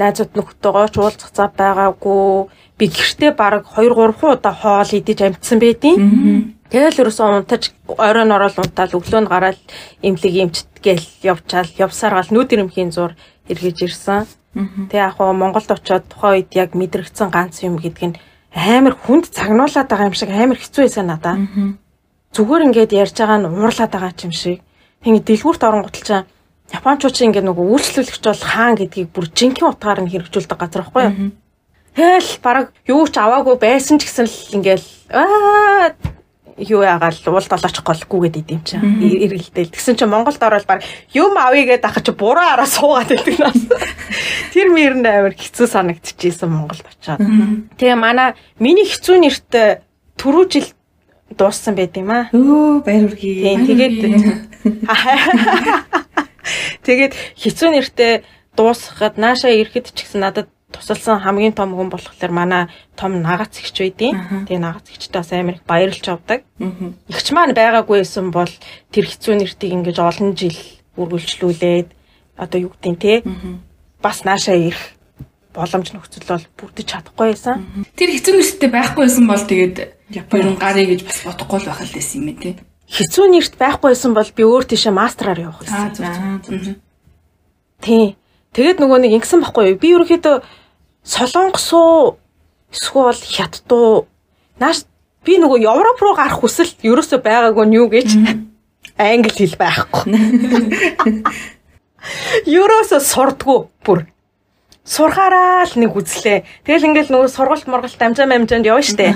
найзууд 0.00 0.32
нөхдөөгөө 0.32 0.88
ч 0.88 0.96
уулзах 0.98 1.30
зав 1.36 1.52
байгаагүй 1.52 2.48
би 2.78 2.84
гэртээ 2.88 3.32
баг 3.36 3.68
2 3.76 3.92
3 3.92 4.32
удаа 4.32 4.54
хоол 4.56 4.90
идэж 4.98 5.18
амжсан 5.20 5.58
байдیں۔ 5.60 5.96
Тэгэл 6.72 7.00
ерөөсөө 7.04 7.44
унтаж 7.44 7.62
оройн 8.00 8.32
орол 8.32 8.56
унтаал 8.56 8.96
өглөө 8.96 9.20
нь 9.20 9.28
гараад 9.28 9.60
имлэг 10.00 10.34
имчт 10.40 10.68
гээл 10.80 11.06
явчаал 11.20 11.68
явсаар 11.76 12.16
гал 12.16 12.32
нүд 12.32 12.48
ирэмхийн 12.56 12.90
зур 12.96 13.12
эргэж 13.52 13.78
ирсэн. 13.84 14.24
Тэгээ 14.88 15.04
яг 15.04 15.20
хоо 15.20 15.36
Монголд 15.36 15.68
очиод 15.68 16.08
тухайн 16.08 16.40
үед 16.40 16.50
яг 16.56 16.72
мэдрэгдсэн 16.72 17.28
ганц 17.28 17.60
юм 17.60 17.76
гэдг 17.76 18.00
нь 18.08 18.16
амар 18.56 18.96
хүнд 18.96 19.28
цагнуулаад 19.36 19.88
байгаа 19.88 20.08
юм 20.08 20.16
шиг 20.16 20.32
амар 20.32 20.56
хэцүү 20.56 20.82
байсан 20.84 21.06
надаа. 21.12 21.36
Зүгээр 22.32 22.66
ингээд 22.72 22.92
ярьж 22.96 23.16
байгаа 23.16 23.38
нь 23.40 23.48
уурлаад 23.48 23.92
байгаа 23.92 24.12
юм 24.24 24.32
шиг. 24.32 24.60
Тэгээ 25.04 25.24
дэлгүүрт 25.28 25.62
оронготл 25.62 26.04
чаа 26.04 26.22
Япончууд 26.72 27.12
чинь 27.12 27.28
ингээд 27.28 27.44
нөгөө 27.44 27.66
үйлчлүүлэгч 27.68 28.24
бол 28.24 28.44
хаан 28.48 28.74
гэдгийг 28.80 29.12
бүр 29.12 29.28
жинхэнэ 29.28 29.68
утгаар 29.76 30.00
нь 30.00 30.08
хэрэгжүүлдэг 30.08 30.56
газар 30.56 30.82
байхгүй 30.88 31.02
юу? 31.04 31.36
Тэгэл 31.92 32.32
баг 32.40 32.72
юу 32.88 33.04
ч 33.04 33.16
аваагүй 33.20 33.56
байсан 33.60 34.00
ч 34.00 34.08
гэсэн 34.08 34.24
л 34.24 34.38
ингээл 34.56 34.88
аа 35.12 35.92
юу 36.56 36.80
ягаал 36.80 37.20
уул 37.28 37.44
долооч 37.44 37.76
голгүйгээд 37.84 38.40
идэм 38.40 38.60
чи 38.64 38.80
эргэлдээл. 38.80 39.76
Тэгсэн 39.76 40.00
чи 40.00 40.04
Монголд 40.08 40.40
ороод 40.40 40.64
баг 40.64 40.80
юм 41.12 41.36
авъя 41.36 41.76
гэдээ 41.76 41.90
ахаж 41.92 42.08
буруу 42.16 42.40
араа 42.40 42.64
суугаад 42.64 43.12
идэг 43.12 43.36
нас. 43.36 43.60
Тэр 44.56 44.72
мөрөнд 44.72 45.04
амар 45.04 45.36
хэцүү 45.36 45.68
санагдчихсэн 45.68 46.48
Монголд 46.48 46.88
очиод. 46.88 47.20
Тэгээ 47.76 48.00
манай 48.00 48.32
миний 48.56 48.88
хэцүү 48.88 49.16
нэрт 49.20 49.52
түрүү 50.16 50.44
жил 50.48 50.68
дууссан 51.36 51.74
байт 51.74 51.96
юм 51.96 52.10
аа. 52.10 52.28
Өө 52.32 52.84
баяр 52.84 53.10
хүргэе. 53.10 53.66
Тэгээд 53.68 53.96
Тэгээд 56.86 57.12
хэцүү 57.38 57.68
нэртэй 57.70 58.12
дуусгахад 58.58 59.16
наашаа 59.16 59.54
ирэхэд 59.54 59.94
ч 59.94 60.04
гэсэн 60.04 60.20
надад 60.22 60.48
тусалсан 60.72 61.22
хамгийн 61.22 61.54
том 61.54 61.76
хүн 61.76 61.92
болохоор 61.92 62.32
манай 62.32 62.66
том 62.96 63.22
нагац 63.22 63.60
ихч 63.60 63.76
байдیں۔ 63.78 64.16
Тэгээ 64.48 64.58
нагац 64.58 64.90
ихчтэй 64.90 65.20
бас 65.20 65.32
амар 65.32 65.54
их 65.60 65.64
баярлж 65.68 66.04
авдаг. 66.08 66.42
Ихч 67.06 67.26
маань 67.30 67.54
байгаагүйсэн 67.54 68.32
бол 68.32 68.50
тэр 68.90 69.06
хэцүү 69.06 69.34
нэртийг 69.38 69.72
ингэж 69.72 69.98
олон 70.00 70.34
жил 70.34 70.56
үргэлжлүүлээд 70.96 71.88
одоо 72.36 72.58
юу 72.58 72.72
гэдэг 72.72 72.92
нь 72.92 73.00
те 73.00 73.22
бас 74.02 74.24
наашаа 74.24 74.56
ирэх 74.56 74.96
боломж 75.52 75.92
нөхцөл 75.92 76.26
бол 76.26 76.44
бүрдэж 76.56 76.86
чадахгүй 76.88 77.36
байсан. 77.36 77.86
Тэр 77.94 78.10
хэцүү 78.16 78.34
нэртэй 78.40 78.70
байхгүйсэн 78.72 79.24
бол 79.28 79.44
тэгээд 79.44 79.76
ерөн 80.20 80.60
гарыг 80.60 80.88
гэж 80.92 81.00
бас 81.08 81.18
бодохгүй 81.24 81.58
л 81.62 81.68
байх 81.72 81.80
л 81.80 81.96
байсан 81.96 82.22
юм 82.22 82.36
тий. 82.36 82.54
Хэцүү 82.92 83.26
нэрт 83.32 83.56
байхгүй 83.56 83.96
байсан 83.96 84.12
бол 84.12 84.30
би 84.36 84.42
өөр 84.44 84.64
тийшээ 84.68 84.92
мастраар 84.92 85.40
явах 85.40 85.64
гэсэн. 85.64 86.76
Тий. 87.80 88.20
Тэгээд 88.52 88.84
нөгөө 88.84 88.98
нэг 89.00 89.16
ингэсэн 89.16 89.40
байхгүй 89.40 89.64
юу? 89.72 89.80
Би 89.80 89.96
ерөнхийдөө 89.96 90.44
Солонгос 91.02 91.72
уу 91.72 92.20
эсвэл 92.68 93.16
Хятад 93.16 93.64
нааш 94.60 94.84
би 95.24 95.40
нөгөө 95.40 95.64
Европ 95.64 95.98
руу 96.02 96.14
гарах 96.14 96.42
хүсэл 96.42 96.68
ерөөсөө 96.84 97.24
байгаагүй 97.24 97.64
нь 97.66 97.76
юу 97.80 97.88
гэж 97.88 98.08
англи 98.98 99.32
хэл 99.32 99.56
байхгүй. 99.56 100.12
Ерөөсөө 102.58 103.00
сурдггүй 103.00 103.58
бүр. 103.86 104.04
Сурхаараа 104.82 105.62
л 105.62 105.78
нэг 105.78 105.94
үзлээ. 105.94 106.42
Тэгэл 106.66 106.90
ингээл 106.90 107.14
нөгөө 107.14 107.30
сургалт 107.30 107.70
моргалт 107.70 108.02
амжаа 108.02 108.26
амжаанд 108.26 108.66
явна 108.66 108.82
штэ. 108.82 109.14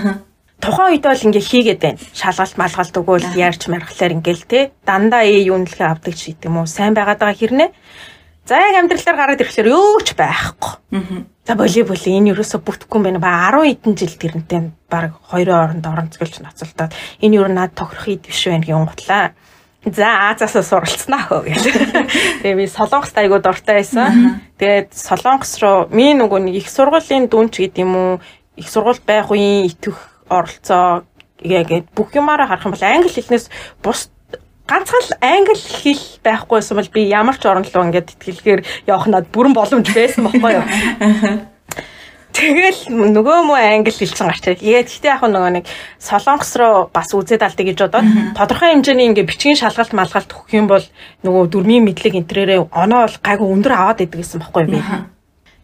Тухайн 0.61 0.97
үед 0.97 1.05
бол 1.05 1.27
ингээ 1.29 1.45
хийгээд 1.45 1.81
байна. 1.85 2.01
Шалгалт 2.17 2.57
малгалт 2.57 2.97
өгөөл 2.97 3.37
яарч 3.37 3.69
маргалаар 3.69 4.17
ингээл 4.17 4.45
те. 4.49 4.73
Дандаа 4.89 5.29
ээ 5.29 5.53
юунлэхээ 5.53 5.85
авдаг 5.85 6.17
ч 6.17 6.33
гэдэм 6.33 6.57
үү. 6.57 6.67
Сайн 6.67 6.97
байгаад 6.97 7.21
байгаа 7.21 7.37
хэрнээ. 7.37 7.71
За 8.47 8.57
яг 8.63 8.79
амьдралаар 8.79 9.17
гараад 9.19 9.43
ирэхлээр 9.43 9.75
юу 9.75 10.01
ч 10.01 10.15
байхгүй. 10.17 10.81
За 11.45 11.59
волейбол 11.59 11.99
энэ 11.99 12.33
юусоо 12.33 12.63
бүтэхгүй 12.65 12.99
юм 12.99 13.05
байна. 13.05 13.21
Ба 13.21 13.53
10 13.53 13.69
хэдэн 13.69 13.95
жил 13.99 14.15
тэрнтэй 14.17 14.61
баг 14.89 15.19
хоёрын 15.29 15.83
оронд 15.83 15.87
оронцголж 15.87 16.41
ноцолдоод 16.41 16.95
энэ 17.21 17.37
юу 17.37 17.51
над 17.53 17.75
тохирох 17.75 18.07
ид 18.07 18.25
биш 18.25 18.47
байх 18.47 18.65
юм 18.71 18.87
готлаа. 18.87 19.35
За 19.83 20.31
Азаасаа 20.31 20.63
суралцнаа 20.63 21.23
хөө 21.27 21.43
гэж. 21.47 21.63
Тэгээ 22.43 22.59
би 22.59 22.67
Солонгост 22.67 23.19
айгуу 23.19 23.39
дуртай 23.39 23.83
байсан. 23.83 24.43
Тэгээд 24.59 24.95
Солонгос 24.95 25.59
руу 25.63 25.87
ми 25.91 26.11
нөгөө 26.15 26.41
нэг 26.47 26.55
их 26.63 26.71
сургуулийн 26.71 27.31
дүнч 27.31 27.55
гэдэг 27.63 27.83
юм 27.83 27.95
уу? 27.95 28.13
Их 28.59 28.67
сургууль 28.67 28.99
байх 29.07 29.31
үеийн 29.31 29.71
итвэх 29.71 30.16
оролцоо 30.29 31.05
яг 31.43 31.69
бүх 31.95 32.15
юмараа 32.15 32.47
харах 32.47 32.67
юм 32.67 32.75
бол 32.75 32.85
англи 32.85 33.11
хэлнээс 33.13 33.51
бус 33.83 34.11
ганцхан 34.67 35.03
л 35.07 35.13
англи 35.23 35.55
хэл 35.55 36.05
байхгүйсэн 36.27 36.77
бол 36.77 36.91
би 36.91 37.07
ямар 37.07 37.37
ч 37.39 37.47
руу 37.47 37.63
ингээд 37.63 38.19
тэтгэлгээр 38.19 38.61
явах 38.91 39.07
надад 39.07 39.31
бүрэн 39.31 39.55
боломж 39.55 39.87
байсан 39.95 40.27
байхгүй 40.27 40.53
юу. 40.59 40.65
Тэгэл 42.37 42.93
нөгөө 43.17 43.39
мө 43.49 43.57
англи 43.57 43.95
хэлсэн 43.97 44.29
гарчаа. 44.29 44.61
Тэгээд 44.61 44.89
гэхдээ 44.93 45.09
яг 45.09 45.25
нөгөө 45.25 45.53
нэг 45.57 45.65
солонгос 45.97 46.53
руу 46.61 46.93
бас 46.93 47.09
үзээд 47.17 47.41
алдъя 47.41 47.65
гэж 47.73 47.79
бодоод 47.81 48.09
тодорхой 48.37 48.77
хэмжээний 48.77 49.09
ингээ 49.09 49.25
бичгийн 49.25 49.57
шалгалт 49.57 49.97
малгалт 49.97 50.29
өгөх 50.29 50.53
юм 50.53 50.69
бол 50.69 50.85
нөгөө 51.25 51.45
дөрмийн 51.49 51.89
мэдлэг 51.89 52.21
энтрээрээ 52.21 52.61
оноо 52.77 53.09
бол 53.09 53.17
гайгүй 53.25 53.49
өндөр 53.57 53.73
аваад 53.73 54.05
идэг 54.05 54.21
гэсэн 54.21 54.45
байхгүй 54.45 54.63
юу 54.69 54.73
би. 54.77 54.81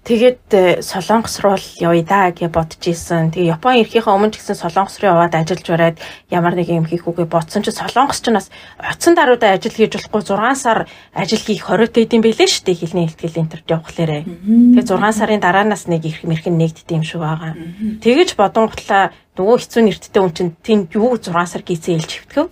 Тэгээд 0.03 0.83
Солонгос 0.83 1.39
руу 1.47 1.55
л 1.55 1.69
явъя 1.79 2.03
да 2.03 2.35
гэж 2.35 2.51
бодож 2.51 2.83
исэн. 2.91 3.31
Тэгээ 3.31 3.55
Япон 3.55 3.79
ирэхийнхээ 3.87 4.11
өмнө 4.11 4.35
ч 4.35 4.43
гэсэн 4.43 4.59
Солонгос 4.59 4.99
руу 4.99 5.15
яваад 5.15 5.39
ажиллаж 5.39 5.63
бариад 5.63 5.99
ямар 6.27 6.59
нэг 6.59 6.75
юм 6.75 6.91
хийх 6.91 7.07
үгээ 7.07 7.31
бодсон 7.31 7.63
чи 7.63 7.71
Солонгос 7.71 8.19
ч 8.19 8.35
нас 8.35 8.51
оцсон 8.83 9.15
даруйдаа 9.15 9.55
ажил 9.55 9.71
хийж 9.71 9.95
болохгүй 9.95 10.27
6 10.27 10.59
сар 10.59 10.91
ажил 11.15 11.39
хийх 11.39 11.71
хориотой 11.71 12.03
гэдэм 12.03 12.19
байлээ 12.19 12.51
шүү 12.51 12.67
дээ 12.67 12.81
хэлний 12.83 13.07
ихтгэл 13.07 13.47
интерт 13.47 13.71
явахлаарэ. 13.71 14.27
Тэгээ 14.27 14.91
6 14.91 15.23
сарын 15.23 15.39
дараанаас 15.39 15.87
нэг 15.87 16.03
ирэх 16.03 16.27
мэрхэн 16.27 16.59
нэгддэм 16.59 16.99
юм 16.99 17.07
шиг 17.07 17.23
байгаа. 17.23 17.55
Тэгэж 18.03 18.35
бодонготлаа 18.35 19.15
нөгөө 19.39 19.57
хэцүү 19.63 19.83
нэрттэй 19.87 20.19
хүн 20.19 20.35
чинь 20.35 20.53
тийм 20.67 20.91
юу 20.91 21.15
6 21.15 21.31
сар 21.47 21.63
гизээ 21.63 22.03
илж 22.03 22.11
хөвтгөө. 22.27 22.51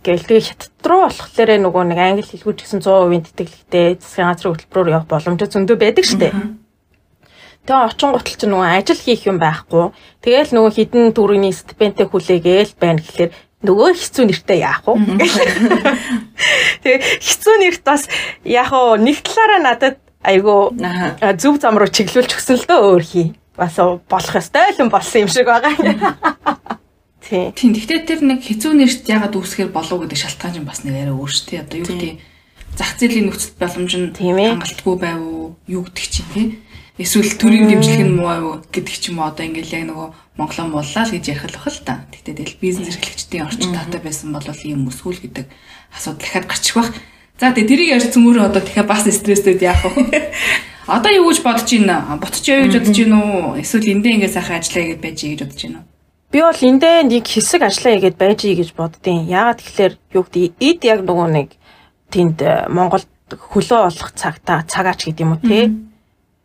Гэл 0.00 0.24
тэгээ 0.24 0.48
хятад 0.48 0.72
руу 0.80 1.12
болохоор 1.12 1.50
нөгөө 1.60 1.84
нэг 1.92 1.98
англи 2.00 2.24
хэлгүй 2.24 2.54
ч 2.56 2.64
гэсэн 2.64 2.80
100% 2.80 3.36
тэтгэлэгтэй 3.36 3.86
засгийн 4.00 4.28
газрын 4.32 4.52
хөтөлбөрөөр 4.56 4.94
явах 4.96 5.08
боломж 5.12 5.44
зөндөө 5.44 5.76
байдаг 5.76 6.04
дээ. 6.08 6.32
Тэгээ 7.68 7.84
очин 7.84 8.10
гутал 8.16 8.36
ч 8.40 8.42
нөгөө 8.48 8.68
ажил 8.80 8.96
хийх 8.96 9.28
юм 9.28 9.36
байхгүй. 9.36 9.92
Тэгээл 10.24 10.56
нөгөө 10.56 10.72
хідэн 10.72 11.12
төрөний 11.12 11.52
стипендтэй 11.52 12.08
хүлээгээл 12.08 12.72
байна 12.80 13.04
гэхэлэр 13.04 13.30
нөгөө 13.60 13.90
хэцүү 14.00 14.24
нэртэй 14.24 14.58
яах 14.64 14.88
вэ? 14.88 14.96
Тэгээ 16.80 17.00
хэцүү 17.20 17.54
нэрт 17.60 17.84
бас 17.84 18.08
яг 18.48 18.72
уу 18.72 18.96
нэг 18.96 19.20
талаараа 19.20 19.60
надад 19.60 20.00
айгу 20.24 20.72
зөв 21.36 21.60
зам 21.60 21.76
руу 21.76 21.92
чиглүүлж 21.92 22.40
өгсөн 22.40 22.56
л 22.56 22.68
дөө 22.72 22.80
өөр 22.88 23.04
хий. 23.04 23.28
Бас 23.52 23.76
болох 23.76 24.32
ёстой 24.32 24.72
л 24.72 24.80
юм 24.80 24.88
болсон 24.88 25.28
юм 25.28 25.30
шиг 25.30 25.44
байгаа. 25.44 25.76
Тийм. 27.20 27.52
Тийм. 27.52 27.70
Гэхдээ 27.76 28.00
тэр 28.08 28.20
нэг 28.24 28.40
хэцүү 28.40 28.72
нэрт 28.74 29.04
ягаад 29.04 29.36
үүсгэр 29.36 29.70
болов 29.70 30.00
гэдэг 30.04 30.18
шалтгаан 30.18 30.54
чинь 30.56 30.68
бас 30.68 30.82
нэг 30.84 30.96
арай 30.96 31.14
өөр 31.14 31.30
шүү 31.30 31.46
дээ. 31.52 31.62
Одоо 31.64 31.78
юу 31.80 31.88
гэдэг 31.88 32.12
зах 32.76 32.92
зээлийн 32.96 33.26
нөхцөл 33.28 33.54
боломж 33.60 33.92
нь 33.96 34.08
хангалтгүй 34.16 34.96
байв 34.96 35.20
уу? 35.20 35.46
Юу 35.68 35.82
гэдэг 35.84 36.06
чинь 36.08 36.30
тий. 36.32 36.46
Эсвэл 37.00 37.32
төрийн 37.36 37.68
дэмжлэг 37.68 38.02
нь 38.04 38.16
муу 38.16 38.28
байв 38.28 38.44
гэдэг 38.72 38.96
ч 38.96 39.12
юм 39.12 39.20
уу 39.20 39.28
одоо 39.28 39.44
ингээл 39.44 39.76
яг 39.76 39.84
нөгөө 39.88 40.08
Монголоо 40.36 40.66
мууллаа 40.68 41.04
л 41.04 41.14
гэж 41.16 41.24
ярих 41.32 41.48
л 41.48 41.56
бахал 41.56 41.80
та. 41.84 42.04
Тэгтээ 42.12 42.36
тэгэл 42.40 42.60
бизнес 42.60 42.92
эрхлэгчдийн 42.92 43.44
орчин 43.48 43.72
таатай 43.72 44.00
байсан 44.00 44.32
бол 44.32 44.44
ийм 44.44 44.88
өсгүүл 44.88 45.20
гэдэг 45.20 45.46
асуудал 45.96 46.20
дахиад 46.20 46.48
гарчих 46.48 46.76
бах. 46.76 46.92
За 47.40 47.52
тэгээ 47.56 47.68
тэрийг 47.72 47.94
ярьсан 48.00 48.20
мөрөө 48.20 48.52
одоо 48.52 48.60
дахиад 48.60 48.88
бас 48.88 49.08
стресстэд 49.08 49.64
яах 49.64 49.80
вэ? 49.84 50.32
Одоо 50.90 51.12
юу 51.12 51.30
гэж 51.30 51.40
бодож 51.44 51.70
байна? 51.70 52.18
Ботч 52.20 52.44
явж 52.48 52.74
бодож 52.74 52.96
байна 52.98 53.18
уу? 53.20 53.56
Эсвэл 53.56 53.92
эндээ 53.94 54.14
ингээд 54.20 54.34
сайхан 54.36 54.58
ажиллая 54.60 54.86
гэж 54.92 54.98
байж 55.00 55.18
гэж 55.22 55.40
бодож 55.40 55.60
байна 55.64 55.78
уу? 55.80 55.89
Би 56.30 56.38
бол 56.46 56.54
эндээ 56.54 57.10
нэг 57.10 57.26
хэсэг 57.26 57.66
ажиллаа 57.66 57.98
хийгээд 57.98 58.14
байж 58.14 58.46
ий 58.46 58.54
гэж 58.54 58.70
боддیں۔ 58.78 59.26
Яагаад 59.26 59.58
тэгэхээр 59.66 59.94
юу 60.14 60.22
гэдэг 60.22 60.54
эд 60.62 60.80
яг 60.86 61.02
нөгөө 61.02 61.28
нэг 61.34 61.48
тэнд 62.06 62.38
э, 62.46 62.70
Монголд 62.70 63.10
хөлөө 63.34 63.90
олох 63.90 64.14
цагта 64.14 64.62
цагаач 64.62 65.10
гэдэг 65.10 65.26
юм 65.26 65.34
уу 65.34 65.42
те. 65.42 65.74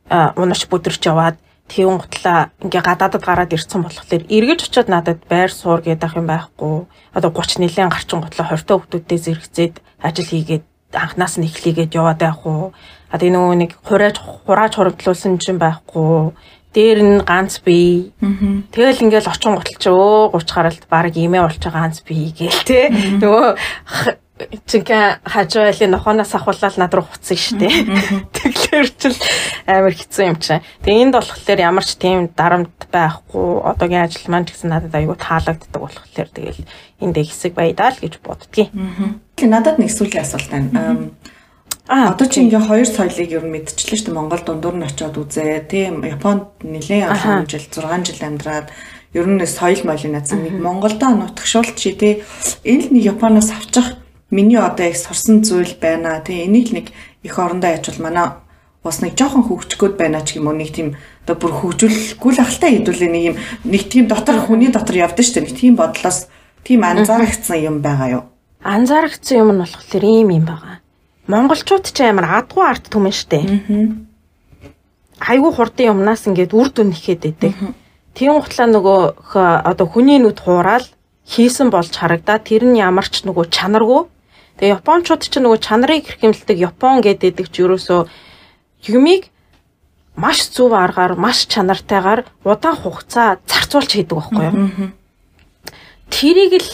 А 0.09 0.33
унаж 0.41 0.65
бүдэрч 0.65 1.05
яваад 1.05 1.37
тэгүн 1.69 2.01
гутлаа 2.01 2.49
ингээ 2.65 2.81
гадаадад 2.81 3.21
гараад 3.21 3.53
ирсэн 3.53 3.85
болохоор 3.85 4.25
эргэж 4.25 4.73
очиод 4.73 4.89
надад 4.89 5.21
байр 5.29 5.53
суур 5.53 5.85
гэдэг 5.85 6.17
юм 6.17 6.33
байхгүй. 6.33 6.89
Одоо 7.13 7.29
30 7.29 7.61
нэлийн 7.61 7.93
гарчин 7.93 8.25
гутлаа 8.25 8.57
20 8.57 8.65
та 8.65 8.81
хүмүүстэй 8.81 9.21
зэрэгцээд 9.21 9.75
ажил 10.01 10.29
хийгээд 10.29 10.65
анхнаас 10.93 11.37
нь 11.37 11.45
эхлэгээд 11.45 11.93
яваад 11.93 12.19
байх 12.21 12.41
уу. 12.45 12.73
А 13.13 13.17
тэгээ 13.17 13.33
нөгөө 13.37 13.57
нэг 13.61 13.71
хурааж 13.85 14.17
хурааж 14.17 14.73
хурамтлуулсан 14.77 15.37
юм 15.41 15.57
байхгүй 15.61 16.33
дээр 16.75 16.99
нь 16.99 17.23
ганц 17.23 17.63
бие. 17.63 18.11
Тэгэл 18.75 19.07
ингээл 19.07 19.31
очин 19.31 19.55
гуталч 19.55 19.87
өө 19.87 20.35
30 20.35 20.51
гаралт 20.51 20.83
баг 20.91 21.15
имээ 21.15 21.41
болж 21.47 21.63
байгаа 21.63 21.87
ганц 21.87 22.03
бие 22.03 22.35
гээл 22.35 22.67
те. 22.67 22.91
Нөгөө 22.91 23.55
чинkä 24.67 25.23
хажуулын 25.23 25.95
нохоноос 25.95 26.35
ахуулаад 26.35 26.75
над 26.75 26.91
руу 26.91 27.07
хуцсан 27.07 27.39
штэ. 27.39 27.71
Тэгэхээр 28.35 28.87
чил 28.99 29.15
амар 29.63 29.95
хэцүү 29.95 30.23
юм 30.27 30.35
чинь. 30.43 30.59
Тэгээ 30.83 31.03
энд 31.07 31.15
болохоор 31.15 31.59
ямар 31.63 31.85
ч 31.87 31.95
тийм 31.95 32.27
дарамт 32.35 32.75
байхгүй. 32.91 33.63
Одоогийн 33.63 34.03
ажил 34.03 34.27
маань 34.27 34.43
ч 34.43 34.59
гэсэн 34.59 34.75
надад 34.75 34.91
аюу 34.91 35.15
таалагддаг 35.15 35.79
болохоор 35.79 36.29
тэгэл 36.35 36.67
эндээ 36.99 37.25
хэсэг 37.31 37.55
байдаа 37.55 37.95
л 37.95 38.03
гэж 38.03 38.19
боддгийг. 38.19 38.75
Тэгээ 39.39 39.55
надад 39.55 39.79
нэг 39.79 39.91
сүүлийн 39.95 40.27
асуулт 40.27 40.51
байна. 40.51 41.15
А 41.87 42.09
одоо 42.09 42.25
чи 42.25 42.41
ингээ 42.41 42.65
хоёр 42.65 42.89
соёлыг 42.89 43.29
ер 43.29 43.45
нь 43.45 43.53
мэдчихлээ 43.53 43.99
шүү 44.01 44.07
дээ. 44.09 44.17
Монгол 44.17 44.41
дундуур 44.41 44.73
нь 44.81 44.89
очиод 44.89 45.21
үзээ. 45.21 45.69
Тийм 45.69 46.01
Японд 46.01 46.65
нэлээд 46.65 47.13
олон 47.13 47.45
жил 47.45 47.61
6 47.61 48.09
жил 48.09 48.25
амьдраад 48.25 48.73
ер 49.13 49.27
нь 49.29 49.37
соёл 49.45 49.85
моёлын 49.85 50.17
назар 50.17 50.41
нэг 50.41 50.57
Монголдо 50.57 51.13
нутагшуулт 51.13 51.77
чи 51.77 51.93
тий 51.93 52.25
энэ 52.65 52.89
л 52.89 52.93
нэг 52.97 53.03
Японоос 53.13 53.53
авчих 53.53 54.01
миний 54.33 54.57
одоо 54.57 54.89
их 54.89 54.97
сурсан 54.97 55.45
зүйл 55.45 55.77
байна. 55.77 56.25
Тий 56.25 56.49
энийг 56.49 56.73
нэг 56.73 56.89
их 57.21 57.37
орондоо 57.37 57.69
яжвал 57.69 58.01
манай 58.01 58.41
бас 58.81 59.05
нэг 59.05 59.13
жоохон 59.13 59.45
хөгжгөөд 59.45 59.93
байна 59.93 60.25
ч 60.25 60.41
юм 60.41 60.49
уу 60.49 60.57
нэг 60.57 60.73
тийм 60.73 60.97
одоо 61.29 61.37
бүр 61.37 61.53
хөгжүүлэхгүй 61.53 62.31
л 62.33 62.41
ахaltaа 62.41 62.69
хэдүүлээ 62.73 63.11
нэг 63.13 63.23
юм 63.29 63.37
нэг 63.61 63.83
тийм 63.93 64.09
дотор 64.09 64.41
хүний 64.41 64.73
дотор 64.73 65.05
явдсан 65.05 65.21
шүү 65.21 65.33
дээ. 65.37 65.45
Нэг 65.45 65.53
тийм 65.53 65.73
бодлоос 65.77 66.33
тийм 66.65 66.81
анзаарэгдсэн 66.81 67.61
юм 67.61 67.85
байгаа 67.85 68.09
юу? 68.09 68.23
Анзаарэгдсэн 68.65 69.37
юм 69.37 69.53
нь 69.53 69.61
болохоор 69.61 70.01
ийм 70.01 70.33
юм 70.33 70.49
байгаа 70.49 70.81
монголчууд 71.27 71.85
ч 71.89 71.97
амар 72.05 72.45
адгуу 72.45 72.63
арт 72.63 72.89
түмэн 72.93 73.13
штэ. 73.13 73.39
Айгуу 75.19 75.51
хурдан 75.55 75.95
юмнаас 75.95 76.27
ингээд 76.27 76.53
үр 76.53 76.69
дүн 76.69 76.91
нэхэд 76.93 77.21
байдаг. 77.25 77.53
Тийм 78.13 78.39
хутлаа 78.39 78.67
нөгөө 78.69 78.99
одоо 79.65 79.87
хүний 79.87 80.19
нүд 80.21 80.39
хуураад 80.39 80.85
хийсэн 81.25 81.73
болж 81.73 81.91
харагдаад 81.95 82.45
тэр 82.45 82.63
нь 82.69 82.79
ямар 82.79 83.07
ч 83.09 83.25
нөгөө 83.25 83.49
чанаргүй. 83.49 84.07
Тэгээ 84.61 84.75
японочууд 84.79 85.23
ч 85.25 85.33
нөгөө 85.41 85.59
чанарыг 85.59 86.05
хэрхэмлдэг 86.05 86.57
япон 86.61 87.01
гэдэг 87.01 87.47
ч 87.49 87.55
ерөөсөө 87.65 88.07
юмыг 88.93 89.27
маш 90.15 90.47
зөв 90.53 90.71
аргаар 90.71 91.19
маш 91.19 91.43
чанартайгаар 91.51 92.23
удаан 92.45 92.75
хугацаа 92.79 93.41
зарцуулж 93.43 93.91
хийдэг 93.91 94.15
байхгүй 94.15 94.45
юу. 94.47 94.55
Тэрийг 96.07 96.61
л 96.61 96.69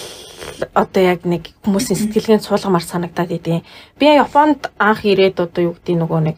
одоо 0.74 1.02
яг 1.04 1.26
нэг 1.26 1.52
хүмүүсийн 1.64 2.00
сэтгэлгээнд 2.00 2.46
суулгамар 2.46 2.84
санагдаад 2.84 3.32
идэв. 3.32 3.64
Би 4.00 4.06
Японд 4.06 4.72
анх 4.78 5.06
ирээд 5.06 5.40
одоо 5.40 5.72
юу 5.72 5.74
гэдэг 5.76 5.96
нөгөө 5.98 6.22
нэг 6.26 6.38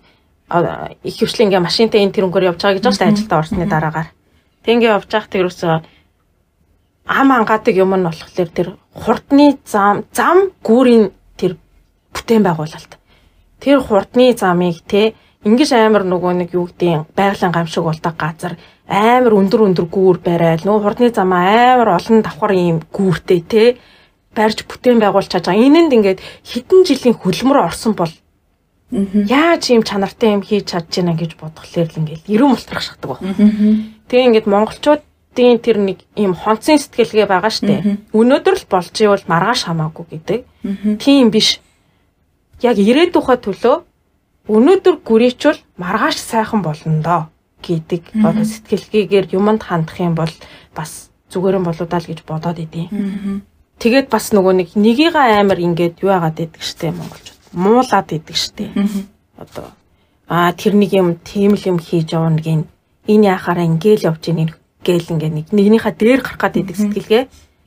их 1.04 1.16
хвшлийн 1.18 1.50
ингээ 1.50 1.64
машинтай 1.64 2.04
энэ 2.04 2.14
тэрнгөр 2.14 2.54
явж 2.54 2.62
байгаа 2.62 2.78
гэж 2.78 2.86
байна 3.00 3.14
ажилдаа 3.14 3.40
орсны 3.40 3.66
дараагаар. 3.66 4.10
Тэг 4.64 4.74
ингээ 4.78 4.94
явж 4.94 5.10
байхад 5.10 5.34
тэрөөсөө 5.34 5.74
ам 7.08 7.30
ангаадаг 7.32 7.76
юм 7.76 7.96
нь 7.96 8.06
болохоор 8.06 8.50
тэр 8.54 8.70
хурдны 8.94 9.58
зам 9.66 10.06
зам 10.14 10.52
гүүрийн 10.62 11.12
тэр 11.38 11.58
бүтээн 12.14 12.44
байгуулалт. 12.44 12.94
Тэр 13.60 13.80
хурдны 13.82 14.36
замыг 14.38 14.84
те 14.88 15.16
Ингиж 15.44 15.76
амар 15.76 16.08
нөгөө 16.08 16.34
нэг 16.40 16.50
юу 16.56 16.72
гэдгийг 16.72 17.12
байгалийн 17.16 17.52
гамшиг 17.52 17.84
болдог 17.84 18.16
газар 18.16 18.56
амар 18.88 19.34
өндөр 19.40 19.72
өндөр 19.72 19.88
гүүр 19.88 20.18
барайл 20.20 20.68
нөгөө 20.68 20.84
хурдны 20.84 21.10
замаа 21.16 21.80
амар 21.80 21.96
олон 21.96 22.20
давхар 22.20 22.52
ийм 22.52 22.78
гүүртэй 22.92 23.42
те 23.48 23.64
барьж 24.36 24.68
бүтээн 24.68 25.00
байгуулж 25.00 25.30
чадж 25.32 25.48
байгаа. 25.48 25.64
Энэнд 25.64 25.94
ингээд 25.94 26.20
хэдэн 26.20 26.82
жилийн 26.84 27.16
хөлмөр 27.16 27.64
орсон 27.64 27.96
бол 27.96 28.12
яаж 28.92 29.72
ийм 29.72 29.88
чанартай 29.88 30.36
юм 30.36 30.44
хийж 30.44 30.76
чадж 30.76 31.00
байна 31.00 31.16
гэж 31.16 31.40
бодглохлоор 31.40 31.90
л 31.96 32.00
ингээд 32.04 32.28
эрен 32.28 32.50
мултрах 32.52 32.84
шахдаг 32.84 33.24
байна. 33.24 33.40
Тэгээ 34.12 34.28
ингээд 34.44 34.52
монголчуудын 34.52 35.58
тэр 35.64 35.78
нэг 35.80 36.04
ийм 36.20 36.36
хонцын 36.36 36.76
сэтгэлгээ 36.76 37.28
байгаа 37.32 37.54
штэ. 37.56 38.04
Өнөөдөр 38.12 38.56
л 38.60 38.66
болж 38.68 38.94
ивэл 39.00 39.24
маргааш 39.32 39.64
хамаагүй 39.64 40.06
гэдэг. 40.12 40.40
Тийм 41.00 41.32
биш. 41.32 41.64
Яг 42.60 42.76
ирээдүйнхээ 42.78 43.40
төлөө 43.48 43.76
өнөөдөр 44.52 44.96
гүрийчвэл 45.08 45.62
маргааш 45.80 46.18
сайхан 46.20 46.62
болно 46.62 47.00
доо 47.00 47.22
гэдэг 47.64 48.02
одоо 48.20 48.44
сэтгэлгээгээр 48.44 49.26
юмд 49.40 49.64
хандах 49.64 49.98
юм 50.04 50.14
бол 50.20 50.34
бас 50.76 51.10
зүгээр 51.32 51.58
юм 51.58 51.66
болоо 51.66 51.88
даа 51.88 52.04
л 52.04 52.10
гэж 52.12 52.20
бодоод 52.28 52.60
идэв. 52.60 52.92
Тэгээд 53.80 54.08
бас 54.12 54.36
нөгөө 54.36 54.54
нэг 54.54 54.70
нёгийга 54.78 55.40
амар 55.40 55.60
ингээд 55.60 56.04
юу 56.04 56.14
яагаад 56.14 56.38
байдаг 56.38 56.62
штэ 56.62 56.92
монголчууд. 56.94 57.40
Муулаад 57.56 58.08
байдаг 58.12 58.38
штэ. 58.38 58.70
Одоо 59.40 59.74
аа 60.30 60.54
тэр 60.54 60.78
нэг 60.78 60.92
юм 60.94 61.18
тийм 61.20 61.58
л 61.58 61.64
юм 61.66 61.80
хийж 61.80 62.14
явна 62.14 62.40
гин. 62.40 62.70
Энэ 63.08 63.34
яхаараа 63.36 63.66
ингээл 63.66 64.08
явж 64.14 64.24
ийн 64.30 64.54
гээл 64.84 65.12
ингээд 65.16 65.34
нэг 65.34 65.48
нэгнийхээ 65.52 65.96
дээр 65.96 66.22
гарах 66.22 66.40
гад 66.40 66.56
байдаг 66.56 66.78
сэтгэлгээ. 66.78 67.24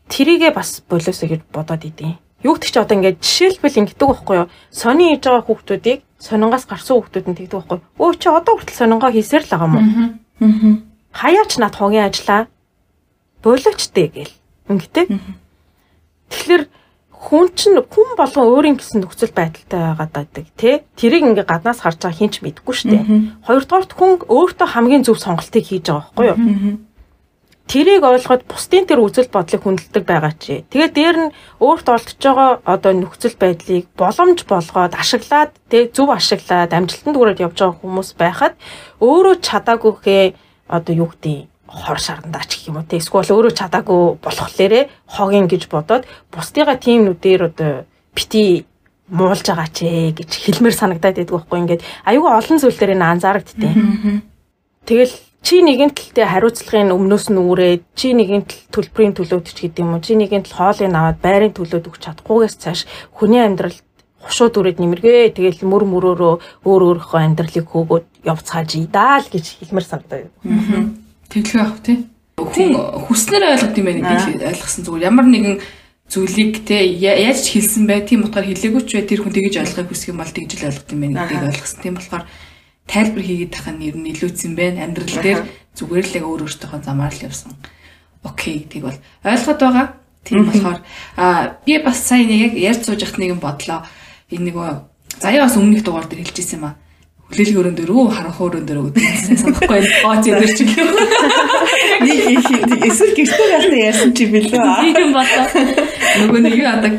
Тэрийгээ 0.08 0.52
бас 0.54 0.80
болоосоо 0.86 1.26
гэж 1.28 1.42
бодоод 1.50 1.84
идэв. 1.84 2.16
Юу 2.44 2.54
гэдэг 2.54 2.70
чи 2.70 2.78
одоо 2.78 2.96
ингээд 2.96 3.20
жишээлбэл 3.20 3.80
ингэдэг 3.80 4.06
байхгүй 4.06 4.36
юу? 4.46 4.48
Сони 4.70 5.16
хийж 5.16 5.24
байгаа 5.24 5.44
хүүхдүүдийг 5.44 6.00
сонингоос 6.26 6.66
гарсан 6.66 6.98
хүүхдүүд 6.98 7.26
нь 7.30 7.38
тэгдэг 7.38 7.56
байхгүй? 7.62 7.78
Өө 8.02 8.12
чи 8.18 8.28
одоо 8.28 8.54
хүртэл 8.58 8.80
сонингоо 8.82 9.10
хийсээр 9.14 9.46
л 9.46 9.52
байгаа 9.54 9.68
юм 9.70 9.76
уу? 9.78 9.86
Аа. 10.42 10.74
Хаяач 11.14 11.52
над 11.62 11.74
хогийн 11.78 12.10
ажиллаа. 12.10 12.50
Болоочтэй 13.40 14.06
гээл. 14.10 14.34
Ингэдэг. 14.68 15.06
Тэгэхээр 16.30 16.62
хүн 17.16 17.46
чинь 17.54 17.80
хүн 17.80 18.08
болгон 18.18 18.46
өөрийн 18.50 18.76
гэсэн 18.76 19.00
нөхцөл 19.02 19.32
байдалтай 19.32 19.80
байгаад 19.94 20.12
байдаг 20.12 20.46
тий 20.54 20.84
Тэрийг 20.98 21.24
ингээ 21.32 21.46
гаднаас 21.48 21.80
харж 21.80 22.02
байгаа 22.04 22.18
хинч 22.18 22.44
мэдэхгүй 22.44 22.74
шүү 22.76 22.90
дээ. 22.92 23.04
Хоёрдугаарт 23.46 23.92
хүн 23.96 24.10
өөртөө 24.28 24.68
хамгийн 24.68 25.02
зөв 25.06 25.16
сонголтыг 25.18 25.64
хийж 25.64 25.88
байгаа 25.88 26.12
байхгүй 26.12 26.26
юу? 26.30 26.38
Тэрийг 27.66 28.02
ойлгоход 28.06 28.46
бусдын 28.46 28.86
тэр 28.86 29.02
үзэл 29.02 29.30
бодлыг 29.30 29.62
хүндэлдэг 29.62 30.04
байгаа 30.06 30.34
чи. 30.38 30.62
Тэгээд 30.70 30.94
дээр 30.94 31.16
нь 31.28 31.34
өөрт 31.58 31.86
олдож 31.90 32.18
байгаа 32.22 32.50
одоо 32.62 32.92
нөхцөл 32.94 33.36
байдлыг 33.38 33.90
боломж 33.98 34.38
болгоод 34.46 34.94
ашиглаад 34.94 35.50
тэг 35.66 35.90
зөв 35.90 36.08
ашиглаад 36.14 36.70
амжилтанд 36.70 37.16
хүрээд 37.18 37.42
явж 37.42 37.58
байгаа 37.58 37.80
хүмүүс 37.82 38.10
байхад 38.14 38.54
өөрөө 39.02 39.36
чадаагүйхээ 39.42 40.24
одоо 40.70 40.94
юу 40.94 41.10
гэдэг 41.10 41.50
хор 41.66 41.98
шарандаач 41.98 42.50
гэх 42.54 42.70
юм 42.70 42.78
уу 42.78 42.86
те 42.86 43.02
эсвэл 43.02 43.34
өөрөө 43.34 43.52
чадаагүй 43.58 44.22
болохлээрэ 44.22 44.80
хогийн 45.10 45.50
гэж 45.50 45.66
бодоод 45.66 46.06
бусдыгаа 46.30 46.78
тийм 46.78 47.10
нүдээр 47.10 47.50
одоо 47.50 47.72
бити 48.14 48.64
муулж 49.10 49.42
байгаа 49.42 49.70
ч 49.74 49.86
ээ 49.86 50.14
гэж 50.14 50.30
хэлмээр 50.30 50.74
санагдаад 50.78 51.18
байдаг 51.18 51.34
байхгүй 51.34 51.58
ингээд 51.62 51.82
аюу 52.06 52.26
олон 52.30 52.58
зүйл 52.58 52.78
дээр 52.78 52.94
энэ 52.94 53.06
анзаарагдтыг. 53.06 53.74
Тэгэл 54.86 55.14
чи 55.46 55.62
нэгэн 55.62 55.94
талтай 55.94 56.26
хариуцлагын 56.26 56.90
өмнөөс 56.90 57.30
нь 57.30 57.38
үүрээд 57.38 57.82
чи 57.94 58.18
нэгэн 58.18 58.50
төлбөрийн 58.74 59.14
төлөөд 59.14 59.46
ч 59.46 59.70
гэдэг 59.70 59.78
юм 59.78 59.94
уу? 59.94 60.02
Чи 60.02 60.18
нэгэн 60.18 60.42
тал 60.42 60.74
хоолыг 60.74 60.90
аваад 60.90 61.22
байрын 61.22 61.54
төлөөд 61.54 61.86
өгч 61.86 62.02
чадахгүйгээс 62.02 62.54
цааш 62.58 62.80
хүний 63.14 63.38
амьдрал 63.46 63.78
хушууд 64.26 64.58
үрээд 64.58 64.82
нэмэргээ 64.82 65.38
тэгэл 65.38 65.62
мөр 65.62 65.86
мөрөөрөө 65.86 66.66
өөр 66.66 66.82
өөрийнхөө 66.98 67.20
амьдралыг 67.22 67.62
хөөгөөд 67.62 68.06
явцгааж 68.26 68.70
идаа 68.74 69.22
л 69.22 69.30
гэж 69.30 69.62
хэлмээр 69.62 69.86
санагдаад. 69.86 70.34
Тэглэх 71.30 71.62
ах 71.62 71.78
тий. 71.86 72.10
Хүн 72.42 72.74
хүснээр 73.06 73.44
ойлгох 73.54 73.78
юм 73.78 73.86
байна 73.86 74.02
гэж 74.18 74.42
ойлгосон 74.50 74.82
зүгээр. 74.82 75.06
Ямар 75.06 75.26
нэгэн 75.30 75.56
зүйлийг 76.10 76.66
те 76.66 76.82
яаж 76.82 77.46
ч 77.46 77.54
хэлсэн 77.54 77.86
бай 77.86 78.02
тийм 78.02 78.26
утгаар 78.26 78.50
хэлээгүй 78.50 78.82
ч 78.82 78.98
бай 78.98 79.06
тэр 79.06 79.22
хүн 79.22 79.30
тэгж 79.30 79.54
ойлгохыг 79.62 79.94
хүсэх 79.94 80.10
юм 80.10 80.18
бол 80.18 80.34
тэгж 80.34 80.50
л 80.58 80.66
ойлгох 80.74 80.90
юм 80.90 81.00
байна 81.06 81.22
гэдгийг 81.22 81.46
ойлгосон. 81.54 81.80
Тийм 81.86 81.94
болохоор 81.94 82.24
тайлбар 82.86 83.22
хийгээд 83.22 83.52
тахын 83.52 83.76
нь 83.78 83.86
ер 83.90 83.96
нь 83.98 84.10
илүүцсэн 84.14 84.52
байна. 84.56 84.86
Амьдрал 84.86 85.18
дээр 85.22 85.40
зүгээр 85.74 86.06
л 86.06 86.16
яг 86.18 86.24
өөр 86.26 86.42
өөртөөхөө 86.46 86.80
замаар 86.82 87.14
л 87.14 87.26
явсан. 87.26 87.52
Окей 88.22 88.66
гэдгийг 88.66 88.84
бол 88.86 88.98
ойлгоод 89.26 89.60
байгаа. 89.60 89.86
Тийм 90.26 90.46
болохоор 90.46 90.80
а 91.16 91.58
би 91.66 91.78
бас 91.78 91.98
сайн 92.02 92.30
яг 92.30 92.54
ярьж 92.54 92.86
сууж 92.86 93.02
яхад 93.02 93.18
нэг 93.18 93.36
юм 93.36 93.40
бодлоо. 93.42 93.86
Энэ 94.30 94.50
нэг 94.50 94.56
заяа 95.22 95.46
бас 95.46 95.56
өмнөх 95.58 95.82
дугаар 95.84 96.06
дээр 96.10 96.26
хэлчихсэн 96.26 96.58
юм 96.58 96.66
аа 96.70 96.74
хүлээлгийн 97.26 97.58
өрөөнд 97.58 97.78
дөрөв 97.82 98.10
харанхуй 98.14 98.46
өрөөнд 98.46 98.68
дөрөв 98.70 98.86
гэдэг 98.94 99.02
санахгүй 99.34 99.82
гооц 100.06 100.24
өдөр 100.30 100.52
ч 100.54 100.60
гэлээ. 100.62 100.94
Нэг 102.06 102.18
их 102.38 102.46
эсвэл 102.86 103.14
гэртээ 103.18 103.48
галтаа 103.50 103.80
ярьсан 103.90 104.10
чи 104.14 104.24
билүү 104.30 104.62
аа. 104.62 104.86
Тийм 104.86 105.10
болоо. 105.10 105.44
Нөгөө 106.22 106.40
нэг 106.46 106.54
юу 106.54 106.68
адаг 106.70 106.92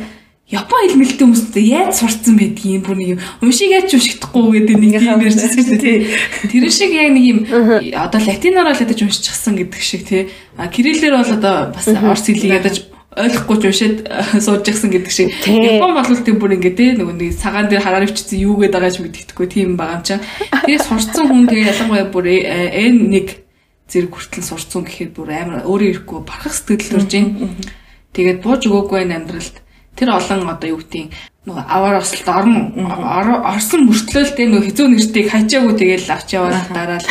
Япон 0.48 0.80
хэл 0.80 0.96
мэлтэй 0.96 1.28
хүмүүстэй 1.28 1.66
яаж 1.76 2.00
сурцсан 2.00 2.40
байдгийг 2.40 2.88
бүр 2.88 2.96
нэг 2.96 3.10
юм 3.16 3.22
уншиг 3.44 3.68
яаж 3.68 3.92
уншихдахгүй 3.92 4.64
гэдэг 4.64 4.80
нэг 4.80 4.94
юм 5.04 5.20
ярьжсэн 5.20 5.60
шүү 5.60 5.76
дээ. 5.76 6.08
Тэр 6.48 6.72
шиг 6.72 6.96
яг 6.96 7.12
нэг 7.12 7.26
юм 7.28 7.40
одоо 7.92 8.22
латиноор 8.24 8.72
л 8.72 8.80
ядаж 8.80 8.96
уншчихсан 8.96 9.60
гэдэг 9.60 9.84
шиг 9.84 10.08
тий. 10.08 10.32
А 10.56 10.72
кириллээр 10.72 11.20
бол 11.20 11.36
одоо 11.36 11.76
бас 11.76 11.84
орс 11.92 12.32
хэлийг 12.32 12.64
ядаж 12.64 12.88
ойлгохгүй 13.12 13.58
ч 13.60 13.64
уншаад 13.68 13.98
э, 14.08 14.40
сууж 14.40 14.64
яхсан 14.64 14.88
гэдэг 14.88 15.12
шиг. 15.12 15.36
Япон 15.52 15.92
бол 15.92 16.16
тийм 16.16 16.40
бүр 16.40 16.56
ингэ 16.56 16.72
те 16.80 16.96
нөгөө 16.96 17.16
нэг 17.20 17.36
цагаан 17.36 17.68
дээр 17.68 17.84
хараар 17.84 18.08
өвчсөн 18.08 18.40
юу 18.40 18.56
гэдэг 18.56 18.78
байгааж 18.80 18.98
мэддэхгүй 19.04 19.48
тийм 19.52 19.76
байгаа 19.76 20.00
юм 20.00 20.08
чаа. 20.08 20.24
Тэгээ 20.64 20.80
сурцсан 20.80 21.28
хүн 21.28 21.52
тэгээ 21.52 21.76
ялангуяа 21.76 22.08
бүр 22.08 22.26
N1 22.32 23.36
зэрэг 23.92 24.16
хүртэл 24.16 24.48
сурцсан 24.48 24.88
гэхэд 24.88 25.12
бүр 25.12 25.28
амар 25.34 25.68
өөрөө 25.68 26.08
ирэхгүй 26.08 26.20
барах 26.24 26.56
сэтгэл 26.56 27.04
төрж 27.04 27.12
ийн. 27.20 27.28
Тэгээд 28.14 28.40
бууж 28.46 28.64
өгөөгүй 28.70 29.12
амьдралд 29.12 29.67
тэр 29.98 30.14
олон 30.14 30.46
одоо 30.46 30.70
юу 30.70 30.80
гэдгийг 30.80 31.12
нөгөө 31.48 31.64
аваар 31.64 31.98
ослт 32.04 32.28
орно. 32.28 32.70
Орсон 32.76 33.88
мөртлөөл 33.88 34.36
тэ 34.36 34.46
нөгөө 34.46 34.68
хизүү 34.68 34.88
нэртийг 34.92 35.28
хажаагүй 35.32 35.74
тэгэл 35.80 36.12
авч 36.12 36.30
яваад 36.36 36.70
дараа 36.76 37.00
л 37.00 37.08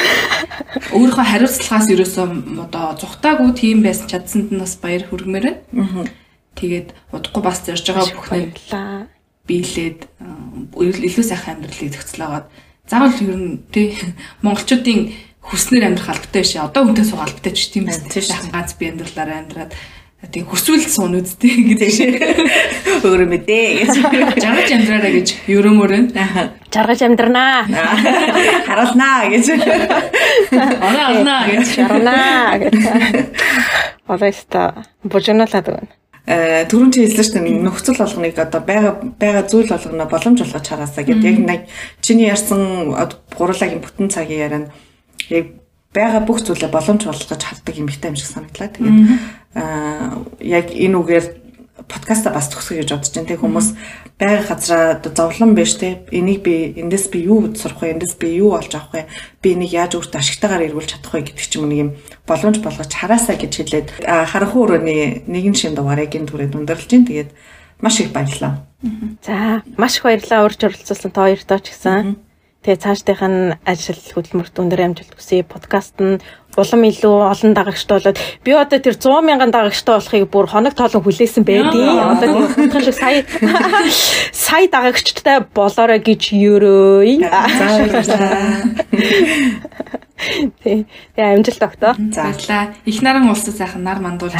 өөрийнхөө 0.93 1.27
хариуцлагаас 1.27 1.89
ерөөсөө 1.91 2.27
одоо 2.69 2.87
зүхтаагүй 3.01 3.51
тийм 3.57 3.81
байсан 3.83 4.07
чадсанд 4.13 4.53
нь 4.53 4.61
бас 4.61 4.77
баяр 4.77 5.09
хүргэмээр 5.09 5.45
байна. 5.73 6.05
Тэгээд 6.55 6.89
удахгүй 7.17 7.43
бас 7.43 7.65
зорж 7.65 7.85
байгаа 7.89 8.07
бүхнээ 8.13 8.47
биелээд 9.49 10.01
илүү 10.77 11.25
сайхан 11.25 11.65
амьдралыг 11.65 11.91
зохицлоогаад 11.97 12.47
заавал 12.87 13.17
ер 13.25 13.37
нь 13.41 13.65
тий 13.73 13.97
монголчуудын 14.45 15.01
хүснэр 15.47 15.87
амьдрах 15.87 16.13
албатай 16.13 16.43
биш. 16.43 16.59
Одоо 16.59 16.91
үнтэй 16.91 17.07
суух 17.07 17.23
албатай 17.23 17.53
ч 17.55 17.71
тийм 17.71 17.87
байна. 17.87 18.05
Ганц 18.53 18.75
би 18.75 18.91
амьдралаараа 18.91 19.39
амьдраад 19.47 19.73
Тэг 20.33 20.47
хүсвэл 20.51 20.87
суун 20.87 21.19
үсттэй 21.21 21.63
гэдэг 21.75 21.91
шиг. 21.91 22.15
Өөрөө 23.07 23.29
мэдээ. 23.31 23.87
Жаргаж 24.43 24.71
амьдраарай 24.73 25.13
гэж 25.21 25.29
ерөөмөрөө 25.51 26.03
жаргаж 26.77 27.01
амьдрнаа. 27.03 27.65
Харуулнаа 28.69 29.29
гэж. 29.33 29.47
Оноо 30.53 31.07
олноо 31.11 31.41
гэж. 31.49 31.67
Жарнаа 31.77 32.59
гэж. 32.61 32.77
Олайста 34.09 34.85
божиналаад 35.03 35.67
байна. 35.67 35.89
Э 36.27 36.67
түрүүн 36.67 36.91
чи 36.91 37.07
хэлсэн 37.07 37.23
шүү 37.23 37.35
дээ 37.39 37.63
нөхцөл 37.63 38.01
болгоныг 38.03 38.39
одоо 38.43 38.61
байгаа 38.61 38.95
байгаа 39.15 39.45
зүйл 39.47 39.71
болгоно 39.71 40.11
боломж 40.11 40.43
болгож 40.43 40.67
хараасаа 40.67 41.05
гэдэг. 41.07 41.23
Яг 41.23 41.39
нэг 41.39 41.61
чиний 42.03 42.27
ярьсан 42.27 42.93
гурлагийн 43.39 43.79
бүтэн 43.81 44.11
цагийн 44.11 44.43
яриа 44.43 44.61
нь 44.67 44.71
яг 45.31 45.47
байгаа 45.97 46.21
бүх 46.29 46.45
зүйлээ 46.45 46.69
боломж 46.69 47.09
болгож 47.09 47.41
хардаг 47.41 47.75
юм 47.81 47.89
ихтэй 47.89 48.13
юм 48.13 48.21
шиг 48.21 48.29
санагдлаа. 48.29 48.69
Тэгээд 48.69 49.01
аа 49.57 50.21
яг 50.45 50.69
энэ 50.69 50.97
үгээр 51.01 51.27
подкаста 51.89 52.33
бас 52.33 52.49
төгсгөө 52.53 52.83
гэж 52.83 52.91
бодож 52.93 53.13
байна. 53.15 53.31
Тэг 53.31 53.41
хүмүүс 53.41 53.69
байга 54.21 54.45
газраа 54.49 55.01
зовлон 55.01 55.55
биш 55.55 55.77
те. 55.81 56.05
Энийг 56.11 56.43
би 56.43 56.73
эндээс 56.77 57.09
би 57.13 57.25
юу 57.25 57.53
сурах 57.55 57.81
вэ? 57.81 57.97
Эндээс 57.97 58.17
би 58.17 58.37
юу 58.37 58.57
олж 58.57 58.73
авах 58.75 58.93
вэ? 58.93 59.03
Би 59.41 59.55
энийг 59.55 59.73
яаж 59.73 59.97
өөртөө 59.97 60.21
ашигтайгаар 60.21 60.67
эргүүлж 60.73 60.91
чадах 60.97 61.13
вэ 61.15 61.33
гэдэг 61.33 61.47
ч 61.47 61.53
юм 61.61 61.69
нэг 61.69 61.79
юм 61.79 61.91
боломж 62.27 62.59
болгож 62.65 62.91
хараасаа 62.91 63.37
гэж 63.37 63.53
хэлээд 63.57 63.89
харанхуй 64.09 64.63
өрөөний 64.67 65.29
нэгэн 65.29 65.55
шин 65.57 65.77
дугаарыг 65.77 66.17
энэ 66.17 66.29
түрээд 66.33 66.57
өндөрлж 66.57 66.91
байна. 66.91 67.09
Тэгээд 67.09 67.31
маш 67.81 68.01
их 68.01 68.11
баярлалаа. 68.11 68.65
За 69.23 69.63
маш 69.77 70.01
их 70.01 70.05
баярлалаа 70.09 70.45
урьж 70.49 70.61
оролцуулсан 70.65 71.13
та 71.13 71.29
хоёртоо 71.29 71.61
ч 71.61 71.77
гэсэн. 71.77 72.26
Тэгээ 72.67 72.83
цаашдынх 72.83 73.23
нь 73.23 73.55
ажил 73.63 73.95
хөдөлмөрт 73.95 74.59
өндөр 74.59 74.91
амжилт 74.91 75.15
хүсье. 75.15 75.47
Подкаст 75.47 76.03
нь 76.03 76.19
улам 76.59 76.83
илүү 76.83 77.31
олон 77.31 77.55
дагагчтай 77.55 77.95
болоод 78.03 78.19
би 78.43 78.51
одоо 78.59 78.83
тэр 78.83 78.99
100 78.99 79.23
мянган 79.23 79.55
дагагчтай 79.55 79.95
болохыг 80.03 80.27
бүр 80.27 80.51
хоног 80.51 80.75
тоолон 80.75 81.07
хүлээсэн 81.07 81.47
байдیں۔ 81.47 81.95
Одоо 81.95 82.51
тийм 82.59 82.83
шиг 82.83 82.99
сая 82.99 83.23
сая 84.35 84.67
дагагчтай 84.67 85.47
болоорой 85.47 86.03
гэж 86.03 86.35
ерөөй. 86.35 87.23
Тэг. 90.67 90.91
Тэгээ 91.15 91.35
амжилт 91.39 91.63
өгтөө. 91.71 91.93
Баярлаа. 92.19 92.75
Их 92.83 92.99
наран 92.99 93.31
улсад 93.31 93.55
сайхан 93.55 93.87
нар 93.87 94.03
мандуулж 94.03 94.35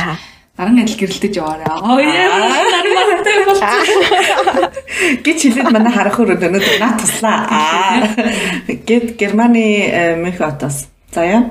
Наран 0.57 0.81
адил 0.81 0.97
гэрэлдэж 0.97 1.35
яваарай. 1.37 1.69
Оо 1.69 2.01
яа, 2.01 2.49
наран 2.73 2.93
мандтай 2.97 3.45
болчих. 3.45 3.77
Гэж 5.27 5.39
хэлээд 5.53 5.69
манай 5.69 5.93
харах 5.93 6.17
өрөөнд 6.17 6.49
өнөөдөр 6.49 6.77
наад 6.81 6.97
туслаа. 7.05 7.39
Аа. 7.53 8.09
Гэт 8.65 9.21
Германы 9.21 10.17
Мюнхотоос. 10.25 10.89
За 11.13 11.29
яа. 11.29 11.43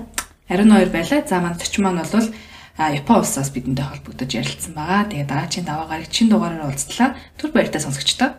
Ариун 0.50 0.74
хоёр 0.74 0.90
байлаа. 0.90 1.22
За 1.22 1.38
манай 1.38 1.62
төч 1.62 1.78
маань 1.78 2.02
бол 2.02 2.28
Япон 2.76 3.22
улсаас 3.22 3.54
бидэнтэй 3.54 3.86
холбогдож 3.86 4.34
ярилцсан 4.34 4.74
байгаа. 4.74 5.06
Тэгээ 5.06 5.30
дараагийн 5.30 5.70
даваа 5.70 5.86
гараг 5.86 6.10
чин 6.10 6.28
дугаараар 6.28 6.66
уулзлаа. 6.66 7.16
Түр 7.38 7.54
баяртай 7.54 7.80
сонсогчдоо. 7.80 8.36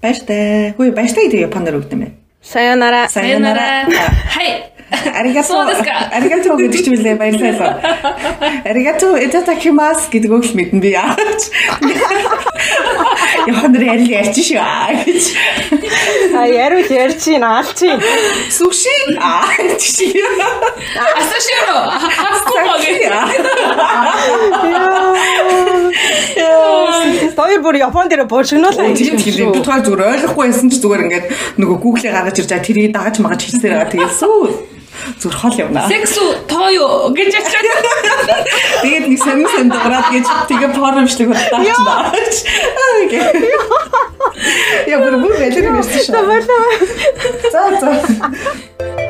Баяртай. 0.00 0.74
Хөөе 0.74 0.96
баяртай 0.96 1.28
гэдэг 1.28 1.46
Японоор 1.46 1.84
өгд 1.84 1.92
юм 1.92 2.02
байна. 2.08 2.16
Sayonara. 2.42 3.08
Sayonara. 3.08 3.86
Хай. 4.32 4.75
Аригато. 4.90 5.66
Аригато 6.14 6.54
гэдэг 6.54 6.80
ч 6.84 6.86
билээ 6.94 7.18
баярлалаа. 7.18 7.82
Аригато 8.62 9.18
itadakimasu 9.18 10.06
гэдэг 10.14 10.30
үг 10.30 10.46
л 10.46 10.54
мэднэ 10.54 10.78
би 10.78 10.94
яач. 10.94 11.42
Яхан 13.50 13.74
нэр 13.74 13.82
ярил 13.82 14.10
ярьж 14.14 14.38
шүү 14.46 14.62
гэж. 15.02 15.24
А 16.38 16.46
ярил 16.46 16.86
ярьж 16.86 17.22
ин 17.34 17.42
аалчи. 17.42 17.90
Суши 18.46 18.94
аа 19.18 19.50
тийш. 19.74 20.22
Асаширо. 21.18 21.78
Аскумаге. 22.30 23.10
Яа. 23.10 23.26
Хоёр 27.34 27.60
бүр 27.62 27.76
Японд 27.82 28.10
дээр 28.10 28.30
буушгнуулаа. 28.30 28.94
Тийм 28.94 29.18
тийм. 29.18 29.50
Би 29.50 29.58
тухай 29.62 29.82
зүгээр 29.82 30.14
ойлгохгүй 30.14 30.46
байсан 30.46 30.70
ч 30.70 30.78
зүгээр 30.78 31.04
ингээд 31.06 31.26
нөгөө 31.58 31.76
Google-ийг 31.82 32.14
гаргаж 32.14 32.38
ирж 32.38 32.50
байгаа 32.50 32.66
тэрийг 32.66 32.94
дагаж 32.94 33.16
магаж 33.22 33.40
хэлсээр 33.46 33.74
байгаа. 33.74 33.94
Тэгэлсүү 33.94 34.75
зүр 35.20 35.34
хол 35.34 35.54
явна. 35.58 35.88
Секс 35.88 36.18
тоо 36.48 36.68
юу 36.70 37.10
гэж 37.14 37.30
ячаад. 37.34 37.66
Тэгээд 38.82 39.06
нэг 39.08 39.20
сонин 39.22 39.48
сон 39.48 39.68
дуурайд 39.70 40.08
гэж 40.12 40.26
тэгээ 40.48 40.70
порномшлиг 40.76 41.28
болтаач. 41.32 41.66
Яа 44.86 44.98
бүр 45.00 45.14
бүр 45.22 45.34
байлэр 45.40 45.64
ярьсан 45.72 46.00
шүү. 46.04 46.14
За 47.52 47.62
за. 47.80 49.05